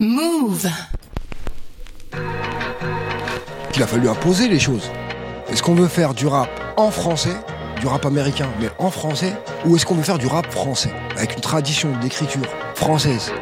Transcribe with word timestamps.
Move 0.00 0.68
Il 3.76 3.82
a 3.82 3.86
fallu 3.86 4.08
imposer 4.08 4.48
les 4.48 4.58
choses. 4.58 4.90
Est-ce 5.48 5.62
qu'on 5.62 5.76
veut 5.76 5.86
faire 5.86 6.14
du 6.14 6.26
rap 6.26 6.50
en 6.76 6.90
français, 6.90 7.36
du 7.80 7.86
rap 7.86 8.04
américain, 8.04 8.48
mais 8.60 8.70
en 8.78 8.90
français, 8.90 9.34
ou 9.64 9.76
est-ce 9.76 9.86
qu'on 9.86 9.94
veut 9.94 10.02
faire 10.02 10.18
du 10.18 10.26
rap 10.26 10.50
français, 10.50 10.92
avec 11.16 11.34
une 11.34 11.40
tradition 11.40 11.96
d'écriture 12.00 12.42
française? 12.74 13.32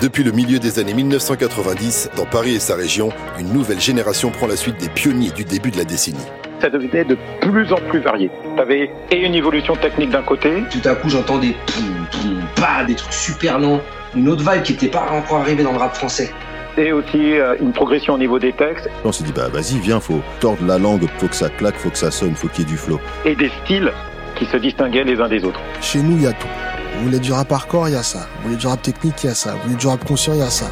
Depuis 0.00 0.24
le 0.24 0.32
milieu 0.32 0.58
des 0.58 0.80
années 0.80 0.94
1990, 0.94 2.10
dans 2.16 2.26
Paris 2.26 2.56
et 2.56 2.60
sa 2.60 2.74
région, 2.74 3.10
une 3.38 3.52
nouvelle 3.52 3.80
génération 3.80 4.32
prend 4.32 4.48
la 4.48 4.56
suite 4.56 4.78
des 4.78 4.88
pionniers 4.88 5.30
du 5.30 5.44
début 5.44 5.70
de 5.70 5.78
la 5.78 5.84
décennie. 5.84 6.18
Ça 6.60 6.70
devenait 6.70 7.04
de 7.04 7.16
plus 7.40 7.72
en 7.72 7.76
plus 7.88 8.00
varié. 8.00 8.30
T'avais 8.56 8.90
et 9.10 9.24
une 9.24 9.34
évolution 9.34 9.74
technique 9.76 10.10
d'un 10.10 10.22
côté, 10.22 10.62
Tout 10.70 10.88
à 10.88 10.94
coup, 10.94 11.08
j'entends 11.10 11.38
des 11.38 11.54
poum, 11.66 12.06
poum, 12.10 12.40
pas, 12.56 12.84
des 12.84 12.94
trucs 12.94 13.12
super 13.12 13.58
longs. 13.58 13.80
Une 14.16 14.28
autre 14.28 14.48
vibe 14.50 14.62
qui 14.62 14.72
n'était 14.72 14.88
pas 14.88 15.06
encore 15.10 15.38
arrivée 15.38 15.62
dans 15.64 15.72
le 15.72 15.78
rap 15.78 15.94
français. 15.94 16.32
et 16.78 16.92
aussi 16.92 17.38
euh, 17.38 17.56
une 17.60 17.72
progression 17.72 18.14
au 18.14 18.18
niveau 18.18 18.38
des 18.38 18.52
textes 18.52 18.88
On 19.04 19.12
s'est 19.12 19.24
dit, 19.24 19.32
bah 19.32 19.48
vas-y, 19.52 19.78
viens, 19.80 20.00
faut 20.00 20.20
tordre 20.40 20.64
la 20.66 20.78
langue, 20.78 21.06
faut 21.18 21.28
que 21.28 21.36
ça 21.36 21.48
claque, 21.48 21.76
faut 21.76 21.90
que 21.90 21.98
ça 21.98 22.10
sonne, 22.10 22.34
faut 22.34 22.48
qu'il 22.48 22.64
y 22.64 22.68
ait 22.68 22.70
du 22.70 22.76
flow. 22.76 22.98
et 23.24 23.34
des 23.36 23.50
styles 23.62 23.92
qui 24.36 24.46
se 24.46 24.56
distinguaient 24.56 25.04
les 25.04 25.20
uns 25.20 25.28
des 25.28 25.44
autres. 25.44 25.60
Chez 25.80 26.00
nous, 26.00 26.16
il 26.16 26.22
y 26.22 26.26
a 26.26 26.32
tout. 26.32 26.48
Vous 26.96 27.04
voulez 27.04 27.18
du 27.20 27.32
rap 27.32 27.50
hardcore, 27.52 27.88
il 27.88 27.94
y 27.94 27.96
a 27.96 28.02
ça. 28.02 28.26
Vous 28.38 28.48
voulez 28.48 28.56
du 28.56 28.66
rap 28.66 28.80
technique, 28.82 29.14
il 29.22 29.26
y 29.26 29.30
a 29.30 29.34
ça. 29.34 29.52
Vous 29.52 29.62
voulez 29.64 29.76
du 29.76 29.86
rap 29.86 30.04
conscient, 30.04 30.32
il 30.32 30.40
y 30.40 30.42
a 30.42 30.50
ça. 30.50 30.66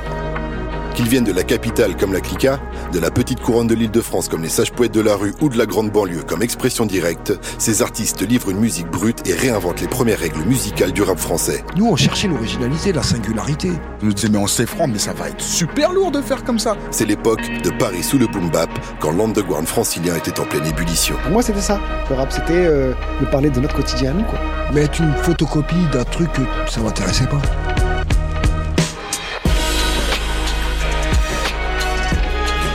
Qu'ils 0.94 1.08
viennent 1.08 1.24
de 1.24 1.32
la 1.32 1.42
capitale 1.42 1.96
comme 1.96 2.12
la 2.12 2.20
Clica, 2.20 2.60
de 2.92 2.98
la 2.98 3.10
petite 3.10 3.40
couronne 3.40 3.66
de 3.66 3.74
l'île 3.74 3.90
de 3.90 4.00
France 4.02 4.28
comme 4.28 4.42
les 4.42 4.50
sages 4.50 4.72
poètes 4.72 4.92
de 4.92 5.00
la 5.00 5.16
rue 5.16 5.32
ou 5.40 5.48
de 5.48 5.56
la 5.56 5.64
grande 5.64 5.90
banlieue 5.90 6.22
comme 6.22 6.42
expression 6.42 6.84
directe, 6.84 7.32
ces 7.56 7.80
artistes 7.80 8.20
livrent 8.28 8.50
une 8.50 8.60
musique 8.60 8.88
brute 8.88 9.26
et 9.26 9.32
réinventent 9.32 9.80
les 9.80 9.88
premières 9.88 10.18
règles 10.18 10.40
musicales 10.40 10.92
du 10.92 11.02
rap 11.02 11.18
français. 11.18 11.64
Nous, 11.76 11.86
on 11.86 11.96
cherchait 11.96 12.28
l'originalité, 12.28 12.92
la 12.92 13.02
singularité. 13.02 13.70
On 14.02 14.06
nous 14.06 14.12
disait 14.12 14.28
mais 14.28 14.38
on 14.38 14.46
sait 14.46 14.66
franc, 14.66 14.86
mais 14.86 14.98
ça 14.98 15.14
va 15.14 15.30
être 15.30 15.40
super 15.40 15.92
lourd 15.92 16.10
de 16.10 16.20
faire 16.20 16.44
comme 16.44 16.58
ça. 16.58 16.76
C'est 16.90 17.06
l'époque 17.06 17.42
de 17.64 17.70
Paris 17.70 18.02
sous 18.02 18.18
le 18.18 18.26
boom 18.26 18.50
bap, 18.50 18.70
quand 19.00 19.12
l'underground 19.12 19.66
francilien 19.66 20.14
était 20.16 20.38
en 20.40 20.44
pleine 20.44 20.66
ébullition. 20.66 21.16
Pour 21.22 21.32
moi, 21.32 21.42
c'était 21.42 21.60
ça. 21.60 21.80
Le 22.10 22.16
rap, 22.16 22.30
c'était 22.30 22.52
euh, 22.52 22.92
de 23.20 23.26
parler 23.26 23.48
de 23.48 23.60
notre 23.60 23.76
quotidien 23.76 24.10
à 24.10 24.14
nous, 24.14 24.24
quoi. 24.24 24.38
Mais 24.74 24.82
être 24.82 25.00
une 25.00 25.14
photocopie 25.14 25.86
d'un 25.92 26.04
truc 26.04 26.30
que 26.32 26.42
ça 26.70 26.80
m'intéressait 26.80 27.26
pas. 27.26 27.40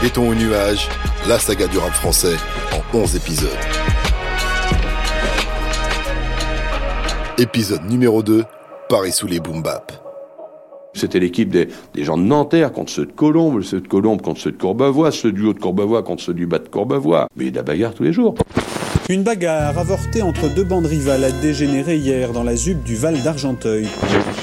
Béton 0.02 0.28
au 0.28 0.34
nuage, 0.34 0.88
la 1.28 1.38
saga 1.38 1.66
du 1.66 1.78
rap 1.78 1.92
français 1.92 2.36
en 2.72 2.98
11 2.98 3.16
épisodes. 3.16 3.48
Épisode 7.36 7.84
numéro 7.88 8.22
2, 8.22 8.44
Paris 8.88 9.12
sous 9.12 9.26
les 9.26 9.40
boom 9.40 9.62
bap. 9.62 9.92
C'était 10.94 11.20
l'équipe 11.20 11.50
des, 11.50 11.68
gens 11.96 12.16
de 12.16 12.22
Nanterre 12.22 12.72
contre 12.72 12.90
ceux 12.90 13.06
de 13.06 13.12
Colombes, 13.12 13.62
ceux 13.62 13.80
de 13.80 13.88
Colombes 13.88 14.22
contre 14.22 14.40
ceux 14.40 14.52
de 14.52 14.56
Courbevoie, 14.56 15.10
ceux 15.10 15.32
du 15.32 15.44
haut 15.44 15.52
de 15.52 15.58
Courbevoie 15.58 16.02
contre 16.02 16.22
ceux 16.22 16.34
du 16.34 16.46
bas 16.46 16.58
de 16.58 16.68
Courbevoie. 16.68 17.28
Mais 17.36 17.50
de 17.50 17.56
la 17.56 17.62
bagarre 17.62 17.94
tous 17.94 18.02
les 18.02 18.12
jours. 18.12 18.34
Une 19.10 19.22
bagarre 19.22 19.78
avortée 19.78 20.20
entre 20.20 20.50
deux 20.50 20.64
bandes 20.64 20.84
rivales 20.84 21.24
a 21.24 21.30
dégénéré 21.30 21.96
hier 21.96 22.32
dans 22.32 22.42
la 22.42 22.54
ZUP 22.54 22.82
du 22.82 22.94
Val 22.94 23.22
d'Argenteuil. 23.22 23.88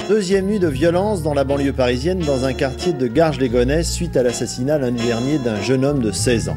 Deuxième 0.08 0.46
nuit 0.46 0.58
de 0.58 0.66
violence 0.66 1.22
dans 1.22 1.34
la 1.34 1.44
banlieue 1.44 1.72
parisienne 1.72 2.18
dans 2.18 2.44
un 2.44 2.52
quartier 2.52 2.92
de 2.92 3.06
Garges-les-Gonesse 3.06 3.88
suite 3.88 4.16
à 4.16 4.24
l'assassinat 4.24 4.78
lundi 4.78 5.06
dernier 5.06 5.38
d'un 5.38 5.62
jeune 5.62 5.84
homme 5.84 6.00
de 6.00 6.10
16 6.10 6.48
ans. 6.48 6.56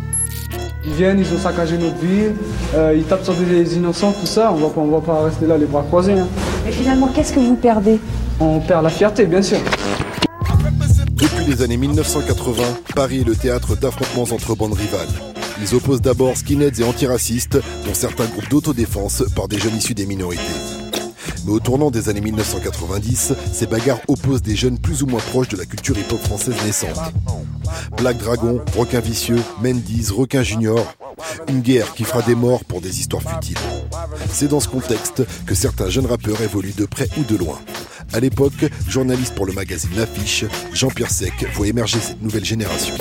Ils 0.83 0.93
viennent, 0.93 1.19
ils 1.19 1.31
ont 1.31 1.37
saccagé 1.37 1.77
notre 1.77 1.97
vie, 1.97 2.31
euh, 2.73 2.95
ils 2.97 3.03
tapent 3.03 3.23
sur 3.23 3.35
des 3.35 3.75
innocents, 3.75 4.11
tout 4.19 4.25
ça, 4.25 4.52
on 4.53 4.55
va 4.55 4.69
pas, 4.69 4.81
on 4.81 4.87
va 4.87 5.02
pas 5.02 5.25
rester 5.25 5.45
là 5.45 5.59
les 5.59 5.67
bras 5.67 5.83
croisés. 5.83 6.13
hein. 6.13 6.27
Mais 6.65 6.71
finalement, 6.71 7.09
qu'est-ce 7.13 7.33
que 7.33 7.39
vous 7.39 7.57
perdez? 7.57 7.99
On 8.39 8.59
perd 8.59 8.85
la 8.85 8.89
fierté, 8.89 9.27
bien 9.27 9.43
sûr. 9.43 9.59
Depuis 11.11 11.45
les 11.45 11.61
années 11.61 11.77
1980, 11.77 12.63
Paris 12.95 13.21
est 13.21 13.27
le 13.27 13.35
théâtre 13.35 13.75
d'affrontements 13.75 14.33
entre 14.33 14.55
bandes 14.55 14.73
rivales. 14.73 15.39
Ils 15.61 15.75
opposent 15.75 16.02
d'abord 16.02 16.38
skinheads 16.38 16.79
et 16.79 16.83
antiracistes, 16.83 17.59
dont 17.85 17.93
certains 17.93 18.25
groupes 18.25 18.49
d'autodéfense 18.49 19.23
par 19.35 19.47
des 19.47 19.59
jeunes 19.59 19.77
issus 19.77 19.93
des 19.93 20.05
minorités. 20.05 20.42
Mais 21.45 21.52
au 21.52 21.59
tournant 21.59 21.92
des 21.92 22.09
années 22.09 22.21
1990, 22.21 23.33
ces 23.52 23.65
bagarres 23.65 23.99
opposent 24.08 24.42
des 24.42 24.55
jeunes 24.55 24.77
plus 24.77 25.03
ou 25.03 25.08
moins 25.08 25.19
proches 25.19 25.49
de 25.49 25.58
la 25.58 25.65
culture 25.65 25.98
hip-hop 25.98 26.21
française 26.21 26.55
naissante. 26.65 26.99
Black 27.98 28.17
Dragon, 28.17 28.61
Requin 28.77 28.99
Vicieux, 28.99 29.42
Mendiz, 29.61 30.11
Requin 30.11 30.43
Junior. 30.43 30.95
Une 31.48 31.61
guerre 31.61 31.93
qui 31.93 32.03
fera 32.03 32.21
des 32.21 32.36
morts 32.36 32.64
pour 32.65 32.81
des 32.81 32.99
histoires 32.99 33.23
futiles. 33.23 33.58
C'est 34.31 34.48
dans 34.48 34.59
ce 34.59 34.67
contexte 34.67 35.23
que 35.45 35.55
certains 35.55 35.89
jeunes 35.89 36.05
rappeurs 36.05 36.42
évoluent 36.42 36.73
de 36.77 36.86
près 36.86 37.09
ou 37.17 37.23
de 37.23 37.36
loin. 37.36 37.59
À 38.14 38.19
l'époque, 38.19 38.65
journaliste 38.87 39.36
pour 39.36 39.45
le 39.45 39.53
magazine 39.53 39.92
L'Affiche, 39.95 40.45
Jean-Pierre 40.73 41.11
Sec 41.11 41.45
voit 41.53 41.67
émerger 41.67 41.99
cette 41.99 42.21
nouvelle 42.21 42.45
génération. 42.45 42.95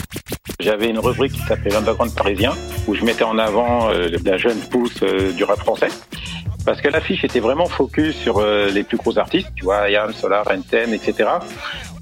J'avais 0.61 0.89
une 0.89 0.99
rubrique 0.99 1.33
qui 1.33 1.43
s'appelait 1.43 1.71
l'underground 1.71 2.15
parisien, 2.15 2.55
où 2.87 2.95
je 2.95 3.05
mettais 3.05 3.25
en 3.25 3.39
avant 3.39 3.91
euh, 3.91 4.09
la 4.25 4.37
jeune 4.37 4.59
pousse 4.59 5.03
euh, 5.03 5.33
du 5.33 5.45
rap 5.45 5.59
français. 5.59 5.89
Parce 6.65 6.81
que 6.81 6.89
l'affiche 6.89 7.25
était 7.25 7.41
vraiment 7.41 7.67
focus 7.67 8.17
sur 8.17 8.39
euh, 8.39 8.69
les 8.71 8.83
plus 8.83 8.97
gros 8.97 9.19
artistes, 9.19 9.49
tu 9.55 9.65
vois, 9.65 9.79
Ayam, 9.79 10.13
Solar, 10.13 10.47
Enten, 10.51 10.93
etc. 10.93 11.31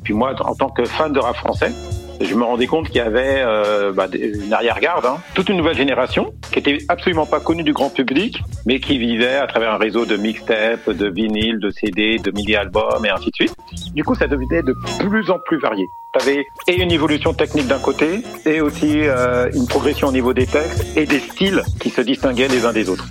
Puis 0.02 0.14
moi, 0.14 0.34
en 0.40 0.54
tant 0.54 0.70
que 0.70 0.84
fan 0.84 1.12
de 1.12 1.18
rap 1.18 1.36
français, 1.36 1.72
je 2.20 2.34
me 2.34 2.44
rendais 2.44 2.66
compte 2.66 2.86
qu'il 2.86 2.96
y 2.96 3.00
avait 3.00 3.42
euh, 3.42 3.92
bah, 3.92 4.08
une 4.12 4.52
arrière-garde, 4.52 5.06
hein. 5.06 5.18
toute 5.34 5.48
une 5.48 5.56
nouvelle 5.56 5.76
génération 5.76 6.32
qui 6.52 6.58
était 6.58 6.78
absolument 6.88 7.26
pas 7.26 7.40
connue 7.40 7.62
du 7.62 7.72
grand 7.72 7.90
public, 7.90 8.42
mais 8.64 8.80
qui 8.80 8.98
vivait 8.98 9.36
à 9.36 9.46
travers 9.46 9.72
un 9.72 9.76
réseau 9.78 10.06
de 10.06 10.16
mixtapes, 10.16 10.90
de 10.90 11.08
vinyles, 11.08 11.58
de 11.58 11.70
CD, 11.70 12.18
de 12.18 12.30
mini-albums 12.30 13.04
et 13.04 13.10
ainsi 13.10 13.30
de 13.30 13.34
suite. 13.34 13.54
Du 13.94 14.04
coup, 14.04 14.14
ça 14.14 14.26
devenait 14.26 14.62
de 14.62 14.74
plus 14.98 15.30
en 15.30 15.38
plus 15.38 15.58
varié. 15.58 15.86
T'avais 16.12 16.46
et 16.68 16.80
une 16.80 16.92
évolution 16.92 17.34
technique 17.34 17.66
d'un 17.66 17.78
côté, 17.78 18.22
et 18.46 18.60
aussi 18.60 19.02
euh, 19.02 19.50
une 19.52 19.66
progression 19.66 20.08
au 20.08 20.12
niveau 20.12 20.32
des 20.32 20.46
textes 20.46 20.96
et 20.96 21.06
des 21.06 21.20
styles 21.20 21.62
qui 21.80 21.90
se 21.90 22.00
distinguaient 22.00 22.48
les 22.48 22.64
uns 22.64 22.72
des 22.72 22.88
autres. 22.88 23.06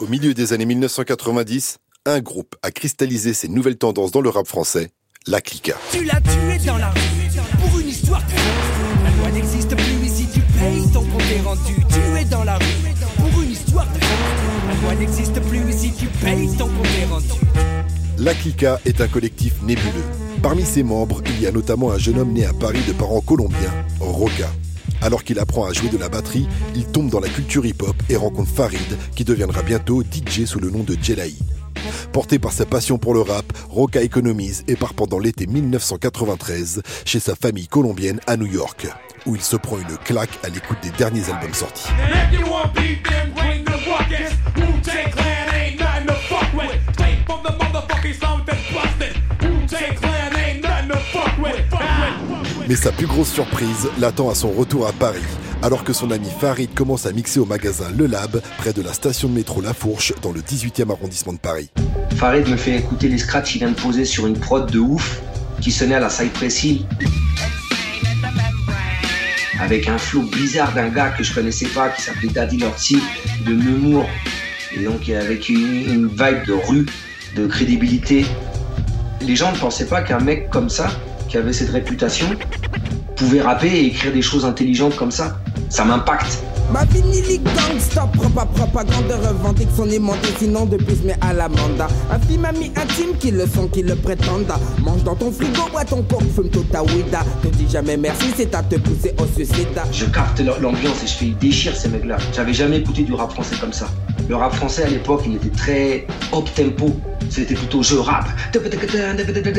Au 0.00 0.06
milieu 0.06 0.34
des 0.34 0.52
années 0.52 0.66
1990, 0.66 1.78
un 2.06 2.20
groupe 2.20 2.56
a 2.62 2.70
cristallisé 2.70 3.32
ces 3.32 3.48
nouvelles 3.48 3.78
tendances 3.78 4.10
dans 4.10 4.20
le 4.20 4.28
rap 4.28 4.46
français, 4.46 4.90
la 5.26 5.40
Clica. 5.40 5.74
Tu 5.90 6.04
l'as 6.04 6.20
tué 6.20 6.66
dans 6.66 6.76
la 6.76 6.90
rue 6.90 7.00
pour 7.58 7.80
une 7.80 7.88
histoire 7.88 8.20
de 8.20 9.04
La 9.04 9.10
loi 9.10 9.30
n'existe 9.30 9.74
plus 9.74 10.06
ici, 10.06 10.28
tu 10.32 10.40
payes 10.40 10.82
ton 10.92 11.00
compte 11.00 11.22
est 11.34 11.40
rendu. 11.40 11.74
Tu 11.88 12.20
es 12.20 12.24
dans 12.26 12.44
la 12.44 12.58
rue 12.58 12.94
pour 13.16 13.42
une 13.42 13.50
histoire 13.50 13.86
de 13.86 14.00
La 14.68 14.74
loi 14.82 14.94
n'existe 15.00 15.40
plus 15.40 15.70
ici, 15.70 15.92
tu 15.98 16.06
payes 16.22 16.48
ton 16.58 16.66
compte 16.66 16.86
est 17.00 17.06
rendu. 17.06 17.26
La 18.18 18.34
Clica 18.34 18.78
est 18.84 19.00
un 19.00 19.08
collectif 19.08 19.62
nébuleux. 19.62 20.04
Parmi 20.42 20.62
ses 20.62 20.82
membres, 20.82 21.22
il 21.26 21.40
y 21.40 21.46
a 21.46 21.52
notamment 21.52 21.92
un 21.92 21.98
jeune 21.98 22.18
homme 22.18 22.32
né 22.32 22.44
à 22.44 22.52
Paris 22.52 22.82
de 22.86 22.92
parents 22.92 23.22
colombiens, 23.22 23.72
Roca. 24.00 24.50
Alors 25.00 25.24
qu'il 25.24 25.38
apprend 25.38 25.64
à 25.64 25.72
jouer 25.72 25.88
de 25.88 25.98
la 25.98 26.10
batterie, 26.10 26.46
il 26.74 26.84
tombe 26.84 27.08
dans 27.08 27.20
la 27.20 27.28
culture 27.28 27.64
hip-hop 27.64 27.96
et 28.10 28.16
rencontre 28.16 28.50
Farid, 28.50 28.98
qui 29.16 29.24
deviendra 29.24 29.62
bientôt 29.62 30.02
DJ 30.02 30.44
sous 30.44 30.60
le 30.60 30.70
nom 30.70 30.82
de 30.82 30.96
Jelaï. 31.02 31.34
Porté 32.12 32.38
par 32.38 32.52
sa 32.52 32.66
passion 32.66 32.98
pour 32.98 33.14
le 33.14 33.20
rap, 33.20 33.44
Roca 33.68 34.02
économise 34.02 34.64
et 34.68 34.76
part 34.76 34.94
pendant 34.94 35.18
l'été 35.18 35.46
1993 35.46 36.82
chez 37.04 37.20
sa 37.20 37.34
famille 37.34 37.68
colombienne 37.68 38.20
à 38.26 38.36
New 38.36 38.46
York, 38.46 38.86
où 39.26 39.34
il 39.34 39.42
se 39.42 39.56
prend 39.56 39.78
une 39.78 39.96
claque 40.04 40.38
à 40.42 40.48
l'écoute 40.48 40.78
des 40.82 40.90
derniers 40.90 41.28
albums 41.30 41.54
sortis. 41.54 41.88
Mais 52.66 52.76
sa 52.76 52.92
plus 52.92 53.06
grosse 53.06 53.30
surprise 53.30 53.90
l'attend 53.98 54.30
à 54.30 54.34
son 54.34 54.50
retour 54.50 54.86
à 54.86 54.92
Paris, 54.92 55.20
alors 55.62 55.84
que 55.84 55.92
son 55.92 56.10
ami 56.10 56.28
Farid 56.40 56.72
commence 56.74 57.04
à 57.04 57.12
mixer 57.12 57.38
au 57.38 57.44
magasin 57.44 57.84
Le 57.94 58.06
Lab, 58.06 58.40
près 58.56 58.72
de 58.72 58.80
la 58.80 58.94
station 58.94 59.28
de 59.28 59.34
métro 59.34 59.60
La 59.60 59.74
Fourche, 59.74 60.14
dans 60.22 60.32
le 60.32 60.40
18e 60.40 60.90
arrondissement 60.90 61.34
de 61.34 61.38
Paris. 61.38 61.68
Farid 62.16 62.48
me 62.48 62.56
fait 62.56 62.76
écouter 62.76 63.08
les 63.08 63.18
scratchs 63.18 63.52
qu'il 63.52 63.58
vient 63.58 63.70
de 63.70 63.78
poser 63.78 64.06
sur 64.06 64.26
une 64.26 64.38
prod 64.38 64.70
de 64.70 64.78
ouf 64.78 65.20
qui 65.60 65.70
sonnait 65.70 65.96
à 65.96 66.00
la 66.00 66.08
Cypress 66.08 66.64
Hill. 66.64 66.86
Avec 69.60 69.86
un 69.86 69.98
flow 69.98 70.22
bizarre 70.22 70.72
d'un 70.72 70.88
gars 70.88 71.10
que 71.10 71.22
je 71.22 71.34
connaissais 71.34 71.66
pas 71.66 71.90
qui 71.90 72.00
s'appelait 72.00 72.28
Daddy 72.28 72.56
Lorty 72.56 72.96
de 73.46 73.52
Nemours. 73.52 74.08
Et 74.74 74.84
donc 74.84 75.06
avec 75.10 75.50
une, 75.50 75.84
une 75.86 76.06
vibe 76.08 76.46
de 76.46 76.54
rue, 76.54 76.86
de 77.36 77.46
crédibilité. 77.46 78.24
Les 79.20 79.36
gens 79.36 79.52
ne 79.52 79.58
pensaient 79.58 79.86
pas 79.86 80.00
qu'un 80.00 80.20
mec 80.20 80.48
comme 80.50 80.70
ça, 80.70 80.88
qui 81.34 81.38
avait 81.38 81.52
cette 81.52 81.70
réputation, 81.70 82.28
pouvait 83.16 83.42
rapper 83.42 83.66
et 83.66 83.86
écrire 83.86 84.12
des 84.12 84.22
choses 84.22 84.44
intelligentes 84.44 84.94
comme 84.94 85.10
ça. 85.10 85.36
Ça 85.68 85.84
m'impacte. 85.84 86.44
Ma 86.72 86.84
gangsta, 86.84 88.06
propre 88.14 88.46
propagande 88.54 89.10
revendique 89.10 89.68
son 89.76 89.90
aimanté, 89.90 90.28
sinon 90.38 90.64
de 90.64 90.76
plus 90.76 91.02
mais 91.04 91.16
à 91.20 91.32
la 91.32 91.48
manda. 91.48 91.88
Un 92.12 92.20
film 92.20 92.44
ami 92.44 92.70
intime 92.76 93.16
qui 93.18 93.32
le 93.32 93.48
sont, 93.48 93.66
qui 93.66 93.82
le 93.82 93.96
prétendent. 93.96 94.52
Mange 94.84 95.02
dans 95.02 95.16
ton 95.16 95.32
frigo, 95.32 95.62
bois 95.72 95.84
ton 95.84 96.02
coke, 96.02 96.22
fume 96.36 96.50
toute 96.50 96.70
ta 96.70 96.84
weeda. 96.84 97.24
Te 97.42 97.48
dis 97.48 97.68
jamais 97.68 97.96
merci, 97.96 98.26
c'est 98.36 98.54
à 98.54 98.62
te 98.62 98.76
pousser 98.76 99.12
au 99.20 99.26
suicide. 99.26 99.80
Je 99.90 100.04
capte 100.06 100.40
l'ambiance 100.40 101.02
et 101.02 101.06
je 101.08 101.14
fais 101.14 101.26
ils 101.26 101.38
déchirent 101.38 101.76
ces 101.76 101.88
mecs-là. 101.88 102.16
J'avais 102.32 102.54
jamais 102.54 102.78
écouté 102.78 103.02
du 103.02 103.12
rap 103.12 103.32
français 103.32 103.56
comme 103.60 103.72
ça. 103.72 103.88
Le 104.28 104.36
rap 104.36 104.54
français 104.54 104.84
à 104.84 104.88
l'époque, 104.88 105.22
il 105.26 105.34
était 105.34 105.50
très 105.50 106.06
up 106.32 106.44
tempo. 106.54 106.94
C'était 107.30 107.54
plutôt 107.54 107.82
je 107.82 107.96
rap. 107.96 108.26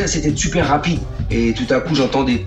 C'était 0.07 0.35
super 0.35 0.67
rapide. 0.67 0.99
Et 1.29 1.53
tout 1.53 1.71
à 1.73 1.79
coup, 1.81 1.95
j'entends 1.95 2.23
des 2.23 2.45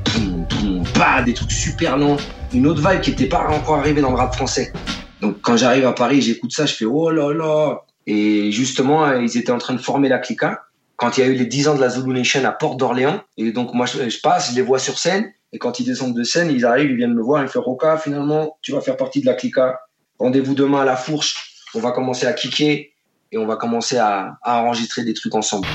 pas 0.95 1.23
des 1.23 1.35
trucs 1.35 1.53
super 1.53 1.97
lents. 1.97 2.17
Une 2.53 2.67
autre 2.67 2.89
vibe 2.89 3.01
qui 3.01 3.11
n'était 3.11 3.27
pas 3.27 3.47
encore 3.49 3.77
arrivée 3.77 4.01
dans 4.01 4.11
le 4.11 4.17
rap 4.17 4.35
français. 4.35 4.73
Donc 5.21 5.41
quand 5.41 5.57
j'arrive 5.57 5.87
à 5.87 5.93
Paris, 5.93 6.23
j'écoute 6.23 6.53
ça, 6.53 6.67
je 6.67 6.75
fais 6.75 6.85
oh 6.85 7.11
là 7.11 7.33
là. 7.33 7.83
Et 8.07 8.51
justement, 8.53 9.13
ils 9.13 9.37
étaient 9.37 9.53
en 9.53 9.59
train 9.59 9.75
de 9.75 9.81
former 9.81 10.09
la 10.09 10.19
Clica 10.19 10.63
quand 10.97 11.17
il 11.17 11.21
y 11.21 11.25
a 11.25 11.27
eu 11.27 11.35
les 11.35 11.47
10 11.47 11.69
ans 11.69 11.75
de 11.75 11.81
la 11.81 11.91
Zulu 11.91 12.13
Nation 12.13 12.45
à 12.45 12.53
Porte 12.53 12.79
d'Orléans. 12.79 13.21
Et 13.37 13.53
donc 13.53 13.75
moi, 13.75 13.87
je, 13.87 14.21
passe, 14.21 14.51
je 14.51 14.57
les 14.57 14.63
vois 14.63 14.79
sur 14.79 14.99
scène. 14.99 15.31
Et 15.53 15.59
quand 15.59 15.81
ils 15.81 15.85
descendent 15.85 16.17
de 16.17 16.25
scène, 16.25 16.51
ils 16.51 16.65
arrivent, 16.65 16.91
ils 16.91 16.97
viennent 16.97 17.15
me 17.15 17.23
voir, 17.23 17.43
ils 17.43 17.49
font 17.49 17.63
Roca, 17.63 17.97
finalement, 17.97 18.59
tu 18.63 18.73
vas 18.73 18.81
faire 18.81 18.97
partie 18.97 19.21
de 19.21 19.27
la 19.27 19.35
Clica. 19.35 19.81
Rendez-vous 20.19 20.55
demain 20.55 20.81
à 20.81 20.85
la 20.85 20.97
fourche. 20.97 21.65
On 21.75 21.81
va 21.81 21.93
commencer 21.93 22.27
à 22.27 22.33
kicker 22.33 22.93
et 23.31 23.39
on 23.39 23.47
va 23.47 23.57
commencer 23.57 23.99
à, 23.99 24.39
à 24.43 24.63
enregistrer 24.63 25.05
des 25.05 25.15
trucs 25.15 25.35
ensemble. 25.35 25.67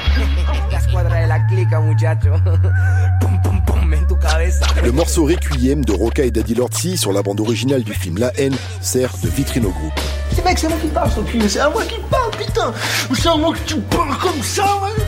Le 4.83 4.91
morceau 4.91 5.25
Requiem 5.25 5.85
de 5.85 5.91
Roca 5.91 6.23
et 6.23 6.31
Daddy 6.31 6.55
Lortzi 6.55 6.97
sur 6.97 7.13
la 7.13 7.21
bande 7.21 7.39
originale 7.39 7.83
du 7.83 7.93
film 7.93 8.17
La 8.17 8.31
haine 8.39 8.55
sert 8.81 9.11
de 9.23 9.29
vitrine 9.29 9.65
au 9.65 9.71
groupe. 9.71 9.93
C'est 10.31 10.43
mec, 10.43 10.57
c'est 10.57 10.67
moi 10.67 10.77
qui 10.81 10.87
parle, 10.87 11.09
c'est 11.47 11.59
à 11.59 11.69
moi 11.69 11.83
qui 11.83 11.99
parle, 12.09 12.31
putain 12.31 12.73
C'est 13.13 13.29
à 13.29 13.35
moi 13.35 13.53
que 13.53 13.67
tu 13.67 13.79
parles 13.81 14.17
comme 14.17 14.41
ça, 14.41 14.63
ouais 14.83 15.03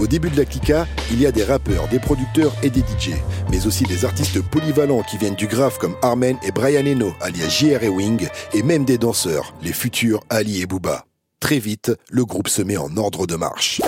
au 0.00 0.06
début 0.06 0.30
de 0.30 0.36
la 0.36 0.44
clica, 0.44 0.86
il 1.10 1.20
y 1.20 1.26
a 1.26 1.32
des 1.32 1.42
rappeurs, 1.42 1.88
des 1.88 1.98
producteurs 1.98 2.52
et 2.62 2.70
des 2.70 2.82
DJ, 2.82 3.14
mais 3.50 3.66
aussi 3.66 3.82
des 3.82 4.04
artistes 4.04 4.40
polyvalents 4.40 5.02
qui 5.02 5.18
viennent 5.18 5.34
du 5.34 5.48
graphe 5.48 5.78
comme 5.78 5.96
Armen 6.02 6.36
et 6.46 6.52
Brian 6.52 6.86
Eno, 6.86 7.12
alias 7.20 7.48
JR 7.48 7.82
et 7.82 7.88
Wing, 7.88 8.28
et 8.54 8.62
même 8.62 8.84
des 8.84 8.96
danseurs, 8.96 9.54
les 9.60 9.72
futurs 9.72 10.20
Ali 10.30 10.62
et 10.62 10.66
Booba. 10.66 11.07
Très 11.40 11.60
vite, 11.60 11.92
le 12.10 12.24
groupe 12.24 12.48
se 12.48 12.62
met 12.62 12.76
en 12.76 12.96
ordre 12.96 13.26
de 13.26 13.36
marche. 13.36 13.80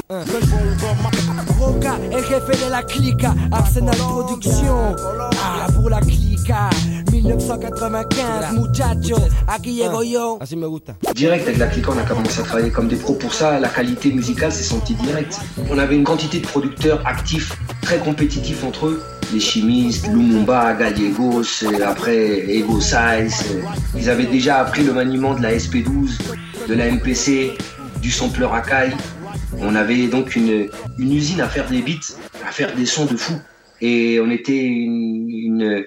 Direct 11.15 11.49
avec 11.49 11.59
la 11.59 11.67
Clica, 11.67 11.91
on 11.91 11.99
a 11.99 12.03
commencé 12.03 12.41
à 12.41 12.45
travailler 12.45 12.71
comme 12.71 12.87
des 12.87 12.97
pros. 12.97 13.15
Pour 13.15 13.35
ça, 13.35 13.59
la 13.59 13.69
qualité 13.69 14.13
musicale 14.13 14.53
s'est 14.53 14.63
sentie 14.63 14.95
direct. 14.95 15.41
On 15.71 15.79
avait 15.79 15.97
une 15.97 16.05
quantité 16.05 16.39
de 16.39 16.47
producteurs 16.47 17.05
actifs, 17.05 17.59
très 17.83 17.99
compétitifs 17.99 18.63
entre 18.63 18.87
eux. 18.87 19.03
Les 19.33 19.41
chimistes, 19.41 20.09
Lumumba, 20.09 20.75
Gallegos, 20.75 21.65
après 21.85 22.51
Ego 22.51 22.81
Size. 22.81 23.63
Ils 23.97 24.11
avaient 24.11 24.27
déjà 24.27 24.59
appris 24.59 24.83
le 24.83 24.93
maniement 24.93 25.35
de 25.35 25.43
la 25.43 25.55
SP12 25.57 26.19
de 26.69 26.75
la 26.75 26.91
MPC, 26.91 27.57
du 28.01 28.11
sampler 28.11 28.47
Akai. 28.53 28.95
On 29.59 29.75
avait 29.75 30.07
donc 30.09 30.37
une, 30.37 30.69
usine 30.99 31.41
à 31.41 31.49
faire 31.49 31.69
des 31.69 31.83
beats, 31.83 32.15
à 32.47 32.53
faire 32.53 32.75
des 32.75 32.87
sons 32.87 33.07
de 33.07 33.17
fou. 33.17 33.35
Et 33.81 34.21
on 34.21 34.31
était 34.31 34.65
une, 34.65 35.85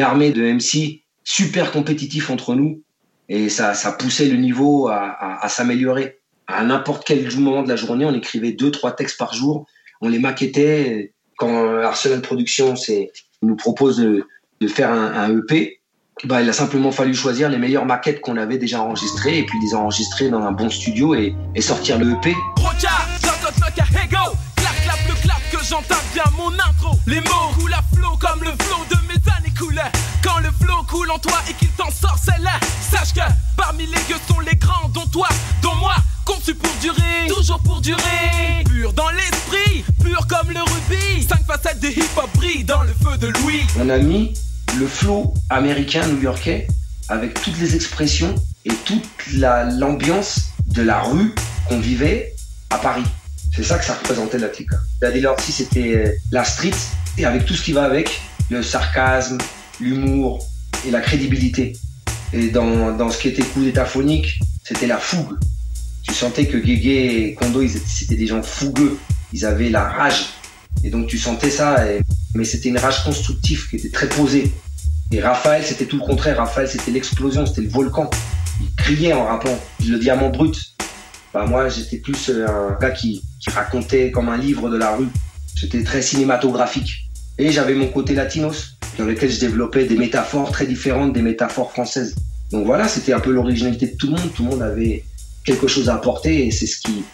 armée 0.00 0.32
de 0.32 0.42
MC 0.42 1.02
super 1.24 1.72
compétitifs 1.72 2.30
entre 2.30 2.54
nous. 2.54 2.82
Et 3.28 3.48
ça, 3.48 3.74
poussait 3.98 4.28
le 4.28 4.36
niveau 4.36 4.88
à, 4.88 5.48
s'améliorer. 5.48 6.18
À 6.46 6.64
n'importe 6.64 7.04
quel 7.06 7.28
moment 7.38 7.62
de 7.62 7.68
la 7.68 7.76
journée, 7.76 8.04
on 8.04 8.14
écrivait 8.14 8.52
deux, 8.52 8.70
trois 8.70 8.92
textes 8.92 9.18
par 9.18 9.34
jour. 9.34 9.66
On 10.00 10.08
les 10.08 10.18
maquettait. 10.18 11.14
Quand 11.36 11.80
Arsenal 11.82 12.20
Productions 12.20 12.74
nous 13.42 13.56
propose 13.56 13.98
de, 13.98 14.26
faire 14.68 14.90
un, 14.90 15.12
un 15.12 15.38
EP, 15.38 15.80
bah, 16.24 16.42
il 16.42 16.48
a 16.48 16.52
simplement 16.52 16.92
fallu 16.92 17.14
choisir 17.14 17.48
les 17.50 17.58
meilleures 17.58 17.84
maquettes 17.84 18.20
qu'on 18.20 18.36
avait 18.36 18.58
déjà 18.58 18.80
enregistrées 18.80 19.38
et 19.38 19.44
puis 19.44 19.58
les 19.62 19.74
enregistrer 19.74 20.30
dans 20.30 20.42
un 20.42 20.52
bon 20.52 20.70
studio 20.70 21.14
et, 21.14 21.34
et 21.54 21.60
sortir 21.60 21.98
le 21.98 22.12
EP. 22.12 22.34
Les 27.06 27.20
mots 27.20 27.72
à 27.72 27.82
flot 27.94 28.16
comme 28.18 28.40
le 28.42 28.50
flot 28.64 28.84
de. 28.90 28.96
Quand 30.22 30.38
le 30.38 30.50
flot 30.60 30.82
coule 30.88 31.10
en 31.10 31.18
toi 31.18 31.38
et 31.48 31.54
qu'il 31.54 31.68
t'en 31.70 31.88
là. 32.40 32.52
Sache 32.80 33.12
que 33.12 33.20
parmi 33.56 33.86
les 33.86 34.00
gueux 34.08 34.20
sont 34.28 34.40
les 34.40 34.56
grands, 34.56 34.88
dont 34.88 35.06
toi, 35.12 35.28
dont 35.62 35.74
moi, 35.76 35.94
conçu 36.26 36.54
pour 36.54 36.74
durer, 36.82 37.28
toujours 37.28 37.60
pour 37.60 37.80
durer. 37.80 38.64
Pur 38.66 38.92
dans 38.92 39.08
l'esprit, 39.10 39.84
pur 40.02 40.26
comme 40.26 40.50
le 40.50 40.60
rubis. 40.60 41.26
Cinq 41.26 41.46
facettes 41.46 41.80
de 41.80 41.88
hip-hop 41.88 42.28
brillent 42.34 42.64
dans 42.64 42.82
le 42.82 42.92
feu 42.92 43.16
de 43.16 43.28
Louis. 43.28 43.62
On 43.80 43.88
a 43.88 43.96
le 43.96 44.86
flow 44.86 45.32
américain, 45.48 46.06
new-yorkais, 46.06 46.66
avec 47.08 47.40
toutes 47.40 47.58
les 47.58 47.74
expressions 47.74 48.34
et 48.64 48.72
toute 48.84 49.04
l'ambiance 49.32 50.50
de 50.66 50.82
la 50.82 51.00
rue 51.00 51.32
qu'on 51.68 51.78
vivait 51.78 52.34
à 52.70 52.78
Paris. 52.78 53.04
C'est 53.54 53.62
ça 53.62 53.78
que 53.78 53.84
ça 53.84 53.94
représentait 53.94 54.38
la 54.38 54.48
clique. 54.48 54.70
Daddy 55.00 55.20
Lorty, 55.20 55.52
c'était 55.52 55.96
euh, 55.96 56.12
la 56.32 56.44
street, 56.44 56.74
et 57.16 57.24
avec 57.24 57.46
tout 57.46 57.54
ce 57.54 57.62
qui 57.62 57.72
va 57.72 57.84
avec, 57.84 58.20
le 58.50 58.62
sarcasme, 58.62 59.38
l'humour 59.80 60.44
et 60.86 60.90
la 60.90 61.00
crédibilité. 61.00 61.74
Et 62.32 62.48
dans, 62.48 62.94
dans 62.94 63.08
ce 63.08 63.18
qui 63.18 63.28
était 63.28 63.44
coup 63.44 63.62
d'étaphonique, 63.62 64.40
c'était 64.62 64.88
la 64.88 64.98
fougue. 64.98 65.38
Tu 66.06 66.14
sentais 66.14 66.46
que 66.46 66.56
Guégué 66.56 67.26
et 67.28 67.34
Kondo, 67.34 67.62
c'était 67.68 68.14
des 68.16 68.26
gens 68.26 68.42
fougueux. 68.42 68.98
Ils 69.32 69.44
avaient 69.44 69.70
la 69.70 69.88
rage. 69.88 70.26
Et 70.84 70.90
donc 70.90 71.06
tu 71.06 71.18
sentais 71.18 71.50
ça, 71.50 71.84
mais 72.34 72.44
c'était 72.44 72.68
une 72.68 72.78
rage 72.78 73.04
constructive 73.04 73.68
qui 73.68 73.76
était 73.76 73.90
très 73.90 74.08
posée. 74.08 74.52
Et 75.12 75.20
Raphaël, 75.20 75.62
c'était 75.64 75.86
tout 75.86 75.98
le 75.98 76.04
contraire. 76.04 76.38
Raphaël, 76.38 76.68
c'était 76.68 76.90
l'explosion, 76.90 77.46
c'était 77.46 77.62
le 77.62 77.68
volcan. 77.68 78.10
Il 78.60 78.74
criait 78.76 79.12
en 79.12 79.26
rappant, 79.26 79.58
le 79.86 79.98
diamant 79.98 80.30
brut. 80.30 80.56
Bah, 81.32 81.44
moi, 81.46 81.68
j'étais 81.68 81.98
plus 81.98 82.30
euh, 82.30 82.46
un 82.48 82.78
gars 82.80 82.90
qui, 82.90 83.22
racontait 83.52 84.10
comme 84.10 84.28
un 84.28 84.36
livre 84.36 84.68
de 84.68 84.76
la 84.76 84.96
rue. 84.96 85.08
J'étais 85.54 85.84
très 85.84 86.02
cinématographique. 86.02 87.08
Et 87.38 87.52
j'avais 87.52 87.74
mon 87.74 87.86
côté 87.86 88.14
latinos, 88.14 88.76
dans 88.98 89.04
lequel 89.04 89.30
je 89.30 89.38
développais 89.38 89.84
des 89.84 89.96
métaphores 89.96 90.50
très 90.50 90.66
différentes 90.66 91.12
des 91.12 91.22
métaphores 91.22 91.70
françaises. 91.70 92.16
Donc 92.50 92.66
voilà, 92.66 92.88
c'était 92.88 93.12
un 93.12 93.20
peu 93.20 93.30
l'originalité 93.30 93.86
de 93.86 93.96
tout 93.96 94.06
le 94.06 94.12
monde. 94.14 94.32
Tout 94.34 94.42
le 94.42 94.50
monde 94.50 94.62
avait 94.62 95.04
quelque 95.46 95.66
chose 95.66 95.88
à 95.88 95.94
apporter 95.94 96.46
et 96.46 96.50
c'est 96.50 96.66
ce 96.66 96.80
qui. 96.80 97.04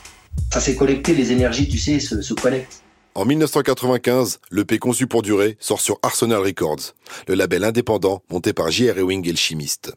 Ça 0.53 0.61
s'est 0.61 0.75
connecté, 0.75 1.15
les 1.15 1.31
énergies, 1.31 1.69
tu 1.69 1.79
sais, 1.79 2.01
se, 2.01 2.23
se 2.23 2.35
connectent. 2.35 2.83
En 3.15 3.27
1995, 3.27 4.41
le 4.51 4.65
P 4.65 4.79
conçu 4.79 5.07
pour 5.07 5.21
durer 5.21 5.59
sort 5.61 5.83
sur 5.83 5.99
Arsenal 6.03 6.41
Records, 6.41 6.95
le 7.29 7.35
label 7.35 7.63
indépendant 7.63 8.23
monté 8.31 8.55
par 8.55 8.71
J.R. 8.71 8.97
Ewing 8.99 9.29
et 9.29 9.33
le 9.33 9.37
chimiste. 9.37 9.93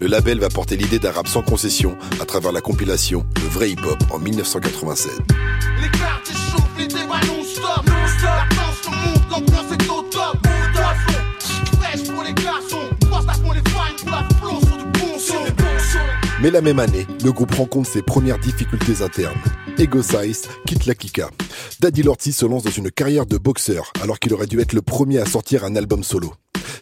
Le 0.00 0.08
label 0.08 0.40
va 0.40 0.48
porter 0.48 0.76
l'idée 0.76 0.98
d'un 0.98 1.12
rap 1.12 1.28
sans 1.28 1.42
concession 1.42 1.96
à 2.20 2.24
travers 2.24 2.50
la 2.50 2.60
compilation 2.60 3.24
Le 3.36 3.48
vrai 3.48 3.70
hip-hop 3.70 4.02
en 4.10 4.18
1987. 4.18 5.12
Mais 16.46 16.52
la 16.52 16.60
même 16.60 16.78
année, 16.78 17.08
le 17.24 17.32
groupe 17.32 17.52
rencontre 17.56 17.90
ses 17.90 18.02
premières 18.02 18.38
difficultés 18.38 19.02
internes. 19.02 19.34
Ego 19.78 20.00
Size 20.00 20.42
quitte 20.64 20.86
la 20.86 20.94
Kika. 20.94 21.28
Daddy 21.80 22.04
Lorty 22.04 22.32
se 22.32 22.46
lance 22.46 22.62
dans 22.62 22.70
une 22.70 22.92
carrière 22.92 23.26
de 23.26 23.36
boxeur 23.36 23.92
alors 24.00 24.20
qu'il 24.20 24.32
aurait 24.32 24.46
dû 24.46 24.60
être 24.60 24.72
le 24.72 24.80
premier 24.80 25.18
à 25.18 25.26
sortir 25.26 25.64
un 25.64 25.74
album 25.74 26.04
solo. 26.04 26.32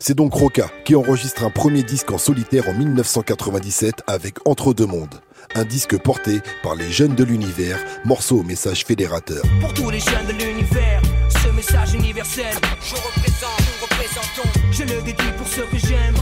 C'est 0.01 0.13
donc 0.13 0.35
Roca 0.35 0.71
qui 0.85 0.95
enregistre 0.95 1.45
un 1.45 1.49
premier 1.49 1.83
disque 1.83 2.11
en 2.11 2.19
solitaire 2.19 2.69
en 2.69 2.75
1997 2.75 4.03
avec 4.07 4.35
Entre 4.47 4.75
deux 4.75 4.85
mondes. 4.85 5.15
Un 5.55 5.65
disque 5.65 5.97
porté 5.97 6.41
par 6.63 6.75
les 6.75 6.93
jeunes 6.93 7.15
de 7.15 7.25
l'univers, 7.25 7.79
morceau 8.05 8.41
au 8.41 8.43
message 8.43 8.85
fédérateur. 8.85 9.43
Pour 9.63 9.73
tous 9.73 9.89
les 9.89 10.01
jeunes 10.01 10.27
de 10.27 10.45
l'univers, 10.45 11.01
ce 11.43 11.49
message 11.57 11.95
universel, 11.95 12.55
je 12.83 12.97
représente, 12.97 13.61
nous 13.61 13.87
représentons, 13.87 14.61
je 14.73 14.83
le 14.83 15.37
pour 15.39 15.49
ceux 15.49 15.65
que 15.65 15.79
j'aime, 15.79 16.15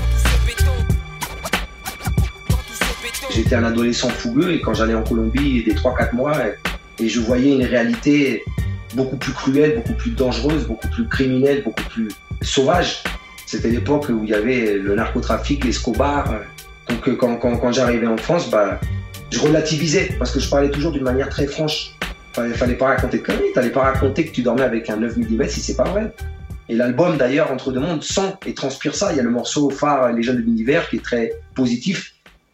J'étais 3.34 3.54
un 3.54 3.64
adolescent 3.64 4.10
fougueux 4.10 4.52
et 4.52 4.60
quand 4.60 4.74
j'allais 4.74 4.94
en 4.94 5.02
Colombie 5.02 5.64
des 5.64 5.74
3-4 5.74 6.14
mois 6.14 6.34
et, 6.98 7.08
je 7.08 7.18
voyais 7.18 7.52
une 7.52 7.64
réalité 7.64 8.44
beaucoup 8.94 9.16
plus 9.16 9.32
cruelle, 9.32 9.76
beaucoup 9.76 9.94
plus 9.94 10.10
dangereuse, 10.10 10.66
beaucoup 10.66 10.86
plus 10.88 11.08
criminelle, 11.08 11.62
beaucoup 11.64 11.82
plus 11.84 12.08
sauvage. 12.42 13.02
C'était 13.46 13.70
l'époque 13.70 14.06
où 14.08 14.22
il 14.22 14.30
y 14.30 14.34
avait 14.34 14.74
le 14.74 14.94
narcotrafic, 14.94 15.64
l'escobar. 15.64 16.32
Donc 16.88 17.08
euh, 17.08 17.16
quand, 17.16 17.72
j'arrivais 17.72 18.06
en 18.06 18.18
France, 18.18 18.50
bah, 18.50 18.78
je 19.30 19.40
relativisais 19.40 20.14
parce 20.18 20.30
que 20.30 20.38
je 20.38 20.48
parlais 20.48 20.70
toujours 20.70 20.92
d'une 20.92 21.02
manière 21.02 21.28
très 21.28 21.46
franche. 21.46 21.96
Il 22.38 22.54
fallait 22.54 22.76
pas 22.76 22.88
raconter 22.88 23.18
de 23.18 23.22
conneries, 23.22 23.52
t'allais 23.54 23.70
pas 23.70 23.82
raconter 23.82 24.26
que 24.26 24.32
tu 24.32 24.42
dormais 24.42 24.62
avec 24.62 24.88
un 24.90 24.96
9 24.98 25.16
mm 25.16 25.48
si 25.48 25.60
c'est 25.60 25.76
pas 25.76 25.84
vrai. 25.84 26.12
Et 26.68 26.76
l'album 26.76 27.16
d'ailleurs, 27.16 27.50
Entre 27.50 27.72
deux 27.72 27.80
mondes, 27.80 28.04
sent 28.04 28.34
et 28.46 28.54
transpire 28.54 28.94
ça. 28.94 29.12
Il 29.12 29.16
y 29.16 29.20
a 29.20 29.24
le 29.24 29.30
morceau 29.30 29.70
phare 29.70 30.12
Les 30.12 30.22
jeunes 30.22 30.36
de 30.36 30.42
l'univers 30.42 30.88
qui 30.88 30.96
est 30.96 31.02
très 31.02 31.32
positif 31.54 32.12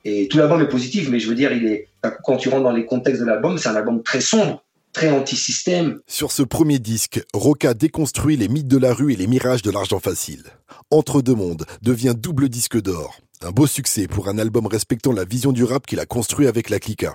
et 0.08 0.28
tout 0.28 0.38
l'album 0.38 0.60
est 0.60 0.68
positif, 0.68 1.08
mais 1.10 1.20
je 1.20 1.28
veux 1.28 1.34
dire, 1.34 1.52
il 1.52 1.66
est, 1.66 1.88
quand 2.24 2.36
tu 2.36 2.48
rentres 2.48 2.64
dans 2.64 2.72
les 2.72 2.86
contextes 2.86 3.20
de 3.20 3.26
l'album, 3.26 3.58
c'est 3.58 3.68
un 3.68 3.76
album 3.76 4.02
très 4.02 4.20
sombre, 4.20 4.64
très 4.92 5.10
anti-système. 5.10 6.00
Sur 6.06 6.32
ce 6.32 6.42
premier 6.42 6.78
disque, 6.78 7.22
Roca 7.34 7.74
déconstruit 7.74 8.36
les 8.36 8.48
mythes 8.48 8.68
de 8.68 8.78
la 8.78 8.92
rue 8.92 9.12
et 9.12 9.16
les 9.16 9.26
mirages 9.26 9.62
de 9.62 9.70
l'argent 9.70 10.00
facile. 10.00 10.44
Entre 10.90 11.22
deux 11.22 11.34
mondes 11.34 11.66
devient 11.82 12.14
double 12.16 12.48
disque 12.48 12.80
d'or. 12.80 13.20
Un 13.42 13.50
beau 13.50 13.66
succès 13.66 14.08
pour 14.08 14.28
un 14.28 14.38
album 14.38 14.66
respectant 14.66 15.12
la 15.12 15.24
vision 15.24 15.52
du 15.52 15.64
rap 15.64 15.86
qu'il 15.86 16.00
a 16.00 16.06
construit 16.06 16.46
avec 16.46 16.70
la 16.70 16.80
Clica. 16.80 17.14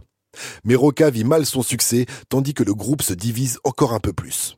Mais 0.64 0.76
Roca 0.76 1.10
vit 1.10 1.26
mal 1.26 1.46
son 1.46 1.62
succès, 1.62 2.06
tandis 2.30 2.54
que 2.54 2.64
le 2.64 2.74
groupe 2.74 3.02
se 3.02 3.14
divise 3.14 3.60
encore 3.64 3.94
un 3.94 4.00
peu 4.00 4.14
plus. 4.14 4.58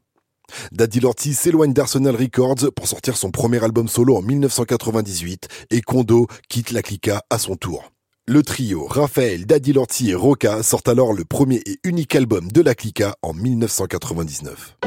Daddy 0.72 1.00
Lorty 1.00 1.34
s'éloigne 1.34 1.74
d'Arsenal 1.74 2.15
Records 2.15 2.72
pour 2.75 2.88
sortir 2.88 3.18
son 3.18 3.32
premier 3.32 3.63
album 3.63 3.88
solo 3.88 4.15
en 4.15 4.22
1998 4.22 5.48
et 5.72 5.82
Kondo 5.82 6.27
quitte 6.50 6.72
la 6.72 6.82
Clica 6.84 7.24
à 7.30 7.39
son 7.39 7.56
tour. 7.56 7.92
Le 8.27 8.41
trio 8.41 8.88
Raphaël, 8.88 9.46
Daddy 9.46 9.72
Lorty 9.72 10.10
et 10.10 10.15
Roca 10.15 10.63
sortent 10.63 10.88
alors 10.88 11.13
le 11.13 11.25
premier 11.25 11.62
et 11.67 11.77
unique 11.84 12.15
album 12.15 12.51
de 12.51 12.60
la 12.60 12.74
Clica 12.74 13.15
en 13.22 13.36
1999. 13.36 14.77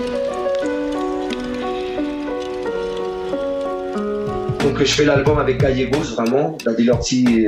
Donc 4.61 4.79
je 4.81 4.85
fais 4.87 5.05
l'album 5.05 5.39
avec 5.39 5.61
Gallegos 5.61 6.17
vraiment, 6.17 6.59
Daddy 6.65 6.83
Lorty 6.83 7.47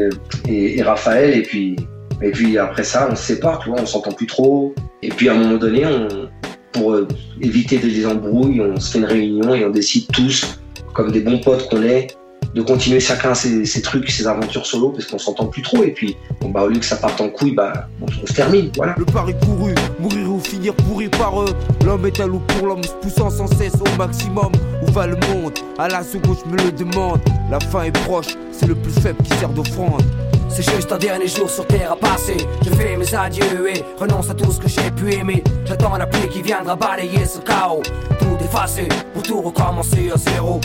et, 0.48 0.80
Raphaël 0.80 1.36
et 1.36 1.42
puis 1.42 2.56
après 2.56 2.84
ça 2.84 3.08
on 3.10 3.16
se 3.16 3.24
sépare, 3.24 3.64
on 3.66 3.84
s'entend 3.84 4.12
plus 4.12 4.28
trop. 4.28 4.72
Et 5.02 5.08
puis 5.08 5.28
à 5.28 5.34
un 5.34 5.38
moment 5.38 5.56
donné, 5.56 5.84
on, 5.86 6.30
pour 6.70 6.92
euh, 6.92 7.08
éviter 7.40 7.78
des 7.78 8.06
embrouilles, 8.06 8.60
on 8.60 8.78
se 8.78 8.92
fait 8.92 8.98
une 8.98 9.06
réunion 9.06 9.54
et 9.56 9.64
on 9.64 9.70
décide 9.70 10.06
tous, 10.12 10.60
comme 10.94 11.10
des 11.10 11.20
bons 11.20 11.40
potes 11.40 11.68
qu'on 11.68 11.82
est, 11.82 12.16
de 12.54 12.62
continuer 12.62 13.00
chacun 13.00 13.34
ses, 13.34 13.82
trucs, 13.82 14.10
ses 14.10 14.26
aventures 14.26 14.66
solo, 14.66 14.90
parce 14.90 15.06
qu'on 15.06 15.18
s'entend 15.18 15.46
plus 15.46 15.62
trop. 15.62 15.82
Et 15.84 15.92
puis, 15.92 16.16
bon, 16.40 16.50
bah, 16.50 16.62
au 16.62 16.68
lieu 16.68 16.78
que 16.78 16.84
ça 16.84 16.96
parte 16.96 17.20
en 17.20 17.28
couille, 17.28 17.54
bah, 17.54 17.88
on, 18.00 18.26
se 18.26 18.32
termine. 18.32 18.70
Voilà. 18.76 18.94
Le 18.98 19.04
pari 19.04 19.34
couru, 19.44 19.74
mourir 19.98 20.30
ou 20.30 20.40
finir 20.40 20.74
pourri 20.74 21.08
par 21.08 21.42
eux. 21.42 21.54
L'homme 21.84 22.06
est 22.06 22.20
un 22.20 22.26
loup 22.26 22.42
pour 22.48 22.66
l'homme, 22.66 22.82
se 22.82 22.92
poussant 22.94 23.30
sans 23.30 23.46
cesse 23.46 23.74
au 23.74 23.96
maximum. 23.96 24.52
Où 24.82 24.92
va 24.92 25.06
le 25.06 25.16
monde? 25.32 25.52
À 25.78 25.88
la 25.88 26.02
seconde, 26.02 26.36
je 26.44 26.50
me 26.50 26.56
le 26.56 26.72
demande. 26.72 27.20
La 27.50 27.60
fin 27.60 27.82
est 27.82 27.98
proche, 28.04 28.36
c'est 28.52 28.66
le 28.66 28.74
plus 28.74 28.92
faible 28.92 29.22
qui 29.22 29.36
sert 29.38 29.50
d'offrande. 29.50 30.02
C'est 30.48 30.68
juste 30.74 30.90
un 30.90 30.98
dernier 30.98 31.28
jour 31.28 31.48
sur 31.48 31.64
terre 31.66 31.92
à 31.92 31.96
passer. 31.96 32.36
Je 32.64 32.70
fais 32.70 32.96
mes 32.96 33.14
adieux 33.14 33.70
et 33.72 33.84
renonce 33.98 34.30
à 34.30 34.34
tout 34.34 34.50
ce 34.50 34.58
que 34.58 34.68
j'ai 34.68 34.90
pu 34.90 35.14
aimer. 35.14 35.44
J'attends 35.64 35.96
la 35.96 36.06
pluie 36.06 36.28
qui 36.28 36.42
viendra 36.42 36.74
balayer 36.74 37.24
ce 37.24 37.38
chaos. 37.38 37.82
Tout 38.18 38.44
effacer 38.44 38.88
pour 39.14 39.22
tout 39.22 39.40
recommencer 39.40 40.10
à 40.12 40.18
zéro. 40.18 40.60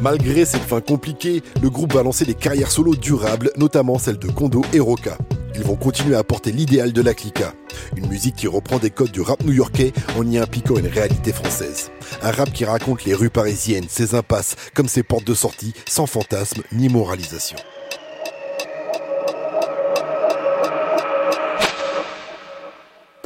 Malgré 0.00 0.44
cette 0.44 0.62
fin 0.62 0.80
compliquée, 0.80 1.42
le 1.60 1.70
groupe 1.70 1.94
va 1.94 2.04
lancer 2.04 2.24
des 2.24 2.34
carrières 2.34 2.70
solo 2.70 2.94
durables, 2.94 3.50
notamment 3.56 3.98
celles 3.98 4.18
de 4.18 4.28
Kondo 4.28 4.62
et 4.72 4.78
Roca. 4.78 5.18
Ils 5.56 5.64
vont 5.64 5.74
continuer 5.74 6.14
à 6.14 6.20
apporter 6.20 6.52
l'idéal 6.52 6.92
de 6.92 7.02
la 7.02 7.14
clica, 7.14 7.52
une 7.96 8.06
musique 8.06 8.36
qui 8.36 8.46
reprend 8.46 8.78
des 8.78 8.90
codes 8.90 9.10
du 9.10 9.20
rap 9.20 9.42
new-yorkais 9.42 9.92
en 10.16 10.24
y 10.30 10.38
impliquant 10.38 10.76
une 10.76 10.86
réalité 10.86 11.32
française. 11.32 11.90
Un 12.22 12.30
rap 12.30 12.52
qui 12.52 12.64
raconte 12.64 13.04
les 13.04 13.14
rues 13.14 13.30
parisiennes, 13.30 13.86
ses 13.88 14.14
impasses, 14.14 14.54
comme 14.72 14.86
ses 14.86 15.02
portes 15.02 15.26
de 15.26 15.34
sortie, 15.34 15.74
sans 15.88 16.06
fantasme 16.06 16.62
ni 16.70 16.88
moralisation. 16.88 17.56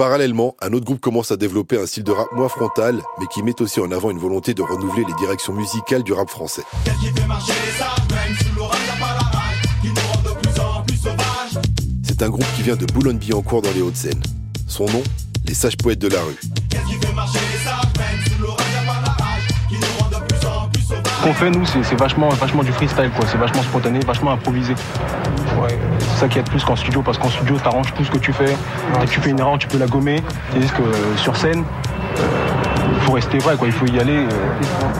Parallèlement, 0.02 0.56
un 0.60 0.72
autre 0.72 0.84
groupe 0.84 1.00
commence 1.00 1.30
à 1.30 1.36
développer 1.36 1.78
un 1.78 1.86
style 1.86 2.02
de 2.02 2.10
rap 2.10 2.26
moins 2.32 2.48
frontal, 2.48 3.00
mais 3.20 3.26
qui 3.28 3.40
met 3.44 3.62
aussi 3.62 3.78
en 3.78 3.92
avant 3.92 4.10
une 4.10 4.18
volonté 4.18 4.52
de 4.52 4.60
renouveler 4.60 5.04
les 5.06 5.14
directions 5.14 5.52
musicales 5.52 6.02
du 6.02 6.12
rap 6.12 6.28
français. 6.28 6.64
C'est 12.02 12.20
un 12.20 12.28
groupe 12.30 12.44
qui 12.56 12.62
vient 12.62 12.74
de 12.74 12.84
Boulogne-Billancourt 12.86 13.62
dans 13.62 13.70
les 13.70 13.82
Hauts-de-Seine. 13.82 14.20
Son 14.66 14.86
nom 14.86 15.04
Les 15.46 15.54
Sages 15.54 15.76
Poètes 15.76 16.00
de 16.00 16.08
la 16.08 16.20
rue. 16.20 16.61
Qu'on 21.22 21.32
fait, 21.32 21.50
nous, 21.50 21.64
c'est 21.64 21.94
vachement, 21.94 22.28
vachement 22.30 22.64
du 22.64 22.72
freestyle, 22.72 23.10
quoi. 23.16 23.24
C'est 23.30 23.38
vachement 23.38 23.62
spontané, 23.62 24.00
vachement 24.00 24.32
improvisé. 24.32 24.74
c'est 26.00 26.20
ça 26.20 26.28
qui 26.28 26.38
aide 26.40 26.48
plus 26.50 26.64
qu'en 26.64 26.74
studio, 26.74 27.00
parce 27.02 27.16
qu'en 27.16 27.30
studio, 27.30 27.56
t'arranges 27.62 27.94
tout 27.94 28.04
ce 28.04 28.10
que 28.10 28.18
tu 28.18 28.32
fais. 28.32 28.56
Dès 28.98 29.06
que 29.06 29.10
tu 29.10 29.20
fais 29.20 29.30
une 29.30 29.38
erreur, 29.38 29.56
tu 29.58 29.68
peux 29.68 29.78
la 29.78 29.86
gommer. 29.86 30.20
C'est 30.52 30.72
que 30.74 30.82
euh, 30.82 31.16
sur 31.16 31.36
scène, 31.36 31.64
il 32.16 32.22
euh, 32.22 33.00
faut 33.02 33.12
rester 33.12 33.38
vrai, 33.38 33.56
quoi. 33.56 33.68
Il 33.68 33.72
faut 33.72 33.86
y 33.86 34.00
aller. 34.00 34.16
Euh, 34.16 34.28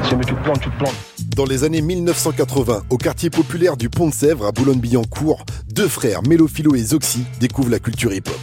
si 0.04 0.10
jamais 0.10 0.24
tu 0.24 0.34
te 0.34 0.42
plantes, 0.42 0.60
tu 0.60 0.70
te 0.70 0.78
plantes. 0.78 0.94
Dans 1.36 1.44
les 1.44 1.64
années 1.64 1.82
1980, 1.82 2.82
au 2.90 2.98
quartier 2.98 3.30
populaire 3.30 3.76
du 3.76 3.88
Pont 3.88 4.08
de 4.08 4.14
Sèvres 4.14 4.46
à 4.46 4.52
Boulogne-Billancourt, 4.52 5.44
deux 5.74 5.88
frères, 5.88 6.22
Mélophilo 6.22 6.76
et 6.76 6.82
Zoxy, 6.82 7.24
découvrent 7.40 7.70
la 7.70 7.80
culture 7.80 8.12
hip-hop. 8.12 8.38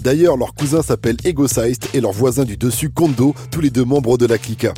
D'ailleurs, 0.00 0.36
leur 0.36 0.52
cousin 0.54 0.82
s'appelle 0.82 1.16
Ego 1.24 1.46
et 1.94 2.00
leur 2.00 2.12
voisin 2.12 2.44
du 2.44 2.56
dessus 2.56 2.90
Kondo, 2.90 3.34
tous 3.50 3.60
les 3.60 3.70
deux 3.70 3.84
membres 3.84 4.18
de 4.18 4.26
la 4.26 4.36
Clica. 4.36 4.74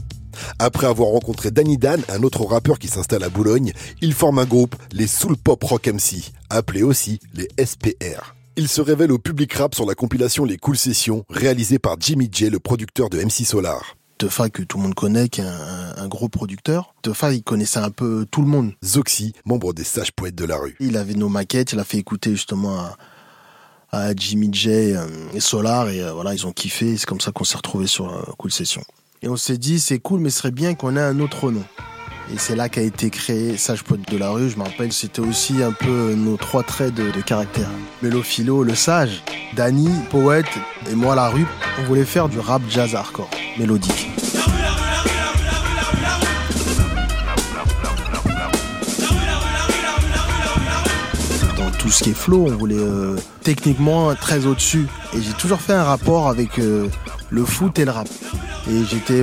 Après 0.58 0.86
avoir 0.86 1.08
rencontré 1.10 1.50
Danny 1.50 1.78
Dan, 1.78 2.02
un 2.08 2.22
autre 2.22 2.44
rappeur 2.44 2.78
qui 2.78 2.88
s'installe 2.88 3.24
à 3.24 3.28
Boulogne, 3.28 3.72
ils 4.00 4.14
forment 4.14 4.40
un 4.40 4.44
groupe, 4.44 4.76
les 4.92 5.06
Soul 5.06 5.36
Pop 5.36 5.62
Rock 5.64 5.88
MC, 5.88 6.32
appelés 6.50 6.82
aussi 6.82 7.20
les 7.34 7.48
SPR. 7.64 8.34
Ils 8.56 8.68
se 8.68 8.80
révèlent 8.80 9.10
au 9.10 9.18
public 9.18 9.52
rap 9.54 9.74
sur 9.74 9.84
la 9.84 9.96
compilation 9.96 10.44
Les 10.44 10.58
Cool 10.58 10.76
Sessions, 10.76 11.24
réalisée 11.28 11.80
par 11.80 11.96
Jimmy 11.98 12.28
J, 12.30 12.50
le 12.50 12.60
producteur 12.60 13.10
de 13.10 13.20
MC 13.20 13.44
Solar. 13.44 13.96
Tefa 14.18 14.48
que 14.48 14.62
tout 14.62 14.76
le 14.76 14.84
monde 14.84 14.94
connaît, 14.94 15.28
qui 15.28 15.40
est 15.40 15.44
un, 15.44 16.06
gros 16.06 16.28
producteur. 16.28 16.94
Tefa, 17.02 17.32
il 17.32 17.42
connaissait 17.42 17.80
un 17.80 17.90
peu 17.90 18.26
tout 18.30 18.42
le 18.42 18.46
monde. 18.46 18.72
Zoxy, 18.84 19.34
membre 19.44 19.74
des 19.74 19.82
sages 19.82 20.12
poètes 20.12 20.36
de 20.36 20.44
la 20.44 20.56
rue. 20.56 20.76
Il 20.78 20.96
avait 20.96 21.14
nos 21.14 21.28
maquettes, 21.28 21.72
il 21.72 21.80
a 21.80 21.84
fait 21.84 21.98
écouter 21.98 22.30
justement 22.30 22.78
à, 23.90 24.14
Jimmy 24.14 24.50
J 24.52 24.70
euh, 24.70 25.06
et 25.34 25.40
Solar, 25.40 25.88
et 25.88 26.00
euh, 26.00 26.12
voilà, 26.12 26.32
ils 26.34 26.46
ont 26.46 26.52
kiffé. 26.52 26.96
C'est 26.96 27.06
comme 27.06 27.20
ça 27.20 27.32
qu'on 27.32 27.44
s'est 27.44 27.56
retrouvés 27.56 27.86
sur 27.86 28.12
euh, 28.12 28.22
Cool 28.38 28.52
Session. 28.52 28.82
Et 29.24 29.28
on 29.28 29.36
s'est 29.36 29.56
dit, 29.56 29.80
c'est 29.80 30.00
cool, 30.00 30.20
mais 30.20 30.28
ce 30.28 30.40
serait 30.40 30.50
bien 30.50 30.74
qu'on 30.74 30.98
ait 30.98 31.00
un 31.00 31.18
autre 31.18 31.50
nom. 31.50 31.64
Et 32.30 32.36
c'est 32.36 32.54
là 32.54 32.68
qu'a 32.68 32.82
été 32.82 33.08
créé 33.08 33.56
Sage 33.56 33.82
Poète 33.82 34.06
de 34.12 34.18
la 34.18 34.28
rue. 34.28 34.50
Je 34.50 34.58
me 34.58 34.64
rappelle, 34.64 34.92
c'était 34.92 35.22
aussi 35.22 35.62
un 35.62 35.72
peu 35.72 36.12
nos 36.14 36.36
trois 36.36 36.62
traits 36.62 36.92
de, 36.92 37.10
caractère. 37.22 37.70
Mélophilo, 38.02 38.62
le 38.62 38.74
sage, 38.74 39.22
Danny, 39.56 39.88
poète, 40.10 40.44
et 40.90 40.94
moi 40.94 41.14
la 41.14 41.30
rue. 41.30 41.46
On 41.80 41.84
voulait 41.84 42.04
faire 42.04 42.28
du 42.28 42.38
rap 42.38 42.60
jazz 42.68 42.94
hardcore, 42.94 43.30
mélodique. 43.58 44.10
Dans 51.56 51.70
tout 51.78 51.88
ce 51.88 52.04
qui 52.04 52.10
est 52.10 52.14
flow, 52.14 52.48
on 52.48 52.56
voulait 52.56 52.76
euh, 52.76 53.16
techniquement 53.42 54.14
très 54.14 54.44
au-dessus. 54.44 54.86
Et 55.14 55.22
j'ai 55.22 55.32
toujours 55.32 55.62
fait 55.62 55.72
un 55.72 55.84
rapport 55.84 56.28
avec 56.28 56.58
euh, 56.58 56.90
le 57.34 57.44
foot 57.44 57.78
et 57.80 57.84
le 57.84 57.90
rap. 57.90 58.08
Et 58.70 58.84
j'étais 58.84 59.22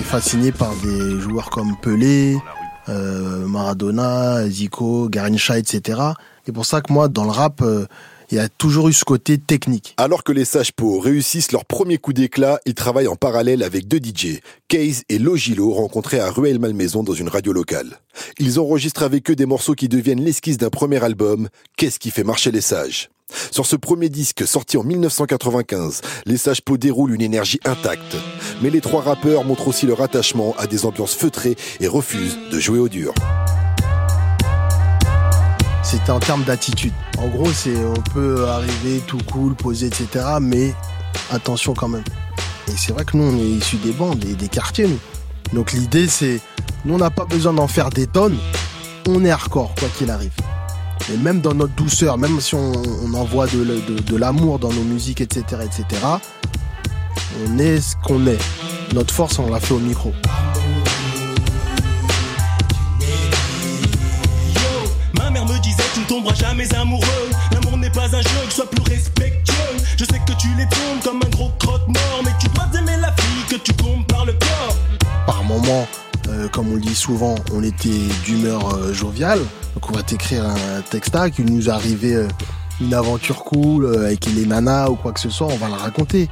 fasciné 0.00 0.52
par 0.52 0.74
des 0.76 1.20
joueurs 1.20 1.50
comme 1.50 1.76
Pelé, 1.82 2.38
euh, 2.88 3.46
Maradona, 3.46 4.48
Zico, 4.48 5.08
Garincha, 5.10 5.58
etc. 5.58 6.00
C'est 6.46 6.52
pour 6.52 6.64
ça 6.64 6.80
que 6.80 6.92
moi, 6.92 7.08
dans 7.08 7.24
le 7.24 7.30
rap, 7.30 7.60
euh, 7.60 7.86
il 8.30 8.36
y 8.36 8.38
a 8.38 8.48
toujours 8.48 8.88
eu 8.88 8.94
ce 8.94 9.04
côté 9.04 9.36
technique. 9.36 9.94
Alors 9.98 10.24
que 10.24 10.32
les 10.32 10.46
Sages 10.46 10.72
Po 10.72 10.98
réussissent 10.98 11.52
leur 11.52 11.66
premier 11.66 11.98
coup 11.98 12.14
d'éclat, 12.14 12.58
ils 12.64 12.74
travaillent 12.74 13.06
en 13.06 13.16
parallèle 13.16 13.62
avec 13.62 13.86
deux 13.86 13.98
DJ, 13.98 14.40
Case 14.68 15.02
et 15.10 15.18
Logilo, 15.18 15.72
rencontrés 15.74 16.20
à 16.20 16.30
Ruelle 16.30 16.58
Malmaison 16.58 17.02
dans 17.02 17.12
une 17.12 17.28
radio 17.28 17.52
locale. 17.52 18.00
Ils 18.38 18.58
enregistrent 18.58 19.02
avec 19.02 19.30
eux 19.30 19.36
des 19.36 19.46
morceaux 19.46 19.74
qui 19.74 19.88
deviennent 19.88 20.24
l'esquisse 20.24 20.56
d'un 20.56 20.70
premier 20.70 21.04
album, 21.04 21.48
Qu'est-ce 21.76 21.98
qui 21.98 22.10
fait 22.10 22.24
marcher 22.24 22.50
les 22.50 22.62
Sages? 22.62 23.10
Sur 23.50 23.66
ce 23.66 23.76
premier 23.76 24.08
disque 24.08 24.46
sorti 24.46 24.76
en 24.76 24.84
1995, 24.84 26.00
les 26.26 26.36
Sages 26.36 26.62
Po 26.62 26.76
déroulent 26.76 27.14
une 27.14 27.22
énergie 27.22 27.60
intacte. 27.64 28.16
Mais 28.62 28.70
les 28.70 28.80
trois 28.80 29.02
rappeurs 29.02 29.44
montrent 29.44 29.68
aussi 29.68 29.86
leur 29.86 30.00
attachement 30.00 30.54
à 30.58 30.66
des 30.66 30.84
ambiances 30.86 31.14
feutrées 31.14 31.56
et 31.80 31.88
refusent 31.88 32.38
de 32.50 32.60
jouer 32.60 32.78
au 32.78 32.88
dur. 32.88 33.14
C'était 35.82 36.10
en 36.10 36.20
termes 36.20 36.44
d'attitude. 36.44 36.92
En 37.18 37.28
gros, 37.28 37.52
c'est 37.52 37.76
on 37.76 38.00
peut 38.14 38.46
arriver 38.48 39.00
tout 39.06 39.18
cool, 39.30 39.54
poser, 39.54 39.88
etc. 39.88 40.24
Mais 40.40 40.72
attention 41.30 41.74
quand 41.74 41.88
même. 41.88 42.04
Et 42.68 42.76
c'est 42.76 42.92
vrai 42.92 43.04
que 43.04 43.16
nous, 43.16 43.24
on 43.24 43.36
est 43.36 43.58
issus 43.58 43.76
des 43.76 43.92
bandes 43.92 44.24
et 44.24 44.34
des 44.34 44.48
quartiers, 44.48 44.88
Donc 45.52 45.72
l'idée, 45.72 46.06
c'est, 46.06 46.40
nous, 46.84 46.94
on 46.94 46.98
n'a 46.98 47.10
pas 47.10 47.24
besoin 47.24 47.52
d'en 47.52 47.68
faire 47.68 47.90
des 47.90 48.06
tonnes. 48.06 48.38
On 49.08 49.24
est 49.24 49.30
hardcore, 49.30 49.74
quoi 49.78 49.88
qu'il 49.98 50.10
arrive. 50.10 50.32
Et 51.10 51.16
même 51.16 51.40
dans 51.40 51.54
notre 51.54 51.74
douceur, 51.74 52.16
même 52.18 52.40
si 52.40 52.54
on, 52.54 53.14
envoie 53.14 53.46
de, 53.46 54.16
l'amour 54.16 54.58
dans 54.58 54.72
nos 54.72 54.82
musiques, 54.82 55.20
etc., 55.20 55.44
etc., 55.64 55.84
on 57.46 57.58
est 57.58 57.80
ce 57.80 57.96
qu'on 58.04 58.26
est. 58.26 58.38
Notre 58.94 59.12
force, 59.12 59.38
on 59.38 59.50
l'a 59.50 59.58
fait 59.58 59.74
au 59.74 59.78
micro. 59.78 60.12
Ma 65.14 65.30
mère 65.30 65.44
me 65.44 65.58
disait 65.62 65.82
tu 65.94 66.00
ne 66.00 66.04
tomberas 66.06 66.34
jamais 66.34 66.72
amoureux. 66.74 67.30
L'amour 67.52 67.78
n'est 67.78 67.90
pas 67.90 68.14
un 68.14 68.20
jeu, 68.22 68.50
sois 68.50 68.68
plus 68.70 68.82
respectueux. 68.82 69.54
Je 69.96 70.04
sais 70.04 70.20
que 70.26 70.32
tu 70.38 70.48
les 70.56 70.64
tombes 70.64 71.02
comme 71.02 71.20
un 71.24 71.30
gros 71.30 71.50
croque-mort, 71.58 72.22
mais 72.24 72.32
tu 72.40 72.48
dois 72.48 72.68
aimer 72.78 72.96
la 73.00 73.12
fille 73.12 73.44
que 73.50 73.56
tu 73.56 73.72
tombes 73.74 74.06
par 74.06 74.24
le 74.24 74.32
corps. 74.34 74.76
Par 75.26 75.42
moments, 75.44 75.86
euh, 76.28 76.48
comme 76.48 76.70
on 76.70 76.74
le 76.74 76.80
dit 76.80 76.94
souvent, 76.94 77.34
on 77.52 77.62
était 77.62 78.08
d'humeur 78.24 78.74
euh, 78.74 78.92
joviale. 78.92 79.40
Donc 79.74 79.90
on 79.90 79.92
va 79.92 80.02
t'écrire 80.02 80.44
un 80.44 80.80
texta 80.82 81.30
qui 81.30 81.42
nous 81.42 81.70
arrivait 81.70 82.14
euh, 82.14 82.28
une 82.80 82.94
aventure 82.94 83.44
cool 83.44 83.94
avec 84.04 84.26
les 84.26 84.46
nanas 84.46 84.88
ou 84.88 84.96
quoi 84.96 85.12
que 85.12 85.20
ce 85.20 85.30
soit, 85.30 85.46
on 85.46 85.56
va 85.56 85.68
la 85.68 85.76
raconter. 85.76 86.28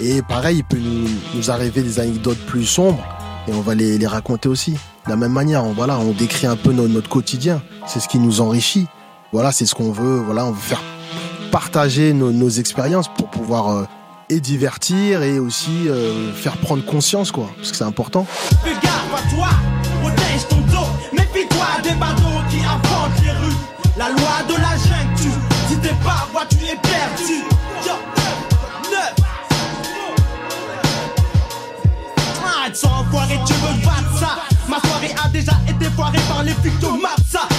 Et 0.00 0.22
pareil, 0.22 0.58
il 0.58 0.64
peut 0.64 0.78
nous, 0.78 1.50
arriver 1.50 1.82
des 1.82 2.00
anecdotes 2.00 2.38
plus 2.46 2.64
sombres 2.64 3.04
et 3.46 3.52
on 3.52 3.60
va 3.60 3.74
les, 3.74 4.06
raconter 4.06 4.48
aussi. 4.48 4.72
De 4.72 5.10
la 5.10 5.16
même 5.16 5.32
manière, 5.32 5.64
on, 5.64 5.72
voilà, 5.72 5.98
on 5.98 6.12
décrit 6.12 6.46
un 6.46 6.56
peu 6.56 6.72
notre, 6.72 7.08
quotidien. 7.08 7.62
C'est 7.86 8.00
ce 8.00 8.08
qui 8.08 8.18
nous 8.18 8.40
enrichit. 8.40 8.86
Voilà, 9.32 9.52
c'est 9.52 9.66
ce 9.66 9.74
qu'on 9.74 9.92
veut. 9.92 10.18
Voilà, 10.18 10.44
on 10.46 10.52
veut 10.52 10.60
faire 10.60 10.82
partager 11.50 12.12
nos, 12.12 12.48
expériences 12.48 13.08
pour 13.08 13.28
pouvoir 13.28 13.70
euh, 13.70 13.84
et 14.28 14.40
divertir 14.40 15.22
et 15.22 15.38
aussi 15.38 15.88
euh, 15.88 16.32
faire 16.32 16.56
prendre 16.56 16.84
conscience, 16.84 17.30
quoi, 17.30 17.48
parce 17.56 17.70
que 17.70 17.76
c'est 17.76 17.84
important. 17.84 18.26
Toi, 19.30 19.48
protège 20.00 20.48
ton 20.48 20.56
dos. 20.56 20.88
Méfie-toi 21.12 21.66
La 23.96 24.08
loi 24.08 24.42
de 24.48 24.54
la 24.54 24.76
jungle, 24.78 25.14
tu. 25.16 25.30
Si 25.68 25.76
t'es 25.78 25.94
pas 26.02 26.26
voix, 26.32 26.46
tu 26.48 26.56
es 26.64 26.76
perdu. 26.76 27.44
Yo, 27.84 27.92
sans 32.72 33.00
enfoiré, 33.00 33.38
tu 33.46 33.52
veux 33.54 33.84
battre 33.84 34.18
ça. 34.18 34.38
Ma 34.68 34.80
soirée 34.80 35.14
a 35.22 35.28
déjà 35.28 35.52
été 35.68 35.90
foirée 35.90 36.20
par 36.28 36.42
les 36.42 36.54
flics 36.54 36.78
de. 36.78 36.86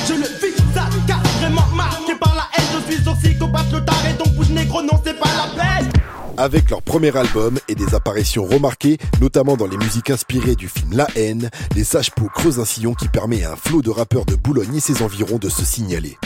Je 0.08 0.14
le 0.14 0.22
vis, 0.22 0.56
ça, 0.74 0.88
car 1.08 1.20
vraiment 1.40 1.68
marqué 1.76 2.16
par 2.16 2.34
la 2.36 2.48
haine. 2.58 2.66
Je 2.88 2.94
suis 2.94 3.08
aussi 3.08 3.30
psychopathe, 3.30 3.72
le 3.72 3.86
taré, 3.86 4.14
donc 4.14 4.34
bouge 4.34 4.50
négro, 4.50 4.82
non, 4.82 5.00
c'est 5.06 5.20
pas 5.20 5.30
la 5.38 5.64
peine. 5.64 6.03
Avec 6.38 6.72
leur 6.72 6.82
premier 6.82 7.16
album 7.16 7.60
et 7.68 7.76
des 7.76 7.94
apparitions 7.94 8.44
remarquées, 8.44 8.98
notamment 9.22 9.56
dans 9.56 9.68
les 9.68 9.78
musiques 9.78 10.10
inspirées 10.10 10.56
du 10.56 10.68
film 10.68 10.94
La 10.94 11.08
haine, 11.16 11.50
les 11.76 11.84
Sages 11.84 12.12
Peaux 12.12 12.30
creusent 12.34 12.60
un 12.60 12.66
sillon 12.66 12.96
qui 12.96 13.08
permet 13.08 13.44
à 13.44 13.54
un 13.54 13.56
flot 13.56 13.82
de 13.84 13.92
rappeurs 13.92 14.26
de 14.26 14.36
Boulogne 14.36 14.76
et 14.76 14.80
ses 14.80 15.04
environs 15.04 15.38
de 15.38 15.50
se 15.50 15.64
signaler. 15.64 16.18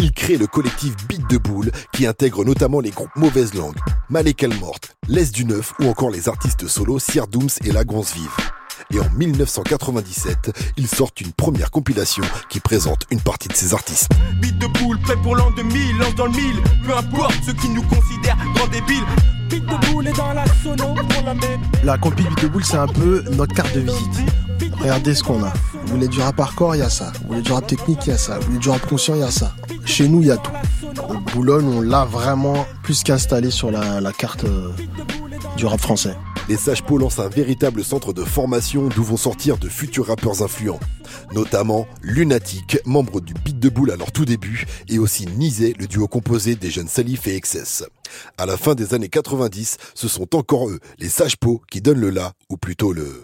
Ils 0.00 0.12
créent 0.12 0.36
le 0.36 0.46
collectif 0.46 0.94
Beat 1.08 1.28
de 1.30 1.38
Boule 1.38 1.70
qui 1.92 2.06
intègre 2.06 2.44
notamment 2.44 2.80
les 2.80 2.90
groupes 2.90 3.16
Mauvaise 3.16 3.54
Langue, 3.54 3.78
Malek 4.10 4.44
Morte, 4.60 4.96
Les 5.08 5.26
du 5.26 5.46
Neuf 5.46 5.72
ou 5.80 5.86
encore 5.86 6.10
les 6.10 6.28
artistes 6.28 6.66
solos 6.66 6.98
Sierre 6.98 7.26
Dooms 7.26 7.48
et 7.64 7.72
La 7.72 7.84
Vive. 7.84 8.57
Et 8.90 9.00
en 9.00 9.10
1997, 9.10 10.72
ils 10.78 10.86
sortent 10.86 11.20
une 11.20 11.32
première 11.32 11.70
compilation 11.70 12.24
qui 12.48 12.58
présente 12.58 13.02
une 13.10 13.20
partie 13.20 13.48
de 13.48 13.52
ces 13.52 13.74
artistes. 13.74 14.08
Beat 14.40 14.56
de 14.58 14.66
boule, 14.66 14.98
prêt 15.00 15.16
pour 15.22 15.36
l'an 15.36 15.50
2000, 15.50 15.98
lance 15.98 16.14
dans 16.14 16.24
le 16.24 16.32
mille. 16.32 16.62
Peu 16.84 16.96
importe 16.96 17.34
ceux 17.44 17.52
qui 17.52 17.68
nous 17.68 17.82
considèrent 17.82 18.38
grands 18.54 18.66
débiles. 18.68 19.04
Beat 19.50 19.64
de 19.66 19.92
boule 19.92 20.08
est 20.08 20.16
dans 20.16 20.32
la 20.32 20.44
sono 20.62 20.94
pour 20.94 21.22
la 21.22 21.34
même. 21.34 21.60
La 21.84 21.98
compil 21.98 22.26
Beat 22.28 22.42
de 22.42 22.48
Boule, 22.48 22.64
c'est 22.64 22.78
un 22.78 22.86
peu 22.86 23.22
notre 23.32 23.54
carte 23.54 23.74
de 23.74 23.80
visite. 23.80 24.32
Regardez 24.80 25.14
ce 25.14 25.22
qu'on 25.22 25.44
a. 25.44 25.52
Vous 25.84 25.94
voulez 25.94 26.08
du 26.08 26.20
rap 26.20 26.40
hardcore, 26.40 26.76
il 26.76 26.78
y 26.78 26.82
a 26.82 26.88
ça. 26.88 27.12
Vous 27.20 27.28
voulez 27.28 27.42
du 27.42 27.52
rap 27.52 27.66
technique, 27.66 27.98
il 28.06 28.10
y 28.10 28.12
a 28.12 28.18
ça. 28.18 28.38
Vous 28.38 28.46
voulez 28.46 28.58
du 28.58 28.70
rap 28.70 28.86
conscient, 28.86 29.14
il 29.14 29.20
y 29.20 29.24
a 29.24 29.30
ça. 29.30 29.54
Chez 29.84 30.08
nous, 30.08 30.22
il 30.22 30.28
y 30.28 30.30
a 30.30 30.38
tout. 30.38 30.52
Au 31.08 31.14
Boulogne, 31.32 31.66
on 31.66 31.80
l'a 31.82 32.06
vraiment 32.06 32.66
plus 32.82 33.02
qu'installé 33.02 33.50
sur 33.50 33.70
la, 33.70 34.00
la 34.00 34.12
carte 34.12 34.44
euh, 34.44 34.70
du 35.56 35.66
rap 35.66 35.80
français. 35.80 36.16
Les 36.48 36.56
Sages 36.56 36.82
Peaux 36.82 36.96
lancent 36.96 37.18
un 37.18 37.28
véritable 37.28 37.84
centre 37.84 38.14
de 38.14 38.24
formation 38.24 38.88
d'où 38.88 39.04
vont 39.04 39.18
sortir 39.18 39.58
de 39.58 39.68
futurs 39.68 40.06
rappeurs 40.06 40.42
influents. 40.42 40.80
Notamment 41.34 41.86
Lunatic, 42.00 42.78
membre 42.86 43.20
du 43.20 43.34
Beat 43.34 43.58
de 43.58 43.68
Boule 43.68 43.90
à 43.90 43.96
leur 43.96 44.12
tout 44.12 44.24
début, 44.24 44.64
et 44.88 44.98
aussi 44.98 45.26
Nizé, 45.26 45.74
le 45.78 45.86
duo 45.86 46.08
composé 46.08 46.54
des 46.54 46.70
jeunes 46.70 46.88
Salif 46.88 47.26
et 47.26 47.36
Excess. 47.36 47.84
À 48.38 48.46
la 48.46 48.56
fin 48.56 48.74
des 48.74 48.94
années 48.94 49.10
90, 49.10 49.76
ce 49.94 50.08
sont 50.08 50.34
encore 50.34 50.70
eux, 50.70 50.80
les 50.98 51.10
Sages 51.10 51.36
Peaux, 51.36 51.60
qui 51.70 51.82
donnent 51.82 52.00
le 52.00 52.08
la, 52.08 52.32
ou 52.48 52.56
plutôt 52.56 52.94
le... 52.94 53.22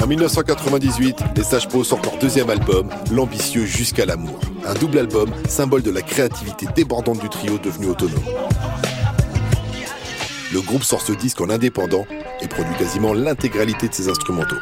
En 0.00 0.06
1998, 0.06 1.16
les 1.36 1.42
Sages 1.42 1.68
Peaux 1.68 1.84
sortent 1.84 2.04
leur 2.04 2.18
deuxième 2.18 2.50
album, 2.50 2.88
L'ambitieux 3.10 3.66
jusqu'à 3.66 4.06
l'amour. 4.06 4.38
Un 4.66 4.74
double 4.74 4.98
album, 4.98 5.30
symbole 5.48 5.82
de 5.82 5.90
la 5.90 6.02
créativité 6.02 6.66
débordante 6.74 7.20
du 7.20 7.28
trio 7.28 7.58
devenu 7.58 7.86
autonome. 7.86 8.22
Le 10.52 10.60
groupe 10.60 10.84
sort 10.84 11.02
ce 11.02 11.12
disque 11.12 11.40
en 11.40 11.50
indépendant 11.50 12.06
et 12.40 12.48
produit 12.48 12.74
quasiment 12.76 13.12
l'intégralité 13.12 13.88
de 13.88 13.94
ses 13.94 14.08
instrumentaux. 14.08 14.56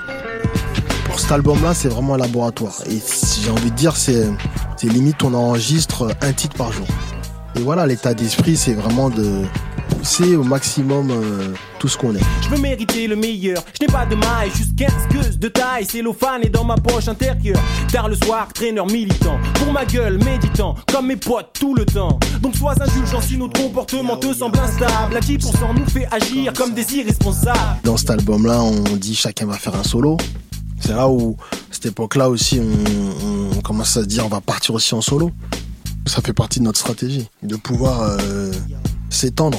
Pour 1.04 1.20
cet 1.20 1.32
album-là, 1.32 1.74
c'est 1.74 1.88
vraiment 1.88 2.14
un 2.14 2.18
laboratoire. 2.18 2.74
Et 2.86 2.98
si 2.98 3.42
j'ai 3.42 3.50
envie 3.50 3.70
de 3.70 3.76
dire, 3.76 3.96
c'est 3.96 4.28
c'est 4.76 4.88
limite 4.88 5.22
on 5.22 5.32
enregistre 5.32 6.08
un 6.20 6.32
titre 6.32 6.56
par 6.56 6.72
jour. 6.72 6.86
Et 7.54 7.60
voilà, 7.60 7.86
l'état 7.86 8.12
d'esprit, 8.12 8.56
c'est 8.56 8.74
vraiment 8.74 9.08
de 9.08 9.44
pousser 9.88 10.36
au 10.36 10.42
maximum 10.42 11.10
euh, 11.10 11.54
tout 11.78 11.88
ce 11.88 11.96
qu'on 11.96 12.14
est. 12.14 12.20
Je 12.42 12.48
veux 12.48 12.60
mériter 12.60 13.06
le 13.06 13.16
meilleur. 13.16 13.62
Je 13.78 13.86
n'ai 13.86 13.92
pas 13.92 14.06
de 14.06 14.14
maille, 14.14 14.50
juste 14.54 14.76
15 14.76 14.92
queues 15.10 15.36
de 15.36 15.48
taille. 15.48 15.84
Cellophane 15.84 16.42
est 16.44 16.48
dans 16.48 16.64
ma 16.64 16.76
poche 16.76 17.08
intérieure. 17.08 17.60
Tard 17.92 18.08
le 18.08 18.16
soir, 18.16 18.48
traîneur 18.52 18.86
militant. 18.86 19.38
Pour 19.54 19.72
ma 19.72 19.84
gueule, 19.84 20.22
méditant. 20.24 20.74
Comme 20.90 21.08
mes 21.08 21.16
potes 21.16 21.50
tout 21.58 21.74
le 21.74 21.84
temps. 21.84 22.18
Donc 22.40 22.56
sois 22.56 22.74
indulgent 22.80 23.20
si 23.20 23.36
notre 23.36 23.60
comportement 23.60 24.16
te 24.16 24.32
semble 24.32 24.58
instable. 24.58 25.16
À 25.16 25.20
10% 25.20 25.40
nous 25.78 25.86
fait 25.86 26.08
agir 26.10 26.52
comme 26.52 26.72
des 26.74 26.94
irresponsables. 26.94 27.80
Dans 27.84 27.96
cet 27.96 28.10
album-là, 28.10 28.62
on 28.62 28.96
dit 28.96 29.14
chacun 29.14 29.46
va 29.46 29.54
faire 29.54 29.74
un 29.74 29.84
solo. 29.84 30.16
C'est 30.80 30.92
là 30.94 31.08
où, 31.08 31.36
à 31.52 31.56
cette 31.70 31.86
époque-là 31.86 32.28
aussi, 32.28 32.60
on, 32.60 33.56
on 33.56 33.60
commence 33.60 33.96
à 33.96 34.02
se 34.02 34.06
dire 34.06 34.24
on 34.26 34.28
va 34.28 34.40
partir 34.40 34.74
aussi 34.74 34.94
en 34.94 35.00
solo. 35.00 35.30
Ça 36.06 36.22
fait 36.22 36.32
partie 36.32 36.60
de 36.60 36.64
notre 36.64 36.78
stratégie, 36.78 37.28
de 37.42 37.56
pouvoir 37.56 38.02
euh, 38.02 38.52
s'étendre. 39.10 39.58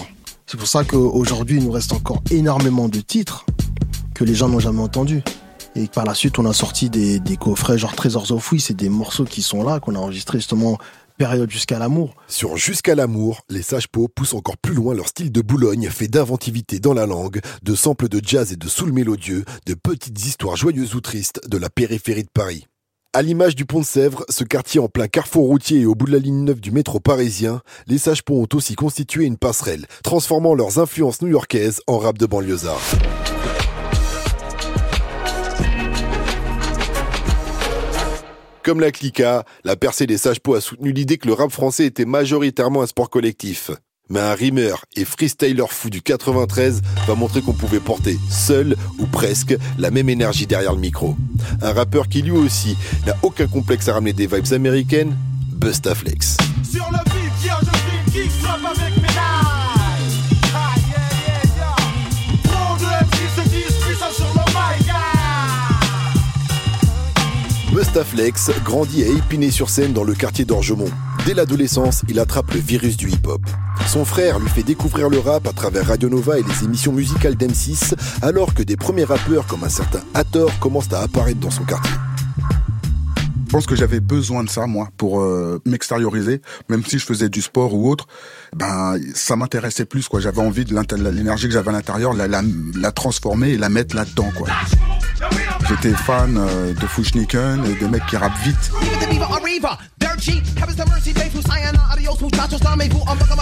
C'est 0.50 0.56
pour 0.56 0.68
ça 0.68 0.86
qu'aujourd'hui, 0.86 1.58
il 1.58 1.66
nous 1.66 1.72
reste 1.72 1.92
encore 1.92 2.24
énormément 2.32 2.88
de 2.88 3.02
titres 3.02 3.46
que 4.16 4.24
les 4.24 4.34
gens 4.34 4.48
n'ont 4.48 4.62
jamais 4.62 4.80
entendus. 4.80 5.22
Et 5.76 5.88
par 5.88 6.06
la 6.06 6.16
suite, 6.16 6.40
on 6.40 6.46
a 6.46 6.54
sorti 6.54 6.90
des, 6.90 7.22
coffrets 7.38 7.78
genre 7.78 7.94
Trésors 7.94 8.42
Fouille, 8.42 8.62
c'est 8.62 8.74
des 8.74 8.88
morceaux 8.88 9.26
qui 9.26 9.42
sont 9.42 9.62
là, 9.62 9.82
qu'on 9.82 9.96
a 9.96 10.00
enregistrés 10.00 10.38
justement 10.38 10.78
période 11.18 11.52
jusqu'à 11.52 11.80
l'amour. 11.80 12.16
Sur 12.30 12.56
Jusqu'à 12.56 12.96
l'amour, 12.96 13.42
les 13.50 13.62
Sages 13.62 13.90
Peaux 13.90 14.08
poussent 14.08 14.36
encore 14.36 14.58
plus 14.58 14.74
loin 14.74 14.96
leur 14.96 15.10
style 15.10 15.34
de 15.34 15.42
Boulogne, 15.42 15.90
fait 15.90 16.08
d'inventivité 16.08 16.80
dans 16.80 16.94
la 16.94 17.06
langue, 17.06 17.42
de 17.62 17.76
samples 17.76 18.08
de 18.08 18.22
jazz 18.24 18.54
et 18.54 18.56
de 18.56 18.70
soul 18.70 18.94
mélodieux, 18.94 19.44
de 19.66 19.74
petites 19.74 20.26
histoires 20.26 20.56
joyeuses 20.56 20.96
ou 20.96 21.02
tristes 21.02 21.42
de 21.50 21.58
la 21.58 21.70
périphérie 21.70 22.24
de 22.24 22.30
Paris. 22.34 22.68
À 23.18 23.24
l'image 23.24 23.56
du 23.56 23.66
pont 23.66 23.80
de 23.80 23.84
Sèvres, 23.84 24.24
ce 24.30 24.44
quartier 24.44 24.80
en 24.80 24.90
plein 24.90 25.08
carrefour 25.08 25.48
routier 25.48 25.80
et 25.80 25.86
au 25.88 25.96
bout 25.96 26.06
de 26.06 26.12
la 26.12 26.20
ligne 26.20 26.44
9 26.44 26.62
du 26.62 26.70
métro 26.70 27.00
parisien, 27.00 27.64
les 27.88 27.98
Sages 27.98 28.22
Peaux 28.22 28.40
ont 28.44 28.56
aussi 28.56 28.76
constitué 28.76 29.26
une 29.26 29.38
passerelle, 29.38 29.88
transformant 30.04 30.54
leurs 30.54 30.78
influences 30.78 31.24
new-yorkaises 31.24 31.82
en 31.88 31.98
rap 31.98 32.20
de 32.20 32.28
banlieusard. 32.28 32.80
Comme 38.62 38.82
la 38.82 38.92
Clica, 38.92 39.46
la 39.64 39.76
percée 39.76 40.06
des 40.06 40.20
Sages 40.20 40.40
Peaux 40.40 40.54
a 40.54 40.62
soutenu 40.62 40.92
l'idée 40.92 41.18
que 41.18 41.26
le 41.26 41.34
rap 41.34 41.50
français 41.50 41.88
était 41.88 42.06
majoritairement 42.06 42.84
un 42.84 42.86
sport 42.86 43.10
collectif. 43.10 43.72
Mais 44.10 44.20
un 44.20 44.34
rimeur 44.34 44.86
et 44.96 45.06
freestyler 45.06 45.66
fou 45.70 45.90
du 45.90 46.02
93 46.02 46.82
va 47.08 47.16
montrer 47.16 47.42
qu'on 47.42 47.54
pouvait 47.54 47.80
porter, 47.80 48.18
seul 48.30 48.76
ou 49.00 49.06
presque, 49.06 49.56
la 49.78 49.92
même 49.92 50.10
énergie 50.10 50.48
derrière 50.48 50.74
le 50.74 50.80
micro. 50.80 51.16
Un 51.62 51.74
rappeur 51.74 52.08
qui 52.08 52.22
lui 52.22 52.32
aussi 52.32 52.78
n'a 53.06 53.16
aucun 53.22 53.48
complexe 53.48 53.88
à 53.90 53.94
ramener 53.94 54.14
des 54.14 54.28
vibes 54.28 54.54
américaines, 54.54 55.16
Bustaflex. 55.52 56.38
Sur 56.70 56.86
le 56.92 57.00
beat, 57.04 57.52
avec 58.66 59.02
mes. 59.02 59.08
Bustaflex 67.78 68.50
grandit 68.64 69.04
à 69.04 69.08
Épinay-sur-Seine 69.08 69.94
dans 69.94 70.04
le 70.04 70.16
quartier 70.16 70.46
d'Orgemont. 70.46 70.90
Dès 71.28 71.34
l'adolescence, 71.34 72.04
il 72.08 72.22
attrape 72.22 72.54
le 72.54 72.62
virus 72.62 72.96
du 72.96 73.10
hip-hop. 73.10 73.42
Son 73.86 74.06
frère 74.06 74.40
lui 74.40 74.48
fait 74.48 74.64
découvrir 74.64 75.10
le 75.10 75.20
rap 75.20 75.46
à 75.46 75.52
travers 75.52 75.88
Radio 75.88 76.08
Nova 76.08 76.40
et 76.40 76.42
les 76.42 76.64
émissions 76.64 76.94
musicales 76.94 77.36
d'M6, 77.36 77.96
alors 78.22 78.54
que 78.54 78.64
des 78.64 78.78
premiers 78.78 79.04
rappeurs 79.04 79.46
comme 79.46 79.66
un 79.66 79.70
certain 79.70 80.00
Hathor 80.14 80.58
commencent 80.60 80.94
à 80.94 81.02
apparaître 81.02 81.42
dans 81.42 81.50
son 81.52 81.66
quartier. 81.66 81.92
Je 83.46 83.52
pense 83.52 83.66
que 83.66 83.76
j'avais 83.76 84.00
besoin 84.00 84.46
de 84.46 84.50
ça, 84.50 84.68
moi, 84.68 84.88
pour 84.96 85.20
euh, 85.20 85.62
m'extérioriser. 85.66 86.42
Même 86.70 86.86
si 86.86 86.98
je 86.98 87.06
faisais 87.06 87.28
du 87.28 87.42
sport 87.42 87.74
ou 87.74 87.92
autre, 87.92 88.08
ben 88.56 88.96
ça 89.14 89.36
m'intéressait 89.36 89.86
plus, 89.86 90.08
quoi. 90.08 90.22
J'avais 90.22 90.42
envie 90.42 90.64
de 90.64 90.74
l'énergie 91.12 91.48
que 91.48 91.54
j'avais 91.54 91.70
à 91.70 91.74
l'intérieur, 91.74 92.14
la, 92.14 92.30
la, 92.30 92.42
la 92.80 92.92
transformer 92.94 93.50
et 93.50 93.58
la 93.58 93.68
mettre 93.68 93.98
là-dedans, 93.98 94.32
quoi. 94.38 94.48
J'étais 95.68 95.94
fan 95.94 96.38
euh, 96.38 96.74
de 96.74 96.88
Fushniken 96.88 97.66
et 97.66 97.74
des 97.76 97.90
mecs 97.90 98.06
qui 98.06 98.16
rappent 98.16 98.40
vite. 98.46 98.72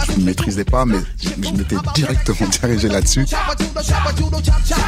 Je 0.08 0.20
ne 0.20 0.24
maîtrisais 0.24 0.64
pas, 0.64 0.84
mais 0.84 0.98
je 1.22 1.28
je 1.28 1.52
m'étais 1.52 1.76
directement 1.94 2.48
dirigé 2.48 2.88
là-dessus. 2.88 3.26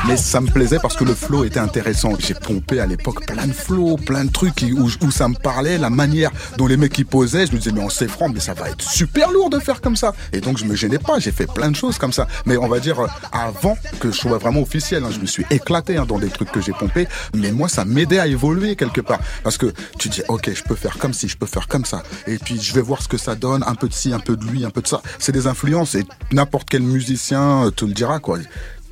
Mais 0.06 0.16
ça 0.16 0.40
me 0.40 0.48
plaisait 0.50 0.78
parce 0.80 0.96
que 0.96 1.04
le 1.04 1.14
flow 1.14 1.44
était 1.44 1.60
intéressant. 1.60 2.12
J'ai 2.18 2.34
pompé 2.34 2.80
à 2.80 2.86
l'époque 2.86 3.26
plein 3.26 3.46
de 3.46 3.52
flows, 3.52 3.96
plein 3.96 4.24
de 4.24 4.30
trucs 4.30 4.62
où, 4.62 4.88
où 5.04 5.10
ça 5.10 5.28
me 5.28 5.34
parlait, 5.34 5.78
la 5.78 5.90
manière 5.90 6.30
dont 6.56 6.66
les 6.66 6.76
mecs 6.76 6.98
y 6.98 7.04
posaient. 7.04 7.46
Je 7.46 7.52
me 7.52 7.58
disais, 7.58 7.72
mais 7.72 7.82
on 7.82 7.88
s'est 7.88 8.08
franc, 8.08 8.28
mais 8.28 8.40
ça 8.40 8.54
va 8.54 8.68
être 8.68 8.82
super 8.82 9.30
lourd 9.30 9.50
de 9.50 9.58
faire 9.58 9.80
comme 9.80 9.96
ça. 9.96 10.12
Et 10.32 10.40
donc 10.40 10.58
je 10.58 10.64
me 10.64 10.74
gênais 10.74 10.98
pas, 10.98 11.18
j'ai 11.18 11.32
fait 11.32 11.46
plein 11.46 11.70
de 11.70 11.76
choses 11.76 11.98
comme 11.98 12.12
ça. 12.12 12.26
Mais 12.46 12.56
on 12.56 12.68
va 12.68 12.80
dire, 12.80 13.00
euh, 13.00 13.08
avant 13.32 13.78
que 14.00 14.10
je 14.10 14.16
sois 14.16 14.38
vraiment 14.38 14.60
officiel, 14.60 15.04
hein, 15.04 15.10
je 15.10 15.20
me 15.20 15.26
suis 15.26 15.46
éclaté 15.50 15.96
hein, 15.96 16.06
dans 16.06 16.18
des 16.18 16.28
trucs 16.28 16.52
que 16.52 16.60
j'ai 16.60 16.72
pompés. 16.72 17.08
Mais 17.34 17.52
moi, 17.52 17.68
ça 17.68 17.84
m'aidait 17.84 18.18
à 18.18 18.26
évoluer 18.26 18.76
quelque 18.76 19.00
part. 19.00 19.20
Parce 19.42 19.56
que 19.56 19.72
tu 19.98 20.08
dis, 20.08 20.22
ok, 20.28 20.50
je 20.54 20.62
peux 20.62 20.74
faire 20.74 20.98
comme 20.98 21.14
si, 21.14 21.28
je 21.28 21.36
peux 21.36 21.46
faire 21.46 21.66
comme 21.68 21.78
comme 21.78 21.84
ça. 21.84 22.02
Et 22.26 22.38
puis 22.38 22.60
je 22.68 22.74
vais 22.74 22.82
voir 22.82 23.00
ce 23.00 23.08
que 23.08 23.16
ça 23.16 23.34
donne, 23.34 23.64
un 23.66 23.74
peu 23.74 23.88
de 23.88 23.94
ci, 23.94 24.12
un 24.12 24.18
peu 24.18 24.36
de 24.36 24.44
lui, 24.44 24.62
un 24.64 24.70
peu 24.70 24.82
de 24.82 24.86
ça. 24.86 25.00
C'est 25.18 25.32
des 25.32 25.46
influences 25.46 25.94
et 25.94 26.04
n'importe 26.32 26.68
quel 26.68 26.82
musicien 26.82 27.70
te 27.74 27.86
le 27.86 27.94
dira 27.94 28.18
quoi. 28.18 28.38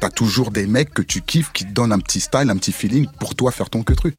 T'as 0.00 0.08
toujours 0.08 0.50
des 0.50 0.66
mecs 0.66 0.94
que 0.94 1.02
tu 1.02 1.20
kiffes 1.20 1.52
qui 1.52 1.66
te 1.66 1.72
donnent 1.72 1.92
un 1.92 1.98
petit 1.98 2.20
style, 2.20 2.48
un 2.48 2.56
petit 2.56 2.72
feeling 2.72 3.06
pour 3.20 3.34
toi 3.34 3.50
faire 3.50 3.68
ton 3.68 3.82
que 3.82 3.92
truc. 3.92 4.16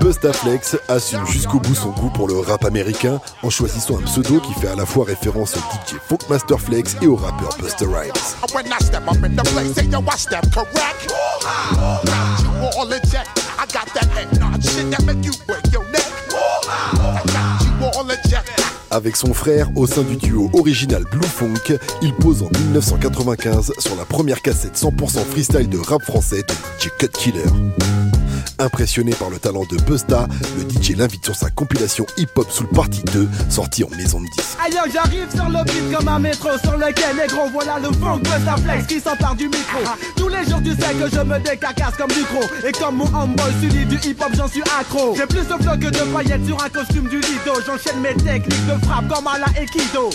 Bustaflex 0.00 0.76
assume 0.88 1.26
jusqu'au 1.26 1.60
bout 1.60 1.74
son 1.74 1.90
goût 1.90 2.10
pour 2.10 2.28
le 2.28 2.38
rap 2.38 2.64
américain 2.64 3.20
en 3.42 3.50
choisissant 3.50 3.98
un 3.98 4.02
pseudo 4.02 4.40
qui 4.40 4.54
fait 4.54 4.68
à 4.68 4.76
la 4.76 4.86
fois 4.86 5.04
référence 5.04 5.54
au 5.56 5.58
DJ 5.58 5.98
Funkmaster 6.08 6.58
Flex 6.58 6.96
et 7.02 7.06
au 7.06 7.16
rappeur 7.16 7.54
Buster 7.58 7.86
Rhymes. 7.86 8.12
Avec 18.92 19.16
son 19.16 19.32
frère 19.32 19.70
au 19.76 19.86
sein 19.86 20.02
du 20.02 20.16
duo 20.16 20.50
original 20.52 21.04
Blue 21.12 21.22
Funk, 21.22 21.78
il 22.02 22.12
pose 22.14 22.42
en 22.42 22.50
1995 22.58 23.72
sur 23.78 23.94
la 23.94 24.04
première 24.04 24.42
cassette 24.42 24.76
100% 24.76 25.24
freestyle 25.26 25.68
de 25.68 25.78
rap 25.78 26.02
français 26.02 26.42
de 26.42 27.06
Killer. 27.06 27.44
Impressionné 28.58 29.12
par 29.12 29.30
le 29.30 29.38
talent 29.38 29.64
de 29.70 29.76
Busta, 29.82 30.26
le 30.58 30.68
DJ 30.68 30.96
l'invite 30.96 31.24
sur 31.24 31.34
sa 31.34 31.50
compilation 31.50 32.06
Hip 32.16 32.28
Hop 32.36 32.50
Soul 32.50 32.68
Party 32.68 33.02
2, 33.12 33.28
sortie 33.48 33.84
en 33.84 33.90
maison 33.96 34.20
de 34.20 34.26
10. 34.36 34.56
Aïe, 34.64 34.90
j'arrive 34.92 35.26
sur 35.34 35.48
le 35.48 35.64
beat 35.64 35.96
comme 35.96 36.08
un 36.08 36.18
métro 36.18 36.48
sur 36.62 36.76
lequel 36.76 37.16
les 37.20 37.26
gros 37.28 37.48
voilà 37.52 37.78
le 37.78 37.92
funk 37.98 38.18
Busta 38.18 38.56
Flex 38.56 38.86
qui 38.86 39.00
s'empare 39.00 39.34
du 39.34 39.46
micro. 39.46 39.80
Tous 40.16 40.28
les 40.28 40.44
jours 40.44 40.60
tu 40.62 40.70
sais 40.70 40.94
que 40.94 41.10
je 41.14 41.20
me 41.20 41.38
décarcasse 41.38 41.96
comme 41.96 42.10
du 42.10 42.22
gros 42.24 42.44
et 42.66 42.72
comme 42.72 42.96
mon 42.96 43.06
homeboy 43.06 43.52
celui 43.60 43.86
du 43.86 43.96
hip 44.08 44.16
hop 44.20 44.32
j'en 44.34 44.48
suis 44.48 44.62
accro. 44.78 45.14
J'ai 45.16 45.26
plus 45.26 45.46
de 45.46 45.62
flow 45.62 45.76
que 45.78 45.90
de 45.90 46.12
paillettes 46.12 46.46
sur 46.46 46.62
un 46.62 46.68
costume 46.68 47.08
du 47.08 47.20
lido. 47.20 47.52
J'enchaîne 47.66 48.00
mes 48.00 48.14
techniques 48.14 48.66
de 48.66 48.84
frappe 48.84 49.08
comme 49.08 49.26
à 49.26 49.38
la 49.38 49.60
Aikido. 49.60 50.10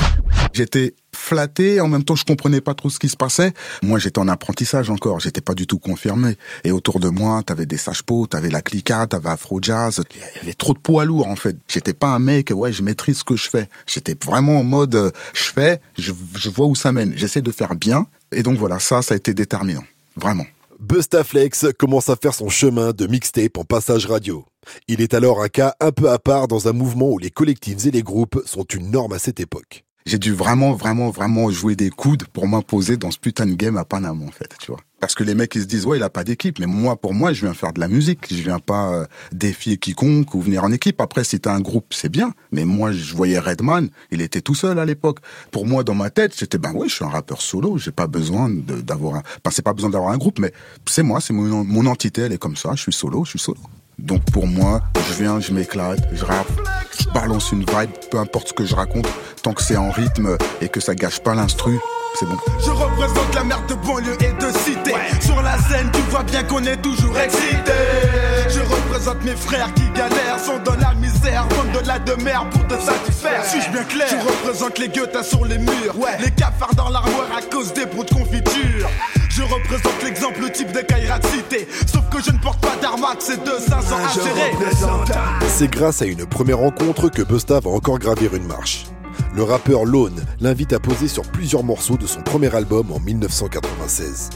J'étais 0.53 0.95
flatté, 1.25 1.81
en 1.81 1.87
même 1.87 2.03
temps 2.03 2.15
je 2.15 2.23
comprenais 2.23 2.61
pas 2.61 2.73
trop 2.73 2.89
ce 2.89 2.99
qui 2.99 3.09
se 3.09 3.17
passait. 3.17 3.53
Moi 3.81 3.99
j'étais 3.99 4.19
en 4.19 4.27
apprentissage 4.27 4.89
encore, 4.89 5.19
j'étais 5.19 5.41
pas 5.41 5.55
du 5.55 5.67
tout 5.67 5.79
confirmé. 5.79 6.37
Et 6.63 6.71
autour 6.71 6.99
de 6.99 7.09
moi, 7.09 7.41
t'avais 7.43 7.65
des 7.65 7.77
sages-pots, 7.77 8.27
t'avais 8.27 8.49
la 8.49 8.61
clica, 8.61 9.07
t'avais 9.07 9.29
Afro 9.29 9.59
Jazz. 9.61 10.01
Il 10.13 10.37
y 10.37 10.39
avait 10.41 10.53
trop 10.53 10.73
de 10.73 10.79
poids 10.79 11.03
lourd 11.05 11.27
en 11.27 11.35
fait. 11.35 11.57
J'étais 11.67 11.93
pas 11.93 12.07
un 12.07 12.19
mec, 12.19 12.51
ouais, 12.53 12.71
je 12.71 12.83
maîtrise 12.83 13.19
ce 13.19 13.23
que 13.23 13.35
je 13.35 13.49
fais. 13.49 13.67
J'étais 13.87 14.15
vraiment 14.23 14.59
en 14.59 14.63
mode, 14.63 14.95
euh, 14.95 15.11
je 15.33 15.43
fais, 15.43 15.81
je, 15.97 16.11
je 16.37 16.49
vois 16.49 16.67
où 16.67 16.75
ça 16.75 16.91
mène. 16.91 17.13
J'essaie 17.15 17.41
de 17.41 17.51
faire 17.51 17.75
bien. 17.75 18.07
Et 18.31 18.43
donc 18.43 18.57
voilà, 18.57 18.79
ça, 18.79 19.01
ça 19.01 19.13
a 19.13 19.17
été 19.17 19.33
déterminant. 19.33 19.83
Vraiment. 20.15 20.45
Bustaflex 20.79 21.67
commence 21.79 22.09
à 22.09 22.15
faire 22.15 22.33
son 22.33 22.49
chemin 22.49 22.91
de 22.91 23.07
mixtape 23.07 23.57
en 23.57 23.63
passage 23.63 24.05
radio. 24.05 24.45
Il 24.87 25.01
est 25.01 25.13
alors 25.13 25.41
un 25.41 25.47
cas 25.47 25.75
un 25.79 25.91
peu 25.91 26.09
à 26.09 26.19
part 26.19 26.47
dans 26.47 26.67
un 26.67 26.73
mouvement 26.73 27.09
où 27.11 27.17
les 27.17 27.31
collectifs 27.31 27.85
et 27.85 27.91
les 27.91 28.03
groupes 28.03 28.41
sont 28.45 28.65
une 28.65 28.91
norme 28.91 29.13
à 29.13 29.19
cette 29.19 29.39
époque. 29.39 29.84
J'ai 30.05 30.19
dû 30.19 30.33
vraiment, 30.33 30.73
vraiment, 30.73 31.09
vraiment 31.09 31.49
jouer 31.49 31.75
des 31.75 31.89
coudes 31.89 32.25
pour 32.25 32.47
m'imposer 32.47 32.95
dans 32.95 33.09
ce 33.09 33.17
putain 33.17 33.47
de 33.47 33.55
game 33.55 33.75
à 33.75 33.85
Panama, 33.85 34.23
en 34.23 34.31
fait, 34.31 34.49
tu 34.59 34.71
vois. 34.71 34.79
Parce 34.99 35.15
que 35.15 35.23
les 35.23 35.35
mecs, 35.35 35.53
ils 35.55 35.61
se 35.61 35.67
disent, 35.67 35.85
ouais, 35.85 35.97
il 35.97 36.03
a 36.03 36.09
pas 36.09 36.23
d'équipe. 36.23 36.59
Mais 36.59 36.67
moi, 36.67 36.95
pour 36.95 37.13
moi, 37.13 37.33
je 37.33 37.41
viens 37.41 37.53
faire 37.53 37.73
de 37.73 37.79
la 37.79 37.87
musique. 37.87 38.25
Je 38.29 38.41
viens 38.41 38.59
pas 38.59 38.93
euh, 38.93 39.05
défier 39.31 39.77
quiconque 39.77 40.33
ou 40.33 40.41
venir 40.41 40.63
en 40.63 40.71
équipe. 40.71 41.01
Après, 41.01 41.23
si 41.23 41.39
t'as 41.39 41.53
un 41.53 41.59
groupe, 41.59 41.93
c'est 41.93 42.09
bien. 42.09 42.33
Mais 42.51 42.65
moi, 42.65 42.91
je 42.91 43.15
voyais 43.15 43.39
Redman. 43.39 43.89
Il 44.11 44.21
était 44.21 44.41
tout 44.41 44.55
seul 44.55 44.79
à 44.79 44.85
l'époque. 44.85 45.19
Pour 45.51 45.65
moi, 45.65 45.83
dans 45.83 45.95
ma 45.95 46.09
tête, 46.09 46.33
c'était, 46.35 46.57
ben 46.57 46.73
ouais, 46.73 46.87
je 46.87 46.95
suis 46.95 47.05
un 47.05 47.09
rappeur 47.09 47.41
solo. 47.41 47.77
J'ai 47.77 47.91
pas 47.91 48.07
besoin 48.07 48.49
d'avoir 48.49 49.15
un, 49.15 49.19
enfin, 49.19 49.51
c'est 49.51 49.61
pas 49.61 49.73
besoin 49.73 49.89
d'avoir 49.89 50.11
un 50.11 50.17
groupe, 50.17 50.39
mais 50.39 50.53
c'est 50.87 51.03
moi, 51.03 51.19
c'est 51.19 51.33
mon, 51.33 51.85
entité, 51.85 52.21
elle 52.21 52.33
est 52.33 52.37
comme 52.37 52.55
ça. 52.55 52.71
Je 52.75 52.81
suis 52.81 52.93
solo, 52.93 53.25
je 53.25 53.31
suis 53.31 53.39
solo. 53.39 53.59
Donc 53.99 54.23
pour 54.31 54.47
moi, 54.47 54.81
je 55.09 55.23
viens, 55.23 55.39
je 55.39 55.51
m'éclate, 55.51 55.99
je 56.13 56.25
rappe, 56.25 56.51
balance 57.15 57.53
une 57.53 57.61
vibe, 57.61 57.91
peu 58.11 58.19
importe 58.19 58.49
ce 58.49 58.53
que 58.53 58.65
je 58.65 58.75
raconte, 58.75 59.07
tant 59.41 59.53
que 59.53 59.63
c'est 59.63 59.77
en 59.77 59.89
rythme 59.89 60.37
et 60.59 60.67
que 60.67 60.81
ça 60.81 60.93
gâche 60.95 61.19
pas 61.19 61.33
l'instru, 61.33 61.79
c'est 62.19 62.25
bon. 62.25 62.35
Je 62.59 62.71
représente 62.71 63.33
la 63.33 63.43
merde 63.45 63.67
de 63.67 63.75
banlieue 63.75 64.17
et 64.19 64.33
de 64.33 64.51
cité. 64.51 64.93
Sur 65.21 65.41
la 65.41 65.57
scène, 65.59 65.89
tu 65.93 66.01
vois 66.09 66.23
bien 66.23 66.43
qu'on 66.43 66.63
est 66.65 66.75
toujours 66.81 67.17
excité. 67.17 67.71
Je 68.49 68.59
représente 68.59 69.23
mes 69.23 69.35
frères 69.35 69.73
qui 69.75 69.89
galèrent, 69.91 70.39
sont 70.39 70.59
dans 70.59 70.75
la 70.75 70.93
misère, 70.95 71.47
vendent 71.51 71.81
de 71.81 71.87
la 71.87 71.99
de 71.99 72.21
mer 72.21 72.49
pour 72.49 72.67
te 72.67 72.73
satisfaire. 72.73 73.45
Suis-je 73.45 73.69
bien 73.71 73.83
clair? 73.85 74.07
Je 74.09 74.17
représente 74.17 74.77
les 74.77 74.89
guettas 74.89 75.23
sur 75.23 75.45
les 75.45 75.57
murs, 75.57 75.95
les 76.19 76.31
cafards 76.31 76.75
dans 76.75 76.89
l'armoire 76.89 77.29
à 77.37 77.41
cause 77.41 77.73
des 77.73 77.85
pots 77.85 78.03
de 78.03 78.13
confiture. 78.13 78.89
Je 79.35 79.41
représente 79.41 80.01
l'exemple 80.01 80.49
type 80.49 80.71
de 80.71 80.79
Kairat 80.79 81.19
Cité. 81.23 81.67
Sauf 81.87 82.07
que 82.09 82.23
je 82.23 82.31
ne 82.31 82.37
porte 82.37 82.61
pas 82.61 82.77
d'armax 82.81 83.31
et 83.31 83.35
de 83.35 83.59
500 83.59 83.95
à 83.97 84.13
gérer. 84.13 84.51
C'est 85.49 85.67
grâce 85.69 86.01
à 86.01 86.05
une 86.05 86.25
première 86.25 86.59
rencontre 86.59 87.09
que 87.09 87.21
Busta 87.21 87.59
va 87.59 87.69
encore 87.69 87.99
gravir 87.99 88.33
une 88.33 88.45
marche. 88.47 88.85
Le 89.35 89.43
rappeur 89.43 89.83
Lone 89.83 90.23
l'invite 90.39 90.71
à 90.71 90.79
poser 90.79 91.09
sur 91.09 91.23
plusieurs 91.23 91.65
morceaux 91.65 91.97
de 91.97 92.07
son 92.07 92.21
premier 92.21 92.55
album 92.55 92.93
en 92.93 93.01
1996. 93.01 94.29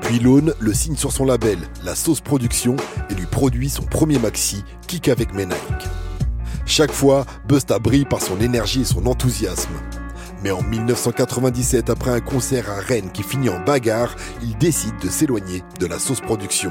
Puis 0.00 0.18
Lone 0.20 0.54
le 0.58 0.72
signe 0.72 0.96
sur 0.96 1.12
son 1.12 1.26
label, 1.26 1.58
La 1.84 1.94
Sauce 1.94 2.22
Production, 2.22 2.76
et 3.10 3.14
lui 3.14 3.26
produit 3.26 3.68
son 3.68 3.82
premier 3.82 4.18
maxi, 4.18 4.64
Kick 4.86 5.08
avec 5.08 5.34
mes 5.34 5.44
Nike. 5.44 5.88
Chaque 6.64 6.92
fois, 6.92 7.26
Busta 7.46 7.78
brille 7.78 8.06
par 8.06 8.22
son 8.22 8.40
énergie 8.40 8.80
et 8.80 8.86
son 8.86 9.04
enthousiasme. 9.04 9.74
Mais 10.42 10.50
en 10.50 10.62
1997, 10.62 11.90
après 11.90 12.10
un 12.10 12.20
concert 12.20 12.70
à 12.70 12.80
Rennes 12.80 13.10
qui 13.12 13.22
finit 13.22 13.50
en 13.50 13.60
bagarre, 13.60 14.16
il 14.42 14.56
décide 14.56 14.98
de 15.02 15.08
s'éloigner 15.08 15.62
de 15.78 15.86
la 15.86 15.98
sauce 15.98 16.20
production. 16.20 16.70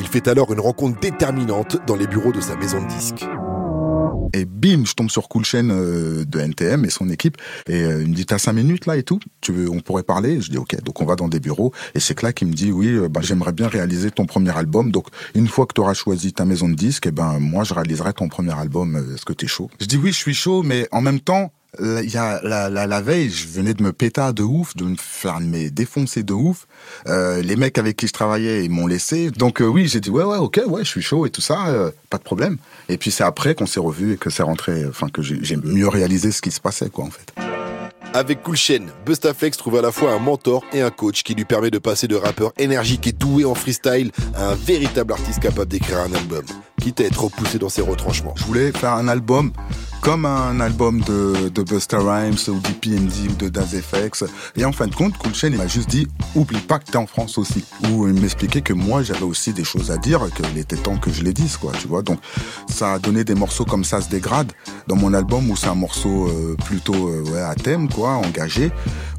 Il 0.00 0.06
fait 0.06 0.26
alors 0.26 0.52
une 0.52 0.60
rencontre 0.60 0.98
déterminante 0.98 1.76
dans 1.86 1.94
les 1.94 2.08
bureaux 2.08 2.32
de 2.32 2.40
sa 2.40 2.56
maison 2.56 2.82
de 2.82 2.88
disques. 2.88 3.24
Et 4.32 4.46
bim, 4.46 4.84
je 4.84 4.94
tombe 4.94 5.10
sur 5.10 5.28
Cool 5.28 5.44
Chain 5.44 5.70
euh, 5.70 6.24
de 6.24 6.40
NTM 6.40 6.84
et 6.84 6.90
son 6.90 7.08
équipe. 7.08 7.36
Et 7.68 7.84
euh, 7.84 8.02
il 8.02 8.08
me 8.08 8.14
dit, 8.14 8.26
t'as 8.26 8.38
cinq 8.38 8.54
minutes 8.54 8.86
là 8.86 8.96
et 8.96 9.04
tout? 9.04 9.20
Tu 9.40 9.52
veux, 9.52 9.70
On 9.70 9.78
pourrait 9.78 10.02
parler? 10.02 10.40
Je 10.40 10.50
dis, 10.50 10.58
ok. 10.58 10.82
Donc 10.82 11.00
on 11.00 11.04
va 11.04 11.14
dans 11.14 11.28
des 11.28 11.38
bureaux. 11.38 11.72
Et 11.94 12.00
c'est 12.00 12.20
là 12.20 12.32
qu'il 12.32 12.48
me 12.48 12.52
dit, 12.52 12.72
oui, 12.72 12.88
euh, 12.88 13.08
bah, 13.08 13.20
j'aimerais 13.22 13.52
bien 13.52 13.68
réaliser 13.68 14.10
ton 14.10 14.26
premier 14.26 14.56
album. 14.56 14.90
Donc 14.90 15.06
une 15.36 15.46
fois 15.46 15.66
que 15.66 15.74
tu 15.74 15.80
auras 15.80 15.94
choisi 15.94 16.32
ta 16.32 16.44
maison 16.44 16.68
de 16.68 16.74
disques, 16.74 17.06
et 17.06 17.12
ben 17.12 17.38
moi 17.38 17.62
je 17.62 17.74
réaliserai 17.74 18.12
ton 18.12 18.28
premier 18.28 18.58
album. 18.58 18.96
Est-ce 19.14 19.24
que 19.24 19.32
t'es 19.32 19.46
chaud? 19.46 19.70
Je 19.80 19.86
dis, 19.86 19.98
oui, 19.98 20.10
je 20.10 20.16
suis 20.16 20.34
chaud, 20.34 20.64
mais 20.64 20.88
en 20.90 21.00
même 21.00 21.20
temps, 21.20 21.52
il 21.80 22.10
y 22.10 22.16
a 22.16 22.40
la, 22.42 22.68
la, 22.70 22.86
la 22.86 23.00
veille, 23.00 23.30
je 23.30 23.48
venais 23.48 23.74
de 23.74 23.82
me 23.82 23.92
péter 23.92 24.32
de 24.34 24.42
ouf, 24.42 24.76
de 24.76 24.84
me 24.84 24.96
faire 24.96 25.40
me 25.40 25.68
défoncer 25.70 26.22
de 26.22 26.32
ouf. 26.32 26.66
Euh, 27.06 27.42
les 27.42 27.56
mecs 27.56 27.78
avec 27.78 27.96
qui 27.96 28.06
je 28.06 28.12
travaillais, 28.12 28.64
ils 28.64 28.70
m'ont 28.70 28.86
laissé. 28.86 29.30
Donc 29.30 29.60
euh, 29.60 29.66
oui, 29.66 29.88
j'ai 29.88 30.00
dit 30.00 30.10
ouais 30.10 30.24
ouais 30.24 30.38
ok 30.38 30.60
ouais, 30.66 30.84
je 30.84 30.88
suis 30.88 31.02
chaud 31.02 31.26
et 31.26 31.30
tout 31.30 31.40
ça, 31.40 31.66
euh, 31.68 31.90
pas 32.10 32.18
de 32.18 32.22
problème. 32.22 32.58
Et 32.88 32.98
puis 32.98 33.10
c'est 33.10 33.24
après 33.24 33.54
qu'on 33.54 33.66
s'est 33.66 33.80
revus 33.80 34.14
et 34.14 34.16
que 34.16 34.30
c'est 34.30 34.42
rentré, 34.42 34.84
enfin 34.86 35.08
que 35.08 35.22
j'ai 35.22 35.38
j'ai 35.42 35.56
mieux 35.56 35.88
réalisé 35.88 36.32
ce 36.32 36.42
qui 36.42 36.50
se 36.50 36.60
passait 36.60 36.90
quoi 36.90 37.04
en 37.04 37.10
fait. 37.10 37.32
Avec 38.14 38.44
Cool 38.44 38.56
Chain, 38.56 38.86
Bustaflex 39.04 39.56
trouve 39.56 39.76
à 39.76 39.82
la 39.82 39.90
fois 39.90 40.12
un 40.12 40.20
mentor 40.20 40.62
et 40.72 40.82
un 40.82 40.90
coach 40.90 41.24
qui 41.24 41.34
lui 41.34 41.44
permet 41.44 41.72
de 41.72 41.78
passer 41.78 42.06
de 42.06 42.14
rappeur 42.14 42.52
énergique 42.58 43.08
et 43.08 43.12
doué 43.12 43.44
en 43.44 43.56
freestyle 43.56 44.12
à 44.36 44.50
un 44.50 44.54
véritable 44.54 45.12
artiste 45.12 45.40
capable 45.40 45.68
d'écrire 45.68 45.98
un 45.98 46.12
album, 46.12 46.44
quitte 46.80 47.00
à 47.00 47.04
être 47.04 47.24
repoussé 47.24 47.58
dans 47.58 47.68
ses 47.68 47.82
retranchements. 47.82 48.34
Je 48.36 48.44
voulais 48.44 48.70
faire 48.70 48.92
un 48.92 49.08
album 49.08 49.50
comme 50.00 50.26
un 50.26 50.60
album 50.60 51.00
de, 51.00 51.48
de 51.48 51.62
Busta 51.62 51.98
Rhymes 51.98 52.36
ou 52.48 52.58
d'EPMD 52.60 53.30
ou 53.30 53.34
de 53.34 53.48
Daz 53.48 53.74
FX. 53.80 54.24
Et 54.56 54.64
en 54.64 54.72
fin 54.72 54.86
de 54.86 54.94
compte, 54.94 55.16
Cool 55.18 55.34
Chain, 55.34 55.48
il 55.52 55.56
m'a 55.56 55.66
juste 55.66 55.88
dit, 55.88 56.06
oublie 56.34 56.60
pas 56.60 56.78
que 56.78 56.90
t'es 56.90 56.96
en 56.96 57.06
France 57.06 57.38
aussi. 57.38 57.64
Ou 57.90 58.06
il 58.08 58.14
m'expliquait 58.14 58.60
que 58.60 58.72
moi, 58.72 59.02
j'avais 59.02 59.22
aussi 59.22 59.52
des 59.52 59.64
choses 59.64 59.90
à 59.90 59.96
dire, 59.96 60.20
qu'il 60.34 60.58
était 60.58 60.76
temps 60.76 60.96
que 60.96 61.10
je 61.10 61.22
les 61.22 61.32
dise, 61.32 61.56
quoi, 61.56 61.72
tu 61.80 61.88
vois. 61.88 62.02
Donc, 62.02 62.18
ça 62.68 62.94
a 62.94 62.98
donné 62.98 63.24
des 63.24 63.34
morceaux 63.34 63.64
comme 63.64 63.84
ça 63.84 64.00
se 64.00 64.08
dégrade 64.08 64.52
dans 64.86 64.96
mon 64.96 65.14
album 65.14 65.50
où 65.50 65.56
c'est 65.56 65.68
un 65.68 65.74
morceau 65.74 66.28
euh, 66.28 66.56
plutôt 66.64 67.08
euh, 67.08 67.22
ouais, 67.30 67.40
à 67.40 67.54
thème, 67.54 67.88
quoi, 67.88 68.10
engagé. 68.10 68.70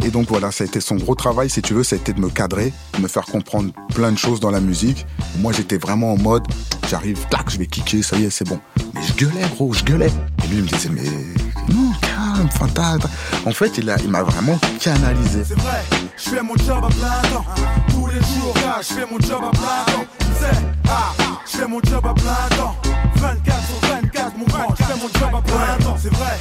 Et 0.03 0.09
donc 0.09 0.27
voilà, 0.29 0.51
ça 0.51 0.63
a 0.63 0.67
été 0.67 0.79
son 0.79 0.95
gros 0.95 1.15
travail, 1.15 1.49
si 1.49 1.61
tu 1.61 1.73
veux, 1.73 1.83
ça 1.83 1.95
a 1.95 1.99
été 1.99 2.13
de 2.13 2.19
me 2.19 2.29
cadrer, 2.29 2.73
de 2.97 3.01
me 3.01 3.07
faire 3.07 3.25
comprendre 3.25 3.71
plein 3.93 4.11
de 4.11 4.17
choses 4.17 4.39
dans 4.39 4.51
la 4.51 4.59
musique. 4.59 5.05
Moi, 5.39 5.51
j'étais 5.51 5.77
vraiment 5.77 6.13
en 6.13 6.17
mode, 6.17 6.43
j'arrive, 6.89 7.25
tac, 7.29 7.49
je 7.49 7.57
vais 7.57 7.65
kicker, 7.65 8.03
ça 8.03 8.17
y 8.17 8.25
est, 8.25 8.29
c'est 8.29 8.47
bon. 8.47 8.59
Mais 8.93 9.01
je 9.01 9.13
gueulais, 9.13 9.47
gros, 9.55 9.73
je 9.73 9.83
gueulais. 9.83 10.11
Et 10.43 10.47
lui, 10.47 10.61
disait, 10.75 10.89
mais 10.89 11.73
non, 11.73 11.91
calme, 12.01 12.49
t'as- 12.73 12.97
En 13.47 13.51
fait, 13.51 13.77
il 13.77 13.89
a- 13.89 13.97
il 14.01 14.09
m'a 14.09 14.23
vraiment 14.23 14.59
canalisé. 14.79 15.43
C'est 15.47 15.59
vrai, 15.59 15.83
je 16.17 16.29
fais 16.29 16.41
mon 16.41 16.55
job 16.57 16.83
à 16.83 16.87
plein 16.87 17.29
temps. 17.31 17.45
Tous 17.89 18.07
les 18.07 18.15
jours, 18.19 18.53
je 18.81 18.93
fais 18.93 19.05
mon 19.09 19.19
job 19.19 19.41
à 19.43 19.51
plein 19.51 19.93
temps. 19.93 20.24
C'est, 20.39 20.89
ah, 20.89 21.13
je 21.45 21.57
fais 21.57 21.67
mon 21.67 21.79
job 21.83 22.05
à 22.05 22.13
plein 22.13 22.57
temps. 22.57 22.75
24 23.15 23.67
sur 23.67 23.89
24, 23.89 24.37
mon 24.37 24.45
grand, 24.45 24.75
je 24.77 24.83
fais 24.83 24.93
mon 24.93 25.07
job 25.07 25.35
à 25.35 25.41
plein 25.41 25.85
temps. 25.85 25.97
C'est 26.01 26.13
vrai. 26.13 26.37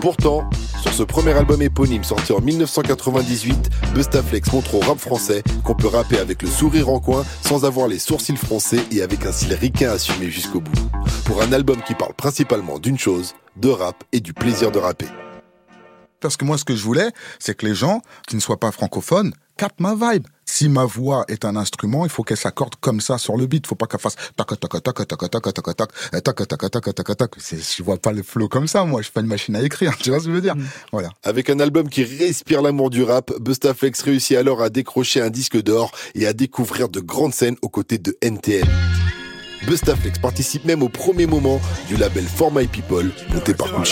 Pourtant, 0.00 0.48
sur 0.82 0.92
ce 0.92 1.02
premier 1.02 1.32
album 1.32 1.62
éponyme 1.62 2.04
sorti 2.04 2.32
en 2.32 2.40
1998, 2.40 3.70
Bustaflex 3.94 4.52
montre 4.52 4.74
au 4.74 4.80
rap 4.80 4.98
français 4.98 5.42
qu'on 5.64 5.74
peut 5.74 5.88
rapper 5.88 6.18
avec 6.18 6.42
le 6.42 6.48
sourire 6.48 6.90
en 6.90 7.00
coin 7.00 7.24
sans 7.42 7.64
avoir 7.64 7.88
les 7.88 7.98
sourcils 7.98 8.36
froncés 8.36 8.80
et 8.90 9.00
avec 9.00 9.24
un 9.24 9.32
style 9.32 9.54
ricain 9.54 9.90
assumé 9.90 10.30
jusqu'au 10.30 10.60
bout. 10.60 10.90
Pour 11.24 11.40
un 11.40 11.52
album 11.52 11.80
qui 11.86 11.94
parle 11.94 12.12
principalement 12.12 12.78
d'une 12.78 12.98
chose, 12.98 13.34
de 13.56 13.70
rap 13.70 14.04
et 14.12 14.20
du 14.20 14.34
plaisir 14.34 14.70
de 14.70 14.78
rapper. 14.78 15.06
Parce 16.24 16.38
que 16.38 16.46
moi, 16.46 16.56
ce 16.56 16.64
que 16.64 16.74
je 16.74 16.82
voulais, 16.82 17.10
c'est 17.38 17.54
que 17.54 17.66
les 17.66 17.74
gens 17.74 18.00
qui 18.26 18.34
ne 18.34 18.40
soient 18.40 18.58
pas 18.58 18.72
francophones 18.72 19.34
captent 19.58 19.78
ma 19.78 19.94
vibe. 19.94 20.26
Si 20.46 20.70
ma 20.70 20.86
voix 20.86 21.26
est 21.28 21.44
un 21.44 21.54
instrument, 21.54 22.06
il 22.06 22.10
faut 22.10 22.22
qu'elle 22.22 22.38
s'accorde 22.38 22.76
comme 22.80 23.02
ça 23.02 23.18
sur 23.18 23.36
le 23.36 23.46
beat. 23.46 23.64
Il 23.66 23.68
faut 23.68 23.74
pas 23.74 23.86
qu'elle 23.86 24.00
fasse 24.00 24.16
tac 24.34 24.48
tac 24.48 24.58
tac 24.58 24.82
tac 24.82 25.06
tac 25.06 25.06
tac 25.06 25.30
tac 25.30 25.30
tac 25.30 25.54
tac 26.24 26.48
tac 26.48 26.58
tac 26.58 26.82
tac 26.82 26.94
tac 26.94 27.16
tac. 27.16 27.30
Je 27.38 27.82
vois 27.82 27.98
pas 27.98 28.12
le 28.12 28.22
flow 28.22 28.48
comme 28.48 28.66
ça. 28.66 28.84
Moi, 28.84 29.02
je 29.02 29.04
suis 29.04 29.12
pas 29.12 29.20
une 29.20 29.26
machine 29.26 29.54
à 29.54 29.62
écrire. 29.62 29.94
Tu 29.98 30.08
vois 30.08 30.18
ce 30.18 30.24
que 30.24 30.30
je 30.30 30.34
veux 30.34 30.40
dire 30.40 30.56
Voilà. 30.92 31.10
Avec 31.22 31.50
un 31.50 31.60
album 31.60 31.90
qui 31.90 32.04
respire 32.04 32.62
l'amour 32.62 32.88
du 32.88 33.02
rap, 33.02 33.30
Bustaflex 33.38 34.00
réussit 34.00 34.38
alors 34.38 34.62
à 34.62 34.70
décrocher 34.70 35.20
un 35.20 35.30
disque 35.30 35.60
d'or 35.60 35.92
et 36.14 36.26
à 36.26 36.32
découvrir 36.32 36.88
de 36.88 37.00
grandes 37.00 37.34
scènes 37.34 37.56
aux 37.60 37.68
côtés 37.68 37.98
de 37.98 38.16
NTM. 38.22 38.66
Bustaflex 39.66 40.18
participe 40.20 40.64
même 40.64 40.82
au 40.82 40.88
premier 40.88 41.26
moment 41.26 41.60
du 41.86 41.98
label 41.98 42.24
For 42.24 42.50
My 42.50 42.66
People, 42.66 43.10
monté 43.30 43.52
par 43.52 43.70
Cool 43.70 43.84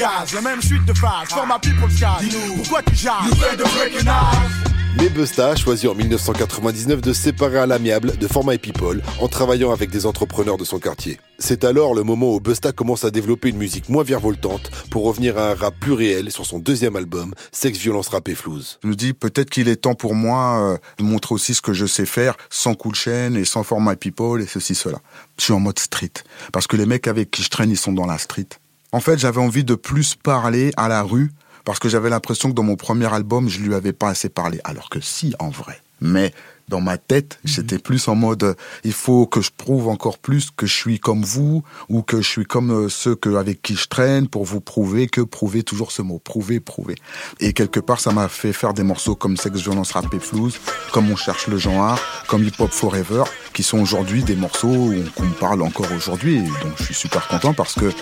gaz, 0.00 0.32
la 0.32 0.40
même 0.40 0.62
suite 0.62 0.84
de 0.86 0.94
phases, 0.94 1.28
for 1.28 1.46
my 1.46 1.58
people's 1.60 2.00
guys. 2.00 2.34
Pourquoi 2.56 2.82
tu 2.82 2.94
jases? 2.94 3.26
You 3.26 3.34
fais 3.34 3.56
de 3.56 3.64
breaking 3.64 4.08
eyes. 4.08 4.70
Mais 4.96 5.08
Busta 5.08 5.50
a 5.50 5.56
choisi 5.56 5.86
en 5.86 5.94
1999 5.94 7.00
de 7.00 7.12
se 7.12 7.22
séparer 7.22 7.58
à 7.58 7.66
l'amiable 7.66 8.16
de 8.16 8.26
For 8.26 8.44
My 8.44 8.58
People 8.58 9.02
en 9.20 9.28
travaillant 9.28 9.70
avec 9.72 9.90
des 9.90 10.04
entrepreneurs 10.04 10.56
de 10.56 10.64
son 10.64 10.78
quartier. 10.80 11.20
C'est 11.38 11.64
alors 11.64 11.94
le 11.94 12.02
moment 12.02 12.34
où 12.34 12.40
Busta 12.40 12.72
commence 12.72 13.04
à 13.04 13.10
développer 13.10 13.50
une 13.50 13.56
musique 13.56 13.88
moins 13.88 14.02
virevoltante 14.02 14.70
pour 14.90 15.04
revenir 15.04 15.38
à 15.38 15.50
un 15.50 15.54
rap 15.54 15.74
plus 15.78 15.92
réel 15.92 16.32
sur 16.32 16.44
son 16.44 16.58
deuxième 16.58 16.96
album, 16.96 17.34
Sex, 17.52 17.78
Violence, 17.78 18.08
Rap 18.08 18.28
et 18.28 18.34
Flouze. 18.34 18.78
Je 18.82 18.88
me 18.88 18.96
dis 18.96 19.12
peut-être 19.12 19.48
qu'il 19.48 19.68
est 19.68 19.76
temps 19.76 19.94
pour 19.94 20.14
moi 20.14 20.60
euh, 20.60 20.78
de 20.98 21.04
montrer 21.04 21.34
aussi 21.34 21.54
ce 21.54 21.62
que 21.62 21.72
je 21.72 21.86
sais 21.86 22.06
faire 22.06 22.36
sans 22.50 22.74
Cool 22.74 22.94
Chain 22.94 23.34
et 23.34 23.44
sans 23.44 23.62
For 23.62 23.80
My 23.80 23.96
People 23.96 24.42
et 24.42 24.46
ceci, 24.46 24.74
cela. 24.74 24.98
Je 25.38 25.44
suis 25.44 25.52
en 25.52 25.60
mode 25.60 25.78
street. 25.78 26.24
Parce 26.52 26.66
que 26.66 26.76
les 26.76 26.86
mecs 26.86 27.06
avec 27.06 27.30
qui 27.30 27.42
je 27.42 27.48
traîne, 27.48 27.70
ils 27.70 27.78
sont 27.78 27.92
dans 27.92 28.06
la 28.06 28.18
street. 28.18 28.48
En 28.92 29.00
fait, 29.00 29.18
j'avais 29.18 29.40
envie 29.40 29.64
de 29.64 29.74
plus 29.74 30.14
parler 30.14 30.72
à 30.76 30.88
la 30.88 31.02
rue 31.02 31.30
parce 31.64 31.78
que 31.78 31.88
j'avais 31.88 32.10
l'impression 32.10 32.50
que 32.50 32.54
dans 32.54 32.62
mon 32.62 32.76
premier 32.76 33.12
album, 33.12 33.48
je 33.48 33.60
lui 33.60 33.74
avais 33.74 33.92
pas 33.92 34.08
assez 34.08 34.28
parlé. 34.28 34.60
Alors 34.64 34.90
que 34.90 35.00
si, 35.00 35.34
en 35.38 35.50
vrai. 35.50 35.80
Mais 36.00 36.32
dans 36.70 36.80
ma 36.80 36.96
tête, 36.96 37.38
j'étais 37.44 37.78
plus 37.78 38.08
en 38.08 38.14
mode, 38.14 38.44
euh, 38.44 38.54
il 38.84 38.92
faut 38.92 39.26
que 39.26 39.40
je 39.42 39.50
prouve 39.54 39.88
encore 39.88 40.18
plus 40.18 40.50
que 40.50 40.66
je 40.66 40.74
suis 40.74 41.00
comme 41.00 41.24
vous 41.24 41.62
ou 41.88 42.02
que 42.02 42.22
je 42.22 42.28
suis 42.28 42.44
comme 42.44 42.70
euh, 42.70 42.88
ceux 42.88 43.16
que, 43.16 43.34
avec 43.34 43.60
qui 43.60 43.74
je 43.74 43.88
traîne 43.88 44.28
pour 44.28 44.44
vous 44.44 44.60
prouver 44.60 45.08
que 45.08 45.20
prouver 45.20 45.64
toujours 45.64 45.90
ce 45.90 46.00
mot, 46.00 46.18
prouver, 46.18 46.60
prouver. 46.60 46.94
Et 47.40 47.52
quelque 47.52 47.80
part, 47.80 48.00
ça 48.00 48.12
m'a 48.12 48.28
fait 48.28 48.52
faire 48.52 48.72
des 48.72 48.84
morceaux 48.84 49.16
comme 49.16 49.36
Sex, 49.36 49.60
Violence, 49.60 49.90
Rap 49.92 50.14
et 50.14 50.20
Flouze, 50.20 50.58
comme 50.92 51.10
On 51.10 51.16
cherche 51.16 51.48
le 51.48 51.58
genre, 51.58 51.98
comme 52.28 52.44
Hip 52.44 52.54
Hop 52.60 52.70
Forever, 52.70 53.24
qui 53.52 53.64
sont 53.64 53.80
aujourd'hui 53.80 54.22
des 54.22 54.36
morceaux 54.36 54.92
qu'on 55.16 55.24
me 55.24 55.38
parle 55.38 55.62
encore 55.62 55.90
aujourd'hui. 55.94 56.36
Et 56.36 56.42
donc, 56.42 56.74
je 56.78 56.84
suis 56.84 56.94
super 56.94 57.26
content 57.26 57.52
parce 57.52 57.74
que, 57.74 57.92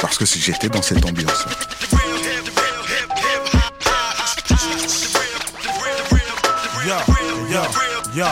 parce 0.00 0.18
que 0.18 0.26
j'étais 0.26 0.68
dans 0.68 0.82
cette 0.82 1.04
ambiance. 1.06 1.46
Yo. 8.18 8.26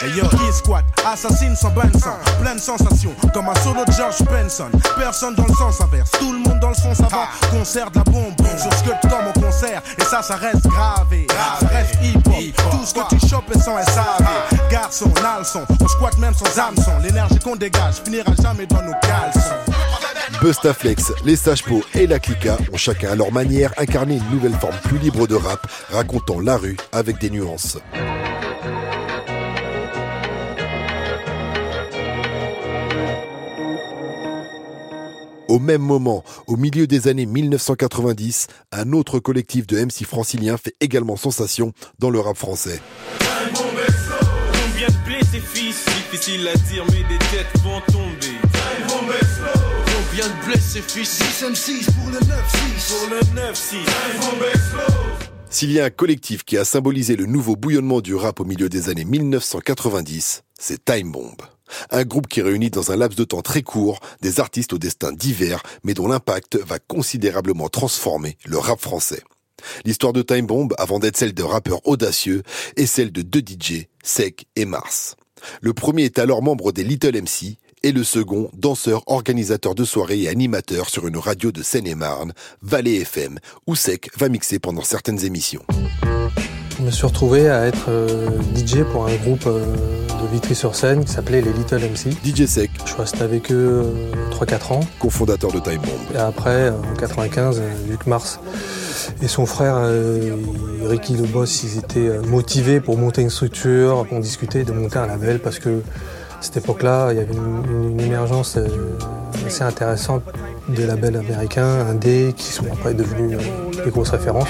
Hey 0.00 0.10
yo, 0.10 0.24
E-Squad, 0.48 0.84
assassine 1.06 1.56
sans 1.56 1.70
bonne 1.70 1.92
sang, 1.98 2.18
pleine 2.42 2.58
sensation, 2.58 3.14
comme 3.32 3.48
un 3.48 3.54
solo 3.62 3.84
de 3.86 3.92
George 3.92 4.22
Benson. 4.24 4.70
Personne 4.98 5.34
dans 5.34 5.46
le 5.46 5.54
sens 5.54 5.80
inverse, 5.80 6.10
tout 6.18 6.32
le 6.32 6.38
monde 6.40 6.60
dans 6.60 6.68
le 6.68 6.74
son 6.74 6.94
ça 6.94 7.08
va. 7.08 7.28
Concert 7.50 7.90
de 7.90 7.98
la 7.98 8.04
bombe, 8.04 8.34
sur 8.58 8.72
sculpte 8.74 9.08
comme 9.08 9.26
au 9.28 9.40
concert, 9.40 9.80
et 9.98 10.04
ça, 10.04 10.22
ça 10.22 10.36
reste 10.36 10.66
gravé. 10.66 11.26
Ça 11.30 11.66
reste 11.68 11.94
hip-hop, 12.02 12.70
tout 12.70 12.84
ce 12.84 12.94
que 12.94 13.14
tu 13.14 13.26
chopes 13.26 13.50
est 13.54 13.58
sans 13.58 13.78
SAV. 13.78 14.26
Garçon, 14.70 15.10
nalson, 15.22 15.64
on 15.80 15.88
squatte 15.88 16.18
même 16.18 16.34
sans 16.34 16.58
hameçon. 16.58 16.92
L'énergie 17.02 17.38
qu'on 17.38 17.56
dégage 17.56 18.02
finira 18.04 18.32
jamais 18.42 18.66
dans 18.66 18.82
nos 18.82 18.94
caleçons. 19.00 19.72
Bustaflex, 20.42 21.12
les 21.24 21.36
Sages-Pots 21.36 21.84
et 21.94 22.06
la 22.06 22.18
Clica 22.18 22.58
ont 22.72 22.76
chacun 22.76 23.12
à 23.12 23.14
leur 23.14 23.32
manière 23.32 23.72
incarné 23.78 24.16
une 24.16 24.30
nouvelle 24.30 24.58
forme 24.58 24.76
plus 24.84 24.98
libre 24.98 25.26
de 25.26 25.36
rap, 25.36 25.66
racontant 25.90 26.40
la 26.40 26.56
rue 26.56 26.76
avec 26.92 27.18
des 27.18 27.30
nuances. 27.30 27.78
Au 35.54 35.60
même 35.60 35.82
moment, 35.82 36.24
au 36.48 36.56
milieu 36.56 36.88
des 36.88 37.06
années 37.06 37.26
1990, 37.26 38.48
un 38.72 38.92
autre 38.92 39.20
collectif 39.20 39.68
de 39.68 39.78
MC 39.78 40.04
franciliens 40.04 40.56
fait 40.56 40.74
également 40.80 41.14
sensation 41.14 41.72
dans 42.00 42.10
le 42.10 42.18
rap 42.18 42.36
français. 42.36 42.80
Combien 43.54 44.88
de 44.88 45.06
blessés 45.06 45.38
fils? 45.38 45.84
Difficile 45.84 46.48
à 46.48 46.56
dire 46.56 46.84
mais 46.88 47.04
des 47.08 47.18
têtes 47.30 47.62
vont 47.62 47.80
tomber. 47.86 48.34
Combien 48.88 50.26
de 50.26 50.44
blessés 50.44 50.82
fils? 50.82 51.22
6 51.22 51.44
M6 51.44 51.84
pour 52.00 52.10
le 52.10 52.18
9-6 52.18 52.88
Pour 52.88 53.08
le 53.10 53.20
9-6 53.52 53.76
S'il 55.50 55.70
y 55.70 55.78
a 55.78 55.84
un 55.84 55.90
collectif 55.90 56.42
qui 56.42 56.58
a 56.58 56.64
symbolisé 56.64 57.14
le 57.14 57.26
nouveau 57.26 57.54
bouillonnement 57.54 58.00
du 58.00 58.16
rap 58.16 58.40
au 58.40 58.44
milieu 58.44 58.68
des 58.68 58.88
années 58.88 59.04
1990, 59.04 60.42
c'est 60.58 60.84
Time 60.84 61.12
Bomb. 61.12 61.53
Un 61.90 62.04
groupe 62.04 62.28
qui 62.28 62.42
réunit 62.42 62.70
dans 62.70 62.92
un 62.92 62.96
laps 62.96 63.18
de 63.18 63.24
temps 63.24 63.42
très 63.42 63.62
court 63.62 64.00
des 64.20 64.40
artistes 64.40 64.72
au 64.72 64.78
destin 64.78 65.12
divers, 65.12 65.62
mais 65.82 65.94
dont 65.94 66.08
l'impact 66.08 66.56
va 66.56 66.78
considérablement 66.78 67.68
transformer 67.68 68.36
le 68.44 68.58
rap 68.58 68.80
français. 68.80 69.22
L'histoire 69.84 70.12
de 70.12 70.22
Time 70.22 70.46
Bomb, 70.46 70.74
avant 70.78 70.98
d'être 70.98 71.16
celle 71.16 71.34
de 71.34 71.42
rappeurs 71.42 71.86
audacieux, 71.86 72.42
est 72.76 72.86
celle 72.86 73.12
de 73.12 73.22
deux 73.22 73.40
DJ, 73.40 73.86
Sec 74.02 74.46
et 74.56 74.64
Mars. 74.64 75.16
Le 75.60 75.72
premier 75.72 76.04
est 76.04 76.18
alors 76.18 76.42
membre 76.42 76.72
des 76.72 76.84
Little 76.84 77.20
MC, 77.20 77.58
et 77.82 77.92
le 77.92 78.02
second, 78.02 78.50
danseur, 78.54 79.02
organisateur 79.06 79.74
de 79.74 79.84
soirées 79.84 80.22
et 80.22 80.28
animateur 80.28 80.88
sur 80.88 81.06
une 81.06 81.18
radio 81.18 81.52
de 81.52 81.62
Seine-et-Marne, 81.62 82.32
Vallée 82.62 83.02
FM, 83.02 83.38
où 83.66 83.76
Sec 83.76 84.08
va 84.16 84.30
mixer 84.30 84.58
pendant 84.58 84.82
certaines 84.82 85.22
émissions. 85.24 85.64
Je 86.84 86.88
me 86.88 86.92
suis 86.92 87.06
retrouvé 87.06 87.48
à 87.48 87.64
être 87.64 87.86
euh, 87.88 88.28
DJ 88.54 88.82
pour 88.82 89.06
un 89.06 89.14
groupe 89.14 89.46
euh, 89.46 89.64
de 89.64 90.34
Vitry-sur-Seine 90.34 91.06
qui 91.06 91.12
s'appelait 91.12 91.40
les 91.40 91.50
Little 91.50 91.78
MC. 91.78 92.12
DJ 92.22 92.44
Sec. 92.44 92.70
Je 92.84 92.90
suis 92.90 93.00
resté 93.00 93.22
avec 93.22 93.50
eux 93.50 93.84
euh, 93.86 94.12
3-4 94.30 94.74
ans. 94.74 94.80
Cofondateur 94.98 95.50
de 95.50 95.60
Time 95.60 95.80
Bomb. 95.80 96.14
Et 96.14 96.18
après, 96.18 96.50
euh, 96.50 96.72
en 96.72 96.94
95, 96.94 97.58
euh, 97.58 97.70
Luc 97.88 98.06
Mars 98.06 98.38
et 99.22 99.28
son 99.28 99.46
frère 99.46 99.76
euh, 99.78 100.36
Ricky 100.82 101.16
le 101.16 101.26
Boss, 101.26 101.62
ils 101.64 101.78
étaient 101.78 102.00
euh, 102.00 102.20
motivés 102.20 102.80
pour 102.80 102.98
monter 102.98 103.22
une 103.22 103.30
structure. 103.30 104.06
On 104.10 104.20
discutait 104.20 104.64
de 104.64 104.72
monter 104.72 104.98
un 104.98 105.06
label 105.06 105.38
parce 105.38 105.58
que 105.58 105.78
à 105.78 106.42
cette 106.42 106.58
époque-là, 106.58 107.12
il 107.12 107.16
y 107.16 107.20
avait 107.20 107.32
une, 107.32 107.92
une 107.92 108.00
émergence 108.00 108.58
euh, 108.58 108.68
assez 109.46 109.62
intéressante 109.62 110.22
des 110.68 110.86
labels 110.86 111.16
américains, 111.16 111.86
indés, 111.86 112.34
qui 112.36 112.46
sont 112.46 112.66
après 112.72 112.94
devenus 112.94 113.38
euh, 113.38 113.84
des 113.84 113.90
grosses 113.90 114.10
références. 114.10 114.48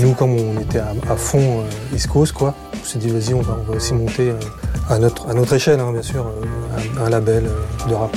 Nous, 0.00 0.12
comme 0.14 0.30
on 0.32 0.60
était 0.60 0.78
à, 0.78 1.16
fond 1.16 1.60
euh, 1.60 1.94
East 1.96 2.08
Coast, 2.08 2.32
quoi, 2.32 2.54
on 2.80 2.84
s'est 2.84 2.98
dit 2.98 3.08
vas-y, 3.08 3.34
on 3.34 3.42
va, 3.42 3.58
aussi 3.74 3.94
monter 3.94 4.30
euh, 4.30 4.38
à, 4.88 4.98
notre, 4.98 5.28
à 5.28 5.34
notre 5.34 5.54
échelle, 5.54 5.80
hein, 5.80 5.92
bien 5.92 6.02
sûr, 6.02 6.26
un, 6.98 7.06
un 7.06 7.10
label 7.10 7.44
de 7.88 7.94
rap. 7.94 8.16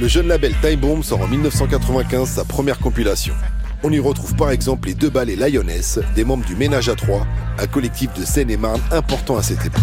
Le 0.00 0.08
jeune 0.08 0.28
label 0.28 0.54
Time 0.62 0.80
Bomb 0.80 1.02
sort 1.02 1.20
en 1.20 1.28
1995 1.28 2.28
sa 2.28 2.44
première 2.44 2.78
compilation. 2.78 3.34
On 3.82 3.90
y 3.90 3.98
retrouve 3.98 4.34
par 4.34 4.50
exemple 4.50 4.88
les 4.88 4.94
deux 4.94 5.08
ballets 5.08 5.36
Lyoness, 5.36 5.98
des 6.14 6.22
membres 6.22 6.44
du 6.44 6.54
Ménage 6.54 6.90
à 6.90 6.94
Trois, 6.94 7.26
un 7.58 7.66
collectif 7.66 8.12
de 8.12 8.26
Seine-et-Marne 8.26 8.82
important 8.90 9.38
à 9.38 9.42
cette 9.42 9.64
époque. 9.64 9.80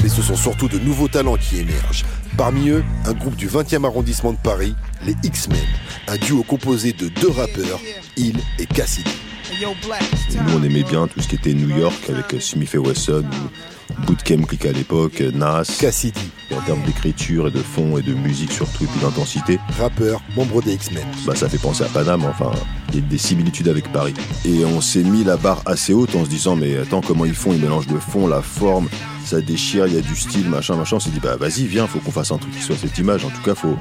Mais 0.00 0.08
ce 0.08 0.22
sont 0.22 0.36
surtout 0.36 0.68
de 0.68 0.78
nouveaux 0.78 1.08
talents 1.08 1.36
qui 1.36 1.58
émergent. 1.58 2.04
Parmi 2.36 2.68
eux, 2.68 2.84
un 3.04 3.12
groupe 3.14 3.34
du 3.34 3.48
20e 3.48 3.84
arrondissement 3.84 4.32
de 4.32 4.38
Paris, 4.38 4.76
les 5.04 5.16
X-Men, 5.24 5.58
un 6.06 6.16
duo 6.16 6.44
composé 6.44 6.92
de 6.92 7.08
deux 7.08 7.30
rappeurs, 7.30 7.80
Hill 8.16 8.38
et 8.60 8.66
Cassidy. 8.66 9.29
Nous, 9.60 10.56
on 10.56 10.62
aimait 10.62 10.84
bien 10.84 11.06
tout 11.06 11.20
ce 11.20 11.28
qui 11.28 11.34
était 11.34 11.52
New 11.52 11.76
York 11.76 12.08
avec 12.08 12.32
euh, 12.32 12.40
Smith 12.40 12.74
et 12.74 12.78
Wesson, 12.78 13.24
ou 13.24 14.02
Bootcamp 14.06 14.44
Click 14.44 14.64
à 14.64 14.72
l'époque, 14.72 15.20
euh, 15.20 15.32
Nas. 15.32 15.64
Cassidy. 15.78 16.30
Et 16.50 16.54
en 16.54 16.62
termes 16.62 16.82
d'écriture 16.84 17.48
et 17.48 17.50
de 17.50 17.58
fond 17.58 17.98
et 17.98 18.02
de 18.02 18.14
musique 18.14 18.52
surtout, 18.52 18.84
et 18.84 18.86
puis 18.86 19.00
d'intensité. 19.00 19.58
Rappeur, 19.78 20.22
membre 20.34 20.62
des 20.62 20.72
X-Men. 20.72 21.04
Bah, 21.26 21.34
ça 21.36 21.50
fait 21.50 21.58
penser 21.58 21.84
à 21.84 21.88
Paname, 21.88 22.24
enfin, 22.24 22.52
il 22.88 22.94
y 22.94 22.98
a 22.98 23.02
des 23.02 23.18
similitudes 23.18 23.68
avec 23.68 23.92
Paris. 23.92 24.14
Et 24.46 24.64
on 24.64 24.80
s'est 24.80 25.02
mis 25.02 25.24
la 25.24 25.36
barre 25.36 25.60
assez 25.66 25.92
haute 25.92 26.14
en 26.14 26.24
se 26.24 26.30
disant, 26.30 26.56
mais 26.56 26.78
attends, 26.78 27.02
comment 27.02 27.26
ils 27.26 27.34
font? 27.34 27.52
Ils 27.52 27.60
mélangent 27.60 27.88
le 27.88 28.00
fond, 28.00 28.26
la 28.26 28.40
forme, 28.40 28.88
ça 29.26 29.42
déchire, 29.42 29.86
il 29.86 29.92
y 29.92 29.98
a 29.98 30.00
du 30.00 30.16
style, 30.16 30.48
machin, 30.48 30.74
machin. 30.74 30.96
On 30.96 31.00
s'est 31.00 31.10
dit, 31.10 31.20
bah 31.20 31.36
vas-y, 31.36 31.66
viens, 31.66 31.86
faut 31.86 31.98
qu'on 31.98 32.12
fasse 32.12 32.32
un 32.32 32.38
truc 32.38 32.52
qui 32.56 32.62
soit 32.62 32.76
cette 32.76 32.96
image. 32.96 33.26
En 33.26 33.30
tout 33.30 33.42
cas, 33.42 33.54
faut 33.54 33.76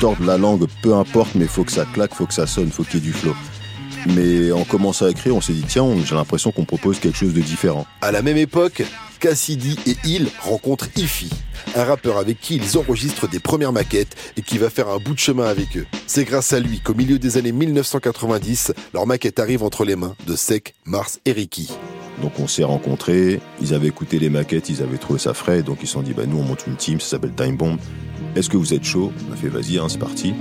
tordre 0.00 0.24
la 0.24 0.38
langue, 0.38 0.66
peu 0.82 0.94
importe, 0.94 1.36
mais 1.36 1.46
faut 1.46 1.62
que 1.62 1.72
ça 1.72 1.84
claque, 1.84 2.14
faut 2.14 2.26
que 2.26 2.34
ça 2.34 2.48
sonne, 2.48 2.72
faut 2.72 2.82
qu'il 2.82 2.94
y 2.94 3.02
ait 3.04 3.06
du 3.06 3.12
flow. 3.12 3.36
Mais 4.08 4.52
en 4.52 4.64
commençant 4.64 5.06
à 5.06 5.10
écrire, 5.10 5.36
on 5.36 5.40
s'est 5.40 5.52
dit, 5.52 5.64
tiens, 5.66 5.86
j'ai 6.04 6.14
l'impression 6.14 6.52
qu'on 6.52 6.64
propose 6.64 6.98
quelque 6.98 7.18
chose 7.18 7.34
de 7.34 7.40
différent. 7.40 7.86
À 8.00 8.12
la 8.12 8.22
même 8.22 8.36
époque, 8.36 8.82
Cassidy 9.20 9.78
et 9.86 9.96
Hill 10.04 10.28
rencontrent 10.40 10.88
Ify, 10.96 11.28
un 11.76 11.84
rappeur 11.84 12.16
avec 12.16 12.40
qui 12.40 12.56
ils 12.56 12.78
enregistrent 12.78 13.28
des 13.28 13.38
premières 13.38 13.72
maquettes 13.72 14.16
et 14.38 14.42
qui 14.42 14.56
va 14.56 14.70
faire 14.70 14.88
un 14.88 14.96
bout 14.96 15.12
de 15.12 15.18
chemin 15.18 15.44
avec 15.44 15.76
eux. 15.76 15.86
C'est 16.06 16.24
grâce 16.24 16.54
à 16.54 16.60
lui 16.60 16.80
qu'au 16.80 16.94
milieu 16.94 17.18
des 17.18 17.36
années 17.36 17.52
1990, 17.52 18.72
leur 18.94 19.06
maquette 19.06 19.38
arrive 19.38 19.62
entre 19.62 19.84
les 19.84 19.96
mains 19.96 20.16
de 20.26 20.34
Sec, 20.36 20.74
Mars 20.86 21.20
et 21.26 21.32
Ricky. 21.32 21.70
Donc 22.22 22.40
on 22.40 22.46
s'est 22.46 22.64
rencontrés, 22.64 23.40
ils 23.60 23.74
avaient 23.74 23.88
écouté 23.88 24.18
les 24.18 24.30
maquettes, 24.30 24.70
ils 24.70 24.82
avaient 24.82 24.98
trouvé 24.98 25.18
ça 25.18 25.34
frais, 25.34 25.62
donc 25.62 25.78
ils 25.82 25.86
se 25.86 25.92
sont 25.94 26.02
dit 26.02 26.12
bah 26.12 26.24
nous 26.26 26.38
on 26.38 26.42
monte 26.42 26.66
une 26.66 26.76
team, 26.76 27.00
ça 27.00 27.10
s'appelle 27.10 27.34
Time 27.34 27.56
Bomb. 27.56 27.78
Est-ce 28.36 28.48
que 28.48 28.56
vous 28.56 28.72
êtes 28.72 28.84
chaud? 28.84 29.12
On 29.28 29.32
a 29.32 29.36
fait 29.36 29.48
vas-y, 29.48 29.78
hein, 29.78 29.86
c'est 29.88 29.98
parti. 29.98 30.34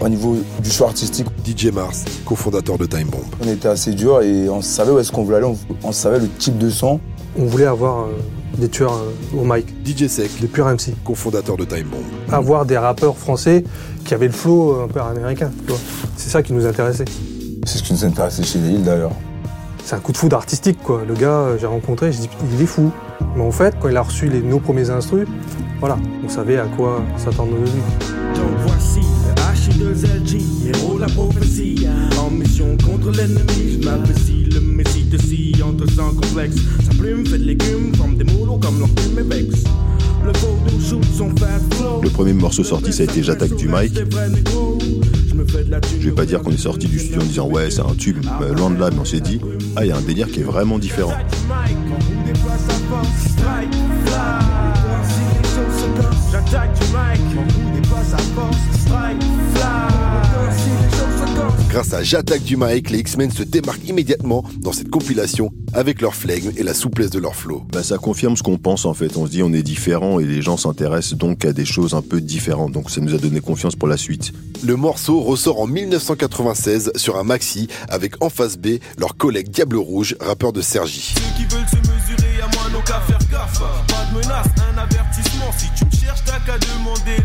Au 0.00 0.08
niveau 0.08 0.36
du 0.62 0.70
choix 0.70 0.88
artistique, 0.88 1.26
DJ 1.44 1.66
Mars, 1.72 2.04
cofondateur 2.24 2.78
de 2.78 2.86
Time 2.86 3.08
Bomb. 3.08 3.24
on 3.44 3.48
était 3.48 3.68
assez 3.68 3.92
dur 3.92 4.22
et 4.22 4.48
on 4.48 4.62
savait 4.62 4.92
où 4.92 4.98
est-ce 4.98 5.10
qu'on 5.10 5.24
voulait 5.24 5.38
aller, 5.38 5.46
on, 5.46 5.58
on 5.82 5.92
savait 5.92 6.20
le 6.20 6.28
type 6.28 6.56
de 6.56 6.70
son. 6.70 7.00
On 7.36 7.46
voulait 7.46 7.66
avoir 7.66 8.06
euh, 8.06 8.12
des 8.58 8.68
tueurs 8.68 8.94
euh, 8.94 9.38
au 9.38 9.44
mic, 9.44 9.66
DJ 9.84 10.06
Sec, 10.06 10.30
des 10.40 10.46
purs 10.46 10.66
MC. 10.66 10.94
cofondateur 11.04 11.56
de 11.56 11.64
Time 11.64 11.88
Bomb. 11.88 12.34
Avoir 12.34 12.66
des 12.66 12.78
rappeurs 12.78 13.16
français 13.16 13.64
qui 14.04 14.14
avaient 14.14 14.26
le 14.26 14.32
flow 14.32 14.72
euh, 14.72 14.84
un 14.84 14.88
peu 14.88 15.00
américain. 15.00 15.50
tu 15.66 15.72
vois. 15.72 15.80
C'est 16.16 16.30
ça 16.30 16.42
qui 16.42 16.52
nous 16.52 16.66
intéressait. 16.66 17.04
C'est 17.64 17.78
ce 17.78 17.82
qui 17.82 17.92
nous 17.92 18.04
intéressait 18.04 18.42
chez 18.42 18.58
les 18.58 18.70
Hills 18.70 18.84
d'ailleurs. 18.84 19.12
C'est 19.84 19.94
un 19.96 20.00
coup 20.00 20.12
de 20.12 20.16
foudre 20.18 20.36
artistique, 20.36 20.82
quoi. 20.82 21.02
Le 21.06 21.14
gars, 21.14 21.30
euh, 21.30 21.58
j'ai 21.58 21.66
rencontré, 21.66 22.12
j'ai 22.12 22.20
dit, 22.20 22.30
il 22.52 22.62
est 22.62 22.66
fou. 22.66 22.90
Mais 23.36 23.42
en 23.42 23.50
fait, 23.50 23.74
quand 23.80 23.88
il 23.88 23.96
a 23.96 24.02
reçu 24.02 24.28
les, 24.28 24.40
nos 24.42 24.58
premiers 24.58 24.90
instrus, 24.90 25.26
voilà, 25.80 25.96
on 26.24 26.28
savait 26.28 26.58
à 26.58 26.66
quoi 26.66 27.00
s'attendre 27.16 27.52
de 27.52 27.64
lui. 27.64 27.70
Donc 28.34 28.50
voici 28.66 29.00
H2LG, 29.78 30.40
héros 30.66 30.98
la 30.98 31.06
prophétie. 31.06 31.86
En 32.18 32.30
mission 32.30 32.76
contre 32.84 33.12
l'ennemi, 33.12 33.78
je 33.80 33.84
m'apprécie 33.84 34.44
le 34.52 34.60
messie 34.60 35.04
de 35.04 35.18
si 35.18 35.54
entre 35.62 35.88
sans 35.92 36.14
complexe. 36.14 36.56
Sa 36.84 36.94
plume 36.96 37.24
fait 37.24 37.38
de 37.38 37.44
légumes, 37.44 37.94
forme 37.94 38.16
des 38.16 38.24
moulots 38.24 38.58
comme 38.58 38.80
leur 38.80 38.88
plume 38.88 39.18
et 39.20 39.34
vex. 39.34 39.64
Le 40.24 40.32
vaudou 40.32 40.80
shoot 40.84 41.04
son 41.16 41.30
fast 41.36 41.72
flow. 41.74 42.00
Le 42.02 42.10
premier 42.10 42.32
morceau 42.32 42.64
sorti, 42.64 42.92
ça 42.92 43.02
a 43.02 43.04
été 43.04 43.22
J'attaque 43.22 43.54
du 43.54 43.68
négro. 43.68 44.78
Je 46.00 46.08
vais 46.08 46.14
pas 46.14 46.26
dire 46.26 46.42
qu'on 46.42 46.50
est 46.50 46.56
sorti 46.56 46.88
du 46.88 46.98
studio 46.98 47.20
en 47.20 47.24
disant 47.24 47.48
ouais 47.48 47.70
c'est 47.70 47.80
un 47.80 47.94
tube, 47.94 48.24
mais 48.40 48.52
loin 48.54 48.70
de 48.70 48.80
là, 48.80 48.90
mais 48.90 48.98
on 48.98 49.04
s'est 49.04 49.20
dit 49.20 49.40
ah 49.76 49.84
il 49.84 49.88
y 49.88 49.92
a 49.92 49.96
un 49.96 50.02
délire 50.02 50.28
qui 50.28 50.40
est 50.40 50.44
vraiment 50.44 50.78
différent. 50.78 51.12
J'attaque 56.32 56.72
du 56.74 57.80
dépasse 57.80 58.12
à 58.12 58.18
force. 58.18 58.56
Strike, 58.80 59.37
Grâce 61.78 61.94
à 61.94 62.02
J'attaque 62.02 62.42
du 62.42 62.56
mic, 62.56 62.90
les 62.90 62.98
X-Men 62.98 63.30
se 63.30 63.44
démarquent 63.44 63.86
immédiatement 63.86 64.42
dans 64.58 64.72
cette 64.72 64.90
compilation 64.90 65.52
avec 65.74 66.00
leur 66.00 66.16
flegme 66.16 66.50
et 66.56 66.64
la 66.64 66.74
souplesse 66.74 67.10
de 67.10 67.20
leur 67.20 67.36
flow. 67.36 67.62
Bah, 67.72 67.84
ça 67.84 67.98
confirme 67.98 68.36
ce 68.36 68.42
qu'on 68.42 68.58
pense 68.58 68.84
en 68.84 68.94
fait. 68.94 69.16
On 69.16 69.26
se 69.26 69.30
dit 69.30 69.44
on 69.44 69.52
est 69.52 69.62
différent 69.62 70.18
et 70.18 70.24
les 70.24 70.42
gens 70.42 70.56
s'intéressent 70.56 71.16
donc 71.16 71.44
à 71.44 71.52
des 71.52 71.64
choses 71.64 71.94
un 71.94 72.02
peu 72.02 72.20
différentes. 72.20 72.72
Donc 72.72 72.90
ça 72.90 73.00
nous 73.00 73.14
a 73.14 73.18
donné 73.18 73.40
confiance 73.40 73.76
pour 73.76 73.86
la 73.86 73.96
suite. 73.96 74.32
Le 74.66 74.74
morceau 74.74 75.20
ressort 75.20 75.60
en 75.60 75.68
1996 75.68 76.90
sur 76.96 77.16
un 77.16 77.22
maxi 77.22 77.68
avec 77.88 78.20
en 78.24 78.28
face 78.28 78.56
B 78.56 78.80
leur 78.98 79.16
collègue 79.16 79.48
Diable 79.48 79.76
Rouge, 79.76 80.16
rappeur 80.18 80.52
de 80.52 80.62
Sergi. 80.62 81.14
Ceux 81.14 81.36
qui 81.36 81.54
veulent 81.54 81.68
se 81.68 81.76
mesurer 81.76 82.40
à 82.42 82.56
moi 82.56 82.70
n'ont 82.72 82.82
qu'à 82.82 83.00
faire 83.02 83.20
gaffe. 83.30 83.60
Pas 83.86 84.04
de 84.10 84.16
menace, 84.16 84.48
un 84.74 84.78
avertissement. 84.78 85.52
Si 85.56 85.66
tu 85.76 85.84
me 85.84 85.90
cherches, 85.92 86.24
t'as 86.26 86.40
qu'à 86.40 86.58
demander 86.58 87.17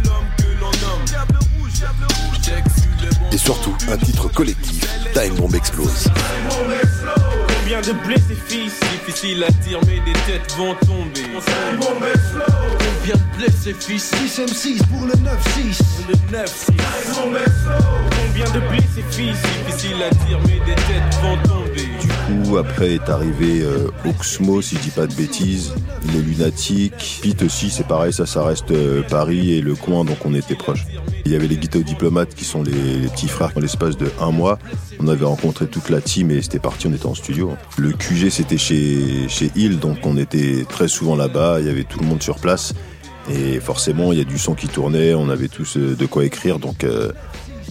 surtout, 3.43 3.75
un 3.91 3.97
titre 3.97 4.29
collectif, 4.29 4.87
Time 5.13 5.35
Bomb 5.35 5.53
explose. 5.53 6.07
Combien 7.59 7.81
de 7.81 7.91
blessés 8.05 8.37
fils 8.47 8.73
Difficile 8.79 9.43
à 9.43 9.51
dire 9.65 9.79
mais 9.85 9.99
des 9.99 10.13
têtes 10.25 10.55
vont 10.57 10.73
tomber. 10.75 11.27
Combien 11.79 13.15
de 13.15 13.37
blessés 13.37 13.75
fils 13.77 14.11
6 14.15 14.39
M6 14.39 14.85
pour 14.87 15.05
le 15.05 15.13
9-6. 15.13 15.81
Le 16.07 16.31
9 16.31 16.69
Combien 18.27 18.49
de 18.51 18.59
blessés 18.69 19.03
fils 19.11 19.37
Difficile 19.65 20.01
à 20.03 20.09
dire 20.25 20.39
mais 20.45 20.59
des 20.65 20.75
têtes 20.75 21.19
vont 21.21 21.37
tomber 21.43 21.92
après 22.57 22.93
est 22.93 23.09
arrivé 23.09 23.61
euh, 23.61 23.89
Oxmo 24.05 24.61
si 24.61 24.75
je 24.75 24.81
dis 24.81 24.89
pas 24.89 25.07
de 25.07 25.13
bêtises, 25.13 25.73
les 26.13 26.21
Lunatiques, 26.21 27.19
Pete 27.21 27.43
aussi 27.43 27.69
c'est 27.69 27.87
pareil, 27.87 28.13
ça 28.13 28.25
ça 28.25 28.43
reste 28.43 28.71
euh, 28.71 29.01
Paris 29.09 29.53
et 29.53 29.61
le 29.61 29.75
coin 29.75 30.05
donc 30.05 30.17
on 30.25 30.33
était 30.33 30.55
proches. 30.55 30.85
Il 31.25 31.31
y 31.31 31.35
avait 31.35 31.47
les 31.47 31.55
Guito 31.55 31.79
Diplomates 31.79 32.35
qui 32.35 32.43
sont 32.43 32.63
les, 32.63 33.07
petits 33.07 33.27
frères 33.27 33.51
en 33.55 33.59
l'espace 33.61 33.95
de 33.97 34.11
un 34.19 34.31
mois. 34.31 34.59
On 34.99 35.07
avait 35.07 35.25
rencontré 35.25 35.67
toute 35.67 35.89
la 35.89 36.01
team 36.01 36.31
et 36.31 36.41
c'était 36.41 36.59
parti, 36.59 36.87
on 36.87 36.93
était 36.93 37.05
en 37.05 37.15
studio. 37.15 37.51
Le 37.77 37.91
QG 37.91 38.29
c'était 38.29 38.57
chez, 38.57 39.27
Hill, 39.55 39.79
donc 39.79 39.97
on 40.03 40.17
était 40.17 40.65
très 40.67 40.87
souvent 40.87 41.15
là-bas, 41.15 41.59
il 41.59 41.67
y 41.67 41.69
avait 41.69 41.83
tout 41.85 41.99
le 41.99 42.05
monde 42.05 42.21
sur 42.21 42.37
place. 42.39 42.73
Et 43.31 43.61
forcément, 43.61 44.11
il 44.11 44.17
y 44.17 44.21
a 44.21 44.25
du 44.25 44.37
son 44.37 44.53
qui 44.53 44.67
tournait, 44.67 45.13
on 45.13 45.29
avait 45.29 45.47
tous 45.47 45.77
euh, 45.77 45.95
de 45.95 46.05
quoi 46.05 46.25
écrire, 46.25 46.59
donc 46.59 46.83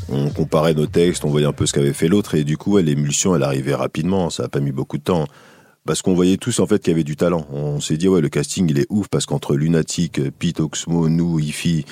on 0.09 0.31
comparait 0.31 0.75
nos 0.75 0.87
textes, 0.87 1.25
on 1.25 1.31
voyait 1.31 1.47
un 1.47 1.53
peu 1.53 1.67
ce 1.67 1.73
qu'avait 1.73 1.93
fait 1.93 2.09
l'autre, 2.09 2.35
et 2.35 2.45
du 2.45 2.57
coup, 2.57 2.79
l'émulsion, 2.79 3.35
elle 3.37 3.43
arrivait 3.43 3.75
rapidement, 3.75 4.31
ça 4.31 4.45
a 4.45 4.49
pas 4.49 4.61
mis 4.61 4.73
beaucoup 4.73 4.99
de 4.99 5.03
temps. 5.05 5.27
Parce 5.85 6.01
qu'on 6.01 6.15
voyait 6.15 6.37
tous 6.37 6.61
en 6.61 6.67
fait 6.69 6.79
qu'il 6.79 6.93
y 6.93 6.95
avait 6.95 7.03
du 7.03 7.17
talent. 7.17 7.45
On 7.51 7.81
s'est 7.81 7.97
dit 7.97 8.07
ouais 8.07 8.21
le 8.21 8.29
casting 8.29 8.71
il 8.71 8.79
est 8.79 8.87
ouf 8.88 9.09
parce 9.09 9.27
qu'entre 9.27 9.57
Lunatic, 9.57 10.21
Pete 10.38 10.61
Oxmo, 10.61 11.09
nous, 11.09 11.41
Ifi, 11.41 11.85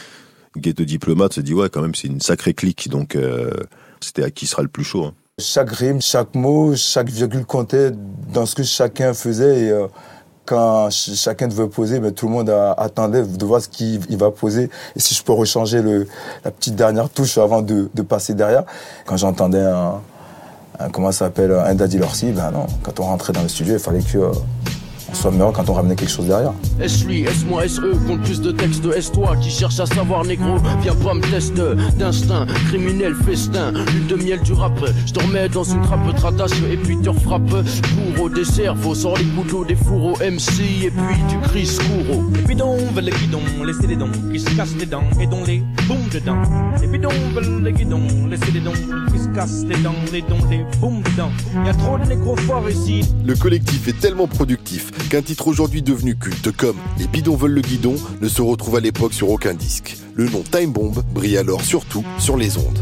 Ghetto 0.56 0.84
Diplomate, 0.84 1.32
on 1.32 1.34
s'est 1.34 1.42
dit 1.42 1.54
ouais 1.54 1.68
quand 1.68 1.82
même 1.82 1.96
c'est 1.96 2.06
une 2.06 2.20
sacrée 2.20 2.54
clique 2.54 2.88
donc 2.88 3.16
euh, 3.16 3.50
c'était 4.00 4.22
à 4.22 4.30
qui 4.30 4.46
sera 4.46 4.62
le 4.62 4.68
plus 4.68 4.84
chaud. 4.84 5.06
hein. 5.06 5.14
Chaque 5.40 5.70
rime, 5.72 6.00
chaque 6.00 6.36
mot, 6.36 6.76
chaque 6.76 7.08
virgule 7.08 7.44
comptait 7.44 7.90
dans 8.32 8.46
ce 8.46 8.54
que 8.54 8.62
chacun 8.62 9.12
faisait. 9.12 9.72
Euh, 9.72 9.88
quand 10.46 10.90
ch- 10.90 11.16
chacun 11.16 11.48
devait 11.48 11.68
poser, 11.68 12.00
mais 12.00 12.10
tout 12.12 12.26
le 12.26 12.32
monde 12.32 12.50
attendait 12.76 13.22
de 13.22 13.44
voir 13.44 13.60
ce 13.60 13.68
qu'il 13.68 14.00
il 14.08 14.16
va 14.16 14.30
poser. 14.30 14.70
Et 14.96 15.00
si 15.00 15.14
je 15.14 15.22
peux 15.22 15.32
rechanger 15.32 15.82
la 16.44 16.50
petite 16.50 16.74
dernière 16.74 17.08
touche 17.08 17.38
avant 17.38 17.62
de, 17.62 17.88
passer 18.02 18.34
derrière. 18.34 18.64
Quand 19.06 19.16
j'entendais 19.16 19.60
un, 19.62 20.00
un- 20.78 20.88
comment 20.90 21.12
ça 21.12 21.26
s'appelle, 21.26 21.52
un 21.52 21.74
Daddy 21.74 21.98
Lorsi, 21.98 22.32
ben 22.32 22.50
non, 22.50 22.66
quand 22.82 22.98
on 23.00 23.04
rentrait 23.04 23.32
dans 23.32 23.42
le 23.42 23.48
studio, 23.48 23.74
il 23.74 23.80
fallait 23.80 24.00
que 24.02 24.18
euh, 24.18 24.32
on 25.10 25.14
soit 25.14 25.30
meilleur 25.30 25.52
quand 25.52 25.68
on 25.68 25.74
ramenait 25.74 25.96
quelque 25.96 26.10
chose 26.10 26.26
derrière. 26.26 26.52
S-lui, 26.80 27.22
S-moi, 27.22 27.64
S-E, 27.64 27.94
compte 28.06 28.22
plus 28.22 28.40
de 28.40 28.52
textes? 28.52 28.82
De 28.82 28.92
S-toi 28.92 29.36
qui 29.42 29.50
cherche 29.50 29.78
à 29.80 29.86
savoir 29.86 30.24
négro? 30.24 30.56
Viens 30.82 30.94
pas 30.94 31.14
me 31.14 31.20
tester 31.20 31.74
d'instinct, 31.98 32.46
criminel, 32.68 33.14
festin, 33.26 33.72
lune 33.72 34.06
de 34.08 34.16
miel 34.16 34.40
du 34.40 34.52
rap. 34.52 34.72
Je 35.06 35.12
te 35.12 35.20
remets 35.20 35.48
dans 35.48 35.64
une 35.64 35.82
trappe, 35.82 36.14
tratasse 36.16 36.52
et 36.70 36.76
puis 36.76 36.98
tu 37.02 37.08
refrappes. 37.08 37.48
Pour 37.50 38.24
au 38.24 38.28
dessert, 38.28 38.76
faut 38.76 38.94
sort 38.94 39.16
les 39.18 39.24
couteaux 39.24 39.64
des 39.64 39.76
fourreaux 39.76 40.16
MC 40.18 40.84
et 40.84 40.90
puis 40.90 41.22
du 41.28 41.38
Chris 41.48 41.78
Couro. 41.78 42.24
Les 42.34 42.42
bidons 42.42 42.76
veulent 42.94 43.04
les 43.04 43.12
guidons, 43.12 43.64
laissez 43.64 43.86
les 43.86 43.96
dons 43.96 44.10
qui 44.32 44.40
se 44.40 44.50
cassent 44.56 44.76
les 44.78 44.86
dents 44.86 45.04
et 45.20 45.26
dont 45.26 45.44
les 45.44 45.62
boum 45.88 45.98
dedans. 46.12 46.42
Les 46.80 46.86
bidons 46.86 47.08
veulent 47.34 47.62
les 47.62 47.72
guidons, 47.72 48.02
laissez 48.28 48.52
les 48.52 48.60
dons 48.60 48.72
qui 49.12 49.18
se 49.18 49.28
cassent 49.28 49.64
les 49.64 49.76
dents, 49.82 49.94
les 50.12 50.22
dons, 50.22 50.38
les 50.50 50.64
boum 50.80 51.02
dedans. 51.02 51.30
Y 51.64 51.68
a 51.68 51.74
trop 51.74 51.98
de 51.98 52.04
nécrophares 52.04 52.70
ici. 52.70 53.04
Le 53.24 53.34
collectif 53.34 53.88
est 53.88 53.98
tellement 53.98 54.26
productif 54.26 54.90
qu'un 55.08 55.22
titre 55.22 55.48
aujourd'hui 55.48 55.82
devenu 55.82 56.16
culte 56.16 56.50
comme 56.56 56.76
Les 56.98 57.06
bidons 57.06 57.36
veulent 57.36 57.52
le 57.52 57.60
guidon 57.60 57.94
ne 58.20 58.28
se 58.28 58.42
retrouve 58.42 58.76
à 58.76 58.80
l'époque 58.80 59.12
sur 59.12 59.30
aucun 59.30 59.54
disque. 59.54 59.96
Le 60.14 60.28
nom 60.28 60.42
Time 60.42 60.72
Bomb 60.72 60.92
brille 61.14 61.38
alors 61.38 61.62
surtout 61.62 62.04
sur 62.18 62.36
les 62.36 62.58
ondes. 62.58 62.78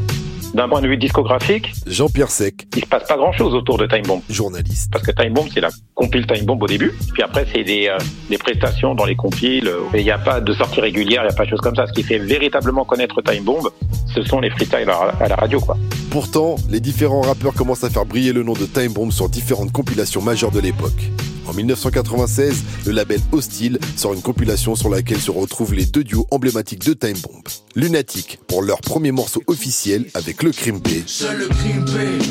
D'un 0.54 0.66
point 0.68 0.80
de 0.80 0.88
vue 0.88 0.96
discographique, 0.96 1.72
Jean-Pierre 1.86 2.30
Sec, 2.30 2.66
il 2.74 2.82
se 2.82 2.88
passe 2.88 3.06
pas 3.06 3.16
grand 3.18 3.32
chose 3.32 3.54
autour 3.54 3.76
de 3.76 3.86
Time 3.86 4.02
Bomb. 4.06 4.22
journaliste. 4.30 4.90
Parce 4.90 5.04
que 5.04 5.12
Time 5.12 5.34
Bomb, 5.34 5.46
c'est 5.52 5.60
la 5.60 5.68
compile 5.94 6.26
Time 6.26 6.46
Bomb 6.46 6.60
au 6.62 6.66
début. 6.66 6.92
Puis 7.12 7.22
après, 7.22 7.46
c'est 7.52 7.64
des, 7.64 7.88
euh, 7.88 7.98
des 8.30 8.38
prestations 8.38 8.94
dans 8.94 9.04
les 9.04 9.14
compiles. 9.14 9.70
Il 9.94 10.02
n'y 10.02 10.10
a 10.10 10.18
pas 10.18 10.40
de 10.40 10.52
sortie 10.54 10.80
régulière, 10.80 11.22
il 11.22 11.28
n'y 11.28 11.34
a 11.34 11.36
pas 11.36 11.44
de 11.44 11.50
choses 11.50 11.60
comme 11.60 11.76
ça. 11.76 11.86
Ce 11.86 11.92
qui 11.92 12.02
fait 12.02 12.18
véritablement 12.18 12.84
connaître 12.84 13.20
Time 13.20 13.44
Bomb, 13.44 13.68
ce 14.12 14.22
sont 14.22 14.40
les 14.40 14.50
freestyles 14.50 14.88
à, 14.88 15.14
à 15.20 15.28
la 15.28 15.36
radio, 15.36 15.60
quoi. 15.60 15.76
Pourtant, 16.10 16.56
les 16.70 16.80
différents 16.80 17.20
rappeurs 17.20 17.52
commencent 17.52 17.84
à 17.84 17.90
faire 17.90 18.06
briller 18.06 18.32
le 18.32 18.42
nom 18.42 18.54
de 18.54 18.64
Time 18.64 18.92
Bomb 18.92 19.10
sur 19.10 19.28
différentes 19.28 19.70
compilations 19.70 20.22
majeures 20.22 20.50
de 20.50 20.60
l'époque. 20.60 21.10
En 21.48 21.54
1996, 21.54 22.62
le 22.84 22.92
label 22.92 23.20
Hostile 23.32 23.78
sort 23.96 24.12
une 24.12 24.20
compilation 24.20 24.74
sur 24.74 24.90
laquelle 24.90 25.18
se 25.20 25.30
retrouvent 25.30 25.72
les 25.72 25.86
deux 25.86 26.04
duos 26.04 26.26
emblématiques 26.30 26.84
de 26.84 26.92
Time 26.92 27.16
Bomb. 27.22 27.42
Lunatic 27.74 28.38
pour 28.46 28.62
leur 28.62 28.82
premier 28.82 29.12
morceau 29.12 29.42
officiel 29.46 30.04
avec 30.12 30.42
le 30.42 30.52
Crime 30.52 30.80
P. 30.80 31.02
Seul 31.06 31.38
le 31.38 31.48
crime 31.48 31.84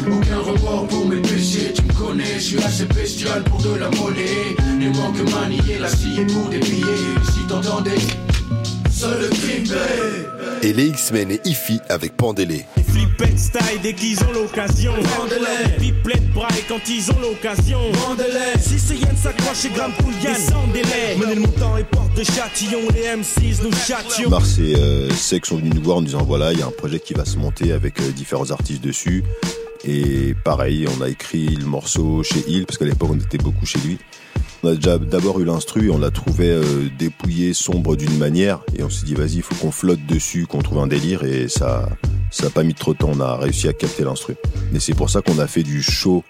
aucun 0.07 0.39
report 0.39 0.87
pour 0.87 1.07
mes 1.07 1.21
péchés. 1.21 1.73
Tu 1.73 1.81
me 1.81 1.93
connais, 1.93 2.35
je 2.35 2.39
suis 2.39 2.57
assez 2.59 2.85
bestial 2.85 3.43
pour 3.45 3.59
de 3.63 3.73
la 3.75 3.89
monnaie. 3.89 4.55
Les 4.79 4.89
manques 4.89 5.31
manier 5.31 5.79
la 5.79 5.89
scie 5.89 6.21
pour 6.31 6.49
des 6.49 6.59
billets. 6.59 6.85
Si 7.33 7.47
t'entendais, 7.47 7.97
seul 8.91 9.19
le 9.19 9.29
crime. 9.29 10.36
Et 10.61 10.73
les 10.73 10.87
X-Men 10.87 11.31
et 11.31 11.41
Ify 11.45 11.79
avec 11.89 12.17
Pandélé. 12.17 12.65
Flippette 12.89 13.37
style 13.37 13.81
dès 13.83 13.93
qu'ils 13.93 14.19
ont 14.23 14.31
l'occasion. 14.33 14.93
Vendez-les. 14.93 15.77
Pipelette 15.77 16.33
braille 16.33 16.63
quand 16.67 16.81
ils 16.89 17.11
ont 17.11 17.19
l'occasion. 17.21 17.79
Vendez-les. 17.91 18.59
Si 18.59 18.79
c'est 18.79 18.95
Yann 18.97 19.15
s'accroche 19.15 19.65
et 19.65 19.69
Graham 19.69 19.91
Poulian, 19.93 20.33
sans 20.35 20.67
délai. 20.73 21.15
Menez 21.19 21.35
le 21.35 21.41
montant 21.41 21.77
et 21.77 21.83
porte 21.83 22.15
de 22.17 22.23
châtillon, 22.23 22.79
les 22.93 23.03
M6 23.03 23.63
nous 23.63 23.71
châtions. 23.71 24.29
Mars 24.29 24.57
et 24.59 24.75
euh, 24.75 25.09
Sec 25.11 25.45
sont 25.45 25.57
venus 25.57 25.73
nous 25.75 25.81
voir 25.83 25.97
en 25.97 26.01
nous 26.01 26.07
disant 26.07 26.23
voilà, 26.23 26.53
il 26.53 26.59
y 26.59 26.61
a 26.61 26.67
un 26.67 26.71
projet 26.71 26.99
qui 26.99 27.13
va 27.13 27.25
se 27.25 27.37
monter 27.37 27.71
avec 27.71 27.99
euh, 27.99 28.11
différents 28.11 28.49
artistes 28.51 28.83
dessus. 28.83 29.23
Et 29.83 30.35
pareil, 30.43 30.87
on 30.97 31.01
a 31.01 31.09
écrit 31.09 31.47
le 31.47 31.65
morceau 31.65 32.23
chez 32.23 32.43
Hill, 32.47 32.65
parce 32.65 32.77
qu'à 32.77 32.85
l'époque 32.85 33.09
on 33.13 33.19
était 33.19 33.37
beaucoup 33.37 33.65
chez 33.65 33.79
lui. 33.79 33.99
On 34.63 34.69
a 34.69 34.75
déjà 34.75 34.97
d'abord 34.97 35.39
eu 35.39 35.45
l'instru 35.45 35.87
et 35.87 35.89
on 35.91 35.99
l'a 35.99 36.11
trouvé 36.11 36.49
euh, 36.49 36.89
dépouillé, 36.97 37.53
sombre 37.53 37.95
d'une 37.95 38.17
manière. 38.17 38.61
Et 38.77 38.83
on 38.83 38.89
s'est 38.89 39.05
dit, 39.05 39.13
vas-y, 39.13 39.35
il 39.35 39.41
faut 39.41 39.55
qu'on 39.55 39.71
flotte 39.71 40.05
dessus, 40.07 40.47
qu'on 40.47 40.61
trouve 40.61 40.79
un 40.79 40.87
délire. 40.87 41.23
Et 41.23 41.47
ça 41.47 41.89
ça 42.31 42.45
n'a 42.45 42.49
pas 42.49 42.63
mis 42.63 42.73
trop 42.73 42.93
de 42.93 42.97
temps. 42.97 43.11
On 43.13 43.19
a 43.19 43.35
réussi 43.37 43.67
à 43.67 43.73
capter 43.73 44.03
l'instru. 44.03 44.35
Et 44.73 44.79
c'est 44.79 44.93
pour 44.93 45.09
ça 45.09 45.21
qu'on 45.21 45.39
a 45.39 45.47
fait 45.47 45.63
du 45.63 45.81
chaud 45.81 46.23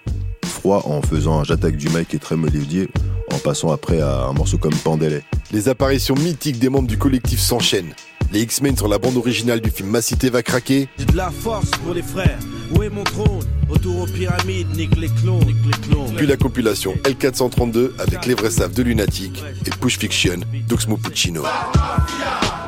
froid 0.44 0.82
en 0.86 1.02
faisant 1.02 1.40
un 1.40 1.44
j'attaque 1.44 1.76
du 1.76 1.88
mic 1.88 2.08
qui 2.08 2.16
est 2.16 2.20
très 2.20 2.36
mélodieux, 2.36 2.88
en 3.32 3.38
passant 3.38 3.70
après 3.70 4.00
à 4.00 4.24
un 4.24 4.32
morceau 4.32 4.58
comme 4.58 4.74
Pandelet. 4.74 5.22
Les 5.52 5.68
apparitions 5.68 6.14
mythiques 6.14 6.58
des 6.58 6.68
membres 6.68 6.88
du 6.88 6.98
collectif 6.98 7.40
s'enchaînent. 7.40 7.94
Les 8.32 8.42
X-Men 8.42 8.76
sur 8.76 8.88
la 8.88 8.98
bande 8.98 9.16
originale 9.16 9.60
du 9.60 9.70
film 9.70 9.88
Ma 9.88 10.02
Cité 10.02 10.30
va 10.30 10.42
craquer. 10.42 10.88
J'ai 10.98 11.06
de 11.06 11.16
la 11.16 11.30
force 11.30 11.70
pour 11.82 11.94
les 11.94 12.02
frères. 12.02 12.38
Où 12.74 12.82
est 12.82 12.90
mon 12.90 13.04
trône? 13.04 13.46
Autour 13.68 14.02
aux 14.02 14.06
pyramides, 14.06 14.74
nique 14.76 14.96
les 14.96 15.08
clones, 15.08 15.44
nique 15.44 15.56
les 15.64 15.88
clones. 15.88 16.14
Puis 16.16 16.26
la 16.26 16.36
compilation 16.36 16.94
L432 17.04 17.90
avec 17.98 18.24
les 18.26 18.34
vrais 18.34 18.50
saves 18.50 18.72
de 18.72 18.82
Lunatic 18.82 19.42
et 19.66 19.70
Push 19.70 19.98
Fiction 19.98 20.40
d'Oxmo 20.66 20.96
Puccino. 20.96 21.42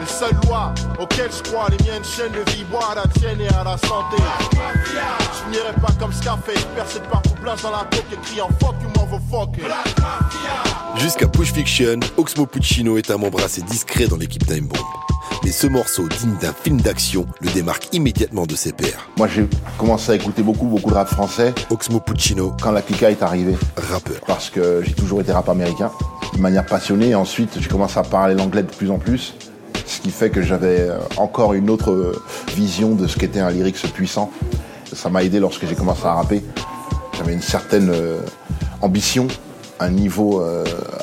Les 0.01 0.07
seules 0.07 0.36
lois 0.46 0.74
auxquelles 0.98 1.30
je 1.30 1.51
crois, 1.51 1.68
les 1.70 1.84
miennes 1.84 2.05
chaînes 2.05 2.32
de 2.32 2.51
vie, 2.51 2.64
boire 2.70 2.90
à 2.92 2.94
la 2.96 3.07
tienne 3.18 3.40
et 3.40 3.48
à 3.48 3.64
la 3.64 3.78
santé. 3.78 4.22
Je 4.92 5.51
n'irai 5.51 5.72
pas 5.80 5.92
comme 5.98 6.12
Scarface, 6.12 6.66
percé 6.74 6.98
de 6.98 7.05
partout, 7.07 7.34
blanche 7.42 7.62
dans 7.62 7.70
la 7.70 7.84
coque 7.90 8.05
et 8.12 8.16
criant 8.26 8.48
fuck 8.61 8.74
you 8.82 8.88
motherfucker. 9.01 9.68
Jusqu'à 10.98 11.28
Push 11.28 11.53
Fiction, 11.53 12.01
Oxmo 12.16 12.46
Puccino 12.46 12.98
est 12.98 13.11
un 13.11 13.16
membre 13.16 13.42
assez 13.42 13.62
discret 13.62 14.07
dans 14.07 14.16
l'équipe 14.16 14.46
Time 14.46 14.66
Bomb. 14.66 14.84
Mais 15.42 15.53
ce 15.53 15.66
morceau, 15.66 16.07
digne 16.09 16.36
d'un 16.36 16.53
film 16.53 16.80
d'action, 16.80 17.26
le 17.40 17.51
démarque 17.51 17.88
immédiatement 17.92 18.44
de 18.46 18.55
ses 18.55 18.72
pairs. 18.72 19.09
Moi, 19.16 19.26
j'ai 19.28 19.46
commencé 19.78 20.12
à 20.12 20.14
écouter 20.14 20.42
beaucoup, 20.42 20.66
beaucoup 20.66 20.89
de 20.91 20.95
rap 20.95 21.09
français. 21.09 21.55
Oxmo 21.70 22.01
Puccino. 22.01 22.55
Quand 22.61 22.72
la 22.72 22.82
Kika 22.82 23.11
est 23.11 23.22
arrivée. 23.22 23.57
Rappeur. 23.76 24.16
Parce 24.26 24.51
que 24.51 24.82
j'ai 24.84 24.93
toujours 24.93 25.20
été 25.20 25.30
rap 25.32 25.49
américain, 25.49 25.91
de 26.34 26.41
manière 26.41 26.66
passionnée. 26.66 27.11
Et 27.11 27.14
ensuite, 27.14 27.59
j'ai 27.61 27.68
commencé 27.68 27.99
à 27.99 28.03
parler 28.03 28.34
l'anglais 28.34 28.62
de 28.62 28.70
plus 28.70 28.91
en 28.91 28.99
plus. 28.99 29.34
Ce 29.86 30.01
qui 30.01 30.11
fait 30.11 30.30
que 30.30 30.43
j'avais 30.43 30.80
euh, 30.80 30.99
encore 31.16 31.55
une 31.55 31.70
autre 31.70 31.93
euh, 31.93 32.22
vision 32.55 32.95
de 32.95 33.07
ce 33.07 33.16
qu'était 33.16 33.41
un 33.41 33.51
lyrics 33.51 33.80
puissant. 33.93 34.30
Ça 34.93 35.09
m'a 35.09 35.22
aidé 35.22 35.38
lorsque 35.38 35.66
j'ai 35.66 35.76
commencé 35.76 36.05
à 36.05 36.14
rapper. 36.14 36.43
J'avais 37.16 37.34
une 37.34 37.43
certaine 37.43 37.91
euh, 37.91 38.20
ambition, 38.82 39.28
un 39.78 39.91
niveau 39.91 40.43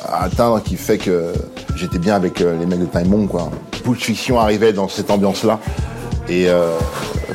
à 0.04 0.24
atteindre 0.24 0.62
qui 0.62 0.76
fait 0.76 0.98
que 0.98 1.32
j'étais 1.76 1.98
bien 1.98 2.14
avec 2.14 2.40
les 2.40 2.66
mecs 2.66 2.80
de 2.80 2.86
Time 2.86 3.08
Bomb. 3.08 3.26
Quoi. 3.26 3.50
Push 3.84 4.00
Fiction 4.00 4.38
arrivait 4.38 4.72
dans 4.72 4.88
cette 4.88 5.10
ambiance-là. 5.10 5.58
Et 6.28 6.48
euh, 6.48 6.78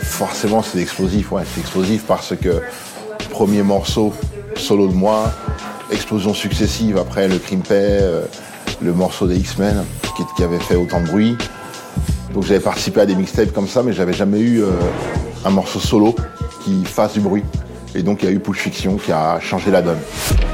forcément, 0.02 0.62
c'est 0.62 0.80
explosif. 0.80 1.32
Ouais, 1.32 1.44
c'est 1.52 1.62
explosif 1.62 2.04
parce 2.08 2.36
que 2.36 2.62
premier 3.32 3.64
morceau, 3.64 4.14
solo 4.56 4.88
de 4.88 4.94
moi, 4.94 5.32
explosion 5.91 6.34
successive 6.34 6.98
après 6.98 7.28
le 7.28 7.39
Crimpé, 7.39 7.74
euh, 7.74 8.26
le 8.82 8.94
morceau 8.94 9.28
des 9.28 9.38
X-Men 9.38 9.84
qui, 10.16 10.24
qui 10.36 10.44
avait 10.44 10.60
fait 10.60 10.76
autant 10.76 11.02
de 11.02 11.08
bruit. 11.08 11.36
Donc 12.34 12.44
j'avais 12.44 12.60
participé 12.60 13.02
à 13.02 13.06
des 13.06 13.16
mixtapes 13.16 13.52
comme 13.52 13.68
ça, 13.68 13.84
mais 13.84 13.94
j'avais 13.94 14.14
jamais 14.14 14.39
eu 14.39 14.62
euh, 14.62 14.72
un 15.46 15.50
morceau 15.50 15.80
solo 15.80 16.16
qui 16.64 16.84
fasse 16.86 17.14
du 17.14 17.20
bruit. 17.20 17.44
Et 17.96 18.04
donc 18.04 18.24
il 18.24 18.26
y 18.26 18.30
a 18.30 18.32
eu 18.32 18.39
Push 18.39 18.60
Fiction 18.60 18.98
qui 18.98 19.12
a 19.12 19.39
changé 19.39 19.72
la 19.72 19.82
donne.« 19.82 20.00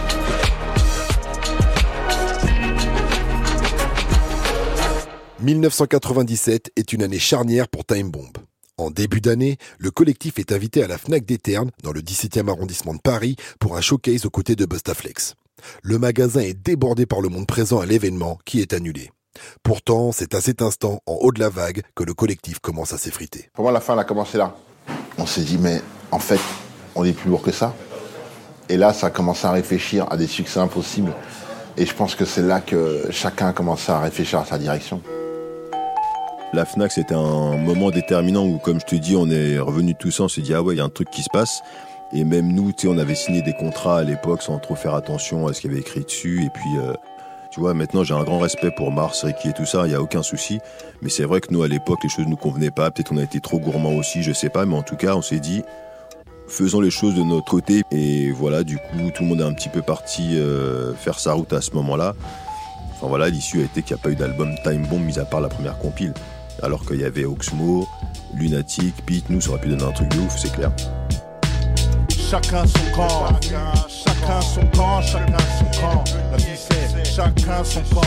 1997 5.42 6.72
est 6.76 6.92
une 6.92 7.02
année 7.02 7.18
charnière 7.18 7.70
pour 7.70 7.86
Time 7.86 8.12
Bomb. 8.12 8.38
En 8.78 8.92
début 8.92 9.22
d'année, 9.22 9.58
le 9.78 9.90
collectif 9.90 10.38
est 10.38 10.52
invité 10.52 10.84
à 10.84 10.88
la 10.88 10.98
Fnac 10.98 11.26
des 11.26 11.38
Ternes, 11.38 11.72
dans 11.82 11.94
le 11.94 12.02
17e 12.02 12.50
arrondissement 12.50 12.94
de 12.94 13.00
Paris, 13.00 13.38
pour 13.58 13.78
un 13.78 13.82
showcase 13.82 14.26
aux 14.26 14.30
côtés 14.30 14.58
de 14.58 14.66
Bustaflex. 14.66 15.36
Le 15.82 15.98
magasin 15.98 16.42
est 16.42 16.54
débordé 16.54 17.06
par 17.06 17.22
le 17.22 17.30
monde 17.30 17.48
présent 17.48 17.80
à 17.80 17.86
l'événement, 17.86 18.38
qui 18.44 18.60
est 18.60 18.74
annulé. 18.74 19.12
Pourtant, 19.64 20.12
c'est 20.12 20.36
à 20.36 20.42
cet 20.42 20.62
instant, 20.62 21.00
en 21.06 21.14
haut 21.22 21.32
de 21.32 21.40
la 21.40 21.48
vague, 21.48 21.84
que 21.96 22.04
le 22.04 22.14
collectif 22.14 22.60
commence 22.60 22.92
à 22.92 22.98
s'effriter. 22.98 23.50
Pour 23.54 23.64
moi, 23.64 23.72
la 23.72 23.80
fin, 23.80 23.94
elle 23.94 24.00
a 24.00 24.04
commencé 24.04 24.38
là? 24.38 24.58
On 25.18 25.26
s'est 25.26 25.44
dit, 25.44 25.58
mais 25.58 25.82
en 26.12 26.20
fait, 26.20 26.42
on 26.96 27.06
est 27.06 27.14
plus 27.14 27.30
lourd 27.30 27.44
que 27.44 27.52
ça. 27.52 27.74
Et 28.68 28.76
là, 28.76 28.92
ça 28.92 29.08
a 29.08 29.10
commencé 29.10 29.48
à 29.48 29.52
réfléchir 29.52 30.06
à 30.12 30.18
des 30.18 30.28
succès 30.28 30.60
impossibles. 30.60 31.14
Et 31.78 31.86
je 31.86 31.94
pense 31.94 32.16
que 32.16 32.26
c'est 32.26 32.42
là 32.42 32.60
que 32.60 33.06
chacun 33.12 33.48
a 33.48 33.54
commencé 33.54 33.90
à 33.90 34.02
réfléchir 34.02 34.40
à 34.40 34.46
sa 34.46 34.58
direction. 34.58 35.02
La 36.52 36.66
FNAC, 36.66 36.92
c'était 36.92 37.14
un 37.14 37.58
moment 37.58 37.92
déterminant 37.92 38.44
où, 38.44 38.58
comme 38.58 38.80
je 38.80 38.86
te 38.86 38.96
dis, 38.96 39.16
on 39.16 39.30
est 39.30 39.60
revenu 39.60 39.94
tous 39.94 40.20
en, 40.20 40.26
on 40.26 40.28
s'est 40.28 40.42
dit, 40.42 40.56
ah 40.56 40.64
ouais, 40.64 40.74
il 40.74 40.78
y 40.80 40.82
a 40.82 40.84
un 40.84 40.90
truc 40.90 41.12
qui 41.12 41.22
se 41.22 41.30
passe. 41.30 41.62
Et 42.12 42.24
même 42.24 42.52
nous, 42.52 42.72
tu 42.72 42.82
sais, 42.82 42.88
on 42.88 42.98
avait 42.98 43.14
signé 43.14 43.44
des 43.44 43.54
contrats 43.54 44.00
à 44.00 44.04
l'époque 44.04 44.42
sans 44.42 44.58
trop 44.58 44.74
faire 44.74 44.96
attention 44.96 45.46
à 45.46 45.54
ce 45.54 45.62
qu'il 45.62 45.70
y 45.70 45.74
avait 45.74 45.82
écrit 45.82 46.02
dessus. 46.02 46.44
Et 46.44 46.50
puis, 46.50 46.78
euh, 46.80 46.94
tu 47.52 47.60
vois, 47.60 47.76
maintenant, 47.76 48.04
j'ai 48.04 48.16
un 48.16 48.24
grand 48.24 48.40
respect 48.40 48.72
pour 48.72 48.92
Mars, 48.92 49.24
Ricky 49.24 49.50
et 49.50 49.54
tout 49.54 49.68
ça, 49.68 49.86
il 49.86 49.90
n'y 49.90 49.96
a 49.96 50.02
aucun 50.02 50.24
souci. 50.24 50.60
Mais 51.04 51.10
c'est 51.10 51.24
vrai 51.24 51.40
que 51.40 51.54
nous, 51.54 51.62
à 51.62 51.68
l'époque, 51.68 52.00
les 52.02 52.10
choses 52.10 52.26
ne 52.26 52.32
nous 52.32 52.36
convenaient 52.36 52.72
pas. 52.72 52.90
Peut-être 52.90 53.12
on 53.12 53.18
a 53.18 53.24
été 53.24 53.40
trop 53.40 53.60
gourmands 53.60 53.94
aussi, 53.94 54.24
je 54.24 54.34
sais 54.34 54.50
pas. 54.50 54.66
Mais 54.66 54.76
en 54.76 54.84
tout 54.84 54.96
cas, 54.96 55.16
on 55.16 55.22
s'est 55.22 55.40
dit, 55.40 55.62
faisons 56.48 56.82
les 56.82 56.90
choses 56.90 57.14
de 57.14 57.22
notre 57.22 57.46
côté. 57.46 57.84
Et 57.92 58.32
voilà, 58.32 58.64
du 58.64 58.78
coup, 58.78 59.12
tout 59.14 59.22
le 59.22 59.30
monde 59.30 59.42
est 59.42 59.46
un 59.46 59.54
petit 59.54 59.70
peu 59.70 59.84
parti 59.84 60.36
euh, 60.36 60.96
faire 60.96 61.20
sa 61.20 61.34
route 61.34 61.54
à 61.54 61.62
ce 61.62 61.76
moment-là. 61.76 62.16
Enfin 62.96 63.08
voilà, 63.08 63.30
l'issue 63.30 63.62
a 63.62 63.66
été 63.66 63.84
qu'il 63.84 63.96
n'y 63.96 64.02
a 64.02 64.04
pas 64.04 64.10
eu 64.10 64.16
d'album 64.16 64.56
Time 64.64 64.86
Bomb, 64.88 65.06
mis 65.06 65.20
à 65.20 65.26
part 65.26 65.42
la 65.42 65.48
première 65.48 65.78
compile. 65.78 66.14
Alors 66.62 66.86
qu'il 66.86 67.00
y 67.00 67.06
avait 67.06 67.26
Oxmo, 67.26 67.88
Lunatic, 68.34 68.94
Pete, 69.06 69.30
nous, 69.30 69.40
ça 69.40 69.52
aurait 69.52 69.62
pu 69.62 69.70
donner 69.70 69.84
un 69.84 69.92
truc 69.92 70.10
de 70.10 70.20
ouf, 70.20 70.38
c'est 70.38 70.52
clair. 70.52 70.72
Chacun 72.10 72.66
son 72.68 72.96
camp, 72.96 73.40
chacun 73.42 74.42
son 74.42 74.66
camp, 74.68 75.02
chacun 75.02 75.38
son 75.58 75.82
camp. 75.82 76.04
La 76.32 76.38
vie 76.38 76.44
c'est 76.56 77.06
chacun 77.06 77.64
son 77.64 77.82
camp, 77.82 78.02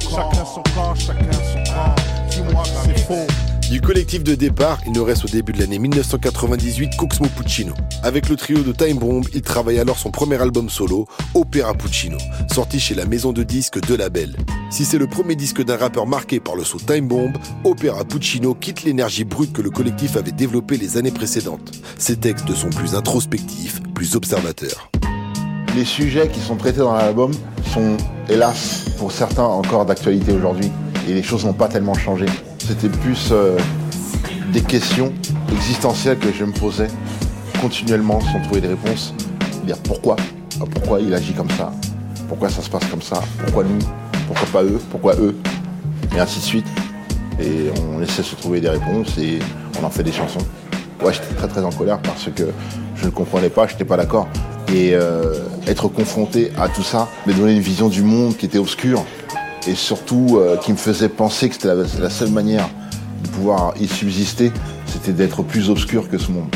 chacun 0.00 0.44
son 0.44 0.62
camp, 0.74 0.94
chacun 0.94 1.32
son 1.32 1.72
camp. 1.72 1.94
Dis-moi 2.30 2.62
que 2.62 2.68
c'est 2.68 2.98
faux. 3.00 3.49
Du 3.70 3.80
collectif 3.80 4.24
de 4.24 4.34
départ, 4.34 4.80
il 4.84 4.90
ne 4.90 4.98
reste 4.98 5.26
au 5.26 5.28
début 5.28 5.52
de 5.52 5.60
l'année 5.60 5.78
1998 5.78 6.96
qu'Oxmo 6.96 7.28
Puccino. 7.28 7.72
Avec 8.02 8.28
le 8.28 8.34
trio 8.34 8.64
de 8.64 8.72
Time 8.72 8.98
Bomb, 8.98 9.22
il 9.32 9.42
travaille 9.42 9.78
alors 9.78 9.96
son 9.96 10.10
premier 10.10 10.42
album 10.42 10.68
solo, 10.68 11.06
Opera 11.34 11.72
Puccino, 11.74 12.18
sorti 12.52 12.80
chez 12.80 12.96
la 12.96 13.06
maison 13.06 13.32
de 13.32 13.44
disques 13.44 13.80
de 13.86 13.94
Label. 13.94 14.34
Si 14.70 14.84
c'est 14.84 14.98
le 14.98 15.06
premier 15.06 15.36
disque 15.36 15.62
d'un 15.62 15.76
rappeur 15.76 16.08
marqué 16.08 16.40
par 16.40 16.56
le 16.56 16.64
saut 16.64 16.80
Time 16.84 17.06
Bomb, 17.06 17.32
Opera 17.62 18.04
Puccino 18.04 18.54
quitte 18.54 18.82
l'énergie 18.82 19.22
brute 19.22 19.52
que 19.52 19.62
le 19.62 19.70
collectif 19.70 20.16
avait 20.16 20.32
développée 20.32 20.76
les 20.76 20.96
années 20.96 21.12
précédentes. 21.12 21.70
Ses 21.96 22.16
textes 22.16 22.52
sont 22.52 22.70
plus 22.70 22.96
introspectifs, 22.96 23.80
plus 23.94 24.16
observateurs. 24.16 24.90
Les 25.76 25.84
sujets 25.84 26.26
qui 26.26 26.40
sont 26.40 26.56
traités 26.56 26.80
dans 26.80 26.94
l'album 26.94 27.30
sont, 27.72 27.96
hélas, 28.28 28.86
pour 28.98 29.12
certains 29.12 29.44
encore 29.44 29.86
d'actualité 29.86 30.32
aujourd'hui. 30.32 30.72
Et 31.08 31.14
les 31.14 31.22
choses 31.22 31.44
n'ont 31.44 31.52
pas 31.52 31.68
tellement 31.68 31.94
changé. 31.94 32.26
C'était 32.66 32.90
plus 32.90 33.30
euh, 33.32 33.58
des 34.52 34.60
questions 34.60 35.12
existentielles 35.50 36.18
que 36.18 36.30
je 36.30 36.44
me 36.44 36.52
posais 36.52 36.88
continuellement 37.60 38.20
sans 38.20 38.40
trouver 38.42 38.60
des 38.60 38.68
réponses. 38.68 39.14
Dire 39.64 39.78
pourquoi? 39.78 40.16
Pourquoi 40.72 41.00
il 41.00 41.12
agit 41.14 41.32
comme 41.32 41.50
ça? 41.50 41.72
Pourquoi 42.28 42.50
ça 42.50 42.60
se 42.62 42.68
passe 42.68 42.84
comme 42.84 43.02
ça? 43.02 43.22
Pourquoi 43.38 43.64
nous? 43.64 43.78
Pourquoi 44.26 44.46
pas 44.52 44.62
eux? 44.62 44.78
Pourquoi 44.90 45.16
eux? 45.16 45.36
Et 46.14 46.20
ainsi 46.20 46.38
de 46.38 46.44
suite. 46.44 46.66
Et 47.40 47.70
on 47.88 48.00
essaie 48.02 48.22
de 48.22 48.26
se 48.26 48.36
trouver 48.36 48.60
des 48.60 48.68
réponses 48.68 49.16
et 49.18 49.38
on 49.80 49.84
en 49.84 49.90
fait 49.90 50.02
des 50.02 50.12
chansons. 50.12 50.46
Ouais, 51.02 51.14
j'étais 51.14 51.34
très 51.34 51.48
très 51.48 51.64
en 51.64 51.72
colère 51.72 51.98
parce 52.00 52.28
que 52.34 52.44
je 52.94 53.06
ne 53.06 53.10
comprenais 53.10 53.48
pas, 53.48 53.66
je 53.66 53.72
n'étais 53.72 53.86
pas 53.86 53.96
d'accord. 53.96 54.28
Et 54.72 54.90
euh, 54.92 55.34
être 55.66 55.88
confronté 55.88 56.52
à 56.58 56.68
tout 56.68 56.82
ça 56.82 57.08
me 57.26 57.32
donnait 57.32 57.54
une 57.54 57.62
vision 57.62 57.88
du 57.88 58.02
monde 58.02 58.36
qui 58.36 58.46
était 58.46 58.58
obscure 58.58 59.02
et 59.66 59.74
surtout 59.74 60.38
euh, 60.38 60.56
qui 60.56 60.72
me 60.72 60.76
faisait 60.76 61.08
penser 61.08 61.48
que 61.48 61.54
c'était 61.54 61.68
la, 61.68 61.74
la 61.74 62.10
seule 62.10 62.30
manière 62.30 62.68
de 63.22 63.28
pouvoir 63.28 63.74
y 63.80 63.86
subsister, 63.86 64.52
c'était 64.86 65.12
d'être 65.12 65.42
plus 65.42 65.70
obscur 65.70 66.08
que 66.08 66.18
ce 66.18 66.30
monde. 66.30 66.54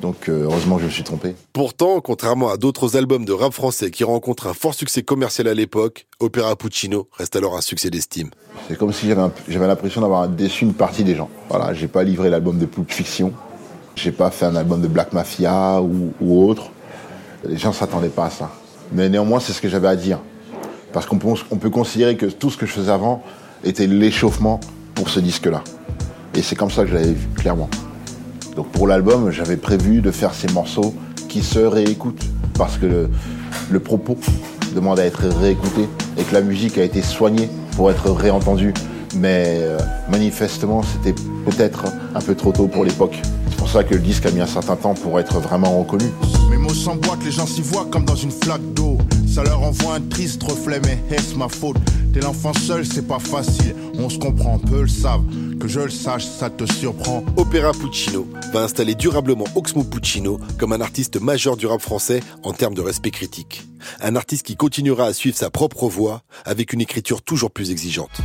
Donc 0.00 0.28
euh, 0.28 0.44
heureusement 0.44 0.76
que 0.76 0.82
je 0.82 0.86
me 0.86 0.92
suis 0.92 1.04
trompé. 1.04 1.34
Pourtant, 1.52 2.00
contrairement 2.00 2.50
à 2.50 2.56
d'autres 2.56 2.96
albums 2.96 3.24
de 3.24 3.32
rap 3.32 3.52
français 3.52 3.90
qui 3.90 4.04
rencontrent 4.04 4.46
un 4.46 4.54
fort 4.54 4.74
succès 4.74 5.02
commercial 5.02 5.48
à 5.48 5.54
l'époque, 5.54 6.06
Opera 6.20 6.54
Puccino 6.56 7.08
reste 7.12 7.36
alors 7.36 7.56
un 7.56 7.60
succès 7.60 7.90
d'estime. 7.90 8.30
C'est 8.68 8.76
comme 8.76 8.92
si 8.92 9.08
j'avais 9.08 9.66
l'impression 9.66 10.00
d'avoir 10.00 10.28
déçu 10.28 10.64
une 10.64 10.74
partie 10.74 11.04
des 11.04 11.14
gens. 11.14 11.30
Voilà, 11.48 11.72
j'ai 11.72 11.88
pas 11.88 12.02
livré 12.02 12.30
l'album 12.30 12.58
de 12.58 12.66
Pulp 12.66 12.90
Fiction, 12.90 13.32
j'ai 13.94 14.12
pas 14.12 14.30
fait 14.30 14.46
un 14.46 14.56
album 14.56 14.82
de 14.82 14.88
Black 14.88 15.12
Mafia 15.12 15.80
ou, 15.80 16.12
ou 16.20 16.46
autre. 16.46 16.70
Les 17.48 17.56
gens 17.56 17.72
s'attendaient 17.72 18.08
pas 18.08 18.26
à 18.26 18.30
ça. 18.30 18.50
Mais 18.92 19.08
néanmoins, 19.08 19.40
c'est 19.40 19.52
ce 19.52 19.60
que 19.60 19.68
j'avais 19.68 19.88
à 19.88 19.96
dire. 19.96 20.18
Parce 20.96 21.04
qu'on 21.04 21.18
peut, 21.18 21.28
on 21.50 21.56
peut 21.56 21.68
considérer 21.68 22.16
que 22.16 22.24
tout 22.24 22.48
ce 22.48 22.56
que 22.56 22.64
je 22.64 22.72
faisais 22.72 22.90
avant 22.90 23.22
était 23.64 23.86
l'échauffement 23.86 24.60
pour 24.94 25.10
ce 25.10 25.20
disque-là. 25.20 25.62
Et 26.34 26.40
c'est 26.40 26.56
comme 26.56 26.70
ça 26.70 26.84
que 26.84 26.88
je 26.88 26.94
l'avais 26.94 27.12
vu, 27.12 27.28
clairement. 27.34 27.68
Donc 28.56 28.68
pour 28.68 28.86
l'album, 28.86 29.30
j'avais 29.30 29.58
prévu 29.58 30.00
de 30.00 30.10
faire 30.10 30.32
ces 30.32 30.48
morceaux 30.54 30.94
qui 31.28 31.42
se 31.42 31.58
réécoutent. 31.58 32.24
Parce 32.56 32.78
que 32.78 32.86
le, 32.86 33.10
le 33.70 33.78
propos 33.78 34.16
demande 34.74 34.98
à 34.98 35.04
être 35.04 35.28
réécouté 35.38 35.86
et 36.16 36.22
que 36.22 36.32
la 36.32 36.40
musique 36.40 36.78
a 36.78 36.82
été 36.82 37.02
soignée 37.02 37.50
pour 37.72 37.90
être 37.90 38.10
réentendue. 38.10 38.72
Mais 39.16 39.58
euh, 39.60 39.78
manifestement, 40.08 40.80
c'était 40.82 41.14
peut-être 41.44 41.84
un 42.14 42.20
peu 42.22 42.34
trop 42.34 42.52
tôt 42.52 42.68
pour 42.68 42.86
l'époque. 42.86 43.20
C'est 43.50 43.56
pour 43.58 43.68
ça 43.68 43.84
que 43.84 43.92
le 43.92 44.00
disque 44.00 44.24
a 44.24 44.30
mis 44.30 44.40
un 44.40 44.46
certain 44.46 44.76
temps 44.76 44.94
pour 44.94 45.20
être 45.20 45.40
vraiment 45.40 45.78
reconnu. 45.78 46.06
Mes 46.50 46.56
mots 46.56 46.72
s'emboîtent, 46.72 47.22
les 47.22 47.32
gens 47.32 47.46
s'y 47.46 47.60
voient 47.60 47.86
comme 47.90 48.06
dans 48.06 48.16
une 48.16 48.30
flaque 48.30 48.72
d'eau. 48.72 48.96
Ça 49.36 49.44
leur 49.44 49.60
envoie 49.60 49.96
un 49.96 50.00
triste 50.00 50.42
reflet, 50.44 50.80
mais 50.82 50.98
est-ce 51.14 51.34
ma 51.34 51.50
faute 51.50 51.76
T'es 52.14 52.20
l'enfant 52.20 52.54
seul, 52.54 52.86
c'est 52.86 53.06
pas 53.06 53.18
facile. 53.18 53.76
On 53.98 54.08
se 54.08 54.16
comprend, 54.16 54.58
peu 54.58 54.80
le 54.80 54.88
savent. 54.88 55.26
Que 55.60 55.68
je 55.68 55.80
le 55.80 55.90
sache, 55.90 56.24
ça 56.24 56.48
te 56.48 56.64
surprend. 56.64 57.22
Opéra 57.36 57.72
Puccino 57.72 58.26
va 58.54 58.62
installer 58.62 58.94
durablement 58.94 59.44
Oxmo 59.54 59.84
Puccino 59.84 60.40
comme 60.58 60.72
un 60.72 60.80
artiste 60.80 61.20
majeur 61.20 61.58
du 61.58 61.66
rap 61.66 61.82
français 61.82 62.22
en 62.44 62.54
termes 62.54 62.72
de 62.72 62.80
respect 62.80 63.10
critique. 63.10 63.64
Un 64.00 64.16
artiste 64.16 64.46
qui 64.46 64.56
continuera 64.56 65.04
à 65.04 65.12
suivre 65.12 65.36
sa 65.36 65.50
propre 65.50 65.86
voie 65.86 66.22
avec 66.46 66.72
une 66.72 66.80
écriture 66.80 67.20
toujours 67.20 67.50
plus 67.50 67.70
exigeante. 67.70 68.22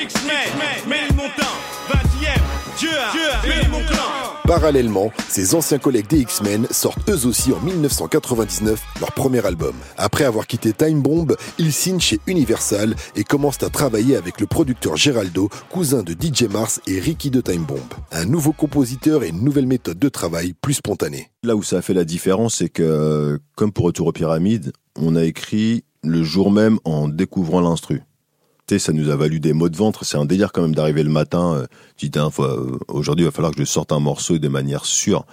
X-Men, 0.00 1.16
Montin, 1.16 1.50
20ème, 1.90 2.78
Dieu, 2.78 2.90
Dieu, 3.12 3.70
mon 3.72 3.84
clan. 3.88 4.23
Parallèlement, 4.46 5.10
ses 5.30 5.54
anciens 5.54 5.78
collègues 5.78 6.06
des 6.06 6.20
X-Men 6.20 6.66
sortent 6.70 7.08
eux 7.08 7.26
aussi 7.26 7.54
en 7.54 7.60
1999 7.60 8.78
leur 9.00 9.12
premier 9.12 9.44
album. 9.46 9.74
Après 9.96 10.24
avoir 10.24 10.46
quitté 10.46 10.74
Time 10.74 11.00
Bomb, 11.00 11.34
ils 11.58 11.72
signent 11.72 11.98
chez 11.98 12.20
Universal 12.26 12.94
et 13.16 13.24
commencent 13.24 13.62
à 13.62 13.70
travailler 13.70 14.16
avec 14.16 14.42
le 14.42 14.46
producteur 14.46 14.98
Geraldo, 14.98 15.48
cousin 15.70 16.02
de 16.02 16.12
DJ 16.12 16.42
Mars 16.42 16.82
et 16.86 17.00
Ricky 17.00 17.30
de 17.30 17.40
Time 17.40 17.64
Bomb. 17.64 17.78
Un 18.12 18.26
nouveau 18.26 18.52
compositeur 18.52 19.22
et 19.22 19.30
une 19.30 19.42
nouvelle 19.42 19.66
méthode 19.66 19.98
de 19.98 20.08
travail 20.10 20.52
plus 20.52 20.74
spontanée. 20.74 21.30
Là 21.42 21.56
où 21.56 21.62
ça 21.62 21.78
a 21.78 21.82
fait 21.82 21.94
la 21.94 22.04
différence, 22.04 22.56
c'est 22.56 22.68
que, 22.68 23.40
comme 23.56 23.72
pour 23.72 23.86
Retour 23.86 24.08
aux 24.08 24.12
Pyramides, 24.12 24.72
on 24.94 25.16
a 25.16 25.24
écrit 25.24 25.84
le 26.02 26.22
jour 26.22 26.50
même 26.50 26.78
en 26.84 27.08
découvrant 27.08 27.62
l'instru 27.62 28.02
ça 28.78 28.92
nous 28.92 29.10
a 29.10 29.16
valu 29.16 29.40
des 29.40 29.52
mots 29.52 29.68
de 29.68 29.76
ventre. 29.76 30.04
C'est 30.04 30.16
un 30.16 30.24
délire 30.24 30.52
quand 30.52 30.62
même 30.62 30.74
d'arriver 30.74 31.02
le 31.02 31.10
matin. 31.10 31.54
Euh, 31.54 31.66
tu 31.96 32.08
dis, 32.08 32.18
euh, 32.18 32.78
aujourd'hui, 32.88 33.24
il 33.24 33.26
va 33.26 33.32
falloir 33.32 33.52
que 33.52 33.60
je 33.60 33.64
sorte 33.64 33.92
un 33.92 34.00
morceau 34.00 34.38
de 34.38 34.48
manière 34.48 34.84
sûre. 34.84 35.26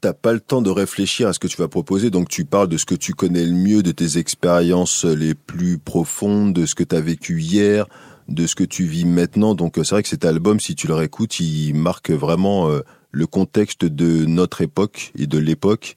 T'as 0.00 0.12
pas 0.12 0.32
le 0.32 0.40
temps 0.40 0.62
de 0.62 0.70
réfléchir 0.70 1.28
à 1.28 1.32
ce 1.32 1.38
que 1.38 1.48
tu 1.48 1.56
vas 1.56 1.68
proposer, 1.68 2.10
donc 2.10 2.28
tu 2.28 2.44
parles 2.44 2.68
de 2.68 2.76
ce 2.76 2.84
que 2.84 2.94
tu 2.94 3.14
connais 3.14 3.44
le 3.44 3.52
mieux, 3.52 3.82
de 3.82 3.92
tes 3.92 4.18
expériences 4.18 5.04
les 5.04 5.34
plus 5.34 5.78
profondes, 5.78 6.52
de 6.52 6.66
ce 6.66 6.74
que 6.74 6.84
tu 6.84 6.94
as 6.94 7.00
vécu 7.00 7.40
hier, 7.40 7.86
de 8.28 8.46
ce 8.46 8.54
que 8.54 8.62
tu 8.62 8.84
vis 8.84 9.06
maintenant. 9.06 9.54
Donc 9.54 9.78
euh, 9.78 9.84
c'est 9.84 9.94
vrai 9.94 10.02
que 10.02 10.08
cet 10.08 10.24
album, 10.24 10.60
si 10.60 10.76
tu 10.76 10.86
le 10.86 10.94
réécoutes, 10.94 11.40
il 11.40 11.74
marque 11.74 12.10
vraiment 12.10 12.70
le 13.10 13.26
contexte 13.26 13.84
de 13.84 14.26
notre 14.26 14.60
époque 14.60 15.12
et 15.18 15.26
de 15.26 15.38
l'époque. 15.38 15.96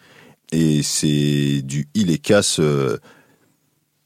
Et 0.51 0.81
c'est 0.81 1.61
du 1.63 1.87
il 1.93 2.09
et 2.09 2.17
casse 2.17 2.59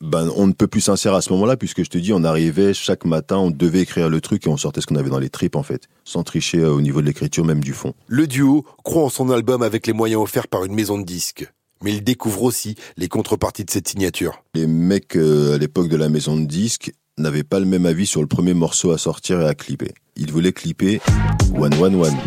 ben, 0.04 0.30
on 0.36 0.48
ne 0.48 0.52
peut 0.52 0.68
plus 0.68 0.82
sincère 0.82 1.14
à 1.14 1.22
ce 1.22 1.32
moment-là, 1.32 1.56
puisque 1.56 1.84
je 1.84 1.90
te 1.90 1.98
dis, 1.98 2.12
on 2.12 2.24
arrivait 2.26 2.74
chaque 2.74 3.06
matin, 3.06 3.38
on 3.38 3.52
devait 3.52 3.80
écrire 3.80 4.10
le 4.10 4.20
truc 4.20 4.46
et 4.46 4.50
on 4.50 4.58
sortait 4.58 4.82
ce 4.82 4.86
qu'on 4.86 4.98
avait 4.98 5.10
dans 5.10 5.20
les 5.20 5.30
tripes, 5.30 5.56
en 5.56 5.64
fait, 5.64 5.88
sans 6.04 6.24
tricher 6.24 6.60
euh, 6.60 6.74
au 6.74 6.82
niveau 6.82 7.02
de 7.02 7.06
l'écriture, 7.06 7.46
même 7.46 7.64
du 7.64 7.74
fond. 7.74 7.94
Le 8.08 8.28
duo 8.28 8.66
croit 8.84 9.04
en 9.04 9.10
son 9.10 9.30
album 9.32 9.62
avec 9.62 9.88
les 9.88 9.94
moyens 9.94 10.22
offerts 10.22 10.50
par 10.50 10.66
une 10.66 10.74
maison 10.74 10.98
de 10.98 11.06
disques. 11.06 11.50
Mais 11.82 11.94
il 11.94 12.04
découvre 12.04 12.44
aussi 12.44 12.76
les 12.98 13.08
contreparties 13.08 13.66
de 13.66 13.70
cette 13.70 13.88
signature. 13.88 14.44
Les 14.56 14.68
mecs, 14.68 15.16
euh, 15.16 15.56
à 15.56 15.58
l'époque 15.58 15.88
de 15.88 15.98
la 15.98 16.10
maison 16.10 16.38
de 16.38 16.46
disques, 16.46 16.92
n'avaient 17.18 17.44
pas 17.44 17.60
le 17.60 17.66
même 17.66 17.86
avis 17.86 18.06
sur 18.06 18.22
le 18.22 18.28
premier 18.28 18.54
morceau 18.54 18.92
à 18.92 18.98
sortir 18.98 19.42
et 19.42 19.48
à 19.48 19.54
clipper. 19.54 19.94
Ils 20.16 20.32
voulaient 20.32 20.54
clipper 20.54 21.02
One 21.56 21.74
One 21.76 21.96
One. 21.96 22.18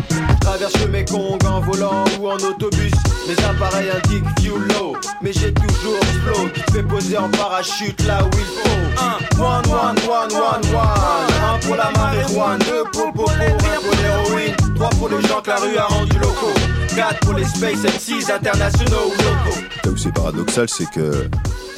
Traverse 0.41 0.79
le 0.79 0.87
Mekong 0.87 1.43
en 1.45 1.59
volant 1.61 2.05
ou 2.19 2.29
en 2.29 2.35
autobus. 2.35 2.91
Mes 3.27 3.43
appareils 3.43 3.89
indiquent 3.89 4.39
view 4.39 4.57
low. 4.57 4.95
Mais 5.21 5.33
j'ai 5.33 5.53
toujours 5.53 5.99
flow 6.23 6.49
qui 6.53 6.61
fait 6.71 6.83
poser 6.83 7.17
en 7.17 7.29
parachute 7.29 8.01
là 8.05 8.23
où 8.23 8.29
il 8.33 8.45
faut. 8.45 9.03
Un, 9.03 9.41
one, 9.41 9.65
one, 9.67 9.97
one, 10.09 10.33
one, 10.33 10.75
one. 10.75 11.33
Un 11.43 11.59
pour 11.59 11.75
la 11.75 11.91
marijuana, 11.91 12.57
deux 12.65 12.83
pour 12.93 13.07
le 13.07 13.11
popo, 13.13 13.29
un 13.29 13.81
pour 13.81 13.95
l'héroïne, 14.01 14.55
trois 14.75 14.89
pour 14.89 15.09
les 15.09 15.21
gens 15.27 15.41
que 15.41 15.49
la 15.49 15.57
rue 15.57 15.77
a 15.77 15.85
rendu 15.85 16.17
locaux. 16.17 16.53
Quatre 16.95 17.19
pour 17.19 17.33
les 17.33 17.45
space 17.45 17.83
MCs 17.83 18.31
internationaux 18.31 19.07
ou 19.07 19.21
locaux. 19.21 19.61
Là 19.83 19.91
où 19.91 19.97
c'est 19.97 20.13
paradoxal, 20.13 20.69
c'est 20.69 20.89
que 20.89 21.27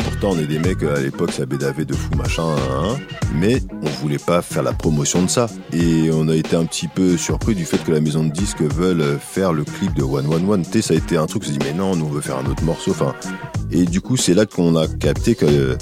Pourtant, 0.04 0.32
on 0.32 0.39
est 0.39 0.47
des 0.47 0.60
mecs, 0.60 0.84
à 0.84 1.00
l'époque, 1.00 1.32
ça 1.32 1.45
bédavait 1.45 1.86
de 1.86 1.93
fou, 1.93 2.14
machin, 2.16 2.43
hein, 2.43 2.97
mais 3.36 3.62
on 3.82 3.89
voulait 4.02 4.18
pas 4.18 4.41
faire 4.41 4.64
la 4.64 4.74
promotion 4.74 5.24
de 5.24 5.30
ça. 5.30 5.47
Et 5.74 6.10
on 6.12 6.28
a 6.28 6.36
été 6.36 6.56
un 6.56 6.66
petit 6.66 6.88
peu 6.88 7.18
surpris 7.18 7.56
du 7.56 7.66
fait 7.66 7.78
que 7.78 7.91
la 7.91 8.02
maison 8.02 8.24
de 8.24 8.32
disques 8.32 8.62
veulent 8.62 9.18
faire 9.20 9.54
le 9.54 9.64
clip 9.64 9.93
de 9.93 10.04
One 10.04 10.28
One 10.28 10.50
One. 10.50 10.66
Tu 10.70 10.82
ça 10.82 10.93
a 10.93 10.97
été 10.97 11.18
un 11.18 11.26
truc, 11.26 11.43
on 11.43 11.47
s'est 11.47 11.58
dit, 11.58 11.66
mais 11.66 11.74
non, 11.74 11.95
nous, 11.95 12.06
on 12.06 12.10
veut 12.10 12.22
faire 12.22 12.38
un 12.38 12.45
autre 12.45 12.64
morceau. 12.64 12.93
Et 13.72 13.86
du 13.86 14.02
coup, 14.02 14.18
c'est 14.18 14.34
là 14.34 14.45
qu'on 14.45 14.76
a 14.76 14.88
capté 14.88 15.36
que 15.36 15.78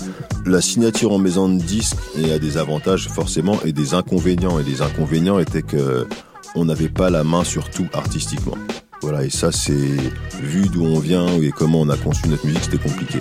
la 0.45 0.61
signature 0.61 1.13
en 1.13 1.17
maison 1.17 1.49
de 1.49 1.61
disques 1.61 1.97
a 2.31 2.37
des 2.37 2.57
avantages, 2.57 3.07
forcément, 3.07 3.57
et 3.65 3.71
des 3.71 3.93
inconvénients. 3.93 4.59
Et 4.59 4.63
les 4.63 4.81
inconvénients 4.81 5.39
étaient 5.39 5.61
que 5.61 6.07
on 6.55 6.65
n'avait 6.65 6.89
pas 6.89 7.09
la 7.09 7.23
main 7.23 7.43
sur 7.43 7.69
tout 7.69 7.87
artistiquement. 7.93 8.57
Voilà, 9.01 9.23
et 9.23 9.29
ça, 9.29 9.51
c'est 9.51 9.97
vu 10.41 10.69
d'où 10.69 10.83
on 10.83 10.99
vient 10.99 11.27
et 11.41 11.51
comment 11.51 11.81
on 11.81 11.89
a 11.89 11.97
conçu 11.97 12.27
notre 12.27 12.45
musique, 12.45 12.63
c'était 12.63 12.77
compliqué. 12.77 13.19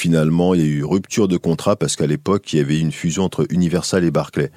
Finalement, 0.00 0.54
il 0.54 0.60
y 0.62 0.64
a 0.64 0.66
eu 0.66 0.82
rupture 0.82 1.28
de 1.28 1.36
contrat 1.36 1.76
parce 1.76 1.94
qu'à 1.94 2.06
l'époque, 2.06 2.54
il 2.54 2.56
y 2.56 2.60
avait 2.60 2.80
une 2.80 2.90
fusion 2.90 3.22
entre 3.22 3.46
Universal 3.50 4.02
et 4.02 4.10
Barclay. 4.10 4.50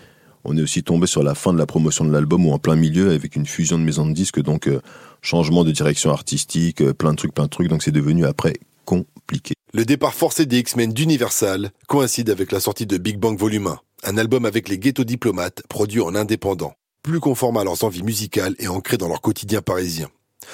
On 0.46 0.56
est 0.56 0.62
aussi 0.62 0.84
tombé 0.84 1.06
sur 1.06 1.22
la 1.22 1.36
fin 1.36 1.52
de 1.52 1.58
la 1.58 1.66
promotion 1.66 2.06
de 2.06 2.14
l'album 2.14 2.46
ou 2.46 2.54
en 2.54 2.60
plein 2.60 2.78
milieu 2.78 3.12
avec 3.12 3.36
une 3.36 3.46
fusion 3.46 3.78
de 3.78 3.84
maisons 3.84 4.06
de 4.06 4.14
disques, 4.14 4.41
donc 4.41 4.68
euh, 4.68 4.80
changement 5.22 5.66
de 5.66 5.72
direction 5.72 6.12
artistique, 6.12 6.80
euh, 6.80 6.94
plein 6.94 7.12
de 7.12 7.18
trucs, 7.18 7.34
plein 7.34 7.44
de 7.44 7.50
trucs, 7.50 7.68
donc 7.68 7.84
c'est 7.84 7.91
devenu 7.91 8.26
après 8.26 8.54
compliqué. 8.86 9.54
Le 9.74 9.84
départ 9.84 10.14
forcé 10.14 10.46
des 10.46 10.60
X-Men 10.60 10.94
d'Universal 10.94 11.72
coïncide 11.89 12.30
avec 12.30 12.54
la 12.54 12.62
sortie 12.62 12.86
de 12.86 12.98
Big 12.98 13.18
Bang 13.18 13.38
Volume 13.38 13.68
1, 13.68 13.80
un 14.06 14.18
album 14.18 14.46
avec 14.46 14.70
les 14.70 14.78
ghetto 14.80 15.04
diplomates 15.04 15.62
produit 15.68 16.00
en 16.00 16.16
indépendant, 16.16 16.72
plus 17.04 17.20
conforme 17.20 17.58
à 17.58 17.66
leurs 17.66 17.84
envies 17.84 18.04
musicales 18.04 18.56
et 18.60 18.70
ancré 18.70 18.96
dans 18.96 19.10
leur 19.10 19.20
quotidien 19.20 19.62
parisien. 19.62 20.08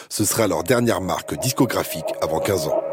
Ce 0.10 0.26
sera 0.26 0.48
leur 0.48 0.64
dernière 0.64 1.02
marque 1.02 1.40
discographique 1.40 2.06
avant 2.24 2.40
15 2.40 2.70
ans. 2.70 2.89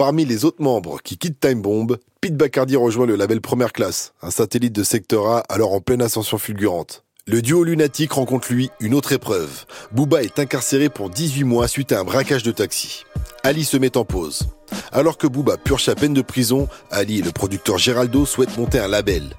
Parmi 0.00 0.24
les 0.24 0.46
autres 0.46 0.62
membres 0.62 1.02
qui 1.02 1.18
quittent 1.18 1.40
Time 1.40 1.60
Bomb, 1.60 1.98
Pete 2.22 2.34
Bacardi 2.34 2.74
rejoint 2.74 3.04
le 3.04 3.16
label 3.16 3.42
Première 3.42 3.70
Classe, 3.70 4.14
un 4.22 4.30
satellite 4.30 4.72
de 4.72 4.82
Sector 4.82 5.28
A 5.28 5.42
alors 5.50 5.74
en 5.74 5.82
pleine 5.82 6.00
ascension 6.00 6.38
fulgurante. 6.38 7.04
Le 7.26 7.42
duo 7.42 7.64
lunatique 7.64 8.12
rencontre 8.12 8.50
lui 8.50 8.70
une 8.80 8.94
autre 8.94 9.12
épreuve. 9.12 9.66
Booba 9.92 10.22
est 10.22 10.38
incarcéré 10.38 10.88
pour 10.88 11.10
18 11.10 11.44
mois 11.44 11.68
suite 11.68 11.92
à 11.92 12.00
un 12.00 12.04
braquage 12.04 12.42
de 12.42 12.50
taxi. 12.50 13.04
Ali 13.42 13.62
se 13.62 13.76
met 13.76 13.98
en 13.98 14.06
pause. 14.06 14.48
Alors 14.90 15.18
que 15.18 15.26
Booba 15.26 15.58
purge 15.58 15.84
sa 15.84 15.94
peine 15.94 16.14
de 16.14 16.22
prison, 16.22 16.66
Ali 16.90 17.18
et 17.18 17.22
le 17.22 17.30
producteur 17.30 17.76
Geraldo 17.76 18.24
souhaitent 18.24 18.56
monter 18.56 18.78
un 18.78 18.88
label. 18.88 19.36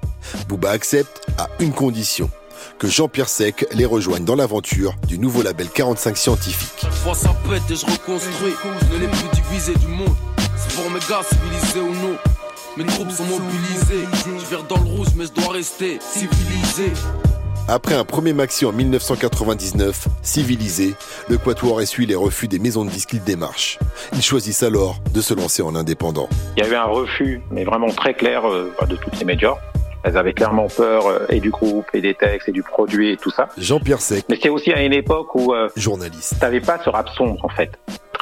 Booba 0.48 0.70
accepte 0.70 1.26
à 1.38 1.48
une 1.58 1.72
condition 1.72 2.30
que 2.78 2.86
Jean-Pierre 2.86 3.28
Sec 3.28 3.66
les 3.72 3.84
rejoigne 3.84 4.24
dans 4.24 4.36
l'aventure 4.36 4.94
du 5.08 5.18
nouveau 5.18 5.42
label 5.42 5.68
45 5.68 6.16
Scientifique. 6.16 6.86
C'est 10.56 10.76
pour 10.76 10.90
mes 10.90 11.00
gars 11.00 11.22
civilisés 11.28 11.80
ou 11.80 11.94
non. 11.94 12.16
Mes 12.76 12.84
troupes 12.86 13.10
sont 13.10 13.24
mobilisées. 13.24 14.06
Je 14.50 14.56
dans 14.68 14.76
le 14.76 14.96
rouge, 14.96 15.08
mais 15.16 15.26
je 15.26 15.32
dois 15.32 15.52
rester 15.52 15.98
civilisé. 16.00 16.92
Après 17.68 17.94
un 17.94 18.04
premier 18.04 18.32
maxi 18.32 18.64
en 18.64 18.72
1999, 18.72 20.08
civilisé, 20.22 20.94
le 21.28 21.38
Quatuor 21.38 21.80
essuie 21.80 22.06
les 22.06 22.14
refus 22.14 22.48
des 22.48 22.58
maisons 22.58 22.84
de 22.84 22.90
disques 22.90 23.10
qu'il 23.10 23.22
démarche. 23.22 23.78
Ils 24.14 24.22
choisissent 24.22 24.62
alors 24.62 24.96
de 25.14 25.20
se 25.20 25.32
lancer 25.32 25.62
en 25.62 25.74
indépendant. 25.74 26.28
Il 26.56 26.64
y 26.64 26.66
a 26.66 26.70
eu 26.70 26.74
un 26.74 26.84
refus, 26.84 27.40
mais 27.50 27.64
vraiment 27.64 27.90
très 27.90 28.14
clair, 28.14 28.48
euh, 28.48 28.72
de 28.88 28.96
toutes 28.96 29.18
les 29.18 29.24
majors. 29.24 29.60
Elles 30.04 30.16
avaient 30.16 30.32
clairement 30.32 30.66
peur 30.66 31.06
euh, 31.06 31.26
et 31.28 31.38
du 31.38 31.50
groupe 31.50 31.86
et 31.94 32.00
des 32.00 32.14
textes 32.14 32.48
et 32.48 32.52
du 32.52 32.62
produit 32.62 33.12
et 33.12 33.16
tout 33.16 33.30
ça. 33.30 33.48
Jean-Pierre 33.56 34.00
Sec. 34.00 34.24
Mais 34.28 34.38
c'est 34.42 34.48
aussi 34.48 34.72
à 34.72 34.82
une 34.82 34.92
époque 34.92 35.34
où 35.34 35.54
euh, 35.54 35.68
journaliste. 35.76 36.34
T'avais 36.40 36.60
pas 36.60 36.78
ce 36.84 36.90
rap 36.90 37.08
sombre 37.10 37.44
en 37.44 37.48
fait 37.48 37.70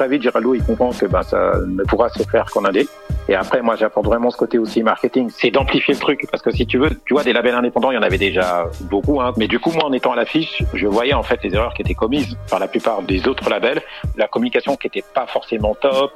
très 0.00 0.08
vite, 0.08 0.22
Giraldo, 0.22 0.54
il 0.54 0.64
comprend 0.64 0.92
que 0.92 1.04
ben, 1.04 1.22
ça 1.22 1.52
ne 1.66 1.84
pourra 1.84 2.08
se 2.08 2.22
faire 2.22 2.46
qu'en 2.46 2.64
indé. 2.64 2.88
Et 3.30 3.36
après, 3.36 3.62
moi, 3.62 3.76
j'apporte 3.76 4.06
vraiment 4.06 4.28
ce 4.32 4.36
côté 4.36 4.58
aussi 4.58 4.82
marketing, 4.82 5.30
c'est 5.30 5.52
d'amplifier 5.52 5.94
le 5.94 6.00
truc. 6.00 6.26
Parce 6.32 6.42
que 6.42 6.50
si 6.50 6.66
tu 6.66 6.78
veux, 6.78 6.90
tu 7.06 7.14
vois, 7.14 7.22
des 7.22 7.32
labels 7.32 7.54
indépendants, 7.54 7.92
il 7.92 7.94
y 7.94 7.98
en 7.98 8.02
avait 8.02 8.18
déjà 8.18 8.68
beaucoup. 8.90 9.20
Hein. 9.20 9.32
Mais 9.36 9.46
du 9.46 9.60
coup, 9.60 9.70
moi, 9.70 9.84
en 9.84 9.92
étant 9.92 10.10
à 10.10 10.16
l'affiche, 10.16 10.64
je 10.74 10.88
voyais 10.88 11.14
en 11.14 11.22
fait 11.22 11.38
les 11.44 11.54
erreurs 11.54 11.72
qui 11.72 11.82
étaient 11.82 11.94
commises 11.94 12.36
par 12.50 12.58
la 12.58 12.66
plupart 12.66 13.02
des 13.02 13.28
autres 13.28 13.48
labels. 13.48 13.82
La 14.16 14.26
communication 14.26 14.74
qui 14.74 14.88
était 14.88 15.04
pas 15.14 15.28
forcément 15.28 15.76
top, 15.76 16.10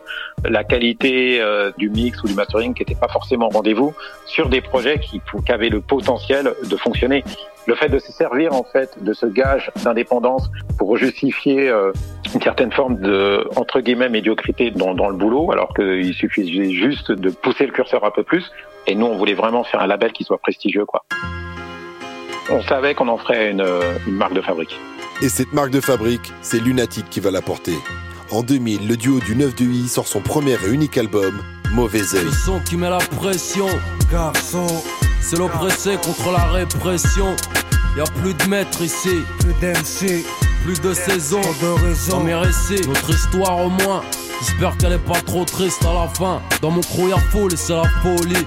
la 0.45 0.65
qualité 0.65 1.41
euh, 1.41 1.71
du 1.79 1.89
mix 1.89 2.21
ou 2.25 2.27
du 2.27 2.35
mastering 2.35 2.75
qui 2.75 2.83
était 2.83 2.97
pas 2.97 3.07
forcément 3.07 3.49
rendez-vous 3.49 3.95
sur 4.27 4.49
des 4.49 4.61
projets 4.61 4.99
qui, 4.99 5.21
avaient 5.49 5.69
le 5.69 5.81
potentiel 5.81 6.55
de 6.69 6.77
fonctionner 6.77 7.23
le 7.67 7.75
fait 7.75 7.89
de 7.89 7.99
se 7.99 8.13
servir 8.13 8.53
en 8.53 8.65
fait 8.65 9.03
de 9.03 9.13
ce 9.13 9.27
gage 9.27 9.71
d'indépendance 9.85 10.51
pour 10.79 10.97
justifier 10.97 11.69
euh, 11.69 11.93
une 12.35 12.41
certaine 12.41 12.73
forme 12.73 12.99
de 12.99 13.49
entre 13.57 13.81
guillemets 13.81 14.09
médiocrité 14.09 14.71
dans 14.71 14.93
le 14.93 15.17
boulot, 15.17 15.53
alors 15.53 15.73
qu'il 15.75 16.13
suffisait 16.15 16.73
juste 16.73 17.04
de 17.13 17.31
pousser 17.31 17.67
le 17.67 17.73
curseur 17.73 18.05
un 18.05 18.11
peu 18.11 18.23
plus. 18.23 18.51
Et 18.87 18.95
nous, 18.95 19.07
on 19.07 19.17
voulait 19.17 19.35
vraiment 19.35 19.65
faire 19.65 19.81
un 19.81 19.87
label 19.87 20.13
qui 20.13 20.25
soit 20.25 20.39
prestigieux, 20.39 20.85
quoi. 20.85 21.05
On 22.51 22.63
savait 22.63 22.95
qu'on 22.95 23.09
en 23.09 23.17
ferait 23.17 23.51
une, 23.51 23.67
une 24.07 24.15
marque 24.15 24.35
de 24.35 24.43
fabrique. 24.43 24.79
Et 25.23 25.29
cette 25.29 25.53
marque 25.53 25.71
de 25.71 25.81
fabrique, 25.81 26.33
c'est 26.43 26.59
Lunatic 26.59 27.09
qui 27.09 27.21
va 27.21 27.31
la 27.31 27.41
porter. 27.41 27.77
En 28.31 28.43
2000, 28.43 28.89
le 28.89 28.97
duo 28.97 29.21
du 29.21 29.37
9 29.37 29.55
de 29.55 29.65
I 29.65 29.89
sort 29.89 30.09
son 30.09 30.21
premier 30.21 30.57
et 30.65 30.71
unique 30.71 30.99
album, 30.99 31.41
Mauvais 31.73 32.15
œil. 32.15 32.25
Le 32.25 32.31
son 32.31 32.61
qui 32.61 32.77
met 32.77 32.91
la 32.91 32.99
pression, 32.99 33.67
garçon. 34.11 34.67
C'est 35.21 35.39
l'oppressé 35.39 35.97
contre 35.97 36.31
la 36.31 36.45
répression. 36.45 37.35
Y 37.97 38.01
a 38.01 38.05
plus 38.23 38.35
de 38.35 38.45
maîtres 38.49 38.83
ici, 38.83 39.23
plus 39.41 39.55
d'MC, 39.61 40.25
plus 40.65 40.81
de 40.81 40.95
saison. 40.95 41.41
Dans 42.11 42.21
mes 42.21 42.35
récits, 42.35 42.87
notre 42.87 43.11
histoire 43.11 43.59
au 43.59 43.71
moins. 43.71 44.03
J'espère 44.41 44.77
qu'elle 44.77 44.93
est 44.93 44.99
pas 44.99 45.21
trop 45.23 45.45
triste 45.45 45.85
à 45.85 45.93
la 45.93 46.09
fin. 46.09 46.43
Dans 46.61 46.71
mon 46.71 46.81
crew 46.81 47.09
y'a 47.09 47.19
foule 47.19 47.53
et 47.53 47.57
c'est 47.57 47.75
la 47.75 47.85
folie. 48.03 48.47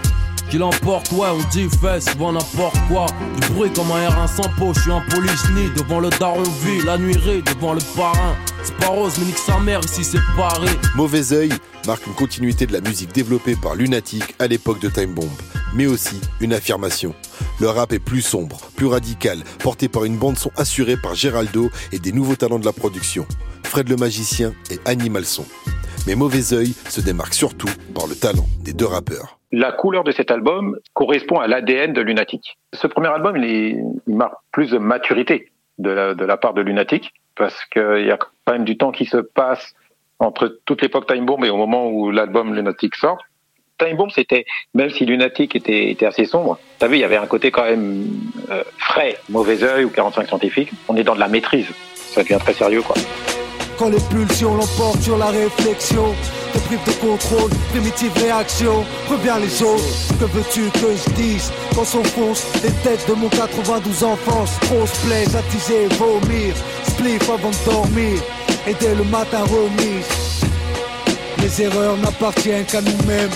Qui 0.50 0.58
l'emporte, 0.58 1.12
ouais, 1.12 1.28
on 1.30 1.44
dit 1.50 1.68
fait 1.82 2.00
souvent 2.02 2.32
n'importe 2.32 2.78
quoi. 2.88 3.06
Du 3.42 3.48
bruit 3.50 3.70
comme 3.74 3.92
un 3.92 4.08
R1 4.08 4.28
sans 4.34 4.50
peau, 4.58 4.74
je 4.74 4.82
suis 4.82 4.92
un 4.92 5.02
polychni 5.10 5.70
devant 5.76 6.00
le 6.00 6.10
daron 6.10 6.44
vie, 6.44 6.82
la 6.86 6.98
nuirée 6.98 7.42
devant 7.42 7.74
le 7.74 7.82
parrain. 7.98 8.36
C'est 8.64 8.76
pas 8.78 8.88
rose, 8.88 9.14
mais 9.20 9.26
nique 9.26 9.38
sa 9.38 9.60
mère 9.60 9.82
ici 9.84 10.06
c'est 10.06 10.22
Paris. 10.38 10.70
Mauvais 10.96 11.34
œil 11.34 11.52
marque 11.86 12.08
une 12.08 12.14
continuité 12.14 12.66
de 12.66 12.72
la 12.72 12.80
musique 12.80 13.14
développée 13.14 13.56
par 13.56 13.76
Lunatic 13.76 14.36
à 14.40 14.48
l'époque 14.48 14.80
de 14.80 14.88
Time 14.90 15.14
Bomb, 15.14 15.30
mais 15.76 15.86
aussi 15.86 16.20
une 16.40 16.54
affirmation. 16.54 17.14
Le 17.60 17.68
rap 17.68 17.92
est 17.92 18.00
plus 18.00 18.22
sombre, 18.22 18.58
plus 18.76 18.88
radical, 18.88 19.44
porté 19.60 19.90
par 19.90 20.06
une 20.06 20.18
bande 20.18 20.38
son 20.38 20.52
assurée 20.56 20.96
par 20.96 21.14
Géraldo 21.16 21.70
et 21.92 22.00
des 22.00 22.14
nouveaux 22.14 22.36
talents 22.36 22.60
de 22.60 22.66
la 22.66 22.74
production, 22.74 23.26
Fred 23.64 23.90
le 23.90 23.98
magicien 23.98 24.54
et 24.70 24.80
Animal 24.86 25.26
Son. 25.26 25.46
Mais 26.06 26.16
Mauvais 26.16 26.54
œil 26.54 26.74
se 26.90 27.02
démarque 27.02 27.34
surtout 27.34 27.70
par 27.94 28.08
le 28.08 28.16
talent 28.16 28.48
des 28.62 28.72
deux 28.74 28.86
rappeurs. 28.86 29.37
La 29.52 29.72
couleur 29.72 30.04
de 30.04 30.12
cet 30.12 30.30
album 30.30 30.78
correspond 30.94 31.40
à 31.40 31.48
l'ADN 31.48 31.94
de 31.94 32.02
Lunatic. 32.02 32.58
Ce 32.74 32.86
premier 32.86 33.08
album, 33.08 33.38
il, 33.38 33.82
marque 34.08 34.36
plus 34.52 34.72
de 34.72 34.78
maturité 34.78 35.52
de 35.78 35.92
la, 35.92 36.38
part 36.38 36.54
de 36.54 36.62
Lunatic, 36.62 37.14
parce 37.36 37.64
qu'il 37.66 38.06
y 38.06 38.12
a 38.12 38.18
quand 38.18 38.54
même 38.54 38.66
du 38.66 38.78
temps 38.78 38.92
qui 38.92 39.06
se 39.06 39.18
passe 39.18 39.76
entre 40.20 40.60
toute 40.66 40.82
l'époque 40.82 41.08
Time 41.08 41.26
Bomb 41.26 41.46
et 41.46 41.50
au 41.50 41.58
moment 41.58 41.88
où 41.88 42.12
l'album 42.12 42.56
Lunatic 42.56 42.96
sort. 42.96 43.24
Time 43.78 43.96
Bomb, 43.96 44.10
c'était, 44.10 44.46
même 44.74 44.90
si 44.90 45.06
Lunatic 45.06 45.56
était, 45.56 45.96
assez 46.04 46.26
sombre, 46.26 46.60
t'as 46.80 46.88
vu, 46.88 46.96
il 46.96 47.02
y 47.02 47.04
avait 47.04 47.18
un 47.18 47.28
côté 47.28 47.52
quand 47.52 47.64
même 47.64 48.08
euh, 48.50 48.64
frais, 48.78 49.18
mauvais 49.30 49.64
œil 49.64 49.86
ou 49.86 49.90
45 49.92 50.28
scientifiques. 50.28 50.72
On 50.88 50.96
est 50.98 51.04
dans 51.04 51.16
de 51.16 51.20
la 51.20 51.28
maîtrise. 51.28 51.70
Ça 51.94 52.24
devient 52.24 52.40
très 52.40 52.54
sérieux, 52.54 52.82
quoi. 52.82 52.96
Quand 53.78 53.90
les 53.90 54.00
pulsions 54.10 54.56
l'emportent 54.56 55.02
sur 55.02 55.18
la 55.18 55.28
réflexion 55.28 56.14
Te 56.54 56.60
prive 56.60 56.80
de 56.86 56.92
contrôle, 56.94 57.52
primitive 57.72 58.12
réaction 58.18 58.84
Reviens 59.10 59.40
les 59.40 59.50
choses, 59.50 60.08
que 60.20 60.26
veux-tu 60.26 60.70
que 60.72 60.96
je 60.96 61.14
dise? 61.14 61.52
Quand 61.76 61.86
s'enfoncent 61.86 62.46
les 62.64 62.72
têtes 62.84 63.08
de 63.08 63.14
mon 63.14 63.30
92 63.30 64.04
enfance 64.04 64.52
Trop 64.62 64.86
se 64.86 65.06
plaise, 65.06 65.36
attiser, 65.36 65.88
vomir 66.00 66.56
Spliff 66.88 67.30
avant 67.30 67.52
de 67.52 67.72
dormir 67.72 68.20
Et 68.68 68.74
dès 68.80 68.96
le 68.96 69.04
matin 69.04 69.44
remise. 69.44 70.08
Les 71.42 71.62
erreurs 71.62 71.98
n'appartiennent 71.98 72.66
qu'à 72.66 72.82
nous-mêmes. 72.82 73.30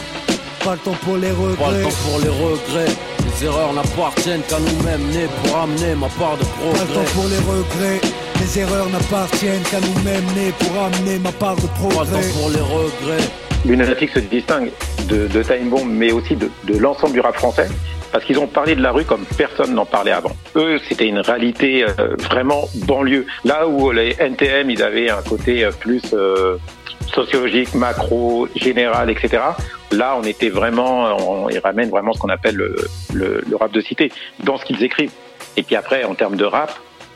Pas 0.63 0.73
le 0.73 0.79
temps 0.79 0.97
pour 1.03 1.17
les 1.17 1.31
regrets. 1.31 1.55
Pas 1.63 1.71
le 1.71 1.83
temps 1.83 1.89
pour 2.09 2.19
les 2.19 2.29
regrets. 2.29 2.93
Les 3.25 3.45
erreurs 3.45 3.73
n'appartiennent 3.73 4.41
qu'à 4.49 4.59
nous-mêmes, 4.59 5.07
nés 5.11 5.27
pour 5.43 5.57
amener 5.59 5.95
ma 5.95 6.07
part 6.09 6.35
de 6.37 6.43
Pas 6.43 6.83
le 6.83 6.93
temps 6.93 7.03
progrès. 7.03 7.13
pour 7.13 7.27
les 7.29 7.37
regrets 7.37 8.01
Les 8.41 8.59
erreurs 8.59 8.89
n'appartiennent 8.89 9.61
qu'à 9.69 9.79
nous-mêmes 9.79 10.25
Nés 10.33 10.51
pour 10.57 10.83
amener 10.83 11.19
ma 11.19 11.31
part 11.31 11.55
de 11.57 11.67
progrès 11.77 12.27
pour 12.33 12.49
les 12.49 12.59
regrets 12.59 13.23
Lunatic 13.65 14.09
se 14.09 14.17
distingue 14.17 14.71
de, 15.07 15.27
de 15.27 15.43
Time 15.43 15.69
Bomb, 15.69 15.85
mais 15.85 16.11
aussi 16.11 16.35
de, 16.35 16.49
de 16.63 16.79
l'ensemble 16.79 17.13
du 17.13 17.19
rap 17.19 17.35
français, 17.35 17.67
parce 18.11 18.25
qu'ils 18.25 18.39
ont 18.39 18.47
parlé 18.47 18.73
de 18.73 18.81
la 18.81 18.91
rue 18.91 19.05
comme 19.05 19.25
personne 19.37 19.75
n'en 19.75 19.85
parlait 19.85 20.11
avant. 20.11 20.31
Eux, 20.55 20.79
c'était 20.89 21.05
une 21.05 21.19
réalité 21.19 21.83
euh, 21.83 22.15
vraiment 22.17 22.67
banlieue. 22.87 23.27
Là 23.45 23.67
où 23.67 23.91
les 23.91 24.15
NTM, 24.19 24.71
ils 24.71 24.81
avaient 24.81 25.11
un 25.11 25.21
côté 25.21 25.63
euh, 25.63 25.71
plus 25.71 26.01
euh, 26.13 26.57
sociologique, 27.13 27.75
macro, 27.75 28.47
général, 28.55 29.11
etc. 29.11 29.43
Là, 29.91 30.17
on 30.19 30.23
était 30.23 30.49
vraiment, 30.49 31.15
on, 31.17 31.47
ils 31.49 31.59
ramènent 31.59 31.91
vraiment 31.91 32.13
ce 32.13 32.19
qu'on 32.19 32.29
appelle 32.29 32.55
le, 32.55 32.75
le, 33.13 33.43
le 33.47 33.55
rap 33.55 33.71
de 33.71 33.81
cité, 33.81 34.11
dans 34.43 34.57
ce 34.57 34.65
qu'ils 34.65 34.83
écrivent. 34.83 35.11
Et 35.57 35.61
puis 35.61 35.75
après, 35.75 36.05
en 36.05 36.15
termes 36.15 36.37
de 36.37 36.45
rap, 36.45 36.71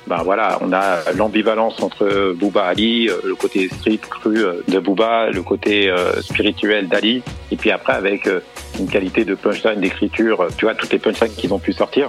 ben 0.07 0.21
voilà, 0.23 0.59
on 0.61 0.71
a 0.71 1.11
l'ambivalence 1.13 1.81
entre 1.81 2.33
Booba 2.33 2.65
Ali, 2.65 3.09
euh, 3.09 3.17
le 3.23 3.35
côté 3.35 3.69
street 3.69 3.99
cru 4.09 4.37
euh, 4.37 4.61
de 4.67 4.79
Booba, 4.79 5.31
le 5.31 5.41
côté 5.41 5.89
euh, 5.89 6.21
spirituel 6.21 6.87
d'Ali, 6.87 7.23
et 7.51 7.55
puis 7.55 7.71
après 7.71 7.93
avec 7.93 8.29
une 8.79 8.87
qualité 8.87 9.25
de 9.25 9.35
punchline, 9.35 9.81
d'écriture, 9.81 10.47
tu 10.57 10.65
vois, 10.65 10.75
toutes 10.75 10.93
les 10.93 10.99
punchlines 10.99 11.33
qu'ils 11.33 11.53
ont 11.53 11.59
pu 11.59 11.73
sortir. 11.73 12.07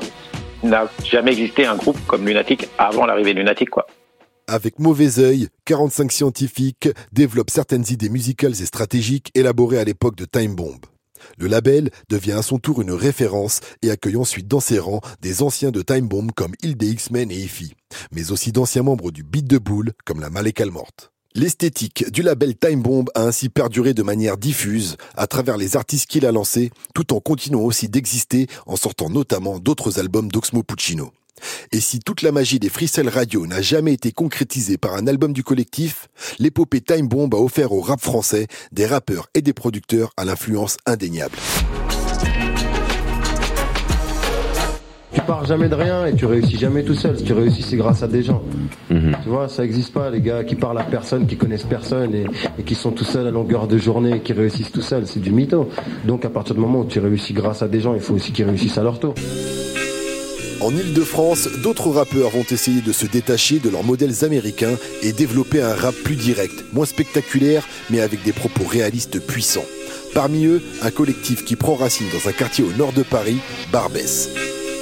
N'a 0.62 0.90
jamais 1.04 1.32
existé 1.32 1.66
un 1.66 1.76
groupe 1.76 1.98
comme 2.06 2.26
Lunatic 2.26 2.68
avant 2.78 3.06
l'arrivée 3.06 3.34
de 3.34 3.38
Lunatic, 3.38 3.70
quoi. 3.70 3.86
Avec 4.48 4.78
Mauvais 4.78 5.18
œil, 5.18 5.48
45 5.64 6.12
scientifiques 6.12 6.88
développent 7.12 7.50
certaines 7.50 7.84
idées 7.90 8.08
musicales 8.08 8.52
et 8.52 8.66
stratégiques 8.66 9.30
élaborées 9.34 9.78
à 9.78 9.84
l'époque 9.84 10.16
de 10.16 10.24
Time 10.24 10.54
Bomb. 10.54 10.78
Le 11.38 11.46
label 11.46 11.90
devient 12.08 12.32
à 12.32 12.42
son 12.42 12.58
tour 12.58 12.82
une 12.82 12.92
référence 12.92 13.60
et 13.82 13.90
accueille 13.90 14.16
ensuite 14.16 14.48
dans 14.48 14.60
ses 14.60 14.78
rangs 14.78 15.00
des 15.22 15.42
anciens 15.42 15.70
de 15.70 15.82
Time 15.82 16.08
Bomb 16.08 16.32
comme 16.32 16.54
Hilde 16.62 16.82
X-Men 16.82 17.30
et 17.30 17.36
Ify, 17.36 17.74
mais 18.12 18.30
aussi 18.30 18.52
d'anciens 18.52 18.82
membres 18.82 19.10
du 19.10 19.22
Beat 19.22 19.46
de 19.46 19.58
Boule 19.58 19.92
comme 20.04 20.20
la 20.20 20.30
Malekal 20.30 20.70
Morte. 20.70 21.10
L'esthétique 21.36 22.10
du 22.10 22.22
label 22.22 22.56
Time 22.56 22.80
Bomb 22.80 23.10
a 23.14 23.22
ainsi 23.22 23.50
perduré 23.50 23.92
de 23.92 24.02
manière 24.02 24.38
diffuse 24.38 24.96
à 25.16 25.26
travers 25.26 25.58
les 25.58 25.76
artistes 25.76 26.08
qu'il 26.08 26.24
a 26.24 26.32
lancés, 26.32 26.70
tout 26.94 27.12
en 27.12 27.20
continuant 27.20 27.60
aussi 27.60 27.90
d'exister 27.90 28.46
en 28.64 28.76
sortant 28.76 29.10
notamment 29.10 29.58
d'autres 29.58 29.98
albums 29.98 30.30
d'Oxmo 30.30 30.62
Puccino. 30.62 31.12
Et 31.72 31.80
si 31.80 32.00
toute 32.00 32.22
la 32.22 32.32
magie 32.32 32.58
des 32.58 32.68
freestyle 32.68 33.08
radio 33.08 33.46
n'a 33.46 33.62
jamais 33.62 33.92
été 33.92 34.12
concrétisée 34.12 34.78
par 34.78 34.94
un 34.94 35.06
album 35.06 35.32
du 35.32 35.42
collectif, 35.42 36.08
l'épopée 36.38 36.80
Time 36.80 37.08
Bomb 37.08 37.32
a 37.34 37.38
offert 37.38 37.72
au 37.72 37.80
rap 37.80 38.00
français 38.00 38.46
des 38.72 38.86
rappeurs 38.86 39.28
et 39.34 39.42
des 39.42 39.52
producteurs 39.52 40.12
à 40.16 40.24
l'influence 40.24 40.76
indéniable. 40.86 41.36
Tu 45.12 45.22
pars 45.22 45.46
jamais 45.46 45.70
de 45.70 45.74
rien 45.74 46.04
et 46.04 46.14
tu 46.14 46.26
réussis 46.26 46.58
jamais 46.58 46.84
tout 46.84 46.94
seul. 46.94 47.16
Si 47.16 47.24
tu 47.24 47.32
réussis, 47.32 47.62
c'est 47.62 47.78
grâce 47.78 48.02
à 48.02 48.06
des 48.06 48.22
gens. 48.22 48.42
Tu 48.90 49.28
vois, 49.28 49.48
ça 49.48 49.64
existe 49.64 49.94
pas, 49.94 50.10
les 50.10 50.20
gars 50.20 50.44
qui 50.44 50.56
parlent 50.56 50.78
à 50.78 50.84
personne, 50.84 51.26
qui 51.26 51.38
connaissent 51.38 51.64
personne 51.64 52.14
et, 52.14 52.26
et 52.58 52.62
qui 52.64 52.74
sont 52.74 52.90
tout 52.90 53.04
seuls 53.04 53.26
à 53.26 53.30
longueur 53.30 53.66
de 53.66 53.78
journée 53.78 54.16
et 54.16 54.20
qui 54.20 54.34
réussissent 54.34 54.72
tout 54.72 54.82
seuls. 54.82 55.06
C'est 55.06 55.20
du 55.20 55.32
mytho. 55.32 55.70
Donc 56.04 56.26
à 56.26 56.30
partir 56.30 56.54
du 56.54 56.60
moment 56.60 56.80
où 56.80 56.84
tu 56.84 57.00
réussis 57.00 57.32
grâce 57.32 57.62
à 57.62 57.68
des 57.68 57.80
gens, 57.80 57.94
il 57.94 58.00
faut 58.00 58.14
aussi 58.14 58.32
qu'ils 58.32 58.44
réussissent 58.44 58.76
à 58.76 58.82
leur 58.82 59.00
tour. 59.00 59.14
En 60.66 60.74
Ile-de-France, 60.74 61.48
d'autres 61.62 61.90
rappeurs 61.90 62.30
vont 62.30 62.44
essayer 62.50 62.80
de 62.80 62.90
se 62.90 63.06
détacher 63.06 63.60
de 63.60 63.70
leurs 63.70 63.84
modèles 63.84 64.24
américains 64.24 64.76
et 65.00 65.12
développer 65.12 65.62
un 65.62 65.72
rap 65.72 65.94
plus 65.94 66.16
direct, 66.16 66.64
moins 66.72 66.86
spectaculaire, 66.86 67.68
mais 67.88 68.00
avec 68.00 68.24
des 68.24 68.32
propos 68.32 68.64
réalistes 68.64 69.24
puissants. 69.24 69.64
Parmi 70.12 70.44
eux, 70.46 70.60
un 70.82 70.90
collectif 70.90 71.44
qui 71.44 71.54
prend 71.54 71.76
racine 71.76 72.08
dans 72.12 72.28
un 72.28 72.32
quartier 72.32 72.64
au 72.64 72.72
nord 72.72 72.92
de 72.92 73.04
Paris, 73.04 73.38
Barbès. 73.70 74.30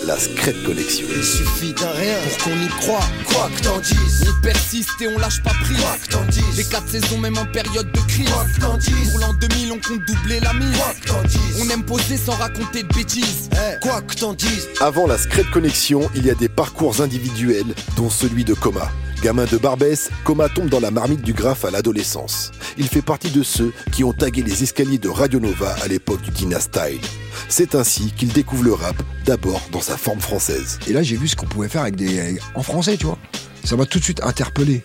La 0.07 0.19
Scred 0.19 0.63
Connexion. 0.65 1.07
Il 1.17 1.25
suffit 1.25 1.73
d'un 1.73 1.91
rien 1.93 2.17
pour 2.25 2.45
qu'on 2.45 2.61
y 2.61 2.69
croit, 2.81 3.07
quoi 3.27 3.51
que 3.57 3.63
t'en 3.63 3.79
dises. 3.79 4.25
On 4.29 4.43
persiste 4.43 5.01
et 5.01 5.09
on 5.09 5.19
lâche 5.19 5.43
pas 5.43 5.55
prise, 5.63 5.79
quoi 5.79 5.97
que 6.03 6.09
t'en 6.09 6.25
dises. 6.27 6.57
Les 6.57 6.65
quatre 6.65 6.89
saisons, 6.89 7.19
même 7.19 7.39
en 7.39 7.47
période 7.47 7.91
de 7.91 8.01
crise, 8.01 8.29
quoi 8.29 8.45
que 8.45 8.61
t'en 8.61 8.77
dises. 8.77 9.11
Pour 9.11 9.21
l'an 9.21 9.33
2000, 9.35 9.73
on 9.73 9.77
compte 9.77 10.05
doubler 10.07 10.41
la 10.41 10.53
mise, 10.53 10.77
quoi 10.77 10.95
que 11.01 11.07
t'en 11.07 11.23
dises. 11.23 11.63
On 11.63 11.71
aime 11.71 11.85
poser 11.85 12.19
sans 12.19 12.35
raconter 12.35 12.83
de 12.83 12.95
bêtises, 12.95 13.49
quoi 13.81 14.03
que 14.03 14.15
t'en 14.15 14.35
dises. 14.35 14.69
Avant 14.81 15.07
la 15.07 15.17
Scred 15.17 15.51
Connexion, 15.51 16.11
il 16.15 16.27
y 16.27 16.31
a 16.31 16.35
des 16.35 16.51
parcours 16.51 17.01
individuels, 17.01 17.75
dont 17.97 18.11
celui 18.11 18.45
de 18.45 18.53
Coma. 18.53 18.91
Gamin 19.23 19.47
de 19.47 19.57
Barbès, 19.57 20.11
Coma 20.25 20.51
tombe 20.51 20.69
dans 20.69 20.81
la 20.81 20.91
marmite 20.91 21.23
du 21.23 21.33
graphe 21.33 21.65
à 21.65 21.71
l'adolescence. 21.71 22.53
Il 22.77 22.89
fait 22.89 23.01
partie 23.01 23.31
de 23.31 23.43
ceux 23.43 23.73
qui 23.91 24.05
ont 24.05 24.13
tagué 24.13 24.43
les 24.43 24.63
escaliers 24.63 24.99
de 24.99 25.09
Radio 25.09 25.41
Nova 25.41 25.75
à 25.83 25.89
l'époque 25.89 26.21
du 26.21 26.31
Tina 26.31 26.61
Style. 26.61 27.01
C'est 27.49 27.75
ainsi 27.75 28.13
qu'il 28.17 28.33
découvre 28.33 28.65
le 28.65 28.73
rap, 28.73 28.97
d'abord 29.25 29.61
dans 29.73 29.81
sa 29.81 29.97
forme 29.97 30.21
française. 30.21 30.79
Et 30.87 30.93
là, 30.93 31.03
j'ai 31.03 31.17
vu 31.17 31.29
ce 31.29 31.37
qu'on 31.37 31.47
pouvait 31.47 31.69
faire 31.69 31.83
avec 31.83 31.97
des 31.97 32.39
en 32.55 32.63
français, 32.63 32.97
tu 32.97 33.07
vois. 33.07 33.19
Ça 33.65 33.77
m'a 33.77 33.87
tout 33.87 33.99
de 33.99 34.05
suite 34.05 34.23
interpellé 34.23 34.85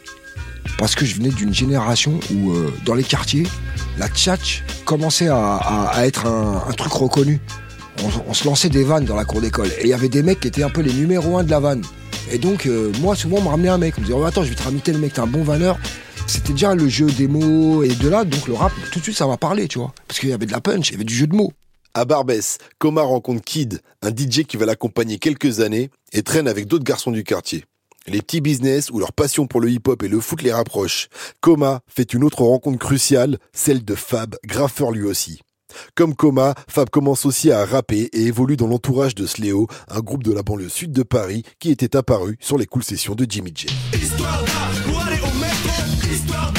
parce 0.77 0.95
que 0.95 1.05
je 1.05 1.15
venais 1.15 1.29
d'une 1.29 1.53
génération 1.53 2.19
où 2.33 2.51
euh, 2.51 2.73
dans 2.85 2.93
les 2.93 3.03
quartiers, 3.03 3.45
la 3.97 4.07
tchatch 4.07 4.63
commençait 4.85 5.27
à, 5.29 5.93
être 6.05 6.25
un, 6.25 6.71
truc 6.73 6.93
reconnu. 6.93 7.39
On, 8.03 8.29
on 8.29 8.33
se 8.33 8.45
lançait 8.45 8.69
des 8.69 8.83
vannes 8.83 9.05
dans 9.05 9.15
la 9.15 9.25
cour 9.25 9.41
d'école 9.41 9.67
et 9.79 9.83
il 9.83 9.89
y 9.89 9.93
avait 9.93 10.09
des 10.09 10.23
mecs 10.23 10.39
qui 10.39 10.47
étaient 10.47 10.63
un 10.63 10.69
peu 10.69 10.81
les 10.81 10.93
numéros 10.93 11.37
un 11.37 11.43
de 11.43 11.51
la 11.51 11.59
vanne. 11.59 11.83
Et 12.31 12.37
donc 12.37 12.65
euh, 12.65 12.91
moi 13.01 13.15
souvent 13.15 13.37
on 13.37 13.41
me 13.41 13.49
ramenait 13.49 13.69
un 13.69 13.77
mec, 13.77 13.95
on 13.97 14.01
me 14.01 14.05
disait 14.05 14.17
oh, 14.17 14.23
attends 14.23 14.43
je 14.43 14.49
vais 14.49 14.55
te 14.55 14.63
ramener 14.63 14.81
tel 14.81 14.97
mec, 14.97 15.13
t'es 15.13 15.19
un 15.19 15.27
bon 15.27 15.43
vanneur. 15.43 15.77
C'était 16.27 16.53
déjà 16.53 16.75
le 16.75 16.87
jeu 16.87 17.07
des 17.07 17.27
mots 17.27 17.83
et 17.83 17.89
de 17.89 18.07
là 18.07 18.23
donc 18.23 18.47
le 18.47 18.53
rap 18.53 18.71
tout 18.91 18.99
de 18.99 19.03
suite 19.03 19.17
ça 19.17 19.27
m'a 19.27 19.37
parlé, 19.37 19.67
tu 19.67 19.79
vois, 19.79 19.93
parce 20.07 20.19
qu'il 20.19 20.29
y 20.29 20.33
avait 20.33 20.45
de 20.45 20.51
la 20.51 20.61
punch, 20.61 20.89
il 20.89 20.91
y 20.93 20.95
avait 20.95 21.03
du 21.03 21.15
jeu 21.15 21.27
de 21.27 21.35
mots. 21.35 21.51
À 21.95 22.05
Barbès, 22.05 22.59
Coma 22.77 23.01
rencontre 23.01 23.43
Kid, 23.43 23.81
un 24.03 24.09
DJ 24.09 24.43
qui 24.43 24.57
va 24.57 24.67
l'accompagner 24.67 25.17
quelques 25.17 25.59
années 25.59 25.89
et 26.13 26.21
traîne 26.21 26.47
avec 26.47 26.67
d'autres 26.67 26.83
garçons 26.83 27.09
du 27.09 27.23
quartier. 27.23 27.65
Les 28.05 28.21
petits 28.21 28.41
business 28.41 28.91
où 28.91 28.99
leur 28.99 29.11
passion 29.11 29.47
pour 29.47 29.59
le 29.59 29.71
hip-hop 29.71 30.03
et 30.03 30.07
le 30.07 30.19
foot 30.19 30.41
les 30.43 30.53
rapprochent. 30.53 31.09
Coma 31.41 31.81
fait 31.87 32.13
une 32.13 32.23
autre 32.23 32.43
rencontre 32.43 32.77
cruciale, 32.77 33.39
celle 33.53 33.83
de 33.83 33.95
Fab, 33.95 34.35
graffeur 34.45 34.91
lui 34.91 35.03
aussi. 35.03 35.41
Comme 35.95 36.15
Coma, 36.15 36.53
Fab 36.67 36.89
commence 36.89 37.25
aussi 37.25 37.51
à 37.51 37.65
rapper 37.65 38.09
et 38.13 38.21
évolue 38.21 38.57
dans 38.57 38.67
l'entourage 38.67 39.15
de 39.15 39.25
Sléo, 39.25 39.67
un 39.87 39.99
groupe 39.99 40.23
de 40.23 40.31
la 40.31 40.43
banlieue 40.43 40.69
sud 40.69 40.91
de 40.91 41.03
Paris 41.03 41.43
qui 41.59 41.71
était 41.71 41.95
apparu 41.95 42.37
sur 42.39 42.57
les 42.57 42.65
cool 42.67 42.83
sessions 42.83 43.15
de 43.15 43.25
Jimmy 43.27 43.51
J. 43.53 43.67
Histoire. 43.93 44.43
Histoire. 46.11 46.53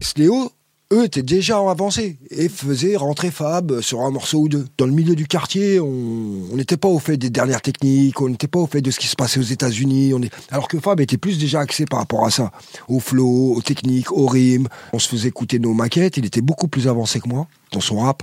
Sléo, 0.00 0.52
eux 0.94 1.04
étaient 1.04 1.22
déjà 1.22 1.58
avancés 1.58 2.16
et 2.30 2.48
faisaient 2.48 2.96
rentrer 2.96 3.30
Fab 3.30 3.80
sur 3.80 4.02
un 4.02 4.10
morceau 4.10 4.40
ou 4.40 4.48
deux. 4.48 4.66
Dans 4.78 4.86
le 4.86 4.92
milieu 4.92 5.14
du 5.14 5.26
quartier, 5.26 5.80
on 5.80 6.54
n'était 6.54 6.76
pas 6.76 6.88
au 6.88 6.98
fait 6.98 7.16
des 7.16 7.30
dernières 7.30 7.62
techniques, 7.62 8.20
on 8.20 8.28
n'était 8.28 8.46
pas 8.46 8.60
au 8.60 8.66
fait 8.66 8.80
de 8.80 8.90
ce 8.90 8.98
qui 8.98 9.06
se 9.06 9.16
passait 9.16 9.40
aux 9.40 9.44
États-Unis. 9.44 10.12
Alors 10.50 10.68
que 10.68 10.78
Fab 10.78 11.00
était 11.00 11.18
plus 11.18 11.38
déjà 11.38 11.60
axé 11.60 11.84
par 11.84 11.98
rapport 11.98 12.24
à 12.24 12.30
ça, 12.30 12.52
au 12.88 13.00
flow, 13.00 13.54
aux 13.56 13.62
techniques, 13.62 14.12
aux 14.12 14.26
rimes. 14.26 14.68
On 14.92 14.98
se 14.98 15.08
faisait 15.08 15.28
écouter 15.28 15.58
nos 15.58 15.74
maquettes. 15.74 16.16
Il 16.16 16.24
était 16.24 16.42
beaucoup 16.42 16.68
plus 16.68 16.88
avancé 16.88 17.20
que 17.20 17.28
moi 17.28 17.46
dans 17.72 17.80
son 17.80 17.98
rap. 17.98 18.22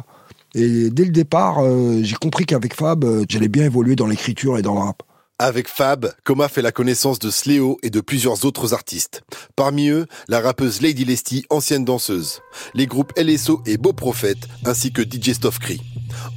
Et 0.53 0.89
dès 0.89 1.05
le 1.05 1.11
départ, 1.11 1.59
euh, 1.59 2.01
j'ai 2.03 2.15
compris 2.15 2.45
qu'avec 2.45 2.73
Fab, 2.75 3.03
euh, 3.03 3.25
j'allais 3.29 3.47
bien 3.47 3.65
évoluer 3.65 3.95
dans 3.95 4.07
l'écriture 4.07 4.57
et 4.57 4.61
dans 4.61 4.73
le 4.73 4.79
rap. 4.79 5.03
Avec 5.43 5.67
Fab, 5.67 6.13
Coma 6.23 6.47
fait 6.49 6.61
la 6.61 6.71
connaissance 6.71 7.17
de 7.17 7.31
Sléo 7.31 7.79
et 7.81 7.89
de 7.89 7.99
plusieurs 7.99 8.45
autres 8.45 8.75
artistes. 8.75 9.23
Parmi 9.55 9.89
eux, 9.89 10.05
la 10.27 10.39
rappeuse 10.39 10.81
Lady 10.81 11.03
Lesty, 11.03 11.45
ancienne 11.49 11.83
danseuse. 11.83 12.41
Les 12.75 12.85
groupes 12.85 13.11
LSO 13.17 13.63
et 13.65 13.77
Beau 13.77 13.91
Prophète, 13.91 14.47
ainsi 14.65 14.93
que 14.93 15.01
DJ 15.01 15.33
Stoffcree. 15.33 15.81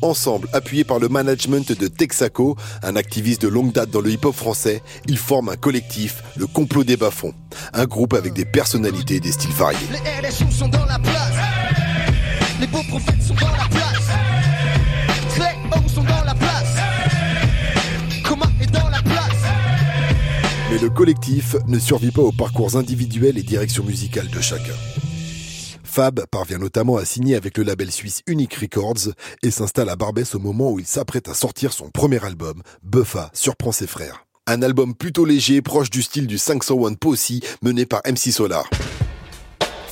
Ensemble, 0.00 0.48
appuyés 0.54 0.84
par 0.84 1.00
le 1.00 1.10
management 1.10 1.70
de 1.70 1.86
Texaco, 1.86 2.56
un 2.82 2.96
activiste 2.96 3.42
de 3.42 3.48
longue 3.48 3.72
date 3.72 3.90
dans 3.90 4.00
le 4.00 4.10
hip-hop 4.10 4.34
français, 4.34 4.82
ils 5.06 5.18
forment 5.18 5.50
un 5.50 5.56
collectif, 5.56 6.22
le 6.36 6.46
Complot 6.46 6.84
des 6.84 6.96
Bas-Fonds. 6.96 7.34
Un 7.74 7.84
groupe 7.84 8.14
avec 8.14 8.32
des 8.32 8.46
personnalités 8.46 9.16
et 9.16 9.20
des 9.20 9.32
styles 9.32 9.52
variés. 9.52 9.86
Mais 20.74 20.80
le 20.80 20.90
collectif 20.90 21.54
ne 21.68 21.78
survit 21.78 22.10
pas 22.10 22.22
aux 22.22 22.32
parcours 22.32 22.74
individuels 22.74 23.38
et 23.38 23.44
directions 23.44 23.84
musicales 23.84 24.28
de 24.28 24.40
chacun. 24.40 24.74
Fab 25.84 26.26
parvient 26.32 26.58
notamment 26.58 26.96
à 26.96 27.04
signer 27.04 27.36
avec 27.36 27.58
le 27.58 27.62
label 27.62 27.92
suisse 27.92 28.22
Unique 28.26 28.54
Records 28.54 29.14
et 29.44 29.52
s'installe 29.52 29.88
à 29.88 29.94
Barbès 29.94 30.34
au 30.34 30.40
moment 30.40 30.72
où 30.72 30.80
il 30.80 30.86
s'apprête 30.86 31.28
à 31.28 31.34
sortir 31.34 31.72
son 31.72 31.90
premier 31.90 32.24
album, 32.24 32.60
Buffa 32.82 33.30
surprend 33.34 33.70
ses 33.70 33.86
frères. 33.86 34.26
Un 34.48 34.62
album 34.62 34.96
plutôt 34.96 35.24
léger, 35.24 35.62
proche 35.62 35.90
du 35.90 36.02
style 36.02 36.26
du 36.26 36.38
501 36.38 36.94
Posse 36.94 37.30
mené 37.62 37.86
par 37.86 38.00
MC 38.04 38.32
Solar. 38.32 38.68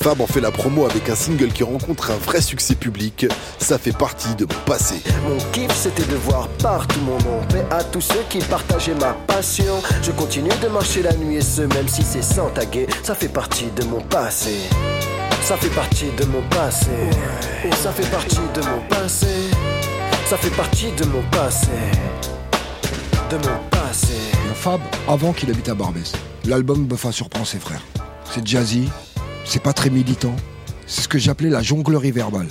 Fab 0.03 0.19
en 0.19 0.27
fait 0.27 0.41
la 0.41 0.51
promo 0.51 0.85
avec 0.85 1.07
un 1.07 1.15
single 1.15 1.53
qui 1.53 1.63
rencontre 1.63 2.11
un 2.11 2.17
vrai 2.17 2.41
succès 2.41 2.75
public. 2.75 3.25
Ça 3.57 3.77
fait 3.77 3.97
partie 3.97 4.35
de 4.35 4.43
mon 4.43 4.59
passé. 4.65 5.01
Mon 5.25 5.37
kiff 5.53 5.73
c'était 5.73 6.03
de 6.03 6.17
voir 6.17 6.49
partout 6.61 6.99
mon 7.05 7.17
nom. 7.19 7.39
Paix 7.47 7.63
à 7.71 7.85
tous 7.85 8.01
ceux 8.01 8.21
qui 8.29 8.39
partageaient 8.39 8.95
ma 8.95 9.13
passion. 9.13 9.81
Je 10.01 10.11
continue 10.11 10.49
de 10.61 10.67
marcher 10.67 11.03
la 11.03 11.13
nuit 11.13 11.37
et 11.37 11.41
ce 11.41 11.61
même 11.61 11.87
si 11.87 12.03
c'est 12.03 12.21
sans 12.21 12.49
taguer. 12.49 12.87
Ça 13.01 13.15
fait 13.15 13.29
partie 13.29 13.67
de 13.77 13.85
mon 13.85 14.01
passé. 14.01 14.57
Ça 15.41 15.55
fait 15.55 15.69
partie 15.73 16.11
de 16.17 16.25
mon 16.25 16.41
passé. 16.49 16.89
Ça 17.81 17.93
fait 17.93 18.11
partie 18.11 18.41
de 18.55 18.59
mon 18.59 18.81
passé. 18.89 19.27
Ça 20.27 20.35
fait 20.35 20.49
partie 20.57 20.91
de 20.91 21.05
mon 21.05 21.21
passé. 21.31 21.69
De 23.29 23.37
mon 23.37 23.69
passé. 23.71 24.17
Fab, 24.53 24.81
avant 25.07 25.31
qu'il 25.31 25.49
habite 25.49 25.69
à 25.69 25.75
Barbès, 25.75 26.11
l'album 26.43 26.87
Buffa 26.87 27.13
surprend 27.13 27.45
ses 27.45 27.59
frères. 27.59 27.83
C'est 28.29 28.45
jazzy, 28.45 28.89
c'est 29.45 29.61
pas 29.61 29.73
très 29.73 29.89
militant. 29.89 30.35
C'est 30.87 31.01
ce 31.01 31.07
que 31.07 31.17
j'appelais 31.17 31.49
la 31.49 31.61
jonglerie 31.61 32.11
verbale. 32.11 32.49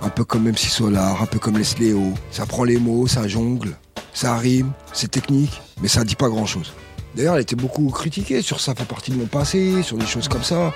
Un 0.00 0.08
peu 0.08 0.24
comme 0.24 0.48
MC 0.48 0.58
Solar, 0.58 1.22
un 1.22 1.26
peu 1.26 1.38
comme 1.38 1.56
les 1.56 1.64
Sléo. 1.64 2.14
Ça 2.30 2.46
prend 2.46 2.64
les 2.64 2.78
mots, 2.78 3.06
ça 3.06 3.26
jongle, 3.26 3.76
ça 4.12 4.36
rime, 4.36 4.72
c'est 4.92 5.10
technique, 5.10 5.60
mais 5.80 5.88
ça 5.88 6.04
dit 6.04 6.16
pas 6.16 6.28
grand 6.28 6.46
chose. 6.46 6.72
D'ailleurs, 7.14 7.36
elle 7.36 7.42
était 7.42 7.56
beaucoup 7.56 7.88
critiquée 7.88 8.42
sur 8.42 8.60
ça 8.60 8.74
fait 8.74 8.84
partie 8.84 9.10
de 9.10 9.16
mon 9.16 9.26
passé, 9.26 9.82
sur 9.82 9.96
des 9.96 10.06
choses 10.06 10.28
comme 10.28 10.42
ça. 10.42 10.74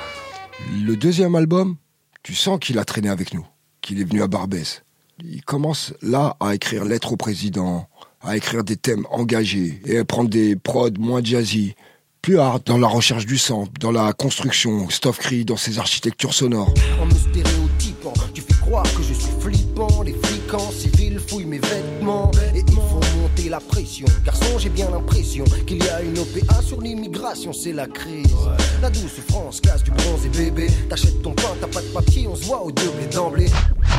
Le 0.84 0.96
deuxième 0.96 1.34
album, 1.34 1.76
tu 2.22 2.34
sens 2.34 2.58
qu'il 2.58 2.78
a 2.78 2.84
traîné 2.84 3.08
avec 3.08 3.34
nous, 3.34 3.46
qu'il 3.82 4.00
est 4.00 4.04
venu 4.04 4.22
à 4.22 4.26
Barbès. 4.26 4.82
Il 5.22 5.42
commence 5.42 5.92
là 6.00 6.36
à 6.40 6.54
écrire 6.54 6.84
Lettre 6.84 7.12
au 7.12 7.16
président, 7.16 7.88
à 8.22 8.36
écrire 8.36 8.64
des 8.64 8.76
thèmes 8.76 9.06
engagés 9.10 9.80
et 9.84 9.98
à 9.98 10.04
prendre 10.04 10.30
des 10.30 10.56
prods 10.56 10.90
moins 10.98 11.22
jazzy, 11.22 11.74
plus 12.22 12.38
hard 12.38 12.62
dans 12.66 12.78
la 12.78 12.88
recherche 12.88 13.26
du 13.26 13.38
sang, 13.38 13.66
dans 13.80 13.92
la 13.92 14.12
construction, 14.12 14.88
Stoffcree 14.90 15.44
dans 15.44 15.56
ses 15.56 15.78
architectures 15.78 16.34
sonores. 16.34 16.72
En 17.00 17.06
me 17.06 17.14
stéréotypant, 17.14 18.12
tu 18.34 18.42
fais 18.42 18.60
croire 18.60 18.84
que 18.94 19.02
je 19.02 19.14
suis 19.14 19.32
flippant. 19.40 20.02
Les 20.02 20.12
flics 20.12 20.52
en 20.52 20.70
civil 20.70 21.18
fouillent 21.18 21.46
mes 21.46 21.58
vêtements 21.58 22.30
et 22.54 22.58
ils 22.58 22.74
font 22.74 23.00
monter 23.20 23.48
la 23.48 23.60
pression. 23.60 24.06
Garçon, 24.24 24.58
j'ai 24.58 24.68
bien 24.68 24.90
l'impression 24.90 25.44
qu'il 25.66 25.82
y 25.82 25.88
a 25.88 26.02
une 26.02 26.18
OPA 26.18 26.60
sur 26.62 26.80
l'immigration, 26.80 27.52
c'est 27.52 27.72
la 27.72 27.86
crise. 27.86 28.34
La 28.82 28.90
douce 28.90 29.20
France 29.28 29.60
casse 29.60 29.82
du 29.82 29.90
bronze 29.90 30.26
et 30.26 30.28
bébé. 30.28 30.66
T'achètes 30.88 31.22
ton 31.22 31.32
pain, 31.32 31.56
t'as 31.60 31.68
pas 31.68 31.80
de 31.80 31.88
papier, 31.88 32.26
on 32.28 32.36
se 32.36 32.44
voit 32.44 32.62
au 32.62 32.70
double 32.70 33.08
d'emblée. 33.12 33.48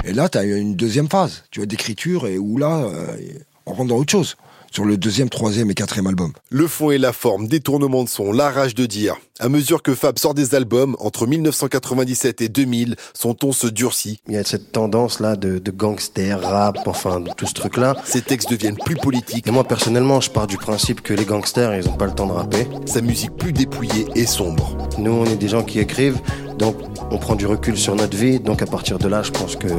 Et 0.03 0.13
là, 0.13 0.29
tu 0.29 0.37
as 0.37 0.43
une 0.43 0.75
deuxième 0.75 1.09
phase, 1.09 1.43
tu 1.49 1.59
vois, 1.59 1.67
d'écriture, 1.67 2.27
et 2.27 2.37
où 2.37 2.57
là, 2.57 2.83
euh, 2.85 3.17
on 3.65 3.73
rentre 3.73 3.89
dans 3.89 3.97
autre 3.97 4.11
chose. 4.11 4.35
Sur 4.73 4.85
le 4.85 4.95
deuxième, 4.95 5.29
troisième 5.29 5.69
et 5.69 5.73
quatrième 5.73 6.07
album. 6.07 6.31
Le 6.49 6.65
fond 6.65 6.91
et 6.91 6.97
la 6.97 7.11
forme, 7.11 7.45
détournement 7.49 8.05
de 8.05 8.09
son, 8.09 8.31
la 8.31 8.49
rage 8.49 8.73
de 8.73 8.85
dire. 8.85 9.17
À 9.43 9.49
mesure 9.49 9.81
que 9.81 9.95
Fab 9.95 10.19
sort 10.19 10.35
des 10.35 10.53
albums, 10.53 10.95
entre 10.99 11.25
1997 11.25 12.41
et 12.41 12.49
2000, 12.49 12.95
son 13.15 13.33
ton 13.33 13.51
se 13.51 13.65
durcit. 13.65 14.19
Il 14.27 14.35
y 14.35 14.37
a 14.37 14.43
cette 14.43 14.71
tendance-là 14.71 15.35
de, 15.35 15.57
de 15.57 15.71
gangster, 15.71 16.39
rap, 16.39 16.77
enfin, 16.85 17.23
tout 17.35 17.47
ce 17.47 17.53
truc-là. 17.55 17.95
Ses 18.05 18.21
textes 18.21 18.51
deviennent 18.51 18.77
plus 18.77 18.97
politiques. 18.97 19.47
Et 19.47 19.51
moi, 19.51 19.63
personnellement, 19.63 20.21
je 20.21 20.29
pars 20.29 20.45
du 20.45 20.57
principe 20.57 21.01
que 21.01 21.15
les 21.15 21.25
gangsters, 21.25 21.75
ils 21.75 21.89
ont 21.89 21.97
pas 21.97 22.05
le 22.05 22.13
temps 22.13 22.27
de 22.27 22.33
rapper. 22.33 22.67
Sa 22.85 23.01
musique 23.01 23.35
plus 23.35 23.51
dépouillée 23.51 24.05
et 24.13 24.27
sombre. 24.27 24.77
Nous, 24.99 25.11
on 25.11 25.25
est 25.25 25.37
des 25.37 25.47
gens 25.47 25.63
qui 25.63 25.79
écrivent, 25.79 26.19
donc 26.59 26.75
on 27.09 27.17
prend 27.17 27.33
du 27.33 27.47
recul 27.47 27.75
sur 27.75 27.95
notre 27.95 28.15
vie. 28.15 28.39
Donc 28.39 28.61
à 28.61 28.67
partir 28.67 28.99
de 28.99 29.07
là, 29.07 29.23
je 29.23 29.31
pense 29.31 29.55
que 29.55 29.69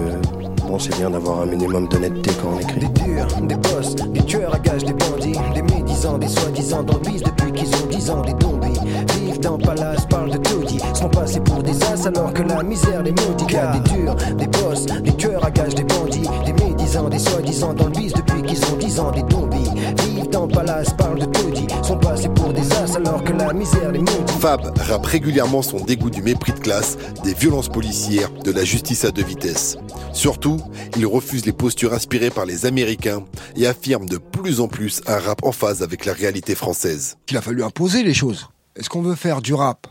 bon, 0.67 0.81
c'est 0.81 0.97
bien 0.97 1.11
d'avoir 1.11 1.41
un 1.41 1.47
minimum 1.47 1.87
d'honnêteté 1.87 2.33
quand 2.43 2.55
on 2.57 2.59
écrit. 2.59 2.81
Des 2.81 3.03
durs, 3.03 3.29
des 3.43 3.55
boss, 3.55 3.95
des 3.95 4.25
tueurs 4.25 4.57
à 4.57 4.59
gages, 4.59 4.83
des 4.83 4.93
bandits, 4.93 5.39
des 5.55 5.63
médisants, 6.03 6.19
des 6.19 6.29
soi-disant 6.29 6.83
depuis 6.83 7.53
qu'ils 7.53 7.75
ont 7.75 7.87
10 7.87 8.11
ans, 8.11 8.23
des 8.23 8.35
zombies. 8.45 8.81
Vivent 9.15 9.41
dans 9.41 9.59
palace, 9.59 10.07
parlent 10.07 10.31
de 10.31 10.39
taudis, 10.39 10.81
sont 10.95 11.09
passés 11.09 11.41
pour 11.41 11.63
des 11.63 11.83
as 11.85 12.07
alors 12.07 12.33
que 12.33 12.43
la 12.43 12.63
misère 12.63 13.03
les 13.03 13.13
maudit. 13.13 13.47
Des 13.47 13.91
durs, 13.91 14.15
des 14.37 14.47
boss, 14.47 14.87
des 14.87 15.17
tueurs 15.17 15.45
à 15.45 15.51
gages, 15.51 15.75
des 15.75 15.85
bandits, 15.85 16.29
des 16.45 16.53
médisants, 16.93 17.09
des 17.09 17.19
soi-disant 17.19 17.75
dans 17.75 17.87
le 17.87 17.93
bise 17.93 18.13
depuis 18.13 18.43
qu'ils 18.43 18.65
ont 18.67 18.77
10 18.77 19.01
ans, 19.01 19.11
des 19.13 19.25
zombies. 19.35 19.71
Vivent 20.05 20.29
dans 20.31 20.47
le 20.47 20.53
palace, 20.53 20.93
parlent 20.97 21.19
de 21.19 21.25
taudis, 21.27 21.67
sont 21.83 21.99
passés 21.99 22.29
pour 22.29 22.53
des 22.53 22.73
as 22.73 22.97
alors 22.97 23.23
que 23.25 23.33
la 23.33 23.53
misère 23.53 23.93
les 23.93 23.99
maudit. 23.99 24.33
Fab 24.41 24.79
rappe 24.79 25.07
régulièrement 25.07 25.63
son 25.63 25.81
dégoût 25.81 26.11
du 26.11 26.23
mépris 26.23 26.53
de 26.53 26.59
classe, 26.59 26.97
des 27.25 27.35
violences 27.35 27.69
policières, 27.69 28.31
de 28.31 28.51
la 28.51 28.65
justice 28.65 29.05
à 29.05 29.11
deux 29.11 29.25
vitesses. 29.25 29.77
Surtout, 30.13 30.61
il 30.97 31.07
refuse 31.07 31.47
les 31.47 31.53
postures 31.53 31.95
inspirées 31.95 32.31
par 32.31 32.47
les 32.47 32.67
Américains 32.67 33.25
et 33.57 33.67
affirme 33.67 34.07
de 34.07 34.19
plus 34.19 34.61
en 34.61 34.69
plus 34.69 35.01
un 35.07 35.19
rap 35.19 35.45
en 35.45 35.53
phase 35.53 35.83
avec 35.83 36.05
la 36.05 36.13
réalité 36.13 36.55
française. 36.55 37.17
Il 37.31 37.37
a 37.37 37.43
fallu 37.43 37.63
imposer 37.63 38.03
les 38.03 38.15
choses. 38.15 38.49
Est-ce 38.77 38.89
qu'on 38.89 39.03
veut 39.03 39.15
faire 39.15 39.41
du 39.43 39.55
rap 39.55 39.87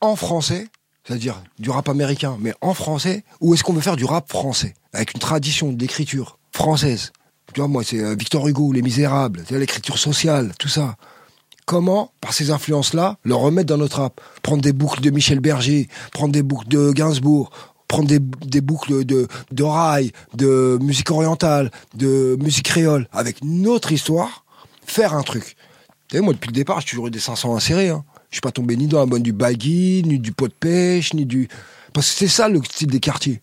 en 0.00 0.16
français, 0.16 0.66
c'est-à-dire 1.06 1.42
du 1.58 1.70
rap 1.70 1.88
américain, 1.88 2.36
mais 2.40 2.52
en 2.60 2.74
français, 2.74 3.24
ou 3.40 3.54
est-ce 3.54 3.64
qu'on 3.64 3.72
veut 3.72 3.80
faire 3.80 3.96
du 3.96 4.04
rap 4.04 4.28
français, 4.28 4.74
avec 4.92 5.14
une 5.14 5.20
tradition 5.20 5.72
d'écriture 5.72 6.38
française 6.54 7.12
Tu 7.52 7.60
vois, 7.60 7.68
moi, 7.68 7.82
c'est 7.84 8.00
euh, 8.00 8.14
Victor 8.14 8.46
Hugo, 8.48 8.72
Les 8.72 8.80
Misérables, 8.80 9.44
l'écriture 9.50 9.98
sociale, 9.98 10.52
tout 10.58 10.68
ça. 10.68 10.96
Comment, 11.66 12.12
par 12.20 12.32
ces 12.32 12.50
influences-là, 12.50 13.18
le 13.24 13.34
remettre 13.34 13.66
dans 13.66 13.78
notre 13.78 14.00
rap 14.00 14.20
Prendre 14.42 14.62
des 14.62 14.72
boucles 14.72 15.00
de 15.00 15.10
Michel 15.10 15.40
Berger, 15.40 15.88
prendre 16.12 16.32
des 16.32 16.42
boucles 16.42 16.68
de 16.68 16.92
Gainsbourg, 16.92 17.50
prendre 17.88 18.06
des, 18.06 18.18
des 18.18 18.60
boucles 18.60 19.04
de, 19.04 19.26
de 19.50 19.62
rail, 19.62 20.12
de 20.34 20.78
musique 20.80 21.10
orientale, 21.10 21.70
de 21.94 22.36
musique 22.40 22.66
créole, 22.66 23.08
avec 23.12 23.42
notre 23.42 23.92
histoire, 23.92 24.44
faire 24.86 25.14
un 25.14 25.22
truc. 25.22 25.56
Tu 26.08 26.16
sais, 26.16 26.22
moi, 26.22 26.34
depuis 26.34 26.48
le 26.48 26.54
départ, 26.54 26.80
j'ai 26.80 26.90
toujours 26.90 27.08
eu 27.08 27.10
des 27.10 27.18
500 27.18 27.56
insérés. 27.56 27.88
Hein. 27.88 28.04
Je 28.30 28.36
suis 28.36 28.42
pas 28.42 28.52
tombé 28.52 28.76
ni 28.76 28.86
dans 28.86 29.00
la 29.00 29.06
bonne 29.06 29.22
du 29.22 29.32
baggy, 29.32 30.02
ni 30.04 30.18
du 30.18 30.32
pot 30.32 30.48
de 30.48 30.52
pêche, 30.52 31.14
ni 31.14 31.24
du... 31.24 31.48
Parce 31.92 32.10
que 32.10 32.18
c'est 32.18 32.28
ça 32.28 32.48
le 32.48 32.62
style 32.62 32.88
des 32.88 33.00
quartiers. 33.00 33.40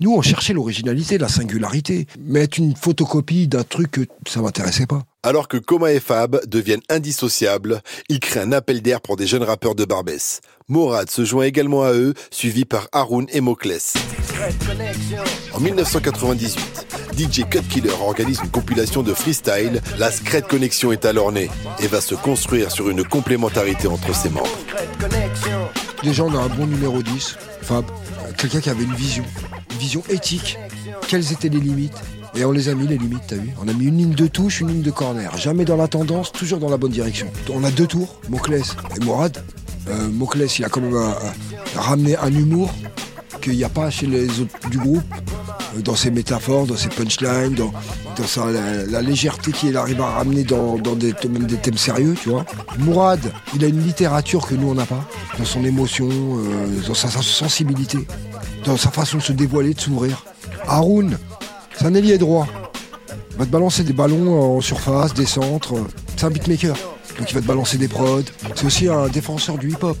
Nous, 0.00 0.12
on 0.12 0.22
cherchait 0.22 0.52
l'originalité, 0.52 1.18
la 1.18 1.28
singularité. 1.28 2.06
Mettre 2.18 2.58
une 2.58 2.74
photocopie 2.74 3.46
d'un 3.46 3.62
truc 3.62 3.92
que 3.92 4.00
ça 4.28 4.40
m'intéressait 4.40 4.86
pas. 4.86 5.02
Alors 5.22 5.46
que 5.46 5.56
Coma 5.56 5.92
et 5.92 6.00
Fab 6.00 6.44
deviennent 6.46 6.82
indissociables, 6.90 7.80
ils 8.08 8.18
créent 8.18 8.40
un 8.40 8.52
appel 8.52 8.82
d'air 8.82 9.00
pour 9.00 9.16
des 9.16 9.26
jeunes 9.26 9.44
rappeurs 9.44 9.76
de 9.76 9.84
Barbès. 9.84 10.40
Morad 10.68 11.08
se 11.08 11.24
joint 11.24 11.44
également 11.44 11.84
à 11.84 11.92
eux, 11.92 12.12
suivi 12.30 12.64
par 12.64 12.88
Haroun 12.92 13.26
et 13.32 13.40
Mokles. 13.40 13.94
En 15.52 15.60
1998, 15.60 16.86
DJ 17.16 17.48
Cut 17.48 17.62
Killer 17.70 17.92
organise 18.02 18.40
une 18.42 18.50
compilation 18.50 19.02
de 19.04 19.14
freestyle. 19.14 19.80
La 19.96 20.10
Scred 20.10 20.48
Connection 20.48 20.90
est 20.90 21.04
alors 21.04 21.30
née 21.30 21.48
et 21.78 21.86
va 21.86 22.00
se 22.00 22.16
construire 22.16 22.72
sur 22.72 22.90
une 22.90 23.04
complémentarité 23.04 23.86
entre 23.86 24.14
ses 24.14 24.28
membres. 24.28 24.58
Déjà, 26.02 26.24
on 26.24 26.34
a 26.34 26.40
un 26.40 26.48
bon 26.48 26.66
numéro 26.66 27.00
10, 27.00 27.36
Fab. 27.62 27.84
Quelqu'un 28.36 28.60
qui 28.60 28.70
avait 28.70 28.84
une 28.84 28.94
vision. 28.94 29.24
Vision 29.78 30.02
éthique. 30.08 30.58
Quelles 31.08 31.32
étaient 31.32 31.48
les 31.48 31.60
limites? 31.60 31.96
Et 32.36 32.44
on 32.44 32.50
les 32.50 32.68
a 32.68 32.74
mis 32.74 32.86
les 32.86 32.98
limites, 32.98 33.22
t'as 33.28 33.36
vu? 33.36 33.50
On 33.62 33.68
a 33.68 33.72
mis 33.72 33.86
une 33.86 33.98
ligne 33.98 34.14
de 34.14 34.26
touche, 34.26 34.60
une 34.60 34.68
ligne 34.68 34.82
de 34.82 34.90
corner. 34.90 35.36
Jamais 35.36 35.64
dans 35.64 35.76
la 35.76 35.88
tendance, 35.88 36.32
toujours 36.32 36.58
dans 36.58 36.68
la 36.68 36.76
bonne 36.76 36.90
direction. 36.90 37.28
On 37.52 37.62
a 37.62 37.70
deux 37.70 37.86
tours, 37.86 38.20
Mokles 38.28 38.62
et 38.96 39.04
Morad. 39.04 39.42
Euh, 39.88 40.08
il 40.58 40.64
a 40.64 40.68
quand 40.68 40.80
même 40.80 40.94
euh, 40.94 41.10
ramené 41.76 42.16
un 42.16 42.32
humour 42.32 42.72
qu'il 43.40 43.56
n'y 43.56 43.64
a 43.64 43.68
pas 43.68 43.90
chez 43.90 44.06
les 44.06 44.40
autres 44.40 44.68
du 44.70 44.78
groupe, 44.78 45.02
euh, 45.76 45.80
dans 45.82 45.94
ses 45.96 46.10
métaphores, 46.10 46.66
dans 46.66 46.76
ses 46.76 46.88
punchlines, 46.88 47.54
dans, 47.54 47.72
sa- 48.26 48.46
la, 48.50 49.02
légèreté 49.02 49.52
qu'il 49.52 49.76
arrive 49.76 50.00
à 50.00 50.06
ramener 50.10 50.44
dans, 50.44 50.76
des, 50.78 51.12
thèmes- 51.12 51.76
sérieux, 51.76 52.14
tu 52.22 52.30
vois. 52.30 52.44
Mourad, 52.78 53.20
il 53.54 53.64
a 53.64 53.68
une 53.68 53.82
littérature 53.82 54.46
que 54.46 54.54
nous 54.54 54.68
on 54.68 54.74
n'a 54.74 54.86
pas, 54.86 55.04
dans 55.38 55.44
son 55.44 55.64
émotion, 55.64 56.08
euh, 56.10 56.86
dans 56.86 56.94
sa, 56.94 57.08
sensibilité, 57.08 57.98
dans 58.64 58.76
sa 58.76 58.90
façon 58.90 59.18
de 59.18 59.22
se 59.22 59.32
dévoiler, 59.32 59.74
de 59.74 59.80
s'ouvrir. 59.80 60.24
Haroun, 60.66 61.18
c'est 61.76 61.86
un 61.86 61.94
ailier 61.94 62.18
droit. 62.18 62.46
Va 63.36 63.44
te 63.44 63.50
balancer 63.50 63.82
des 63.82 63.92
ballons 63.92 64.56
en 64.56 64.60
surface, 64.60 65.12
des 65.12 65.26
centres. 65.26 65.74
C'est 66.16 66.24
un 66.26 66.30
beatmaker. 66.30 66.76
Donc 67.18 67.30
il 67.30 67.34
va 67.34 67.40
te 67.40 67.46
balancer 67.46 67.78
des 67.78 67.88
prods. 67.88 68.22
C'est 68.54 68.66
aussi 68.66 68.88
un 68.88 69.08
défenseur 69.08 69.56
du 69.58 69.70
hip-hop. 69.70 69.96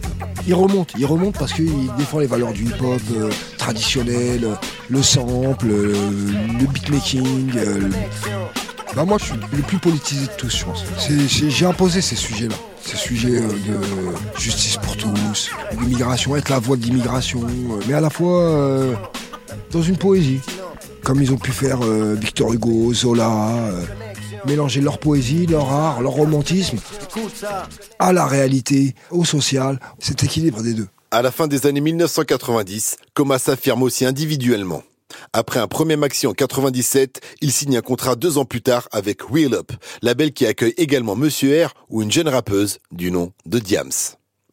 Il 0.46 0.54
remonte, 0.54 0.92
il 0.98 1.06
remonte 1.06 1.38
parce 1.38 1.52
qu'il 1.52 1.70
défend 1.96 2.18
les 2.18 2.26
valeurs 2.26 2.52
du 2.52 2.64
hip-hop 2.64 3.00
euh, 3.16 3.30
traditionnel, 3.56 4.44
euh, 4.44 4.54
le 4.90 5.02
sample, 5.02 5.68
euh, 5.70 5.94
le 6.60 6.66
beatmaking. 6.66 7.52
euh, 7.56 7.88
Bah 8.94 9.04
moi 9.04 9.16
je 9.18 9.24
suis 9.26 9.34
le 9.56 9.62
plus 9.62 9.78
politisé 9.78 10.26
de 10.26 10.32
tous, 10.36 10.56
je 10.58 10.64
pense. 10.64 10.84
J'ai 11.48 11.66
imposé 11.66 12.00
ces 12.00 12.16
sujets-là. 12.16 12.56
Ces 12.82 12.96
sujets 12.98 13.40
de 13.40 14.38
justice 14.38 14.76
pour 14.76 14.94
tous, 14.98 15.50
l'immigration, 15.80 16.36
être 16.36 16.50
la 16.50 16.58
voix 16.58 16.76
de 16.76 16.82
l'immigration, 16.82 17.40
mais 17.88 17.94
à 17.94 18.00
la 18.00 18.10
fois 18.10 18.94
dans 19.70 19.82
une 19.82 19.96
poésie. 19.96 20.40
Comme 21.02 21.22
ils 21.22 21.32
ont 21.32 21.38
pu 21.38 21.50
faire 21.50 21.78
Victor 21.80 22.52
Hugo, 22.52 22.92
Zola, 22.94 23.48
mélanger 24.46 24.80
leur 24.80 24.98
poésie, 24.98 25.46
leur 25.46 25.70
art, 25.70 26.02
leur 26.02 26.12
romantisme 26.12 26.78
à 27.98 28.12
la 28.12 28.26
réalité, 28.26 28.94
au 29.10 29.24
social, 29.24 29.80
cet 29.98 30.24
équilibre 30.24 30.62
des 30.62 30.74
deux. 30.74 30.88
À 31.10 31.22
la 31.22 31.30
fin 31.30 31.46
des 31.46 31.66
années 31.66 31.80
1990, 31.80 32.96
Coma 33.14 33.38
s'affirme 33.38 33.82
aussi 33.82 34.04
individuellement. 34.04 34.82
Après 35.32 35.60
un 35.60 35.68
premier 35.68 35.96
maxi 35.96 36.26
en 36.26 36.32
97, 36.32 37.20
il 37.40 37.52
signe 37.52 37.76
un 37.76 37.82
contrat 37.82 38.16
deux 38.16 38.38
ans 38.38 38.44
plus 38.44 38.62
tard 38.62 38.88
avec 38.90 39.30
Wheel 39.30 39.54
Up, 39.54 39.70
label 40.02 40.32
qui 40.32 40.46
accueille 40.46 40.74
également 40.76 41.14
Monsieur 41.14 41.66
R 41.66 41.74
ou 41.88 42.02
une 42.02 42.10
jeune 42.10 42.28
rappeuse 42.28 42.78
du 42.90 43.10
nom 43.10 43.32
de 43.46 43.58
Diams. 43.58 43.92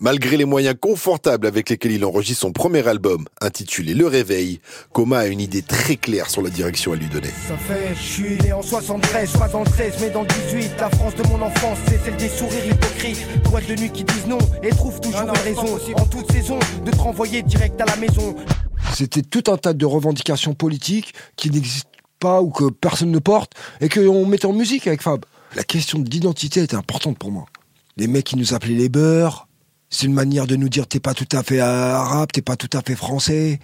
Malgré 0.03 0.35
les 0.35 0.45
moyens 0.45 0.73
confortables 0.81 1.45
avec 1.45 1.69
lesquels 1.69 1.91
il 1.91 2.03
enregistre 2.03 2.41
son 2.41 2.51
premier 2.51 2.87
album, 2.87 3.27
intitulé 3.39 3.93
Le 3.93 4.07
Réveil, 4.07 4.59
Coma 4.93 5.19
a 5.19 5.27
une 5.27 5.39
idée 5.39 5.61
très 5.61 5.95
claire 5.95 6.27
sur 6.27 6.41
la 6.41 6.49
direction 6.49 6.93
à 6.93 6.95
lui 6.95 7.05
donner. 7.05 7.29
Ça 7.47 7.55
fait, 7.55 7.93
je 7.93 8.01
suis 8.01 8.37
né 8.39 8.51
en 8.51 8.63
73, 8.63 9.33
pas 9.33 9.47
dans 9.49 9.63
le 9.63 9.69
16 9.69 9.93
mais 10.01 10.09
dans 10.09 10.23
le 10.23 10.27
18 10.47 10.71
La 10.79 10.89
France 10.89 11.13
de 11.13 11.21
mon 11.27 11.39
enfance, 11.43 11.77
c'est 11.87 12.03
celle 12.03 12.17
des 12.17 12.29
sourires 12.29 12.65
hypocrites 12.65 13.43
Boîtes 13.43 13.67
de 13.67 13.75
nuit 13.75 13.91
qui 13.91 14.03
disent 14.03 14.25
non 14.25 14.39
et 14.63 14.69
trouvent 14.69 14.99
toujours 14.99 15.21
une 15.21 15.29
raison 15.29 15.77
En 15.95 16.05
toute 16.07 16.31
saison, 16.31 16.57
de 16.83 16.89
te 16.89 16.97
renvoyer 16.97 17.43
direct 17.43 17.79
à 17.79 17.85
la 17.85 17.95
maison 17.97 18.35
C'était 18.95 19.21
tout 19.21 19.51
un 19.51 19.57
tas 19.57 19.73
de 19.73 19.85
revendications 19.85 20.55
politiques 20.55 21.13
qui 21.35 21.51
n'existent 21.51 21.91
pas 22.19 22.41
ou 22.41 22.49
que 22.49 22.71
personne 22.71 23.11
ne 23.11 23.19
porte 23.19 23.51
et 23.81 23.87
qu'on 23.87 24.25
mettait 24.25 24.47
en 24.47 24.53
musique 24.53 24.87
avec 24.87 25.03
Fab. 25.03 25.23
La 25.55 25.63
question 25.63 25.99
d'identité 25.99 26.63
était 26.63 26.75
importante 26.75 27.19
pour 27.19 27.31
moi. 27.31 27.45
Les 27.97 28.07
mecs 28.07 28.25
qui 28.25 28.35
nous 28.35 28.55
appelaient 28.55 28.73
les 28.73 28.89
beurs, 28.89 29.47
c'est 29.91 30.07
une 30.07 30.13
manière 30.13 30.47
de 30.47 30.55
nous 30.55 30.69
dire 30.69 30.87
t'es 30.87 30.99
pas 30.99 31.13
tout 31.13 31.27
à 31.33 31.43
fait 31.43 31.59
arabe, 31.59 32.31
t'es 32.31 32.41
pas 32.41 32.55
tout 32.55 32.69
à 32.73 32.81
fait 32.81 32.95
français. 32.95 33.59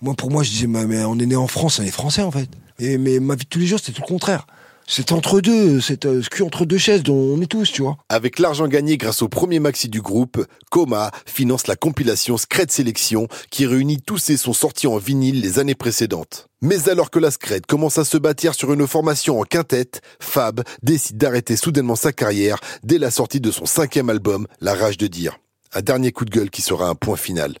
Moi, 0.00 0.14
pour 0.14 0.30
moi, 0.30 0.42
je 0.42 0.50
disais, 0.50 0.66
mais 0.66 1.04
on 1.04 1.18
est 1.18 1.26
né 1.26 1.36
en 1.36 1.46
France, 1.46 1.78
on 1.80 1.82
est 1.82 1.90
français 1.90 2.22
en 2.22 2.30
fait. 2.30 2.48
Mais 2.78 3.18
ma 3.20 3.34
vie 3.34 3.44
de 3.44 3.48
tous 3.48 3.58
les 3.58 3.66
jours, 3.66 3.78
c'était 3.80 3.92
tout 3.92 4.02
le 4.02 4.08
contraire. 4.08 4.46
C'est 4.86 5.12
entre 5.12 5.40
deux, 5.40 5.80
c'est 5.80 6.06
euh, 6.06 6.22
ce 6.22 6.28
cul 6.28 6.42
entre 6.42 6.64
deux 6.64 6.76
chaises 6.76 7.04
dont 7.04 7.14
on 7.14 7.40
est 7.40 7.46
tous, 7.46 7.70
tu 7.70 7.82
vois. 7.82 7.96
Avec 8.08 8.40
l'argent 8.40 8.66
gagné 8.66 8.98
grâce 8.98 9.22
au 9.22 9.28
premier 9.28 9.60
maxi 9.60 9.88
du 9.88 10.02
groupe, 10.02 10.44
Coma 10.70 11.12
finance 11.24 11.68
la 11.68 11.76
compilation 11.76 12.36
Scred 12.36 12.70
Sélection 12.70 13.28
qui 13.50 13.64
réunit 13.64 14.02
tous 14.02 14.18
ses 14.18 14.36
sons 14.36 14.52
sortis 14.52 14.88
en 14.88 14.98
vinyle 14.98 15.40
les 15.40 15.60
années 15.60 15.76
précédentes. 15.76 16.48
Mais 16.62 16.88
alors 16.88 17.10
que 17.10 17.20
la 17.20 17.30
Scred 17.30 17.64
commence 17.64 17.98
à 17.98 18.04
se 18.04 18.18
bâtir 18.18 18.54
sur 18.54 18.72
une 18.72 18.86
formation 18.88 19.40
en 19.40 19.44
quintette, 19.44 20.02
Fab 20.18 20.62
décide 20.82 21.16
d'arrêter 21.16 21.56
soudainement 21.56 21.96
sa 21.96 22.12
carrière 22.12 22.58
dès 22.82 22.98
la 22.98 23.12
sortie 23.12 23.40
de 23.40 23.52
son 23.52 23.66
cinquième 23.66 24.10
album, 24.10 24.48
La 24.60 24.74
Rage 24.74 24.98
de 24.98 25.06
Dire. 25.06 25.38
Un 25.74 25.80
dernier 25.80 26.12
coup 26.12 26.24
de 26.26 26.30
gueule 26.30 26.50
qui 26.50 26.60
sera 26.60 26.88
un 26.88 26.94
point 26.94 27.16
final. 27.16 27.54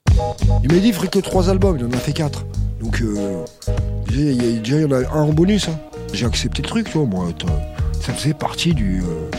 Il 0.62 0.72
m'a 0.72 0.78
dit 0.78 0.88
il 0.88 0.94
ferait 0.94 1.08
que 1.08 1.18
trois 1.18 1.48
albums, 1.48 1.76
il 1.78 1.86
en 1.86 1.90
a 1.92 1.96
fait 1.96 2.12
quatre. 2.12 2.44
Donc 2.80 3.00
euh, 3.00 3.44
déjà, 4.08 4.76
il 4.76 4.82
y 4.82 4.84
en 4.84 4.92
a 4.92 4.98
un 5.16 5.22
en 5.22 5.32
bonus. 5.32 5.68
hein. 5.68 5.78
J'ai 6.12 6.26
accepté 6.26 6.60
le 6.62 6.68
truc, 6.68 6.90
tu 6.90 6.98
vois. 6.98 7.06
Moi, 7.06 7.28
ça 8.00 8.12
faisait 8.12 8.34
partie 8.34 8.74
du, 8.74 9.00
euh, 9.00 9.30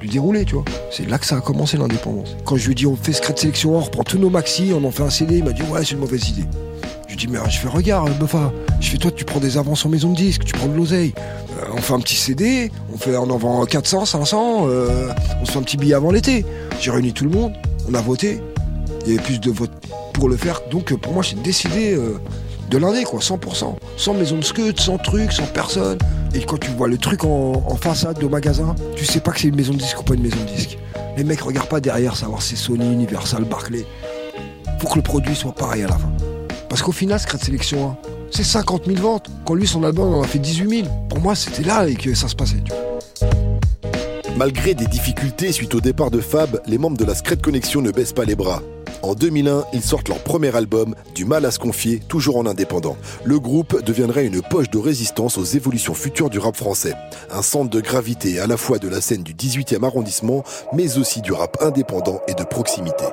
du 0.00 0.06
déroulé, 0.06 0.44
tu 0.44 0.54
vois. 0.54 0.64
C'est 0.92 1.08
là 1.08 1.18
que 1.18 1.26
ça 1.26 1.36
a 1.36 1.40
commencé 1.40 1.76
l'indépendance. 1.76 2.36
Quand 2.44 2.56
je 2.56 2.66
lui 2.66 2.72
ai 2.72 2.74
dit 2.76 2.86
on 2.86 2.94
fait 2.94 3.12
secret 3.12 3.34
sélection, 3.36 3.76
on 3.76 3.80
reprend 3.80 4.04
tous 4.04 4.18
nos 4.18 4.30
maxi, 4.30 4.70
on 4.72 4.84
en 4.84 4.92
fait 4.92 5.02
un 5.02 5.10
CD, 5.10 5.38
il 5.38 5.44
m'a 5.44 5.52
dit 5.52 5.62
ouais 5.62 5.80
c'est 5.84 5.92
une 5.92 5.98
mauvaise 5.98 6.28
idée. 6.28 6.44
Je 7.08 7.14
lui 7.16 7.24
ai 7.24 7.26
dit 7.26 7.28
mais 7.28 7.38
je 7.50 7.58
fais 7.58 7.68
regarde 7.68 8.16
Buffa, 8.20 8.52
je 8.80 8.88
fais 8.88 8.98
toi 8.98 9.10
tu 9.10 9.24
prends 9.24 9.40
des 9.40 9.58
avances 9.58 9.84
en 9.84 9.88
maison 9.88 10.10
de 10.12 10.16
disque, 10.16 10.44
tu 10.44 10.52
prends 10.52 10.68
de 10.68 10.76
l'oseille. 10.76 11.12
Euh, 11.60 11.64
on 11.74 11.78
fait 11.78 11.92
un 11.94 12.00
petit 12.00 12.14
CD, 12.16 12.70
on, 12.94 12.98
fait, 12.98 13.16
on 13.16 13.28
en 13.30 13.36
vend 13.36 13.64
400, 13.66 14.04
500, 14.04 14.66
euh, 14.68 15.12
on 15.40 15.44
se 15.44 15.50
fait 15.52 15.58
un 15.58 15.62
petit 15.62 15.76
billet 15.76 15.94
avant 15.94 16.12
l'été. 16.12 16.46
J'ai 16.80 16.90
réuni 16.92 17.12
tout 17.12 17.24
le 17.24 17.30
monde, 17.30 17.52
on 17.88 17.94
a 17.94 18.00
voté, 18.00 18.40
il 19.04 19.12
y 19.12 19.14
avait 19.14 19.24
plus 19.24 19.40
de 19.40 19.50
votes 19.50 19.72
pour 20.12 20.28
le 20.28 20.36
faire. 20.36 20.60
Donc 20.70 20.92
euh, 20.92 20.96
pour 20.96 21.12
moi, 21.12 21.22
j'ai 21.22 21.36
décidé 21.36 21.94
euh, 21.94 22.18
de 22.70 22.78
l'indé, 22.78 23.04
quoi, 23.04 23.20
100%. 23.20 23.76
Sans 23.96 24.14
maison 24.14 24.36
de 24.38 24.44
scud, 24.44 24.78
sans 24.78 24.98
truc, 24.98 25.32
sans 25.32 25.46
personne. 25.46 25.98
Et 26.34 26.40
quand 26.40 26.58
tu 26.58 26.70
vois 26.70 26.88
le 26.88 26.98
truc 26.98 27.24
en, 27.24 27.76
façade 27.76 28.22
au 28.22 28.28
magasin, 28.28 28.74
tu 28.96 29.04
sais 29.04 29.20
pas 29.20 29.32
que 29.32 29.40
c'est 29.40 29.48
une 29.48 29.56
maison 29.56 29.72
de 29.72 29.78
disque 29.78 30.00
ou 30.00 30.04
pas 30.04 30.14
une 30.14 30.22
maison 30.22 30.38
de 30.40 30.56
disque. 30.56 30.78
Les 31.16 31.24
mecs 31.24 31.40
regardent 31.40 31.68
pas 31.68 31.80
derrière 31.80 32.16
savoir 32.16 32.40
si 32.40 32.56
c'est 32.56 32.64
Sony, 32.64 32.90
Universal, 32.92 33.44
Barclay. 33.44 33.84
Faut 34.80 34.88
que 34.88 34.96
le 34.96 35.02
produit 35.02 35.34
soit 35.34 35.52
pareil 35.52 35.82
à 35.82 35.88
la 35.88 35.98
fin. 35.98 36.10
Parce 36.68 36.80
qu'au 36.80 36.92
final, 36.92 37.20
Secret 37.20 37.38
Sélection 37.38 37.90
1, 37.90 37.96
c'est 38.30 38.44
50 38.44 38.86
000 38.86 38.98
ventes. 38.98 39.26
Quand 39.44 39.54
lui, 39.54 39.66
son 39.66 39.84
album 39.84 40.14
en 40.14 40.22
a 40.22 40.26
fait 40.26 40.38
18 40.38 40.84
000. 40.84 40.88
Pour 41.10 41.20
moi, 41.20 41.34
c'était 41.34 41.64
là 41.64 41.86
et 41.86 41.94
que 41.94 42.14
ça 42.14 42.28
se 42.28 42.34
passait. 42.34 42.62
tu 42.64 42.72
vois. 42.72 42.91
Malgré 44.36 44.74
des 44.74 44.86
difficultés 44.86 45.52
suite 45.52 45.74
au 45.74 45.80
départ 45.82 46.10
de 46.10 46.20
Fab, 46.20 46.62
les 46.66 46.78
membres 46.78 46.96
de 46.96 47.04
la 47.04 47.14
Scred 47.14 47.42
Connection 47.42 47.82
ne 47.82 47.90
baissent 47.90 48.14
pas 48.14 48.24
les 48.24 48.34
bras. 48.34 48.62
En 49.02 49.14
2001, 49.14 49.64
ils 49.74 49.82
sortent 49.82 50.08
leur 50.08 50.20
premier 50.20 50.54
album, 50.56 50.94
Du 51.14 51.26
mal 51.26 51.44
à 51.44 51.50
se 51.50 51.58
confier, 51.58 52.00
toujours 52.08 52.38
en 52.38 52.46
indépendant. 52.46 52.96
Le 53.24 53.38
groupe 53.38 53.84
deviendrait 53.84 54.24
une 54.24 54.40
poche 54.40 54.70
de 54.70 54.78
résistance 54.78 55.36
aux 55.36 55.44
évolutions 55.44 55.92
futures 55.92 56.30
du 56.30 56.38
rap 56.38 56.56
français. 56.56 56.94
Un 57.30 57.42
centre 57.42 57.68
de 57.68 57.80
gravité 57.80 58.40
à 58.40 58.46
la 58.46 58.56
fois 58.56 58.78
de 58.78 58.88
la 58.88 59.02
scène 59.02 59.22
du 59.22 59.34
18e 59.34 59.84
arrondissement, 59.84 60.44
mais 60.72 60.96
aussi 60.96 61.20
du 61.20 61.32
rap 61.32 61.58
indépendant 61.60 62.22
et 62.26 62.34
de 62.34 62.44
proximité. 62.44 63.04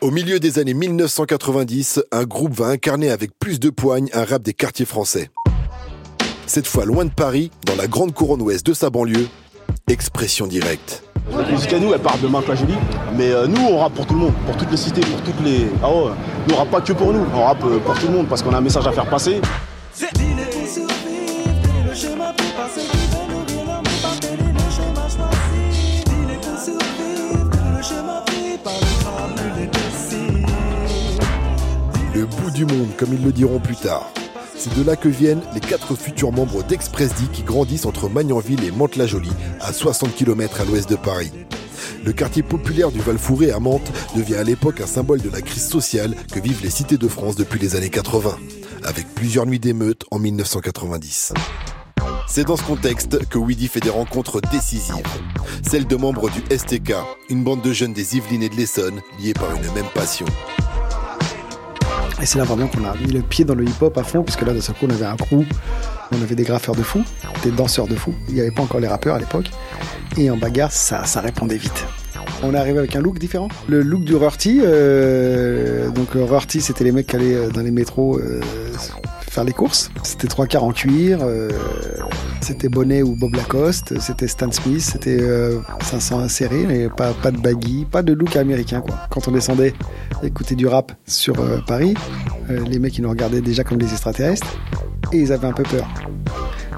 Au 0.00 0.12
milieu 0.12 0.38
des 0.38 0.60
années 0.60 0.74
1990, 0.74 2.02
un 2.12 2.24
groupe 2.24 2.52
va 2.52 2.66
incarner 2.66 3.10
avec 3.10 3.36
plus 3.36 3.58
de 3.58 3.70
poigne 3.70 4.10
un 4.12 4.24
rap 4.24 4.42
des 4.42 4.54
quartiers 4.54 4.86
français. 4.86 5.30
Cette 6.46 6.66
fois 6.66 6.84
loin 6.84 7.06
de 7.06 7.10
Paris, 7.10 7.50
dans 7.64 7.74
la 7.74 7.86
grande 7.86 8.12
couronne 8.12 8.42
ouest 8.42 8.66
de 8.66 8.74
sa 8.74 8.90
banlieue, 8.90 9.28
expression 9.88 10.46
directe. 10.46 11.02
Notre 11.32 11.50
musique 11.50 11.72
à 11.72 11.78
nous, 11.78 11.92
elle 11.94 12.00
part 12.00 12.18
de 12.18 12.28
Marc 12.28 12.46
Jolie, 12.54 12.74
mais 13.16 13.30
euh, 13.30 13.46
nous, 13.46 13.62
on 13.62 13.78
rappe 13.78 13.94
pour 13.94 14.06
tout 14.06 14.12
le 14.12 14.20
monde, 14.20 14.34
pour 14.46 14.56
toutes 14.56 14.70
les 14.70 14.76
cités, 14.76 15.00
pour 15.00 15.22
toutes 15.22 15.42
les. 15.42 15.68
Ah 15.82 15.88
ouais, 15.90 16.10
nous, 16.46 16.54
on 16.54 16.58
rappe 16.58 16.70
pas 16.70 16.80
que 16.82 16.92
pour 16.92 17.12
nous, 17.14 17.24
on 17.34 17.44
rappe 17.44 17.64
euh, 17.64 17.78
pour 17.78 17.98
tout 17.98 18.06
le 18.06 18.12
monde 18.12 18.28
parce 18.28 18.42
qu'on 18.42 18.52
a 18.52 18.58
un 18.58 18.60
message 18.60 18.86
à 18.86 18.92
faire 18.92 19.08
passer. 19.08 19.40
Le 32.14 32.26
bout 32.26 32.50
du 32.50 32.66
monde, 32.66 32.88
comme 32.98 33.14
ils 33.14 33.24
le 33.24 33.32
diront 33.32 33.58
plus 33.58 33.76
tard. 33.76 34.10
C'est 34.64 34.78
de 34.78 34.82
là 34.82 34.96
que 34.96 35.10
viennent 35.10 35.42
les 35.52 35.60
quatre 35.60 35.94
futurs 35.94 36.32
membres 36.32 36.62
d'Express 36.62 37.10
D 37.10 37.26
qui 37.34 37.42
grandissent 37.42 37.84
entre 37.84 38.08
Magnanville 38.08 38.64
et 38.64 38.70
Mantes-la-Jolie, 38.70 39.34
à 39.60 39.74
60 39.74 40.14
km 40.14 40.62
à 40.62 40.64
l'ouest 40.64 40.88
de 40.88 40.96
Paris. 40.96 41.30
Le 42.02 42.14
quartier 42.14 42.42
populaire 42.42 42.90
du 42.90 42.98
Val-Fouré 42.98 43.50
à 43.50 43.60
Mantes 43.60 43.92
devient 44.16 44.36
à 44.36 44.42
l'époque 44.42 44.80
un 44.80 44.86
symbole 44.86 45.20
de 45.20 45.28
la 45.28 45.42
crise 45.42 45.68
sociale 45.68 46.16
que 46.32 46.40
vivent 46.40 46.62
les 46.62 46.70
cités 46.70 46.96
de 46.96 47.08
France 47.08 47.36
depuis 47.36 47.60
les 47.60 47.76
années 47.76 47.90
80, 47.90 48.38
avec 48.84 49.06
plusieurs 49.14 49.44
nuits 49.44 49.58
d'émeutes 49.60 50.06
en 50.10 50.18
1990. 50.18 51.34
C'est 52.26 52.44
dans 52.44 52.56
ce 52.56 52.62
contexte 52.62 53.28
que 53.28 53.36
Weedy 53.36 53.68
fait 53.68 53.80
des 53.80 53.90
rencontres 53.90 54.40
décisives. 54.50 54.94
Celles 55.62 55.86
de 55.86 55.96
membres 55.96 56.30
du 56.30 56.40
STK, 56.56 56.94
une 57.28 57.44
bande 57.44 57.60
de 57.60 57.74
jeunes 57.74 57.92
des 57.92 58.16
Yvelines 58.16 58.42
et 58.42 58.48
de 58.48 58.56
l'Essonne, 58.56 59.02
liés 59.20 59.34
par 59.34 59.54
une 59.54 59.74
même 59.74 59.90
passion. 59.94 60.24
Et 62.22 62.26
c'est 62.26 62.38
là 62.38 62.44
vraiment 62.44 62.68
qu'on 62.68 62.84
a 62.84 62.94
mis 62.96 63.12
le 63.12 63.20
pied 63.20 63.44
dans 63.44 63.54
le 63.54 63.64
hip-hop 63.64 63.96
à 63.98 64.04
fond, 64.04 64.22
puisque 64.22 64.42
là, 64.42 64.52
d'un 64.52 64.60
seul 64.60 64.76
coup, 64.76 64.86
on 64.86 64.90
avait 64.90 65.04
un 65.04 65.16
crew, 65.16 65.44
on 66.12 66.22
avait 66.22 66.34
des 66.34 66.44
graffeurs 66.44 66.74
de 66.74 66.82
fou, 66.82 67.02
des 67.42 67.50
danseurs 67.50 67.88
de 67.88 67.96
fou. 67.96 68.14
Il 68.28 68.34
n'y 68.34 68.40
avait 68.40 68.50
pas 68.50 68.62
encore 68.62 68.80
les 68.80 68.88
rappeurs 68.88 69.16
à 69.16 69.18
l'époque. 69.18 69.50
Et 70.16 70.30
en 70.30 70.36
bagarre, 70.36 70.70
ça, 70.72 71.04
ça 71.04 71.20
répondait 71.20 71.56
vite. 71.56 71.84
On 72.42 72.54
est 72.54 72.58
arrivé 72.58 72.78
avec 72.78 72.94
un 72.94 73.00
look 73.00 73.18
différent. 73.18 73.48
Le 73.68 73.82
look 73.82 74.04
du 74.04 74.14
Rorty, 74.14 74.60
euh, 74.62 75.88
donc 75.90 76.14
euh, 76.14 76.24
Rorty, 76.24 76.60
c'était 76.60 76.84
les 76.84 76.92
mecs 76.92 77.06
qui 77.06 77.16
allaient 77.16 77.34
euh, 77.34 77.48
dans 77.48 77.62
les 77.62 77.70
métros 77.70 78.20
faire 79.34 79.44
les 79.44 79.52
courses. 79.52 79.90
C'était 80.02 80.28
trois 80.28 80.46
quarts 80.46 80.64
en 80.64 80.72
cuir, 80.72 81.18
euh, 81.22 81.50
c'était 82.40 82.68
bonnet 82.68 83.02
ou 83.02 83.16
Bob 83.16 83.34
Lacoste, 83.34 83.98
c'était 84.00 84.28
Stan 84.28 84.50
Smith, 84.52 84.80
c'était 84.80 85.18
euh, 85.20 85.58
500 85.82 86.20
inséré, 86.20 86.64
mais 86.66 86.88
pas, 86.88 87.12
de 87.30 87.38
baggy, 87.38 87.84
pas 87.90 88.02
de 88.02 88.12
look 88.12 88.36
américain 88.36 88.80
quoi. 88.80 88.94
Quand 89.10 89.26
on 89.26 89.32
descendait 89.32 89.74
écouter 90.22 90.54
du 90.54 90.66
rap 90.66 90.92
sur 91.06 91.40
euh, 91.40 91.58
Paris, 91.66 91.94
euh, 92.50 92.60
les 92.68 92.78
mecs 92.78 92.96
ils 92.96 93.02
nous 93.02 93.10
regardaient 93.10 93.40
déjà 93.40 93.64
comme 93.64 93.78
des 93.78 93.90
extraterrestres 93.90 94.56
et 95.12 95.18
ils 95.18 95.32
avaient 95.32 95.48
un 95.48 95.52
peu 95.52 95.64
peur. 95.64 95.88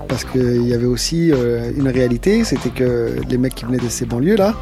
Parce 0.09 0.25
qu'il 0.25 0.67
y 0.67 0.73
avait 0.73 0.87
aussi 0.87 1.33
euh, 1.33 1.71
une 1.77 1.89
réalité, 1.89 2.43
c'était 2.45 2.71
que 2.71 3.17
les 3.29 3.39
mecs 3.39 3.55
qui 3.55 3.67
venaient 3.67 3.77
de 3.77 3.89
ces 3.89 4.07
banlieues 4.07 4.37
là, 4.37 4.55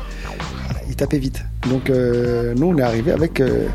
ils 0.89 0.97
tapaient 0.97 1.19
vite. 1.19 1.45
Donc 1.71 1.91
euh, 1.91 2.55
nous 2.57 2.69
on 2.69 2.79
est 2.79 2.83
arrivé 2.83 3.13
avec 3.13 3.41
euh, 3.41 3.69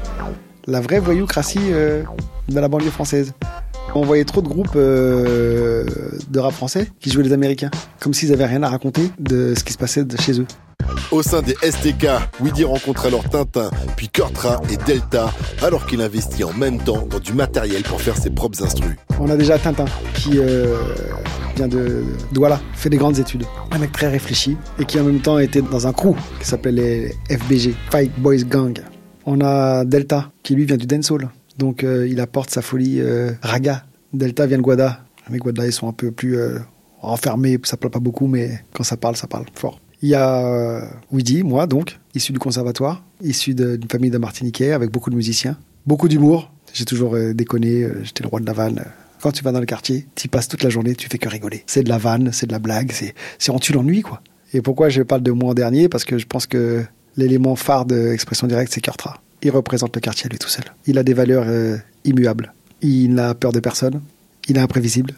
la 0.67 0.81
vraie 0.81 0.99
voyoucratie 0.99 1.59
euh, 1.71 2.03
de 2.47 2.59
la 2.59 2.67
banlieue 2.67 2.91
française. 2.91 3.33
On 3.95 4.01
voyait 4.01 4.23
trop 4.23 4.41
de 4.41 4.47
groupes 4.47 4.75
euh, 4.75 5.85
de 6.29 6.39
rap 6.39 6.53
français 6.53 6.91
qui 6.99 7.09
jouaient 7.09 7.23
les 7.23 7.33
Américains, 7.33 7.71
comme 7.99 8.13
s'ils 8.13 8.31
avaient 8.31 8.45
rien 8.45 8.61
à 8.63 8.69
raconter 8.69 9.09
de 9.19 9.53
ce 9.57 9.63
qui 9.63 9.73
se 9.73 9.77
passait 9.77 10.03
de 10.03 10.17
chez 10.17 10.39
eux. 10.39 10.45
Au 11.11 11.23
sein 11.23 11.41
des 11.41 11.55
STK, 11.55 12.07
Weedy 12.39 12.63
rencontre 12.63 13.07
alors 13.07 13.27
Tintin, 13.27 13.71
puis 13.95 14.09
Kurtra 14.09 14.61
et 14.71 14.77
Delta, 14.77 15.33
alors 15.63 15.87
qu'il 15.87 16.01
investit 16.01 16.43
en 16.43 16.53
même 16.53 16.77
temps 16.77 17.05
dans 17.09 17.19
du 17.19 17.33
matériel 17.33 17.81
pour 17.83 17.99
faire 17.99 18.15
ses 18.15 18.29
propres 18.29 18.63
instrus. 18.63 18.95
On 19.19 19.29
a 19.29 19.35
déjà 19.35 19.57
Tintin 19.57 19.85
qui 20.13 20.37
euh, 20.37 20.77
vient 21.55 21.67
de 21.67 22.03
Douala, 22.31 22.59
fait 22.73 22.89
des 22.89 22.97
grandes 22.97 23.17
études. 23.17 23.45
Un 23.71 23.79
mec 23.79 23.91
très 23.91 24.07
réfléchi 24.07 24.55
et 24.77 24.85
qui 24.85 24.99
en 24.99 25.03
même 25.03 25.19
temps 25.19 25.39
était 25.39 25.63
dans 25.63 25.87
un 25.87 25.93
crew 25.93 26.15
qui 26.39 26.47
s'appelle 26.47 26.75
les 26.75 27.15
FBG, 27.29 27.73
Fight 27.89 28.11
Boys 28.19 28.43
Gang. 28.43 28.79
On 29.25 29.41
a 29.41 29.85
Delta 29.85 30.31
qui 30.43 30.53
lui 30.53 30.65
vient 30.65 30.77
du 30.77 30.85
dancehall, 30.85 31.29
donc 31.59 31.83
euh, 31.83 32.07
il 32.07 32.19
apporte 32.19 32.49
sa 32.49 32.63
folie 32.63 32.99
euh, 33.01 33.31
raga. 33.43 33.85
Delta 34.13 34.47
vient 34.47 34.57
de 34.57 34.63
Guada. 34.63 35.03
Les 35.29 35.37
Guada 35.37 35.67
ils 35.67 35.73
sont 35.73 35.87
un 35.87 35.93
peu 35.93 36.09
plus 36.09 36.37
euh, 36.37 36.57
renfermés, 37.01 37.59
ça 37.63 37.77
parle 37.77 37.91
pas 37.91 37.99
beaucoup, 37.99 38.25
mais 38.25 38.63
quand 38.73 38.83
ça 38.83 38.97
parle, 38.97 39.15
ça 39.15 39.27
parle 39.27 39.45
fort. 39.53 39.79
Il 40.01 40.09
y 40.09 40.15
a 40.15 40.89
Weedy, 41.11 41.43
moi 41.43 41.67
donc, 41.67 41.99
issu 42.15 42.31
du 42.31 42.39
conservatoire, 42.39 43.03
issu 43.21 43.53
d'une 43.53 43.89
famille 43.91 44.09
de 44.09 44.17
Martiniquais 44.17 44.71
avec 44.71 44.89
beaucoup 44.91 45.09
de 45.09 45.15
musiciens, 45.15 45.57
beaucoup 45.85 46.07
d'humour. 46.07 46.51
J'ai 46.73 46.85
toujours 46.85 47.17
déconné, 47.33 47.85
j'étais 48.03 48.23
le 48.23 48.29
roi 48.29 48.39
de 48.39 48.45
la 48.45 48.53
vanne. 48.53 48.85
Quand 49.21 49.31
tu 49.33 49.43
vas 49.43 49.51
dans 49.51 49.59
le 49.59 49.65
quartier, 49.65 50.07
tu 50.15 50.29
passes 50.29 50.47
toute 50.47 50.63
la 50.63 50.69
journée, 50.69 50.95
tu 50.95 51.09
fais 51.09 51.17
que 51.17 51.27
rigoler. 51.27 51.63
C'est 51.67 51.83
de 51.83 51.89
la 51.89 51.97
vanne, 51.97 52.31
c'est 52.31 52.47
de 52.47 52.53
la 52.53 52.59
blague, 52.59 52.93
c'est 52.93 53.13
on 53.51 53.59
tue 53.59 53.73
l'ennui 53.73 54.01
quoi. 54.01 54.21
Et 54.53 54.61
pourquoi 54.61 54.87
je 54.87 55.01
parle 55.01 55.21
de 55.21 55.31
moi 55.31 55.51
en 55.51 55.53
dernier? 55.53 55.89
Parce 55.89 56.05
que 56.05 56.17
je 56.17 56.25
pense 56.25 56.47
que 56.47 56.85
l'élément 57.17 57.57
phare 57.57 57.85
de 57.85 58.13
Expression 58.13 58.47
Directe, 58.47 58.71
c'est 58.73 58.81
Kurtra. 58.81 59.21
Il 59.41 59.51
représente 59.51 59.95
le 59.95 60.01
quartier 60.01 60.29
lui 60.29 60.37
tout 60.37 60.49
seul. 60.49 60.65
Il 60.85 60.97
a 60.97 61.03
des 61.03 61.13
valeurs 61.13 61.45
euh, 61.47 61.77
immuables. 62.03 62.53
Il 62.81 63.13
n'a 63.13 63.33
peur 63.33 63.51
de 63.51 63.59
personne. 63.59 64.01
Il 64.47 64.57
est 64.57 64.61
imprévisible. 64.61 65.13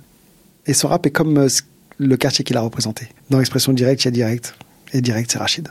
Et 0.67 0.73
son 0.73 0.87
rap 0.87 1.05
est 1.05 1.11
comme 1.11 1.37
euh, 1.37 1.47
le 1.97 2.17
quartier 2.17 2.43
qu'il 2.43 2.57
a 2.57 2.61
représenté. 2.61 3.07
Dans 3.29 3.39
Expression 3.39 3.73
Directe, 3.73 4.03
il 4.03 4.07
y 4.07 4.09
a 4.09 4.11
Direct. 4.11 4.53
Et 4.93 5.01
Direct, 5.01 5.31
c'est 5.31 5.37
Rachid. 5.37 5.69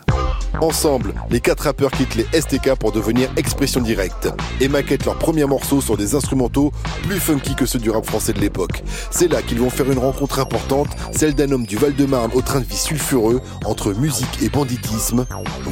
Ensemble, 0.60 1.14
les 1.30 1.40
quatre 1.40 1.64
rappeurs 1.64 1.90
quittent 1.90 2.16
les 2.16 2.26
STK 2.38 2.74
pour 2.74 2.92
devenir 2.92 3.30
Expression 3.36 3.80
Directe 3.80 4.28
et 4.60 4.68
maquettent 4.68 5.04
leur 5.04 5.16
premier 5.16 5.44
morceau 5.44 5.80
sur 5.80 5.96
des 5.96 6.14
instrumentaux 6.14 6.72
plus 7.02 7.20
funky 7.20 7.54
que 7.54 7.66
ceux 7.66 7.78
du 7.78 7.90
rap 7.90 8.04
français 8.04 8.32
de 8.32 8.40
l'époque. 8.40 8.82
C'est 9.10 9.28
là 9.28 9.42
qu'ils 9.42 9.60
vont 9.60 9.70
faire 9.70 9.90
une 9.90 9.98
rencontre 9.98 10.38
importante, 10.38 10.88
celle 11.12 11.34
d'un 11.34 11.50
homme 11.52 11.66
du 11.66 11.76
Val-de-Marne 11.76 12.30
au 12.34 12.42
train 12.42 12.60
de 12.60 12.64
vie 12.64 12.76
sulfureux 12.76 13.40
entre 13.64 13.92
musique 13.92 14.42
et 14.42 14.48
banditisme, 14.48 15.26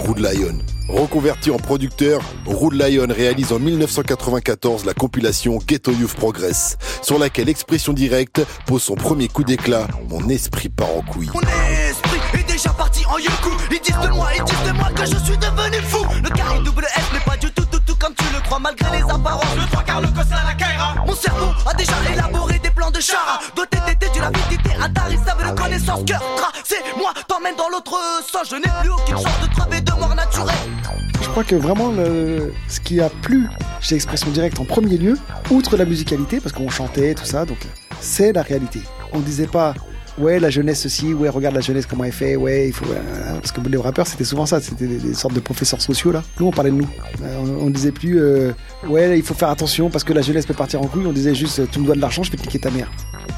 Rude 0.06 0.20
Lion. 0.20 0.58
Reconverti 0.88 1.50
en 1.50 1.58
producteur, 1.58 2.22
Rude 2.46 2.72
Lion 2.72 3.08
réalise 3.10 3.52
en 3.52 3.58
1994 3.58 4.86
la 4.86 4.94
compilation 4.94 5.58
Ghetto 5.66 5.92
Youth 5.92 6.14
Progress, 6.14 6.78
sur 7.02 7.18
laquelle 7.18 7.50
Expression 7.50 7.92
Directe 7.92 8.40
pose 8.64 8.82
son 8.82 8.94
premier 8.94 9.28
coup 9.28 9.44
d'éclat, 9.44 9.86
Mon 10.08 10.30
esprit 10.30 10.70
part 10.70 10.96
en 10.96 11.02
couille. 11.02 11.28
Mon 11.34 11.40
esprit 11.42 12.07
est 12.07 12.07
déjà 12.58 12.70
parti 12.70 13.04
en 13.06 13.18
yoku. 13.18 13.50
Ils 13.70 13.80
disent 13.80 14.00
de 14.02 14.08
moi, 14.08 14.28
ils 14.36 14.42
disent 14.44 14.66
de 14.66 14.72
moi 14.72 14.88
que 14.94 15.04
je 15.06 15.16
suis 15.24 15.36
devenu 15.38 15.80
fou. 15.86 16.04
Le 16.22 16.28
carré 16.30 16.58
double 16.64 16.84
F 16.86 17.12
n'est 17.12 17.20
pas 17.20 17.36
du 17.36 17.50
tout 17.52 17.64
tout 17.70 17.78
tout 17.86 17.94
comme 17.96 18.14
tu 18.14 18.24
le 18.34 18.40
crois 18.40 18.58
Malgré 18.58 18.98
les 18.98 19.02
apparences. 19.04 19.54
Le 19.56 19.66
trois 19.70 19.82
quarts 19.84 20.00
le 20.00 20.08
cossin 20.08 20.36
la 20.44 20.54
caïra 20.54 20.94
Mon 21.06 21.14
cerveau 21.14 21.46
a 21.70 21.74
déjà 21.74 21.92
élaboré 22.12 22.58
des 22.58 22.70
plans 22.70 22.90
de 22.90 23.00
chara. 23.00 23.38
Doté 23.54 23.78
d'été 23.86 24.08
d'une 24.12 24.24
avidité 24.24 24.70
intarissable 24.80 25.44
de 25.54 25.60
connaissances 25.60 26.04
Cœur 26.04 26.20
tracé, 26.36 26.76
moi 26.96 27.12
t'emmène 27.28 27.54
dans 27.56 27.68
l'autre 27.68 27.96
sens. 28.30 28.48
Je 28.50 28.56
n'ai 28.56 28.70
plus 28.80 28.90
aucune 28.90 29.16
chance 29.18 29.40
de 29.42 29.54
crever 29.54 29.80
de 29.80 29.92
mort 29.92 30.14
naturelle. 30.16 30.54
Je 31.22 31.28
crois 31.28 31.44
que 31.44 31.54
vraiment, 31.54 31.90
le- 31.92 32.52
ce 32.68 32.80
qui 32.80 33.00
a 33.00 33.08
plu 33.10 33.46
chez 33.80 33.94
Expression 33.94 34.30
Directe 34.30 34.58
en 34.58 34.64
premier 34.64 34.96
lieu, 34.98 35.16
outre 35.50 35.76
la 35.76 35.84
musicalité, 35.84 36.40
parce 36.40 36.52
qu'on 36.52 36.70
chantait, 36.70 37.14
tout 37.14 37.24
ça, 37.24 37.44
donc 37.44 37.58
c'est 38.00 38.32
la 38.32 38.42
réalité. 38.42 38.80
On 39.12 39.20
disait 39.20 39.46
pas, 39.46 39.74
ouais, 40.18 40.38
la 40.40 40.50
jeunesse 40.50 40.80
ceci, 40.82 41.14
ouais, 41.14 41.28
regarde 41.28 41.54
la 41.54 41.60
jeunesse 41.60 41.86
comment 41.86 42.04
elle 42.04 42.12
fait, 42.12 42.36
ouais, 42.36 42.68
il 42.68 42.72
faut. 42.72 42.84
euh, 42.86 43.34
parce 43.34 43.52
que 43.52 43.60
les 43.68 43.76
rappeurs, 43.76 44.06
c'était 44.06 44.24
souvent 44.24 44.46
ça, 44.46 44.60
c'était 44.60 44.86
des, 44.86 45.14
sortes 45.14 45.34
de 45.34 45.40
professeurs 45.40 45.80
sociaux, 45.80 46.12
là. 46.12 46.22
Nous, 46.38 46.46
on 46.46 46.50
parlait 46.50 46.70
de 46.70 46.76
nous. 46.76 46.88
Euh, 47.22 47.38
on, 47.60 47.66
on 47.66 47.70
disait 47.70 47.92
plus, 47.92 48.20
euh, 48.20 48.52
ouais, 48.88 49.18
il 49.18 49.24
faut 49.24 49.34
faire 49.34 49.50
attention 49.50 49.90
parce 49.90 50.04
que 50.04 50.12
la 50.12 50.22
jeunesse 50.22 50.46
peut 50.46 50.54
partir 50.54 50.80
en 50.82 50.86
couille, 50.86 51.06
on 51.06 51.12
disait 51.12 51.34
juste, 51.34 51.70
tu 51.70 51.80
me 51.80 51.86
dois 51.86 51.94
de 51.94 52.00
l'argent, 52.00 52.22
je 52.22 52.30
vais 52.30 52.38
te 52.38 52.58
ta 52.58 52.70
mère. 52.70 52.90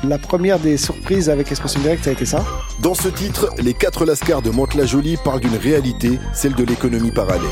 La 0.04 0.18
première 0.18 0.58
des 0.58 0.76
surprises 0.76 1.28
avec 1.28 1.50
Expression 1.50 1.80
Directe, 1.80 2.04
ça 2.04 2.10
a 2.10 2.12
été 2.14 2.24
ça. 2.24 2.44
Dans 2.80 2.94
ce 2.94 3.08
titre, 3.08 3.50
les 3.62 3.74
quatre 3.74 4.06
lascars 4.06 4.40
de 4.40 4.50
Mantes-la-Jolie 4.50 5.18
parlent 5.22 5.40
d'une 5.40 5.56
réalité, 5.56 6.18
celle 6.32 6.54
de 6.54 6.64
l'économie 6.64 7.10
parallèle. 7.10 7.42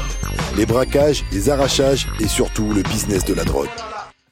Les 0.56 0.64
braquages, 0.64 1.24
les 1.32 1.50
arrachages 1.50 2.08
et 2.20 2.28
surtout 2.28 2.72
le 2.72 2.82
business 2.82 3.24
de 3.24 3.34
la 3.34 3.44
drogue. 3.44 3.68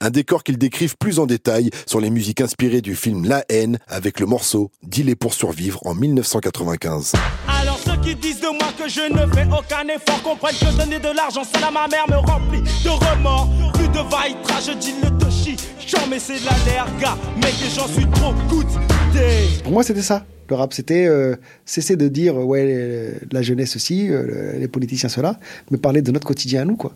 Un 0.00 0.10
décor 0.10 0.44
qu'ils 0.44 0.58
décrivent 0.58 0.96
plus 0.96 1.18
en 1.18 1.26
détail 1.26 1.70
sur 1.86 2.00
les 2.00 2.10
musiques 2.10 2.40
inspirées 2.40 2.82
du 2.82 2.94
film 2.94 3.24
La 3.24 3.44
haine 3.48 3.78
avec 3.88 4.20
le 4.20 4.26
morceau 4.26 4.70
Dealer 4.82 5.16
pour 5.16 5.34
survivre 5.34 5.80
en 5.86 5.94
1995. 5.94 7.14
Alors 7.48 7.78
ceux 7.78 7.96
qui 8.02 8.14
disent 8.14 8.40
de 8.40 8.48
moi 8.48 8.72
que 8.78 8.88
je 8.88 9.00
ne 9.12 9.32
fais 9.32 9.46
aucun 9.46 9.86
effort 9.88 10.22
comprennent 10.22 10.56
que 10.56 10.76
donner 10.76 10.98
de 10.98 11.14
l'argent 11.14 11.42
ma 11.72 11.88
mère 11.88 12.06
me 12.08 12.16
remplit 12.16 12.62
de 12.62 12.88
remords. 12.88 13.48
Plus 13.74 13.88
de 13.88 13.98
vaitra, 13.98 14.60
je 14.60 14.72
dis 14.72 14.94
le 15.02 15.10
toshi. 15.18 15.56
J'en 15.86 16.06
mets 16.08 16.18
c'est 16.18 16.40
de 16.40 16.46
la 16.46 16.52
l'air, 16.66 16.86
gars, 17.00 17.16
mais 17.36 17.50
que 17.50 17.68
j'en 17.74 17.86
suis 17.86 18.06
trop 18.10 18.32
goûté. 18.48 19.62
Pour 19.62 19.72
moi, 19.72 19.82
c'était 19.82 20.02
ça. 20.02 20.24
Le 20.48 20.56
rap, 20.56 20.72
c'était 20.72 21.06
euh, 21.06 21.36
cesser 21.64 21.96
de 21.96 22.08
dire, 22.08 22.36
ouais, 22.36 22.64
euh, 22.66 23.12
la 23.32 23.42
jeunesse 23.42 23.76
aussi, 23.76 24.08
euh, 24.10 24.58
les 24.58 24.68
politiciens 24.68 25.08
cela, 25.08 25.38
mais 25.70 25.78
parler 25.78 26.02
de 26.02 26.12
notre 26.12 26.26
quotidien 26.26 26.62
à 26.62 26.64
nous, 26.64 26.76
quoi. 26.76 26.92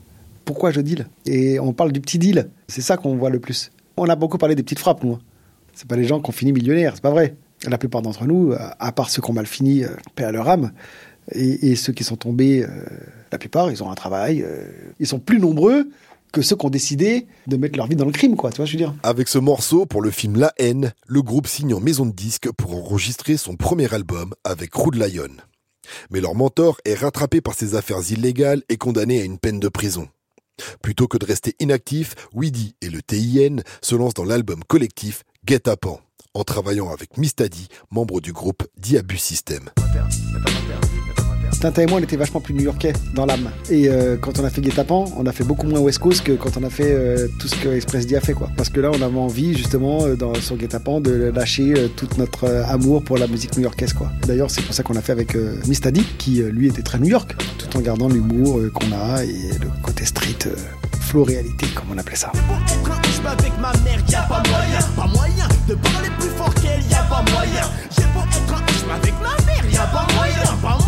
Pourquoi 0.50 0.72
je 0.72 0.80
deal 0.80 1.06
Et 1.26 1.60
on 1.60 1.72
parle 1.72 1.92
du 1.92 2.00
petit 2.00 2.18
deal. 2.18 2.50
C'est 2.66 2.80
ça 2.80 2.96
qu'on 2.96 3.14
voit 3.14 3.30
le 3.30 3.38
plus. 3.38 3.70
On 3.96 4.08
a 4.08 4.16
beaucoup 4.16 4.36
parlé 4.36 4.56
des 4.56 4.64
petites 4.64 4.80
frappes, 4.80 5.04
nous. 5.04 5.12
hein. 5.12 5.20
C'est 5.74 5.86
pas 5.86 5.94
les 5.94 6.02
gens 6.02 6.20
qui 6.20 6.28
ont 6.28 6.32
fini 6.32 6.52
millionnaires, 6.52 6.94
c'est 6.96 7.02
pas 7.02 7.12
vrai. 7.12 7.36
La 7.68 7.78
plupart 7.78 8.02
d'entre 8.02 8.24
nous, 8.26 8.52
à 8.52 8.74
à 8.84 8.90
part 8.90 9.10
ceux 9.10 9.22
qui 9.22 9.30
ont 9.30 9.32
mal 9.32 9.46
fini, 9.46 9.84
euh, 9.84 9.90
paix 10.16 10.24
à 10.24 10.32
leur 10.32 10.48
âme, 10.48 10.72
et, 11.30 11.76
ceux 11.76 11.92
qui 11.92 12.02
sont 12.02 12.16
tombés, 12.16 12.64
euh, 12.64 12.68
la 13.30 13.38
plupart, 13.38 13.70
ils 13.70 13.80
ont 13.84 13.92
un 13.92 13.94
travail. 13.94 14.42
euh, 14.42 14.64
ils 14.98 15.06
sont 15.06 15.20
plus 15.20 15.38
nombreux 15.38 15.88
que 16.32 16.42
ceux 16.42 16.56
qui 16.56 16.66
ont 16.66 16.70
décidé 16.70 17.28
de 17.46 17.56
mettre 17.56 17.76
leur 17.76 17.86
vie 17.86 17.94
dans 17.94 18.04
le 18.04 18.10
crime, 18.10 18.34
quoi. 18.34 18.50
Tu 18.50 18.56
vois, 18.56 18.66
je 18.66 18.72
veux 18.72 18.78
dire? 18.78 18.92
Avec 19.04 19.28
ce 19.28 19.38
morceau 19.38 19.86
pour 19.86 20.02
le 20.02 20.10
film 20.10 20.36
La 20.36 20.52
haine, 20.58 20.92
le 21.06 21.22
groupe 21.22 21.46
signe 21.46 21.74
en 21.74 21.80
maison 21.80 22.06
de 22.06 22.12
disques 22.12 22.50
pour 22.56 22.74
enregistrer 22.74 23.36
son 23.36 23.54
premier 23.54 23.94
album 23.94 24.34
avec 24.42 24.74
Rude 24.74 24.96
Lion. 24.96 25.30
Mais 26.10 26.20
leur 26.20 26.34
mentor 26.34 26.80
est 26.84 26.94
rattrapé 26.94 27.40
par 27.40 27.54
ses 27.54 27.76
affaires 27.76 28.02
illégales 28.10 28.62
et 28.68 28.78
condamné 28.78 29.20
à 29.20 29.24
une 29.24 29.38
peine 29.38 29.60
de 29.60 29.68
prison. 29.68 30.08
Plutôt 30.82 31.08
que 31.08 31.18
de 31.18 31.26
rester 31.26 31.54
inactif, 31.60 32.14
Weedy 32.34 32.74
et 32.80 32.90
le 32.90 33.02
TIN 33.02 33.62
se 33.82 33.94
lancent 33.94 34.14
dans 34.14 34.24
l'album 34.24 34.62
collectif 34.64 35.24
Get 35.46 35.62
Pan, 35.80 36.00
en 36.34 36.44
travaillant 36.44 36.90
avec 36.90 37.16
Mistadi, 37.16 37.68
membre 37.90 38.20
du 38.20 38.32
groupe 38.32 38.66
Diabus 38.76 39.18
System. 39.18 39.70
Tintin 41.60 41.82
et 41.82 41.86
moi, 41.86 42.00
on 42.00 42.02
était 42.02 42.16
vachement 42.16 42.40
plus 42.40 42.54
new-yorkais 42.54 42.94
dans 43.14 43.26
l'âme. 43.26 43.50
Et 43.68 43.90
euh, 43.90 44.16
quand 44.16 44.38
on 44.38 44.44
a 44.44 44.50
fait 44.50 44.62
Guet-Apens, 44.62 45.12
on 45.18 45.26
a 45.26 45.32
fait 45.32 45.44
beaucoup 45.44 45.66
moins 45.66 45.78
West 45.80 45.98
Coast 45.98 46.22
que 46.22 46.32
quand 46.32 46.56
on 46.56 46.64
a 46.64 46.70
fait 46.70 46.90
euh, 46.90 47.28
tout 47.38 47.48
ce 47.48 47.56
que 47.56 47.68
Express 47.68 48.06
D 48.06 48.16
a 48.16 48.20
fait, 48.22 48.32
quoi. 48.32 48.48
Parce 48.56 48.70
que 48.70 48.80
là, 48.80 48.90
on 48.90 49.02
avait 49.02 49.18
envie, 49.18 49.54
justement, 49.54 50.06
euh, 50.06 50.16
dans, 50.16 50.34
sur 50.34 50.56
Guet-Apens, 50.56 51.02
de 51.02 51.30
lâcher 51.34 51.74
tout 51.96 52.08
notre 52.16 52.48
amour 52.66 53.02
pour 53.04 53.18
la 53.18 53.26
musique 53.26 53.56
new-yorkaise, 53.58 53.92
quoi. 53.92 54.10
D'ailleurs, 54.26 54.50
c'est 54.50 54.62
pour 54.62 54.74
ça 54.74 54.82
qu'on 54.82 54.96
a 54.96 55.02
fait 55.02 55.12
avec 55.12 55.36
Mistadi, 55.66 56.02
qui, 56.16 56.42
lui, 56.42 56.68
était 56.68 56.82
très 56.82 56.98
New 56.98 57.08
York, 57.08 57.36
tout 57.58 57.76
en 57.76 57.80
gardant 57.80 58.08
l'humour 58.08 58.60
qu'on 58.72 58.92
a 58.96 59.22
et 59.24 59.50
le 59.60 59.68
côté 59.82 60.06
street, 60.06 60.38
flow 61.00 61.24
réalité, 61.24 61.66
comme 61.74 61.86
on 61.94 61.98
appelait 61.98 62.16
ça. 62.16 62.32
Ma 63.60 63.72
mère, 63.84 64.02
pas 64.28 64.42
moyen, 64.48 64.78
pas 64.96 65.06
moyen 65.06 65.48
de 65.68 65.74
parler 65.74 66.08
plus 66.18 66.30
fort 66.30 66.54
qu'elle, 66.54 66.80
pas 66.88 67.22
moyen. 67.30 67.68
J'ai 67.94 68.02
être 68.02 69.20
ma 69.20 69.36
mère, 69.44 69.90
pas 69.92 70.06
moyen 70.14 70.79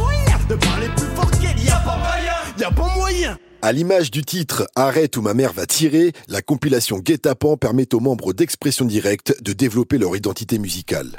pas 2.71 2.95
moyen. 2.97 3.39
À 3.63 3.73
l'image 3.73 4.11
du 4.11 4.23
titre 4.23 4.67
Arrête 4.75 5.17
où 5.17 5.23
ma 5.23 5.35
mère 5.35 5.53
va 5.53 5.67
tirer, 5.67 6.13
la 6.29 6.43
compilation 6.43 6.99
Guet-Apens 6.99 7.57
permet 7.57 7.95
aux 7.95 8.01
membres 8.01 8.33
d'Expression 8.33 8.85
Directe 8.85 9.41
de 9.43 9.53
développer 9.53 9.99
leur 9.99 10.17
identité 10.17 10.59
musicale. 10.59 11.11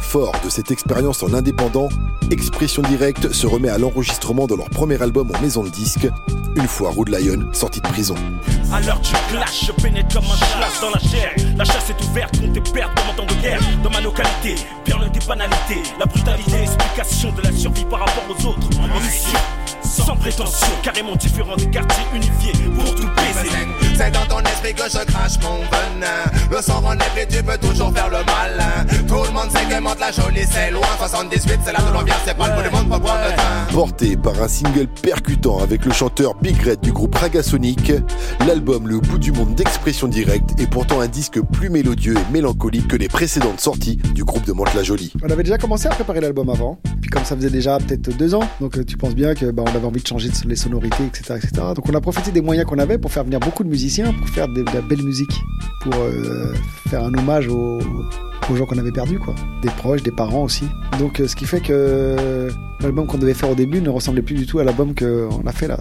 Fort 0.00 0.34
de 0.44 0.50
cette 0.50 0.72
expérience 0.72 1.22
en 1.22 1.32
indépendant, 1.34 1.88
Expression 2.32 2.82
Directe 2.82 3.32
se 3.32 3.46
remet 3.46 3.68
à 3.68 3.78
l'enregistrement 3.78 4.48
de 4.48 4.56
leur 4.56 4.68
premier 4.70 5.00
album 5.00 5.30
en 5.32 5.40
maison 5.40 5.62
de 5.62 5.68
disques, 5.68 6.08
une 6.56 6.66
fois 6.66 6.90
Rude 6.90 7.10
Lion 7.10 7.52
sorti 7.52 7.80
de 7.80 7.86
prison. 7.86 8.16
À 8.72 8.80
l'heure 8.80 9.00
du 9.00 9.10
clash, 9.30 9.66
je 9.66 9.72
pénètre 9.80 10.14
comme 10.14 10.24
un 10.24 10.36
chasse 10.36 10.80
dans 10.80 10.90
la 10.90 10.98
chair. 10.98 11.32
La 11.56 11.64
chasse 11.64 11.90
est 11.90 12.04
ouverte, 12.04 12.40
compte 12.40 12.52
tes 12.52 12.72
pertes 12.72 12.96
dans 12.96 13.04
mon 13.04 13.14
temps 13.14 13.34
de 13.34 13.40
guerre. 13.40 13.60
Dans 13.84 13.90
ma 13.90 14.00
localité, 14.00 14.56
bien 14.84 14.98
des 14.98 15.26
banalités. 15.26 15.82
La 15.98 16.06
brutalité, 16.06 16.62
explication 16.62 17.32
de 17.32 17.42
la 17.42 17.52
survie 17.52 17.84
par 17.84 18.00
rapport 18.00 18.24
aux 18.28 18.46
autres. 18.46 18.68
Émission 18.72 19.38
sans 19.90 20.16
prétention, 20.16 20.68
carrément 20.82 21.16
différent 21.16 21.56
des 21.56 21.68
quartiers 21.68 22.04
unifiés 22.14 22.52
pour 22.74 22.94
tout 22.94 23.08
baiser. 23.16 23.89
C'est 24.00 24.10
dans 24.12 24.24
ton 24.24 24.40
esprit 24.40 24.72
que 24.72 24.84
je 24.84 25.04
crache 25.04 25.38
mon 25.42 25.58
venin. 25.58 26.24
Le 26.50 26.62
sang 26.62 26.80
relève 26.80 27.18
et 27.20 27.26
tu 27.26 27.42
peux 27.42 27.58
toujours 27.58 27.92
faire 27.92 28.08
le 28.08 28.24
malin. 28.24 28.86
Tout 29.06 29.24
le 29.26 29.30
monde 29.30 29.50
sait 29.50 29.66
que 29.68 29.78
monte 29.78 30.00
la 30.00 30.10
jolie, 30.10 30.46
c'est 30.50 30.70
loin. 30.70 30.86
78, 30.96 31.58
c'est 31.62 31.72
là 31.72 31.80
de 31.80 32.04
vient, 32.06 32.14
c'est 32.24 32.34
pas 32.34 32.48
le 32.48 32.56
bout 32.56 32.62
du 32.66 32.74
monde 32.74 32.88
pour 32.88 33.00
prendre 33.00 33.20
le 33.28 33.36
train. 33.36 33.74
Porté 33.74 34.16
par 34.16 34.42
un 34.42 34.48
single 34.48 34.86
percutant 35.02 35.58
avec 35.58 35.84
le 35.84 35.92
chanteur 35.92 36.34
Big 36.36 36.56
Red 36.62 36.80
du 36.80 36.92
groupe 36.92 37.14
Ragasonic, 37.14 37.92
l'album 38.46 38.88
Le 38.88 39.00
bout 39.00 39.18
du 39.18 39.32
monde 39.32 39.54
d'expression 39.54 40.08
directe 40.08 40.58
est 40.58 40.66
pourtant 40.66 41.00
un 41.00 41.06
disque 41.06 41.38
plus 41.52 41.68
mélodieux 41.68 42.14
et 42.16 42.32
mélancolique 42.32 42.88
que 42.88 42.96
les 42.96 43.08
précédentes 43.08 43.60
sorties 43.60 43.96
du 44.14 44.24
groupe 44.24 44.46
de 44.46 44.52
Mantes-la-Jolie. 44.52 45.12
On 45.22 45.28
avait 45.28 45.42
déjà 45.42 45.58
commencé 45.58 45.88
à 45.88 45.90
préparer 45.90 46.22
l'album 46.22 46.48
avant, 46.48 46.78
puis 47.02 47.10
comme 47.10 47.24
ça 47.24 47.36
faisait 47.36 47.50
déjà 47.50 47.76
peut-être 47.76 48.16
deux 48.16 48.34
ans, 48.34 48.48
donc 48.62 48.78
euh, 48.78 48.84
tu 48.84 48.96
penses 48.96 49.14
bien 49.14 49.34
que 49.34 49.50
bah, 49.50 49.62
on 49.66 49.76
avait 49.76 49.86
envie 49.86 50.00
de 50.00 50.06
changer 50.06 50.30
les 50.46 50.56
sonorités, 50.56 51.04
etc., 51.04 51.34
etc. 51.36 51.52
Donc 51.76 51.86
on 51.86 51.94
a 51.94 52.00
profité 52.00 52.30
des 52.30 52.40
moyens 52.40 52.66
qu'on 52.66 52.78
avait 52.78 52.96
pour 52.96 53.12
faire 53.12 53.24
venir 53.24 53.40
beaucoup 53.40 53.62
de 53.62 53.68
pour 54.18 54.28
faire 54.28 54.48
de, 54.48 54.64
la 54.72 54.80
belle 54.80 55.02
musique, 55.02 55.42
pour 55.80 55.94
euh, 55.94 56.52
faire 56.88 57.02
un 57.02 57.12
hommage 57.14 57.48
aux, 57.48 57.80
gens 58.54 58.66
qu'on 58.66 58.78
avait 58.78 58.92
perdus, 58.92 59.18
quoi. 59.18 59.34
Des 59.62 59.68
proches, 59.68 60.02
des 60.02 60.10
parents 60.10 60.44
aussi. 60.44 60.64
Donc 60.98 61.20
euh, 61.20 61.28
ce 61.28 61.36
qui 61.36 61.44
fait 61.44 61.60
que 61.60 62.48
l'album 62.80 63.06
qu'on 63.06 63.18
devait 63.18 63.34
faire 63.34 63.50
au 63.50 63.54
début 63.54 63.80
ne 63.80 63.90
ressemblait 63.90 64.22
plus 64.22 64.34
du 64.34 64.46
tout 64.46 64.58
à 64.58 64.64
l'album 64.64 64.94
qu'on 64.94 65.46
a 65.46 65.52
fait 65.52 65.68
là. 65.68 65.78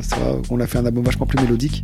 On 0.49 0.59
a 0.59 0.67
fait 0.67 0.77
un 0.77 0.85
album 0.85 1.03
vachement 1.03 1.25
plus 1.25 1.41
mélodique, 1.41 1.83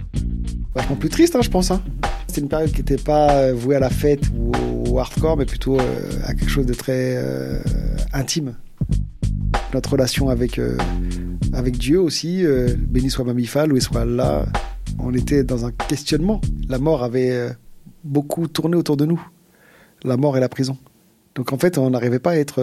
vachement 0.76 0.96
plus 0.96 1.10
triste, 1.10 1.36
hein, 1.36 1.42
je 1.42 1.50
pense. 1.50 1.72
Hein. 1.72 1.82
C'était 2.28 2.42
une 2.42 2.50
période 2.50 2.72
qui 2.72 2.80
n'était 2.80 2.98
pas 2.98 3.52
vouée 3.52 3.76
à 3.76 3.80
la 3.80 3.90
fête 3.90 4.22
ou 4.36 4.52
au 4.92 5.00
hardcore, 5.00 5.38
mais 5.38 5.46
plutôt 5.46 5.78
à 5.80 6.34
quelque 6.34 6.50
chose 6.50 6.66
de 6.66 6.74
très 6.74 7.20
intime 8.14 8.56
notre 9.76 9.92
relation 9.92 10.30
avec, 10.30 10.58
euh, 10.58 10.78
Dieu 11.68 12.00
aussi, 12.00 12.46
euh, 12.46 12.76
béni 12.78 13.10
soit 13.10 13.26
Mamifal, 13.26 13.74
où 13.74 13.80
soit 13.80 14.06
là, 14.06 14.46
on 15.06 15.14
était 15.14 15.44
dans 15.44 15.66
un 15.66 15.72
questionnement. 15.72 16.42
La 16.68 16.80
mort 16.80 17.04
avait 17.04 17.32
euh, 17.32 17.50
beaucoup 18.04 18.48
tourné 18.48 18.76
autour 18.76 18.98
de 18.98 19.06
nous, 19.06 19.22
la 20.04 20.18
mort 20.18 20.36
et 20.36 20.40
la 20.40 20.50
prison. 20.50 20.78
Donc 21.36 21.54
en 21.54 21.58
fait, 21.58 21.78
on 21.78 21.90
n'arrivait 21.90 22.20
pas 22.20 22.32
à 22.32 22.36
être 22.38 22.62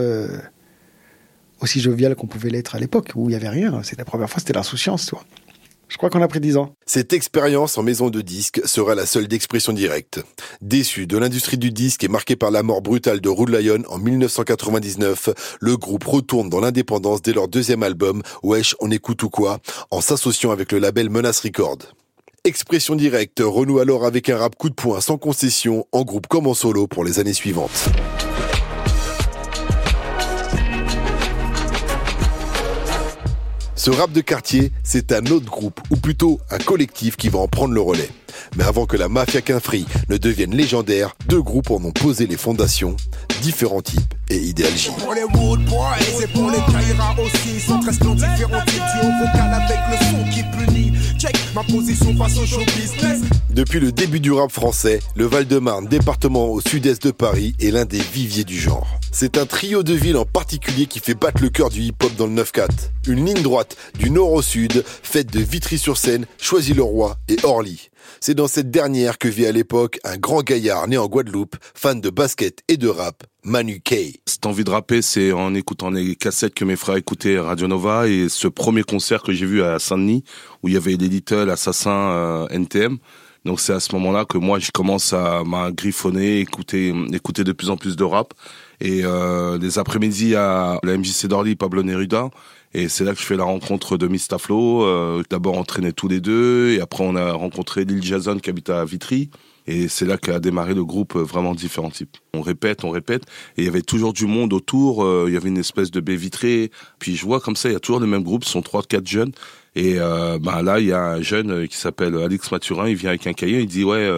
aussi 1.61 1.81
jovial 1.81 2.15
qu'on 2.17 2.27
pouvait 2.27 2.51
l'être 2.51 2.75
à 2.75 2.79
l'époque, 2.79 3.13
où 3.15 3.29
il 3.29 3.29
n'y 3.29 3.37
avait 3.37 3.49
rien. 3.49 3.83
C'était 3.83 4.03
la 4.03 4.05
première 4.05 4.29
fois, 4.29 4.41
c'était 4.41 4.53
l'insouciance, 4.53 5.07
toi. 5.07 5.23
Je 5.93 5.99
crois 5.99 6.09
qu'on 6.09 6.23
a 6.23 6.29
pris 6.29 6.41
10 6.41 6.57
ans. 6.57 6.75
Cette 6.87 7.13
expérience 7.13 7.77
en 7.77 7.83
maison 7.83 8.09
de 8.09 8.23
disque 8.23 8.63
sera 8.65 8.95
la 8.95 9.05
seule 9.05 9.29
d'expression 9.29 9.75
directe. 9.75 10.25
Déçu 10.63 11.07
de 11.07 11.19
l'industrie 11.19 11.59
du 11.59 11.71
disque 11.71 12.03
et 12.03 12.09
marqué 12.09 12.35
par 12.35 12.51
la 12.51 12.63
mort 12.63 12.81
brutale 12.81 13.21
de 13.21 13.29
Rude 13.29 13.51
Lion 13.51 13.83
en 13.91 13.99
1999, 13.99 15.59
le 15.61 15.77
groupe 15.77 16.05
retourne 16.05 16.49
dans 16.49 16.61
l'indépendance 16.61 17.21
dès 17.21 17.35
leur 17.35 17.47
deuxième 17.47 17.83
album, 17.83 18.23
Wesh, 18.43 18.75
on 18.81 18.91
écoute 18.91 19.23
ou 19.23 19.29
quoi, 19.29 19.59
en 19.91 20.01
s'associant 20.01 20.51
avec 20.51 20.73
le 20.73 20.79
label 20.79 21.11
Menace 21.11 21.41
Record. 21.41 21.77
Expression 22.45 22.97
directe 22.97 23.41
renoue 23.41 23.79
alors 23.79 24.05
avec 24.05 24.29
un 24.29 24.37
rap 24.37 24.57
coup 24.57 24.69
de 24.69 24.75
poing 24.75 25.01
sans 25.01 25.17
concession, 25.17 25.87
en 25.93 26.03
groupe 26.03 26.27
comme 26.27 26.49
en 26.49 26.55
solo 26.55 26.89
pour 26.89 27.05
les 27.05 27.21
années 27.21 27.35
suivantes. 27.35 27.89
Ce 33.77 33.91
rap 33.91 34.11
de 34.11 34.21
quartier, 34.21 34.73
c'est 34.83 35.13
un 35.13 35.25
autre 35.27 35.47
groupe, 35.47 35.81
ou 35.91 35.97
plutôt 35.97 36.41
un 36.51 36.59
collectif 36.59 37.17
qui 37.17 37.29
va 37.29 37.39
en 37.39 37.47
prendre 37.47 37.75
le 37.75 37.81
relais. 37.81 38.11
Mais 38.57 38.65
avant 38.65 38.87
que 38.87 38.97
la 38.97 39.09
mafia 39.09 39.41
Quinfree 39.41 39.87
ne 40.09 40.17
devienne 40.17 40.57
légendaire, 40.57 41.15
deux 41.27 41.43
groupes 41.43 41.71
en 41.71 41.77
ont 41.85 41.93
posé 41.93 42.27
les 42.27 42.37
fondations, 42.37 42.97
différents 43.43 43.83
types 43.83 44.15
et 44.31 44.39
idéalgie. 44.39 44.91
Depuis 53.51 53.79
le 53.79 53.93
début 53.93 54.21
du 54.21 54.33
rap 54.33 54.51
français, 54.51 55.01
le 55.15 55.27
Val-de-Marne, 55.27 55.87
département 55.87 56.49
au 56.49 56.63
sud-est 56.63 57.07
de 57.07 57.11
Paris, 57.11 57.55
est 57.61 57.71
l'un 57.71 57.85
des 57.85 58.01
viviers 58.01 58.45
du 58.45 58.59
genre. 58.59 58.87
C'est 59.11 59.37
un 59.37 59.45
trio 59.45 59.83
de 59.83 59.93
villes 59.93 60.17
en 60.17 60.25
particulier 60.25 60.87
qui 60.87 60.99
fait 60.99 61.15
battre 61.15 61.43
le 61.43 61.51
cœur 61.51 61.69
du 61.69 61.83
hip-hop 61.83 62.15
dans 62.17 62.27
le 62.27 62.43
9-4. 62.43 62.69
Une 63.07 63.27
ligne 63.27 63.43
droite 63.43 63.77
du 63.99 64.09
nord 64.11 64.33
au 64.33 64.41
sud, 64.41 64.83
faite 64.87 65.31
de 65.31 65.41
Vitry-sur-Seine, 65.41 66.25
Choisy-le-Roi 66.39 67.19
et 67.29 67.37
Orly. 67.43 67.91
C'est 68.21 68.35
dans 68.35 68.49
cette 68.49 68.71
dernière 68.71 69.19
que 69.19 69.29
vit 69.29 69.47
à 69.47 69.53
l'époque 69.53 69.99
un 70.05 70.17
grand 70.17 70.43
gaillard 70.43 70.89
né 70.89 70.97
en 70.97 71.07
Guadeloupe, 71.07 71.57
fan 71.75 72.01
de 72.01 72.11
basket 72.11 72.61
et 72.69 72.77
de 72.77 72.89
rap, 72.89 73.25
Manu 73.45 73.81
Kay. 73.81 74.21
Cette 74.27 74.47
envie 74.47 74.65
de 74.65 74.71
rapper, 74.71 75.03
c'est 75.03 75.33
en 75.33 75.55
écoutant 75.55 75.91
les 75.91 76.15
cassettes 76.17 76.55
que 76.55 76.65
mes 76.65 76.77
frères 76.77 76.97
écoutaient 76.97 77.39
Radio 77.39 77.67
Nova 77.67 78.09
et 78.09 78.29
ce 78.29 78.49
premier 78.49 78.83
concert 78.83 79.23
que 79.23 79.33
j'ai 79.33 79.47
vu 79.47 79.63
à 79.63 79.79
Saint-Denis 79.79 80.25
où 80.63 80.69
il 80.69 80.75
y 80.75 80.77
avait 80.77 80.97
les 80.97 81.09
Little 81.09 81.51
Assassins 81.51 81.91
euh, 81.91 82.49
NTM. 82.49 82.99
Donc 83.45 83.61
c'est 83.61 83.73
à 83.73 83.81
ce 83.81 83.95
moment-là 83.97 84.25
que 84.25 84.39
moi 84.39 84.59
je 84.59 84.71
commence 84.71 85.13
à 85.13 85.43
m'a 85.45 85.73
griffonner, 85.73 86.41
écouter, 86.41 86.95
écouter 87.13 87.45
de 87.45 87.53
plus 87.53 87.71
en 87.71 87.77
plus 87.77 87.97
de 87.97 88.05
rap. 88.05 88.35
Et 88.83 89.03
euh, 89.05 89.59
les 89.59 89.79
après-midi 89.79 90.35
à 90.35 90.79
la 90.83 90.99
MJC 90.99 91.27
d'Orly, 91.27 91.55
Pablo 91.55 91.83
Neruda. 91.83 92.29
Et 92.75 92.89
c'est 92.89 93.05
là 93.05 93.15
que 93.15 93.21
je 93.21 93.25
fais 93.25 93.37
la 93.37 93.45
rencontre 93.45 93.97
de 93.97 94.09
Mistaflo. 94.09 94.83
Euh, 94.85 95.23
D'abord 95.31 95.57
on 95.57 95.65
traînait 95.65 95.93
tous 95.93 96.09
les 96.09 96.21
deux 96.21 96.71
et 96.71 96.81
après 96.81 97.05
on 97.07 97.15
a 97.15 97.33
rencontré 97.33 97.85
Lil 97.85 98.03
Jason 98.03 98.39
qui 98.39 98.51
habite 98.51 98.71
à 98.71 98.85
Vitry. 98.85 99.31
Et 99.67 99.89
c'est 99.89 100.05
là 100.05 100.17
qu'a 100.17 100.41
démarré 100.41 100.75
le 100.75 100.85
groupe 100.85 101.15
euh, 101.17 101.23
vraiment 101.23 101.55
différents 101.55 101.91
types. 101.91 102.17
On 102.35 102.41
répète, 102.41 102.85
on 102.85 102.91
répète, 102.91 103.23
et 103.57 103.63
il 103.63 103.65
y 103.65 103.69
avait 103.69 103.83
toujours 103.83 104.13
du 104.13 104.27
monde 104.27 104.53
autour. 104.53 105.05
Euh, 105.05 105.27
il 105.29 105.35
y 105.35 105.37
avait 105.37 105.49
une 105.49 105.59
espèce 105.59 105.91
de 105.91 106.01
baie 106.01 106.17
vitrée. 106.17 106.71
Puis 106.99 107.17
je 107.17 107.25
vois 107.25 107.41
comme 107.41 107.57
ça, 107.57 107.69
il 107.69 107.73
y 107.73 107.77
a 107.77 107.81
toujours 107.81 108.01
les 108.01 108.07
mêmes 108.07 108.25
groupes, 108.25 108.45
ce 108.45 108.51
sont 108.51 108.63
trois, 108.63 108.83
quatre 108.83 109.07
jeunes. 109.07 109.33
Et 109.75 109.97
euh, 109.99 110.39
bah 110.41 110.63
là, 110.63 110.81
il 110.81 110.87
y 110.87 110.93
a 110.93 111.03
un 111.03 111.23
jeune 111.23 111.69
qui 111.69 111.77
s'appelle 111.77 112.17
Alex 112.17 112.51
Mathurin. 112.51 112.89
Il 112.89 112.97
vient 112.97 113.11
avec 113.11 113.27
un 113.27 113.33
cahier, 113.33 113.61
il 113.61 113.67
dit 113.67 113.85
ouais, 113.85 114.11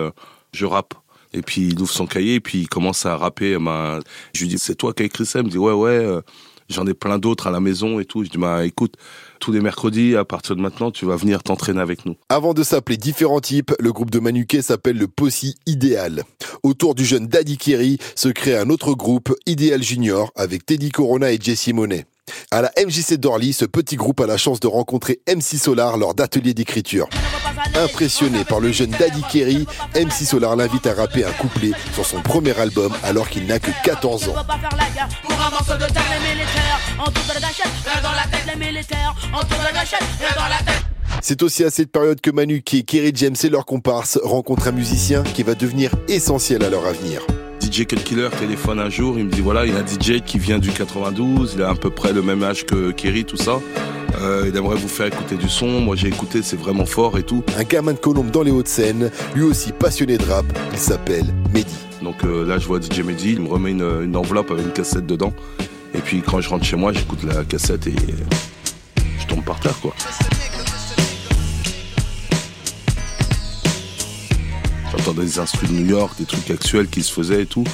je 0.52 0.66
rappe. 0.66 0.94
Et 1.34 1.42
puis 1.42 1.68
il 1.68 1.80
ouvre 1.82 1.92
son 1.92 2.06
cahier, 2.06 2.36
et 2.36 2.40
puis 2.40 2.60
il 2.62 2.68
commence 2.68 3.04
à 3.04 3.16
rapper. 3.16 3.58
Bah, 3.58 4.00
je 4.32 4.40
lui 4.40 4.48
dis 4.48 4.58
c'est 4.58 4.76
toi 4.76 4.94
qui 4.94 5.02
as 5.02 5.06
écrit 5.06 5.26
ça? 5.26 5.40
Il 5.40 5.44
me 5.44 5.50
dit 5.50 5.58
ouais 5.58 5.72
ouais. 5.72 6.20
J'en 6.70 6.86
ai 6.86 6.94
plein 6.94 7.18
d'autres 7.18 7.46
à 7.46 7.50
la 7.50 7.60
maison 7.60 8.00
et 8.00 8.06
tout. 8.06 8.24
Je 8.24 8.30
dis, 8.30 8.38
bah, 8.38 8.64
écoute, 8.64 8.94
tous 9.38 9.52
les 9.52 9.60
mercredis, 9.60 10.16
à 10.16 10.24
partir 10.24 10.56
de 10.56 10.62
maintenant, 10.62 10.90
tu 10.90 11.04
vas 11.04 11.16
venir 11.16 11.42
t'entraîner 11.42 11.80
avec 11.80 12.06
nous. 12.06 12.16
Avant 12.30 12.54
de 12.54 12.62
s'appeler 12.62 12.96
différents 12.96 13.40
types, 13.40 13.74
le 13.78 13.92
groupe 13.92 14.10
de 14.10 14.18
Manuquet 14.18 14.62
s'appelle 14.62 14.96
le 14.96 15.06
Possi 15.06 15.56
Idéal. 15.66 16.24
Autour 16.62 16.94
du 16.94 17.04
jeune 17.04 17.26
Daddy 17.26 17.58
Kerry 17.58 17.98
se 18.14 18.28
crée 18.28 18.56
un 18.56 18.70
autre 18.70 18.94
groupe, 18.94 19.34
Idéal 19.46 19.82
Junior, 19.82 20.32
avec 20.36 20.64
Teddy 20.64 20.90
Corona 20.90 21.32
et 21.32 21.38
Jesse 21.38 21.68
Monet. 21.68 22.06
À 22.50 22.62
la 22.62 22.70
MJC 22.78 23.14
d'Orly, 23.14 23.52
ce 23.52 23.64
petit 23.64 23.96
groupe 23.96 24.20
a 24.20 24.26
la 24.26 24.36
chance 24.36 24.60
de 24.60 24.68
rencontrer 24.68 25.20
MC 25.28 25.58
Solar 25.58 25.96
lors 25.96 26.14
d'ateliers 26.14 26.54
d'écriture. 26.54 27.08
Impressionné 27.74 28.44
par 28.44 28.60
le 28.60 28.70
jeune 28.70 28.90
Daddy 28.90 29.22
Kerry, 29.28 29.66
MC 29.96 30.24
Solar 30.24 30.54
l'invite 30.54 30.86
à 30.86 30.94
rapper 30.94 31.24
un 31.24 31.32
couplet 31.32 31.72
sur 31.94 32.06
son 32.06 32.20
premier 32.20 32.56
album 32.58 32.92
alors 33.02 33.28
qu'il 33.28 33.46
n'a 33.46 33.58
que 33.58 33.70
14 33.82 34.28
ans. 34.28 34.34
C'est 41.20 41.42
aussi 41.42 41.64
à 41.64 41.70
cette 41.70 41.90
période 41.90 42.20
que 42.20 42.30
Manu, 42.30 42.58
est 42.58 42.82
Kerry 42.82 43.12
James 43.16 43.36
et 43.42 43.48
leur 43.48 43.64
comparse 43.64 44.18
rencontrent 44.22 44.68
un 44.68 44.72
musicien 44.72 45.22
qui 45.22 45.42
va 45.42 45.54
devenir 45.54 45.90
essentiel 46.06 46.62
à 46.62 46.70
leur 46.70 46.86
avenir. 46.86 47.22
DJ 47.74 47.86
Cut 47.86 47.96
Killer 47.96 48.28
téléphone 48.38 48.78
un 48.78 48.88
jour, 48.88 49.18
il 49.18 49.24
me 49.24 49.30
dit 49.32 49.40
voilà, 49.40 49.66
il 49.66 49.72
y 49.72 49.76
a 49.76 49.80
un 49.80 49.84
DJ 49.84 50.20
qui 50.24 50.38
vient 50.38 50.60
du 50.60 50.70
92, 50.70 51.54
il 51.56 51.62
a 51.62 51.70
à 51.70 51.74
peu 51.74 51.90
près 51.90 52.12
le 52.12 52.22
même 52.22 52.40
âge 52.44 52.64
que 52.66 52.92
Kerry, 52.92 53.24
tout 53.24 53.36
ça. 53.36 53.58
Euh, 54.20 54.44
il 54.46 54.56
aimerait 54.56 54.76
vous 54.76 54.86
faire 54.86 55.06
écouter 55.06 55.34
du 55.34 55.48
son. 55.48 55.80
Moi, 55.80 55.96
j'ai 55.96 56.06
écouté, 56.06 56.42
c'est 56.42 56.54
vraiment 56.54 56.86
fort 56.86 57.18
et 57.18 57.24
tout. 57.24 57.42
Un 57.58 57.64
gamin 57.64 57.94
de 57.94 57.98
Colombe 57.98 58.30
dans 58.30 58.44
les 58.44 58.52
Hauts-de-Seine, 58.52 59.10
lui 59.34 59.42
aussi 59.42 59.72
passionné 59.72 60.18
de 60.18 60.24
rap, 60.24 60.44
il 60.70 60.78
s'appelle 60.78 61.26
Mehdi. 61.52 61.74
Donc 62.00 62.22
euh, 62.22 62.46
là, 62.46 62.58
je 62.60 62.66
vois 62.68 62.80
DJ 62.80 63.00
Mehdi, 63.00 63.32
il 63.32 63.40
me 63.40 63.48
remet 63.48 63.72
une, 63.72 64.02
une, 64.04 64.16
enveloppe 64.16 64.52
avec 64.52 64.64
une 64.64 64.72
cassette 64.72 65.06
dedans. 65.06 65.32
Et 65.94 65.98
puis 65.98 66.22
quand 66.22 66.40
je 66.40 66.48
rentre 66.48 66.64
chez 66.64 66.76
moi, 66.76 66.92
j'écoute 66.92 67.24
la 67.24 67.42
cassette 67.42 67.88
et 67.88 67.96
je 69.18 69.26
tombe 69.26 69.42
par 69.42 69.58
terre, 69.58 69.80
quoi. 69.82 69.92
J'entendais 74.96 75.24
des 75.24 75.38
instruments 75.38 75.72
de 75.72 75.78
New 75.78 75.86
York, 75.86 76.18
des 76.18 76.24
trucs 76.24 76.50
actuels 76.50 76.88
qui 76.88 77.02
se 77.02 77.12
faisaient 77.12 77.42
et 77.42 77.46
tout. 77.46 77.64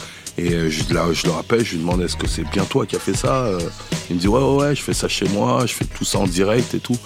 Et 0.40 0.54
euh, 0.54 0.70
je, 0.70 0.94
là, 0.94 1.04
je 1.12 1.26
le 1.26 1.32
rappelle, 1.32 1.62
je 1.62 1.72
lui 1.72 1.80
demande 1.80 2.00
est-ce 2.00 2.16
que 2.16 2.26
c'est 2.26 2.48
bien 2.50 2.64
toi 2.64 2.86
qui 2.86 2.96
as 2.96 2.98
fait 2.98 3.14
ça 3.14 3.44
euh? 3.44 3.60
Il 4.08 4.16
me 4.16 4.20
dit 4.20 4.26
ouais, 4.26 4.40
ouais, 4.40 4.56
ouais, 4.56 4.74
je 4.74 4.80
fais 4.80 4.94
ça 4.94 5.06
chez 5.06 5.28
moi, 5.28 5.66
je 5.66 5.74
fais 5.74 5.84
tout 5.84 6.06
ça 6.06 6.18
en 6.18 6.26
direct 6.26 6.72
et 6.72 6.80
tout. 6.80 6.96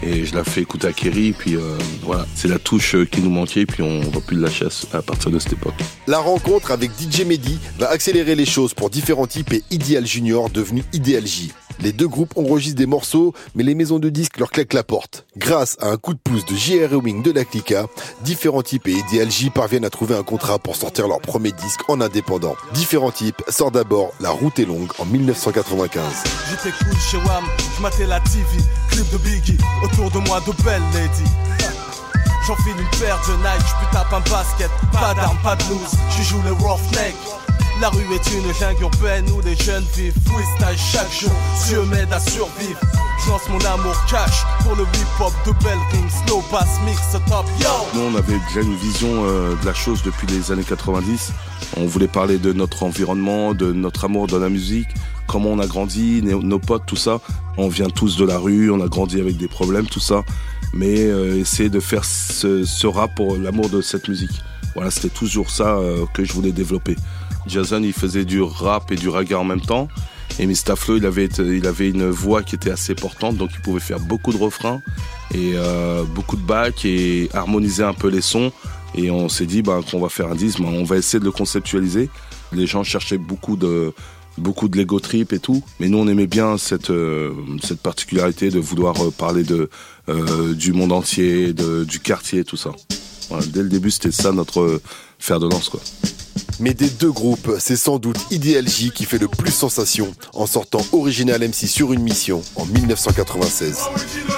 Et 0.00 0.24
je 0.24 0.34
la 0.34 0.44
fais 0.44 0.60
écouter 0.60 0.86
à 0.86 0.92
Kerry, 0.92 1.32
puis 1.32 1.56
euh, 1.56 1.76
voilà, 2.02 2.24
c'est 2.36 2.46
la 2.46 2.60
touche 2.60 2.94
qui 3.10 3.20
nous 3.20 3.30
manquait, 3.30 3.66
puis 3.66 3.82
on 3.82 4.00
voit 4.00 4.20
plus 4.20 4.36
de 4.36 4.42
la 4.42 4.50
chasse 4.50 4.86
à 4.92 5.02
partir 5.02 5.32
de 5.32 5.40
cette 5.40 5.54
époque. 5.54 5.74
La 6.06 6.18
rencontre 6.18 6.70
avec 6.70 6.92
DJ 6.92 7.24
Mehdi 7.24 7.58
va 7.78 7.88
accélérer 7.88 8.36
les 8.36 8.46
choses 8.46 8.74
pour 8.74 8.90
différents 8.90 9.26
types 9.26 9.52
et 9.52 9.64
Ideal 9.72 10.06
Junior 10.06 10.48
devenu 10.48 10.84
Ideal 10.92 11.26
J. 11.26 11.52
Les 11.80 11.92
deux 11.92 12.08
groupes 12.08 12.36
enregistrent 12.36 12.78
des 12.78 12.86
morceaux, 12.86 13.34
mais 13.54 13.62
les 13.62 13.74
maisons 13.74 13.98
de 13.98 14.08
disques 14.08 14.38
leur 14.38 14.50
claquent 14.50 14.74
la 14.74 14.84
porte. 14.84 15.26
Grâce 15.36 15.76
à 15.80 15.88
un 15.88 15.96
coup 15.96 16.14
de 16.14 16.18
pouce 16.18 16.44
de 16.46 16.54
J.R. 16.54 16.92
Ewing 16.92 17.22
de 17.22 17.32
la 17.32 17.44
Clica, 17.44 17.86
Différents 18.22 18.62
Types 18.62 18.86
et 18.86 18.92
Ideal 18.92 19.30
J 19.30 19.50
parviennent 19.50 19.84
à 19.84 19.90
trouver 19.90 20.14
un 20.14 20.22
contrat 20.22 20.58
pour 20.58 20.76
sortir 20.76 21.08
leur 21.08 21.20
premier 21.20 21.52
disque 21.52 21.88
en 21.88 22.00
indépendant. 22.00 22.56
Différents 22.84 23.12
Types 23.12 23.42
sort 23.48 23.70
d'abord 23.70 24.12
La 24.20 24.28
route 24.28 24.58
est 24.58 24.66
longue 24.66 24.92
en 24.98 25.06
1995. 25.06 26.02
J'étais 26.50 26.76
cool 26.84 26.98
chez 26.98 27.16
la 28.06 28.20
TV, 28.20 28.44
clip 28.90 29.10
de 29.10 29.16
Biggie, 29.16 29.56
autour 29.82 30.10
de 30.10 30.18
moi 30.28 30.38
de. 30.40 31.24
J'enfile 32.46 32.74
une 32.78 32.98
paire 33.00 33.18
de 33.26 33.36
Nike, 33.36 33.66
je 33.66 33.90
tape 33.90 34.12
un 34.12 34.20
basket, 34.30 34.70
pas 34.92 35.14
d'armes, 35.14 35.38
pas 35.42 35.56
de 35.56 35.62
loose, 35.70 35.94
je 36.10 36.22
joue 36.24 36.42
le 36.42 36.52
roughneck. 36.52 37.16
La 37.80 37.88
rue 37.88 38.06
est 38.14 38.32
une 38.32 38.54
jungle 38.54 38.82
urbaine 38.82 39.28
où 39.30 39.40
les 39.40 39.56
jeunes 39.56 39.84
vivent 39.96 40.14
freestyle 40.24 40.78
chaque 40.78 41.12
jour. 41.12 41.32
Dieu 41.66 41.82
m'aide 41.84 42.12
à 42.12 42.20
survivre. 42.20 42.78
Je 43.24 43.30
lance 43.30 43.48
mon 43.48 43.58
amour 43.66 43.96
cash 44.08 44.44
pour 44.62 44.76
le 44.76 44.84
hip-hop 44.84 45.32
de 45.44 45.52
Belgium, 45.64 46.08
slow 46.24 46.42
bass 46.52 46.78
mix 46.84 47.00
top 47.28 47.46
yo. 47.60 47.68
Nous, 47.94 48.00
on 48.00 48.14
avait 48.14 48.38
déjà 48.48 48.60
une 48.60 48.76
vision 48.76 49.08
euh, 49.24 49.56
de 49.60 49.66
la 49.66 49.74
chose 49.74 50.02
depuis 50.04 50.26
les 50.28 50.52
années 50.52 50.62
90. 50.62 51.32
On 51.76 51.86
voulait 51.86 52.06
parler 52.06 52.38
de 52.38 52.52
notre 52.52 52.84
environnement, 52.84 53.54
de 53.54 53.72
notre 53.72 54.04
amour 54.04 54.28
de 54.28 54.36
la 54.36 54.48
musique, 54.48 54.88
comment 55.26 55.50
on 55.50 55.58
a 55.58 55.66
grandi, 55.66 56.22
nos, 56.22 56.58
potes, 56.60 56.86
tout 56.86 56.96
ça. 56.96 57.20
On 57.56 57.68
vient 57.68 57.90
tous 57.90 58.16
de 58.16 58.24
la 58.24 58.38
rue, 58.38 58.70
on 58.70 58.80
a 58.80 58.88
grandi 58.88 59.20
avec 59.20 59.36
des 59.36 59.48
problèmes, 59.48 59.86
tout 59.86 60.00
ça. 60.00 60.22
Mais 60.72 61.00
euh, 61.00 61.40
essayer 61.40 61.70
de 61.70 61.80
faire 61.80 62.04
ce, 62.04 62.64
ce 62.64 62.86
rap 62.86 63.16
pour 63.16 63.36
l'amour 63.36 63.68
de 63.68 63.80
cette 63.82 64.08
musique. 64.08 64.42
Voilà, 64.74 64.90
c'était 64.90 65.08
toujours 65.08 65.50
ça 65.50 65.76
euh, 65.76 66.04
que 66.12 66.24
je 66.24 66.32
voulais 66.32 66.52
développer. 66.52 66.96
Jason, 67.46 67.82
il 67.82 67.92
faisait 67.92 68.24
du 68.24 68.42
rap 68.42 68.90
et 68.92 68.96
du 68.96 69.08
reggae 69.08 69.34
en 69.34 69.44
même 69.44 69.60
temps. 69.60 69.88
Et 70.38 70.46
Mr. 70.46 70.76
Flo, 70.76 70.96
il 70.96 71.06
avait, 71.06 71.26
il 71.26 71.66
avait 71.66 71.88
une 71.88 72.08
voix 72.08 72.42
qui 72.42 72.56
était 72.56 72.70
assez 72.70 72.94
portante, 72.94 73.36
donc 73.36 73.50
il 73.54 73.60
pouvait 73.60 73.80
faire 73.80 74.00
beaucoup 74.00 74.32
de 74.32 74.38
refrains 74.38 74.80
et 75.32 75.52
euh, 75.54 76.02
beaucoup 76.02 76.36
de 76.36 76.42
bacs 76.42 76.84
et 76.84 77.28
harmoniser 77.32 77.84
un 77.84 77.92
peu 77.92 78.08
les 78.08 78.20
sons. 78.20 78.50
Et 78.96 79.10
on 79.10 79.28
s'est 79.28 79.46
dit 79.46 79.62
bah, 79.62 79.80
qu'on 79.88 80.00
va 80.00 80.08
faire 80.08 80.28
un 80.28 80.34
disque, 80.34 80.58
on 80.60 80.84
va 80.84 80.96
essayer 80.96 81.20
de 81.20 81.24
le 81.24 81.30
conceptualiser. 81.30 82.08
Les 82.52 82.66
gens 82.66 82.82
cherchaient 82.82 83.18
beaucoup 83.18 83.56
de, 83.56 83.92
beaucoup 84.38 84.68
Lego 84.68 84.98
Trip 84.98 85.32
et 85.32 85.38
tout, 85.38 85.62
mais 85.78 85.88
nous 85.88 85.98
on 85.98 86.08
aimait 86.08 86.26
bien 86.26 86.58
cette, 86.58 86.90
euh, 86.90 87.32
particularité 87.82 88.50
de 88.50 88.58
vouloir 88.58 89.00
euh, 89.04 89.10
parler 89.10 89.44
du 89.44 90.72
monde 90.72 90.92
entier, 90.92 91.52
du 91.52 92.00
quartier, 92.00 92.44
tout 92.44 92.56
ça. 92.56 92.72
Dès 93.48 93.62
le 93.62 93.68
début, 93.68 93.90
c'était 93.90 94.10
ça 94.10 94.32
notre 94.32 94.80
fer 95.18 95.38
de 95.38 95.48
lance. 95.48 95.70
Mais 96.60 96.74
des 96.74 96.88
deux 96.88 97.10
groupes, 97.10 97.56
c'est 97.58 97.76
sans 97.76 97.98
doute 97.98 98.18
Ideal 98.30 98.68
J 98.68 98.90
qui 98.90 99.04
fait 99.04 99.18
le 99.18 99.28
plus 99.28 99.50
sensation 99.50 100.14
en 100.32 100.46
sortant 100.46 100.80
Original 100.92 101.40
MC 101.40 101.66
sur 101.66 101.92
une 101.92 102.02
mission 102.02 102.42
en 102.56 102.66
1996. 102.66 103.78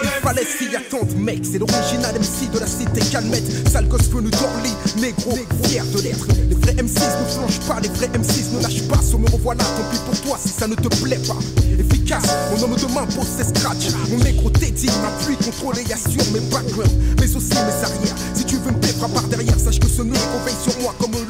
Il 0.03 0.09
fallait 0.23 0.45
s'y 0.45 0.75
attendre, 0.75 1.15
mec. 1.17 1.41
C'est 1.45 1.59
l'original 1.59 2.15
MC 2.15 2.51
de 2.53 2.59
la 2.59 2.67
cité 2.67 3.01
calmette. 3.11 3.45
Sale 3.71 3.89
gosse 3.89 4.09
venu 4.09 4.31
d'Orly, 4.31 4.73
négro, 4.99 5.37
fier 5.65 5.85
de 5.87 6.01
l'être. 6.01 6.27
Les 6.49 6.55
vrais 6.55 6.73
M6 6.73 6.87
ne 6.87 7.27
flanchent 7.29 7.61
pas, 7.69 7.81
les 7.81 7.89
vrais 7.89 8.09
M6 8.09 8.57
ne 8.57 8.63
lâchent 8.63 8.89
pas. 8.89 9.01
So 9.03 9.19
me 9.19 9.29
revoilà, 9.31 9.65
tant 9.65 9.91
pis 9.91 9.99
pour 10.07 10.21
toi 10.23 10.39
si 10.41 10.49
ça 10.49 10.67
ne 10.67 10.75
te 10.75 10.89
plaît 11.03 11.21
pas. 11.29 11.39
Efficace, 11.79 12.27
mon 12.51 12.63
homme 12.65 12.77
de 12.77 12.95
main 12.95 13.07
pose 13.15 13.27
ses 13.27 13.45
scratch. 13.45 13.93
Mon 14.11 14.19
négro 14.19 14.51
Teddy 14.51 14.89
m'appuie, 15.03 15.37
contrôlé, 15.37 15.85
assure 15.93 16.25
mes 16.33 16.41
backgrounds, 16.51 16.93
mais 17.21 17.37
aussi 17.37 17.55
mes 17.55 17.85
arrières. 17.85 18.17
Si 18.35 18.45
tu 18.45 18.57
veux 18.57 18.73
me 18.73 18.81
défra 18.81 19.09
par 19.09 19.25
derrière, 19.25 19.59
sache 19.59 19.79
que 19.79 19.89
ce 19.89 20.03
négro 20.03 20.39
veille 20.45 20.55
sur 20.63 20.81
moi 20.81 20.95
comme 20.99 21.13
le 21.13 21.26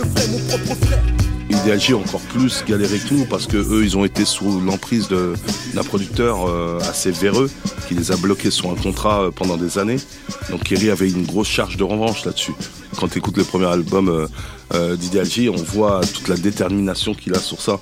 ferait 0.46 0.58
mon 0.58 0.64
propre 0.64 0.86
frère. 0.86 1.02
Ideal 1.48 1.80
J 1.80 1.92
a 1.92 1.96
encore 1.96 2.20
plus 2.20 2.64
galéré 2.66 2.98
que 2.98 3.14
nous 3.14 3.24
parce 3.24 3.46
que 3.46 3.56
eux 3.56 3.84
ils 3.84 3.96
ont 3.96 4.04
été 4.04 4.24
sous 4.24 4.60
l'emprise 4.60 5.08
d'un 5.08 5.82
producteur 5.84 6.48
euh, 6.48 6.78
assez 6.80 7.10
véreux 7.10 7.50
qui 7.86 7.94
les 7.94 8.10
a 8.10 8.16
bloqués 8.16 8.50
sur 8.50 8.70
un 8.70 8.74
contrat 8.74 9.22
euh, 9.22 9.30
pendant 9.30 9.56
des 9.56 9.78
années. 9.78 9.98
Donc 10.50 10.64
Kerry 10.64 10.90
avait 10.90 11.08
une 11.08 11.24
grosse 11.24 11.48
charge 11.48 11.76
de 11.76 11.84
revanche 11.84 12.24
là-dessus. 12.24 12.52
Quand 12.98 13.08
tu 13.08 13.18
écoutes 13.18 13.36
le 13.36 13.44
premier 13.44 13.66
album 13.66 14.08
euh, 14.08 14.26
euh, 14.74 14.96
on 15.50 15.62
voit 15.62 16.00
toute 16.00 16.28
la 16.28 16.36
détermination 16.36 17.14
qu'il 17.14 17.34
a 17.34 17.38
sur 17.38 17.60
ça. 17.60 17.80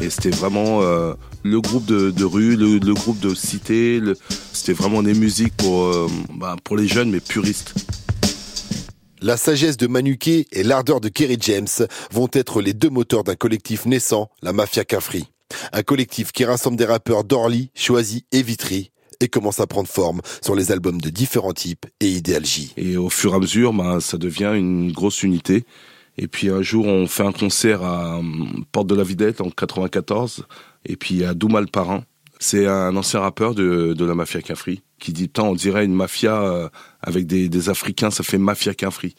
Et 0.00 0.08
c'était 0.08 0.30
vraiment 0.30 0.80
le 0.80 1.60
groupe 1.60 1.84
de, 1.84 2.24
rue, 2.24 2.56
le, 2.56 2.94
groupe 2.94 3.20
de 3.20 3.34
cité. 3.34 4.00
C'était 4.52 4.72
vraiment 4.72 5.02
des 5.02 5.14
musiques 5.14 5.54
pour, 5.56 5.94
bah, 6.34 6.56
pour 6.64 6.76
les 6.76 6.88
jeunes 6.88 7.10
mais 7.10 7.20
puristes. 7.20 7.74
La 9.22 9.36
sagesse 9.36 9.76
de 9.76 9.86
Manuquet 9.86 10.46
et 10.50 10.64
l'ardeur 10.64 11.00
de 11.00 11.08
Kerry 11.08 11.36
James 11.42 11.68
vont 12.10 12.28
être 12.32 12.60
les 12.60 12.72
deux 12.72 12.90
moteurs 12.90 13.22
d'un 13.22 13.36
collectif 13.36 13.86
naissant, 13.86 14.28
la 14.42 14.52
Mafia 14.52 14.84
Cafri. 14.84 15.28
Un 15.72 15.84
collectif 15.84 16.32
qui 16.32 16.44
rassemble 16.44 16.76
des 16.76 16.86
rappeurs 16.86 17.22
d'Orly, 17.22 17.70
Choisy 17.76 18.24
et 18.32 18.42
Vitry 18.42 18.90
et 19.20 19.28
commence 19.28 19.60
à 19.60 19.68
prendre 19.68 19.88
forme 19.88 20.22
sur 20.42 20.56
les 20.56 20.72
albums 20.72 21.00
de 21.00 21.08
différents 21.08 21.52
types 21.52 21.86
et 22.00 22.08
Ideal 22.08 22.44
J. 22.44 22.74
Et 22.76 22.96
au 22.96 23.10
fur 23.10 23.34
et 23.34 23.36
à 23.36 23.38
mesure, 23.38 23.72
bah, 23.72 23.98
ça 24.00 24.18
devient 24.18 24.54
une 24.56 24.90
grosse 24.90 25.22
unité. 25.22 25.64
Et 26.18 26.26
puis 26.26 26.50
un 26.50 26.62
jour, 26.62 26.86
on 26.86 27.06
fait 27.06 27.24
un 27.24 27.32
concert 27.32 27.84
à 27.84 28.18
hum, 28.18 28.64
Porte 28.72 28.88
de 28.88 28.96
la 28.96 29.04
Vidette 29.04 29.40
en 29.40 29.50
94. 29.50 30.46
Et 30.84 30.96
puis 30.96 31.24
à 31.24 31.34
Doumal 31.34 31.68
Parrain. 31.68 32.02
C'est 32.40 32.66
un 32.66 32.96
ancien 32.96 33.20
rappeur 33.20 33.54
de, 33.54 33.94
de 33.96 34.04
la 34.04 34.16
mafia 34.16 34.42
Cafri 34.42 34.82
qui 35.02 35.12
dit 35.12 35.24
Putain, 35.24 35.42
on 35.42 35.54
dirait 35.54 35.84
une 35.84 35.94
mafia 35.94 36.42
euh, 36.42 36.68
avec 37.02 37.26
des, 37.26 37.48
des 37.48 37.68
Africains, 37.68 38.10
ça 38.10 38.22
fait 38.22 38.38
mafia 38.38 38.74
Cafri. 38.74 39.14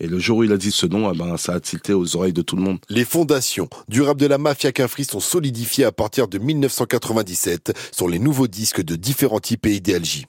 Et 0.00 0.06
le 0.06 0.18
jour 0.18 0.38
où 0.38 0.44
il 0.44 0.52
a 0.52 0.56
dit 0.56 0.72
ce 0.72 0.86
nom, 0.86 1.12
eh 1.12 1.16
ben, 1.16 1.36
ça 1.36 1.52
a 1.54 1.60
tilté 1.60 1.92
aux 1.92 2.16
oreilles 2.16 2.32
de 2.32 2.42
tout 2.42 2.56
le 2.56 2.62
monde. 2.62 2.78
Les 2.88 3.04
fondations 3.04 3.68
du 3.88 4.02
rap 4.02 4.16
de 4.16 4.26
la 4.26 4.38
Mafia 4.38 4.72
Cafri 4.72 5.04
sont 5.04 5.20
solidifiées 5.20 5.84
à 5.84 5.92
partir 5.92 6.26
de 6.26 6.38
1997 6.38 7.72
sur 7.92 8.08
les 8.08 8.18
nouveaux 8.18 8.48
disques 8.48 8.82
de 8.82 8.96
différents 8.96 9.38
types 9.38 9.66
et 9.66 9.80
J. 10.02 10.26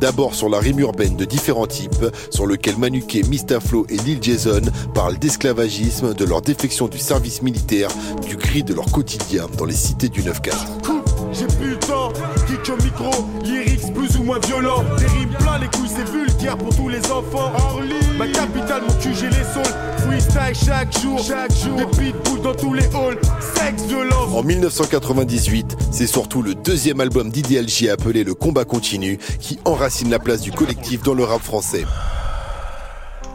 D'abord 0.00 0.34
sur 0.34 0.48
la 0.48 0.58
rime 0.58 0.80
urbaine 0.80 1.16
de 1.16 1.24
différents 1.24 1.66
types, 1.66 2.04
sur 2.30 2.46
lequel 2.46 2.76
Manuquet, 2.78 3.22
Mistaflo 3.22 3.86
et 3.88 3.96
Lil 3.98 4.22
Jason 4.22 4.62
parlent 4.94 5.18
d'esclavagisme, 5.18 6.14
de 6.14 6.24
leur 6.24 6.42
défection 6.42 6.88
du 6.88 6.98
service 6.98 7.42
militaire, 7.42 7.88
du 8.26 8.36
gris 8.36 8.64
de 8.64 8.74
leur 8.74 8.86
quotidien 8.86 9.48
dans 9.58 9.64
les 9.66 9.74
cités 9.74 10.08
du 10.08 10.22
9-4. 10.22 10.94
J'ai 11.32 11.46
plus 11.46 11.70
le 11.70 11.78
temps, 11.78 12.12
micro, 12.82 13.10
moins 14.24 14.38
violents. 14.40 14.84
Des 14.98 15.06
rimes 15.06 15.34
plein 15.38 15.58
les 15.58 15.68
couilles, 15.68 15.88
c'est 15.88 16.08
vulgaire 16.10 16.56
pour 16.56 16.74
tous 16.74 16.88
les 16.88 17.00
enfants. 17.10 17.52
Orly, 17.70 17.94
ma 18.18 18.26
capitale, 18.26 18.82
mon 18.86 18.94
cul, 18.94 19.14
j'ai 19.14 19.28
les 19.28 19.44
saules. 19.44 19.62
Freestyle 19.98 20.66
chaque 20.66 20.98
jour, 20.98 21.20
chaque 21.22 21.52
jour. 21.52 21.76
Des 21.76 21.86
pitbulls 21.86 22.42
dans 22.42 22.54
tous 22.54 22.74
les 22.74 22.84
halls, 22.94 23.18
sexe, 23.54 23.84
violence. 23.84 24.34
En 24.34 24.42
1998, 24.42 25.76
c'est 25.90 26.06
surtout 26.06 26.42
le 26.42 26.54
deuxième 26.54 27.00
album 27.00 27.30
d'Ideal 27.30 27.68
J 27.68 27.90
appelé 27.90 28.24
Le 28.24 28.34
Combat 28.34 28.64
Continu 28.64 29.18
qui 29.40 29.58
enracine 29.64 30.10
la 30.10 30.18
place 30.18 30.40
du 30.40 30.52
collectif 30.52 31.02
dans 31.02 31.14
le 31.14 31.24
rap 31.24 31.42
français. 31.42 31.84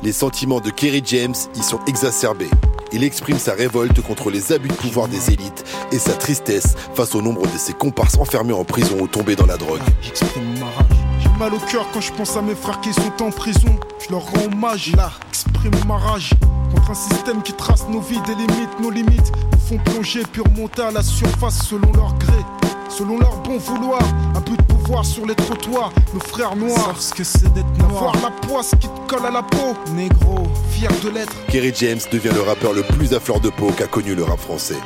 Les 0.03 0.13
sentiments 0.13 0.61
de 0.61 0.69
Kerry 0.69 1.01
James 1.05 1.35
y 1.55 1.61
sont 1.61 1.79
exacerbés. 1.85 2.49
Il 2.91 3.03
exprime 3.03 3.37
sa 3.37 3.53
révolte 3.53 4.01
contre 4.01 4.31
les 4.31 4.51
abus 4.51 4.67
de 4.67 4.73
pouvoir 4.73 5.07
des 5.07 5.31
élites 5.31 5.63
et 5.91 5.99
sa 5.99 6.13
tristesse 6.13 6.75
face 6.95 7.13
au 7.13 7.21
nombre 7.21 7.43
de 7.43 7.57
ses 7.57 7.73
comparses 7.73 8.17
enfermés 8.17 8.53
en 8.53 8.63
prison 8.63 8.97
ou 8.99 9.07
tombés 9.07 9.35
dans 9.35 9.45
la 9.45 9.57
drogue. 9.57 9.81
J'exprime 10.01 10.57
ma 10.59 10.65
rage. 10.65 10.97
J'ai 11.19 11.29
mal 11.37 11.53
au 11.53 11.59
cœur 11.59 11.85
quand 11.93 12.01
je 12.01 12.11
pense 12.13 12.35
à 12.35 12.41
mes 12.41 12.55
frères 12.55 12.81
qui 12.81 12.91
sont 12.91 13.23
en 13.23 13.29
prison. 13.29 13.79
Je 13.99 14.11
leur 14.11 14.25
rends 14.25 14.45
hommage, 14.51 14.95
là, 14.95 15.11
exprime 15.29 15.75
ma 15.87 15.97
rage. 15.97 16.31
Contre 16.73 16.91
un 16.91 16.95
système 16.95 17.43
qui 17.43 17.53
trace 17.53 17.87
nos 17.89 18.01
vies, 18.01 18.21
des 18.25 18.33
limites, 18.35 18.79
nos 18.81 18.89
limites. 18.89 19.31
Nous 19.51 19.59
font 19.59 19.83
plonger 19.83 20.23
puis 20.31 20.41
remonter 20.41 20.81
à 20.81 20.91
la 20.91 21.03
surface 21.03 21.67
selon 21.67 21.91
leur 21.93 22.17
gré. 22.17 22.43
Selon 22.89 23.19
leur 23.19 23.37
bon 23.43 23.57
vouloir, 23.59 24.01
un 24.35 24.41
but 24.41 24.57
de 24.57 24.73
sur 25.03 25.25
les 25.25 25.35
trottoirs. 25.35 25.93
Nos 26.13 26.19
frères 26.19 26.55
noirs, 26.55 26.99
ce 26.99 27.13
que 27.13 27.23
c'est 27.23 27.51
d'être 27.53 27.77
noir. 27.77 28.11
Voir 28.11 28.15
la 28.23 28.31
poisse 28.47 28.71
qui 28.79 28.87
te 28.87 29.07
colle 29.07 29.25
à 29.25 29.31
la 29.31 29.43
peau. 29.43 29.75
Négro, 29.93 30.47
fier 30.71 30.91
de 31.03 31.09
l'être. 31.09 31.33
Kerry 31.47 31.71
James 31.75 31.99
devient 32.11 32.31
le 32.33 32.41
rappeur 32.41 32.73
le 32.73 32.81
plus 32.81 33.13
à 33.13 33.19
fleur 33.19 33.39
de 33.39 33.49
peau 33.49 33.71
qu'a 33.77 33.85
connu 33.85 34.15
le 34.15 34.23
rap 34.23 34.39
français. 34.39 34.77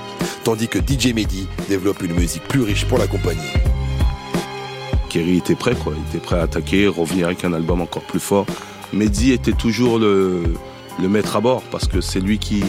Tandis 0.43 0.67
que 0.67 0.79
DJ 0.79 1.13
Mehdi 1.13 1.47
développe 1.69 2.01
une 2.03 2.13
musique 2.13 2.43
plus 2.43 2.61
riche 2.61 2.85
pour 2.85 2.97
l'accompagner. 2.97 3.39
Kerry 5.09 5.37
était 5.37 5.55
prêt, 5.55 5.75
quoi. 5.75 5.93
Il 5.95 6.09
était 6.09 6.25
prêt 6.25 6.37
à 6.37 6.43
attaquer, 6.43 6.87
revenir 6.87 7.27
avec 7.27 7.45
un 7.45 7.53
album 7.53 7.81
encore 7.81 8.03
plus 8.03 8.19
fort. 8.19 8.45
Mehdi 8.91 9.31
était 9.31 9.53
toujours 9.53 9.99
le, 9.99 10.43
le 11.01 11.09
maître 11.09 11.35
à 11.37 11.39
bord 11.39 11.63
parce 11.71 11.87
que 11.87 12.01
c'est 12.01 12.19
lui 12.19 12.39
qui, 12.39 12.61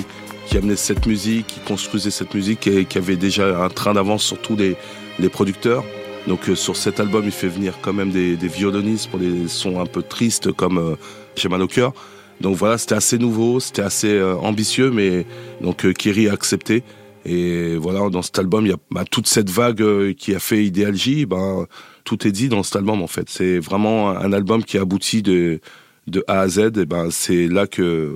qui 0.47 0.57
amenait 0.57 0.77
cette 0.77 1.07
musique, 1.07 1.49
qui 1.49 1.61
construisait 1.61 2.13
cette 2.13 2.33
musique 2.33 2.69
et 2.69 2.85
qui 2.85 2.99
avait 2.99 3.17
déjà 3.17 3.65
un 3.65 3.69
train 3.71 3.95
d'avance 3.95 4.23
sur 4.23 4.41
tous 4.41 4.57
les, 4.57 4.77
les 5.19 5.29
producteurs. 5.29 5.85
Donc 6.27 6.49
euh, 6.49 6.55
sur 6.55 6.77
cet 6.77 7.01
album, 7.01 7.25
il 7.25 7.33
fait 7.33 7.49
venir 7.49 7.79
quand 7.83 7.93
même 7.93 8.11
des, 8.11 8.37
des 8.37 8.49
violonistes 8.49 9.11
pour 9.11 9.19
des 9.19 9.49
sons 9.49 9.81
un 9.81 9.87
peu 9.87 10.03
tristes 10.03 10.53
comme 10.53 10.79
euh, 10.79 10.95
J'ai 11.37 11.49
mal 11.49 11.63
au 11.63 11.69
cœur. 11.69 11.93
Donc 12.41 12.57
voilà, 12.57 12.79
c'était 12.79 12.95
assez 12.95 13.19
nouveau, 13.19 13.61
c'était 13.61 13.83
assez 13.83 14.13
euh, 14.13 14.37
ambitieux, 14.37 14.91
mais 14.91 15.27
donc 15.61 15.85
euh, 15.85 15.93
Kerry 15.93 16.29
a 16.29 16.33
accepté. 16.33 16.83
Et 17.25 17.77
voilà, 17.77 18.11
dans 18.11 18.23
cet 18.23 18.39
album, 18.39 18.67
il 18.67 18.71
y 18.71 18.73
a 18.73 18.77
bah, 18.91 19.05
toute 19.11 19.27
cette 19.27 19.49
vague 19.49 19.81
euh, 19.81 20.13
qui 20.13 20.35
a 20.35 20.39
fait 20.39 20.65
Ideal 20.65 20.95
J. 20.95 21.27
Ben, 21.27 21.67
tout 22.05 22.27
est 22.27 22.33
dit 22.33 22.49
dans 22.49 22.63
cet 22.63 22.77
album 22.77 23.03
en 23.03 23.07
fait. 23.07 23.31
C'est 23.31 23.59
vraiment 23.59 24.11
un 24.11 24.33
album 24.33 24.63
qui 24.63 24.77
aboutit 24.79 25.23
de, 25.23 25.61
de 26.07 26.25
A 26.27 26.41
à 26.41 26.49
Z. 26.49 26.59
Et 26.77 26.87
ben, 26.87 27.09
c'est 27.11 27.49
là 27.49 27.67
que 27.67 28.15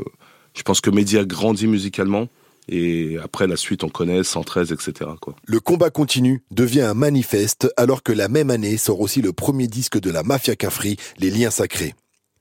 je 0.54 0.62
pense 0.62 0.80
que 0.80 0.90
Mehdi 0.90 1.16
a 1.16 1.24
grandi 1.24 1.66
musicalement 1.66 2.28
Et 2.68 3.16
après, 3.22 3.46
la 3.46 3.56
suite, 3.56 3.84
on 3.84 3.88
connaît 3.88 4.22
113, 4.22 4.72
etc. 4.72 5.10
Quoi. 5.20 5.34
Le 5.46 5.60
combat 5.60 5.90
continu 5.90 6.42
devient 6.50 6.82
un 6.82 6.94
manifeste 6.94 7.72
alors 7.76 8.02
que 8.02 8.12
la 8.12 8.28
même 8.28 8.50
année 8.50 8.76
sort 8.76 9.00
aussi 9.00 9.22
le 9.22 9.32
premier 9.32 9.66
disque 9.66 9.98
de 9.98 10.10
la 10.10 10.22
Mafia 10.22 10.56
Cafri, 10.56 10.96
Les 11.18 11.30
Liens 11.30 11.50
Sacrés. 11.50 11.94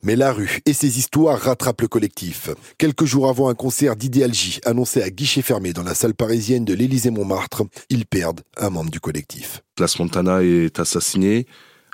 Mais 0.03 0.15
la 0.15 0.31
rue 0.31 0.59
et 0.65 0.73
ses 0.73 0.99
histoires 0.99 1.39
rattrapent 1.39 1.81
le 1.81 1.87
collectif. 1.87 2.49
Quelques 2.77 3.05
jours 3.05 3.29
avant 3.29 3.49
un 3.49 3.55
concert 3.55 3.95
d'Idéalgie 3.95 4.59
annoncé 4.63 5.01
à 5.01 5.09
guichet 5.09 5.41
fermé 5.41 5.73
dans 5.73 5.83
la 5.83 5.95
salle 5.95 6.13
parisienne 6.13 6.65
de 6.65 6.73
l'Élysée-Montmartre, 6.75 7.63
ils 7.89 8.05
perdent 8.05 8.41
un 8.57 8.69
membre 8.69 8.91
du 8.91 8.99
collectif. 8.99 9.63
Las 9.79 9.97
Montana 9.97 10.43
est 10.43 10.79
assassiné. 10.79 11.47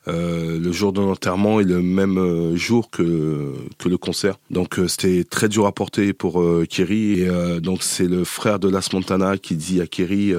Euh, 0.07 0.59
le 0.59 0.71
jour 0.71 0.91
de 0.91 0.99
l'enterrement 0.99 1.61
est 1.61 1.65
le 1.65 1.81
même 1.81 2.17
euh, 2.17 2.55
jour 2.55 2.89
que, 2.89 3.53
que 3.77 3.87
le 3.87 3.97
concert. 3.97 4.35
Donc 4.51 4.77
euh, 4.77 4.87
c'était 4.87 5.23
très 5.23 5.47
dur 5.47 5.65
à 5.65 5.71
porter 5.71 6.13
pour 6.13 6.43
Kerry. 6.69 7.21
Et 7.21 7.59
donc 7.61 7.83
c'est 7.83 8.07
le 8.07 8.23
frère 8.23 8.59
de 8.59 8.69
Las 8.69 8.91
Montana 8.93 9.37
qui 9.37 9.55
dit 9.55 9.81
à 9.81 9.87
Kerry, 9.87 10.33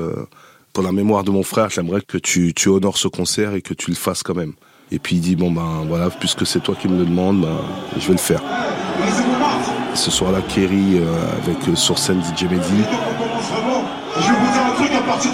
pour 0.73 0.83
la 0.83 0.93
mémoire 0.93 1.25
de 1.25 1.31
mon 1.31 1.43
frère, 1.43 1.71
j'aimerais 1.71 2.01
que 2.01 2.19
tu, 2.19 2.53
tu 2.55 2.69
honores 2.69 2.99
ce 2.99 3.09
concert 3.09 3.55
et 3.55 3.63
que 3.63 3.75
tu 3.75 3.91
le 3.91 3.97
fasses 3.97 4.23
quand 4.23 4.35
même. 4.35 4.53
Et 4.91 4.99
puis 4.99 5.17
il 5.17 5.21
dit, 5.21 5.37
bon 5.37 5.51
ben 5.51 5.85
voilà, 5.89 6.11
puisque 6.11 6.47
c'est 6.47 6.61
toi 6.61 6.77
qui 6.81 6.89
me 6.89 6.99
le 6.99 7.05
demandes, 7.05 7.43
ben, 7.43 7.59
je 7.99 8.07
vais 8.07 8.13
le 8.13 8.19
faire. 8.19 8.43
Ce 9.95 10.11
soir-là, 10.11 10.41
Kerry, 10.49 10.99
avec 11.43 11.77
sur 11.77 11.99
scène 11.99 12.21
DJ 12.21 12.45
Mehdi, 12.45 12.83
Je 14.17 14.23
vous 14.23 14.61
un 14.61 14.75
truc 14.75 14.93
à 14.93 15.03
partir. 15.03 15.31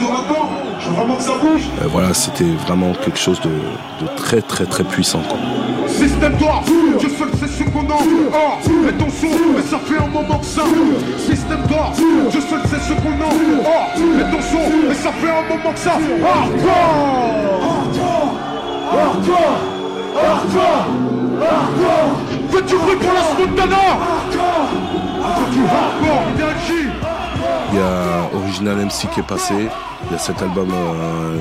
Je 0.91 0.95
veux 0.95 1.01
vraiment 1.03 1.17
que 1.17 1.23
ça 1.23 1.33
bouge. 1.41 1.62
euh, 1.83 1.87
voilà, 1.89 2.12
c'était 2.15 2.51
vraiment 2.67 2.93
quelque 3.05 3.19
chose 3.19 3.41
de, 3.41 3.49
de 3.49 4.09
très 4.17 4.43
très 4.43 4.65
très 4.67 4.83
puissant. 4.83 5.21
quoi. 5.29 5.39
Système 5.87 6.35
d'or, 6.37 6.65
je 6.99 7.09
seul 7.09 7.29
c'est 7.39 7.49
ce 7.49 7.62
qu'on 7.71 7.81
en 7.81 7.93
or. 7.93 8.59
Et 8.89 8.93
ton 8.95 9.09
son, 9.09 9.29
mais 9.55 9.62
ça 9.62 9.79
fait 9.79 10.03
un 10.03 10.09
moment 10.09 10.39
que 10.39 10.45
ça. 10.47 10.62
Système 11.19 11.62
d'or, 11.69 11.93
je 11.97 12.41
seul 12.41 12.61
c'est 12.65 12.81
ce 12.81 12.93
qu'on 12.95 13.11
en 13.11 13.31
or. 13.65 13.91
Et 13.97 14.31
ton 14.35 14.43
son, 14.43 14.59
mais 14.89 14.95
ça 14.95 15.12
fait 15.12 15.31
un 15.31 15.49
moment 15.49 15.73
que 15.73 15.79
ça. 15.79 15.93
Hardcore 15.93 17.61
Hardcore 18.93 19.59
Hardcore 20.17 20.87
Hardcore 21.41 22.17
du 22.67 22.77
bruit 22.77 22.97
pour 22.97 23.12
la 23.15 23.23
Smontana? 23.23 23.85
Hardcore, 25.73 26.23
énergie 26.35 26.80
Il 27.73 27.79
y 27.79 27.83
a 27.83 28.29
Original 28.35 28.77
MC 28.85 29.09
qui 29.15 29.21
est 29.21 29.27
passé. 29.27 29.55
Il 29.55 30.13
y 30.13 30.15
a 30.15 30.19
cet 30.19 30.43
album 30.43 30.71
euh, 30.73 31.39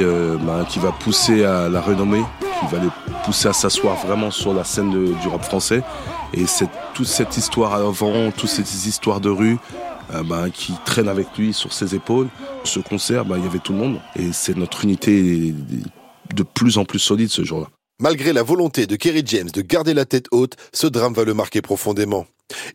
euh, 0.00 0.38
bah, 0.38 0.66
qui 0.66 0.78
va 0.78 0.90
pousser 0.90 1.44
à 1.44 1.68
la 1.68 1.82
renommée, 1.82 2.22
qui 2.40 2.74
va 2.74 2.82
les 2.82 2.88
pousser 3.24 3.48
à 3.48 3.52
s'asseoir 3.52 3.96
vraiment 4.06 4.30
sur 4.30 4.54
la 4.54 4.64
scène 4.64 4.90
du 4.90 5.28
rap 5.28 5.44
français. 5.44 5.82
Et 6.32 6.46
c'est 6.46 6.68
toute 6.94 7.06
cette 7.06 7.36
histoire 7.36 7.74
avant, 7.74 8.30
toutes 8.30 8.48
ces 8.48 8.88
histoires 8.88 9.20
de 9.20 9.28
rue 9.28 9.58
euh, 10.14 10.22
bah, 10.22 10.46
qui 10.50 10.72
traînent 10.86 11.08
avec 11.08 11.26
lui 11.36 11.52
sur 11.52 11.74
ses 11.74 11.94
épaules. 11.94 12.28
Ce 12.64 12.80
concert, 12.80 13.26
bah, 13.26 13.36
il 13.36 13.44
y 13.44 13.46
avait 13.46 13.58
tout 13.58 13.72
le 13.72 13.78
monde. 13.78 14.00
Et 14.16 14.32
c'est 14.32 14.56
notre 14.56 14.84
unité 14.84 15.54
de 16.34 16.42
plus 16.42 16.78
en 16.78 16.86
plus 16.86 16.98
solide 16.98 17.28
ce 17.28 17.44
jour-là. 17.44 17.66
Malgré 18.00 18.32
la 18.32 18.42
volonté 18.42 18.86
de 18.86 18.96
Kerry 18.96 19.22
James 19.26 19.50
de 19.52 19.60
garder 19.60 19.92
la 19.92 20.06
tête 20.06 20.26
haute, 20.30 20.56
ce 20.72 20.86
drame 20.86 21.12
va 21.12 21.24
le 21.24 21.34
marquer 21.34 21.60
profondément. 21.60 22.26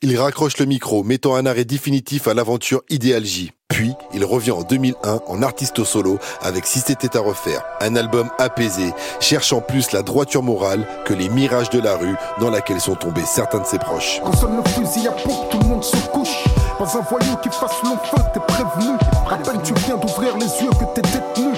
Il 0.02 0.18
raccroche 0.18 0.58
le 0.58 0.66
micro, 0.66 1.04
mettant 1.04 1.36
un 1.36 1.46
arrêt 1.46 1.66
définitif 1.66 2.28
à 2.28 2.34
l'aventure 2.34 2.82
Idéalgie. 2.90 3.52
Puis, 3.68 3.94
il 4.14 4.26
revient 4.26 4.52
en 4.52 4.64
2001 4.64 5.20
en 5.28 5.44
artiste 5.44 5.84
solo 5.84 6.18
avec 6.42 6.66
Si 6.66 6.80
c'était 6.80 7.16
à 7.16 7.20
refaire, 7.20 7.64
un 7.82 7.96
album 7.96 8.30
apaisé, 8.40 8.94
cherchant 9.20 9.62
plus 9.62 9.92
la 9.92 10.02
droiture 10.02 10.42
morale 10.42 10.88
que 11.06 11.14
les 11.14 11.30
mirages 11.30 11.70
de 11.70 11.80
la 11.80 11.96
rue 11.96 12.16
dans 12.40 12.50
laquelle 12.50 12.82
sont 12.82 12.96
tombés 12.96 13.26
certains 13.26 13.60
de 13.60 13.66
ses 13.66 13.78
proches. 13.78 14.22
Quand 14.24 14.36
sonne 14.36 14.58
le 14.58 14.70
fusil 14.70 15.08
à 15.08 15.12
pompe, 15.12 15.52
tout 15.52 15.60
le 15.60 15.68
monde 15.68 15.84
se 15.84 15.98
couche. 16.08 16.44
Pas 16.78 16.98
un 16.98 17.02
voyou 17.02 17.36
qui 17.44 17.50
fasse 17.50 17.84
long 17.84 17.98
feu, 17.98 18.24
t'es 18.34 18.40
prévenu. 18.48 18.96
À 19.30 19.38
peine 19.38 19.62
tu 19.64 19.74
viens 19.86 19.98
d'ouvrir 19.98 20.36
les 20.38 20.46
yeux 20.46 20.72
que 20.72 21.00
t'es 21.00 21.02
détenu. 21.02 21.54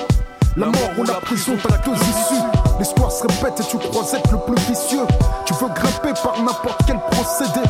La 0.58 0.66
mort 0.66 0.92
ou 0.98 1.04
la 1.04 1.14
prison, 1.14 1.54
t'as 1.64 1.78
deux 1.78 1.96
issues. 1.96 2.44
L'histoire 2.78 3.10
se 3.10 3.22
répète 3.22 3.62
et 3.62 3.64
tu 3.64 3.78
crois 3.78 4.04
être 4.14 4.32
le 4.32 4.40
plus 4.40 4.62
vicieux. 4.66 5.06
Tu 5.46 5.54
veux 5.54 5.70
grimper 5.70 6.14
par 6.22 6.38
n'importe 6.44 6.82
quel 6.86 7.00
procédé. 7.12 7.62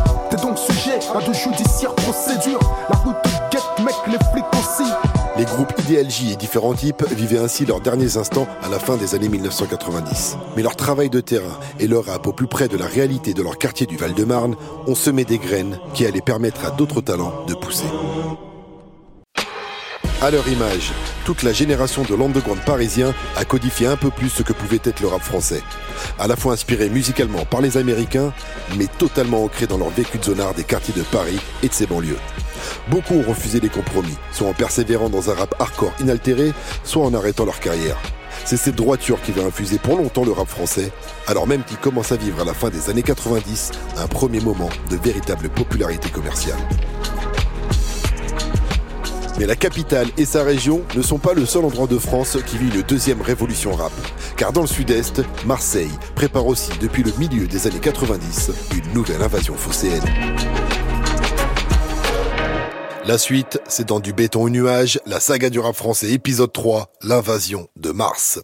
De 1.19 1.33
judiciaires 1.33 1.93
procédures. 1.93 2.59
La 2.89 2.95
route 2.95 3.21
te 3.21 3.29
guette, 3.51 3.85
mec, 3.85 3.93
les 4.07 4.17
flics 4.31 4.45
aussi. 4.53 4.89
Les 5.38 5.43
groupes 5.43 5.73
Idéalgie 5.79 6.31
et 6.31 6.35
différents 6.38 6.73
types 6.73 7.03
vivaient 7.11 7.38
ainsi 7.38 7.65
leurs 7.65 7.81
derniers 7.81 8.15
instants 8.15 8.47
à 8.63 8.69
la 8.69 8.79
fin 8.79 8.95
des 8.95 9.13
années 9.13 9.27
1990. 9.27 10.38
Mais 10.55 10.63
leur 10.63 10.77
travail 10.77 11.09
de 11.09 11.19
terrain 11.19 11.59
et 11.79 11.88
leur 11.88 12.05
rap 12.05 12.25
au 12.27 12.31
plus 12.31 12.47
près 12.47 12.69
de 12.69 12.77
la 12.77 12.85
réalité 12.85 13.33
de 13.33 13.43
leur 13.43 13.57
quartier 13.57 13.85
du 13.85 13.97
Val-de-Marne 13.97 14.55
ont 14.88 14.95
semé 14.95 15.25
des 15.25 15.38
graines 15.38 15.79
qui 15.93 16.05
allaient 16.05 16.21
permettre 16.21 16.65
à 16.65 16.71
d'autres 16.71 17.01
talents 17.01 17.45
de 17.45 17.55
pousser. 17.55 17.88
À 20.23 20.30
leur 20.30 20.48
image, 20.48 20.91
toute 21.26 21.41
la 21.41 21.52
génération 21.52 22.03
de 22.03 22.14
l'underground 22.14 22.61
parisien 22.64 23.11
a 23.35 23.43
codifié 23.43 23.88
un 23.88 23.98
peu 23.98 24.11
plus 24.11 24.30
ce 24.30 24.43
que 24.43 24.53
pouvait 24.53 24.80
être 24.84 24.99
le 24.99 25.07
rap 25.07 25.23
français. 25.23 25.64
À 26.19 26.27
la 26.27 26.35
fois 26.35 26.53
inspiré 26.53 26.89
musicalement 26.89 27.43
par 27.43 27.60
les 27.60 27.76
Américains, 27.76 28.31
mais 28.77 28.85
totalement 28.85 29.43
ancré 29.43 29.65
dans 29.65 29.80
leur 29.80 29.89
vécu 29.89 30.19
de 30.19 30.23
zonard 30.23 30.53
des 30.53 30.64
quartiers 30.64 30.93
de 30.93 31.02
Paris 31.02 31.39
et 31.64 31.69
de 31.69 31.73
ses 31.73 31.88
banlieues. 31.88 32.19
Beaucoup 32.88 33.15
ont 33.15 33.27
refusé 33.27 33.60
les 33.60 33.69
compromis, 33.69 34.15
soit 34.31 34.48
en 34.48 34.53
persévérant 34.53 35.10
dans 35.10 35.31
un 35.31 35.34
rap 35.34 35.56
hardcore 35.57 35.93
inaltéré, 35.99 36.53
soit 36.84 37.03
en 37.03 37.15
arrêtant 37.15 37.45
leur 37.45 37.60
carrière. 37.60 37.98
C'est 38.45 38.57
cette 38.57 38.76
droiture 38.76 39.19
qui 39.23 39.31
va 39.31 39.41
infuser 39.41 39.80
pour 39.80 39.98
longtemps 39.98 40.23
le 40.23 40.34
rap 40.34 40.48
français, 40.48 40.91
alors 41.26 41.48
même 41.48 41.64
qu'il 41.64 41.77
commence 41.77 42.11
à 42.11 42.15
vivre 42.18 42.41
à 42.41 42.45
la 42.45 42.53
fin 42.53 42.69
des 42.69 42.91
années 42.91 43.02
90 43.02 43.72
un 43.98 44.07
premier 44.07 44.39
moment 44.39 44.69
de 44.91 44.98
véritable 44.98 45.49
popularité 45.49 46.10
commerciale. 46.11 46.60
Mais 49.41 49.47
la 49.47 49.55
capitale 49.55 50.07
et 50.19 50.26
sa 50.26 50.43
région 50.43 50.84
ne 50.95 51.01
sont 51.01 51.18
pas 51.18 51.34
le 51.34 51.47
seul 51.47 51.65
endroit 51.65 51.88
de 51.88 51.97
France 51.97 52.38
qui 52.45 52.59
vit 52.59 52.69
une 52.69 52.84
deuxième 52.84 53.23
révolution 53.23 53.72
rap. 53.72 53.91
Car 54.38 54.53
dans 54.53 54.61
le 54.61 54.68
sud-est, 54.68 55.23
Marseille 55.47 55.89
prépare 56.13 56.45
aussi 56.45 56.69
depuis 56.80 57.01
le 57.01 57.11
milieu 57.18 57.47
des 57.47 57.65
années 57.65 57.80
90 57.80 58.51
une 58.76 58.93
nouvelle 58.93 59.23
invasion 59.23 59.55
phocéenne. 59.55 60.03
La 63.03 63.18
suite, 63.18 63.59
c'est 63.68 63.88
dans 63.88 63.99
du 63.99 64.13
béton 64.13 64.43
au 64.43 64.49
nuage, 64.51 64.99
la 65.07 65.19
saga 65.19 65.49
du 65.49 65.57
rap 65.57 65.76
français 65.76 66.11
épisode 66.11 66.53
3, 66.53 66.91
l'invasion 67.01 67.68
de 67.77 67.89
Mars. 67.89 68.39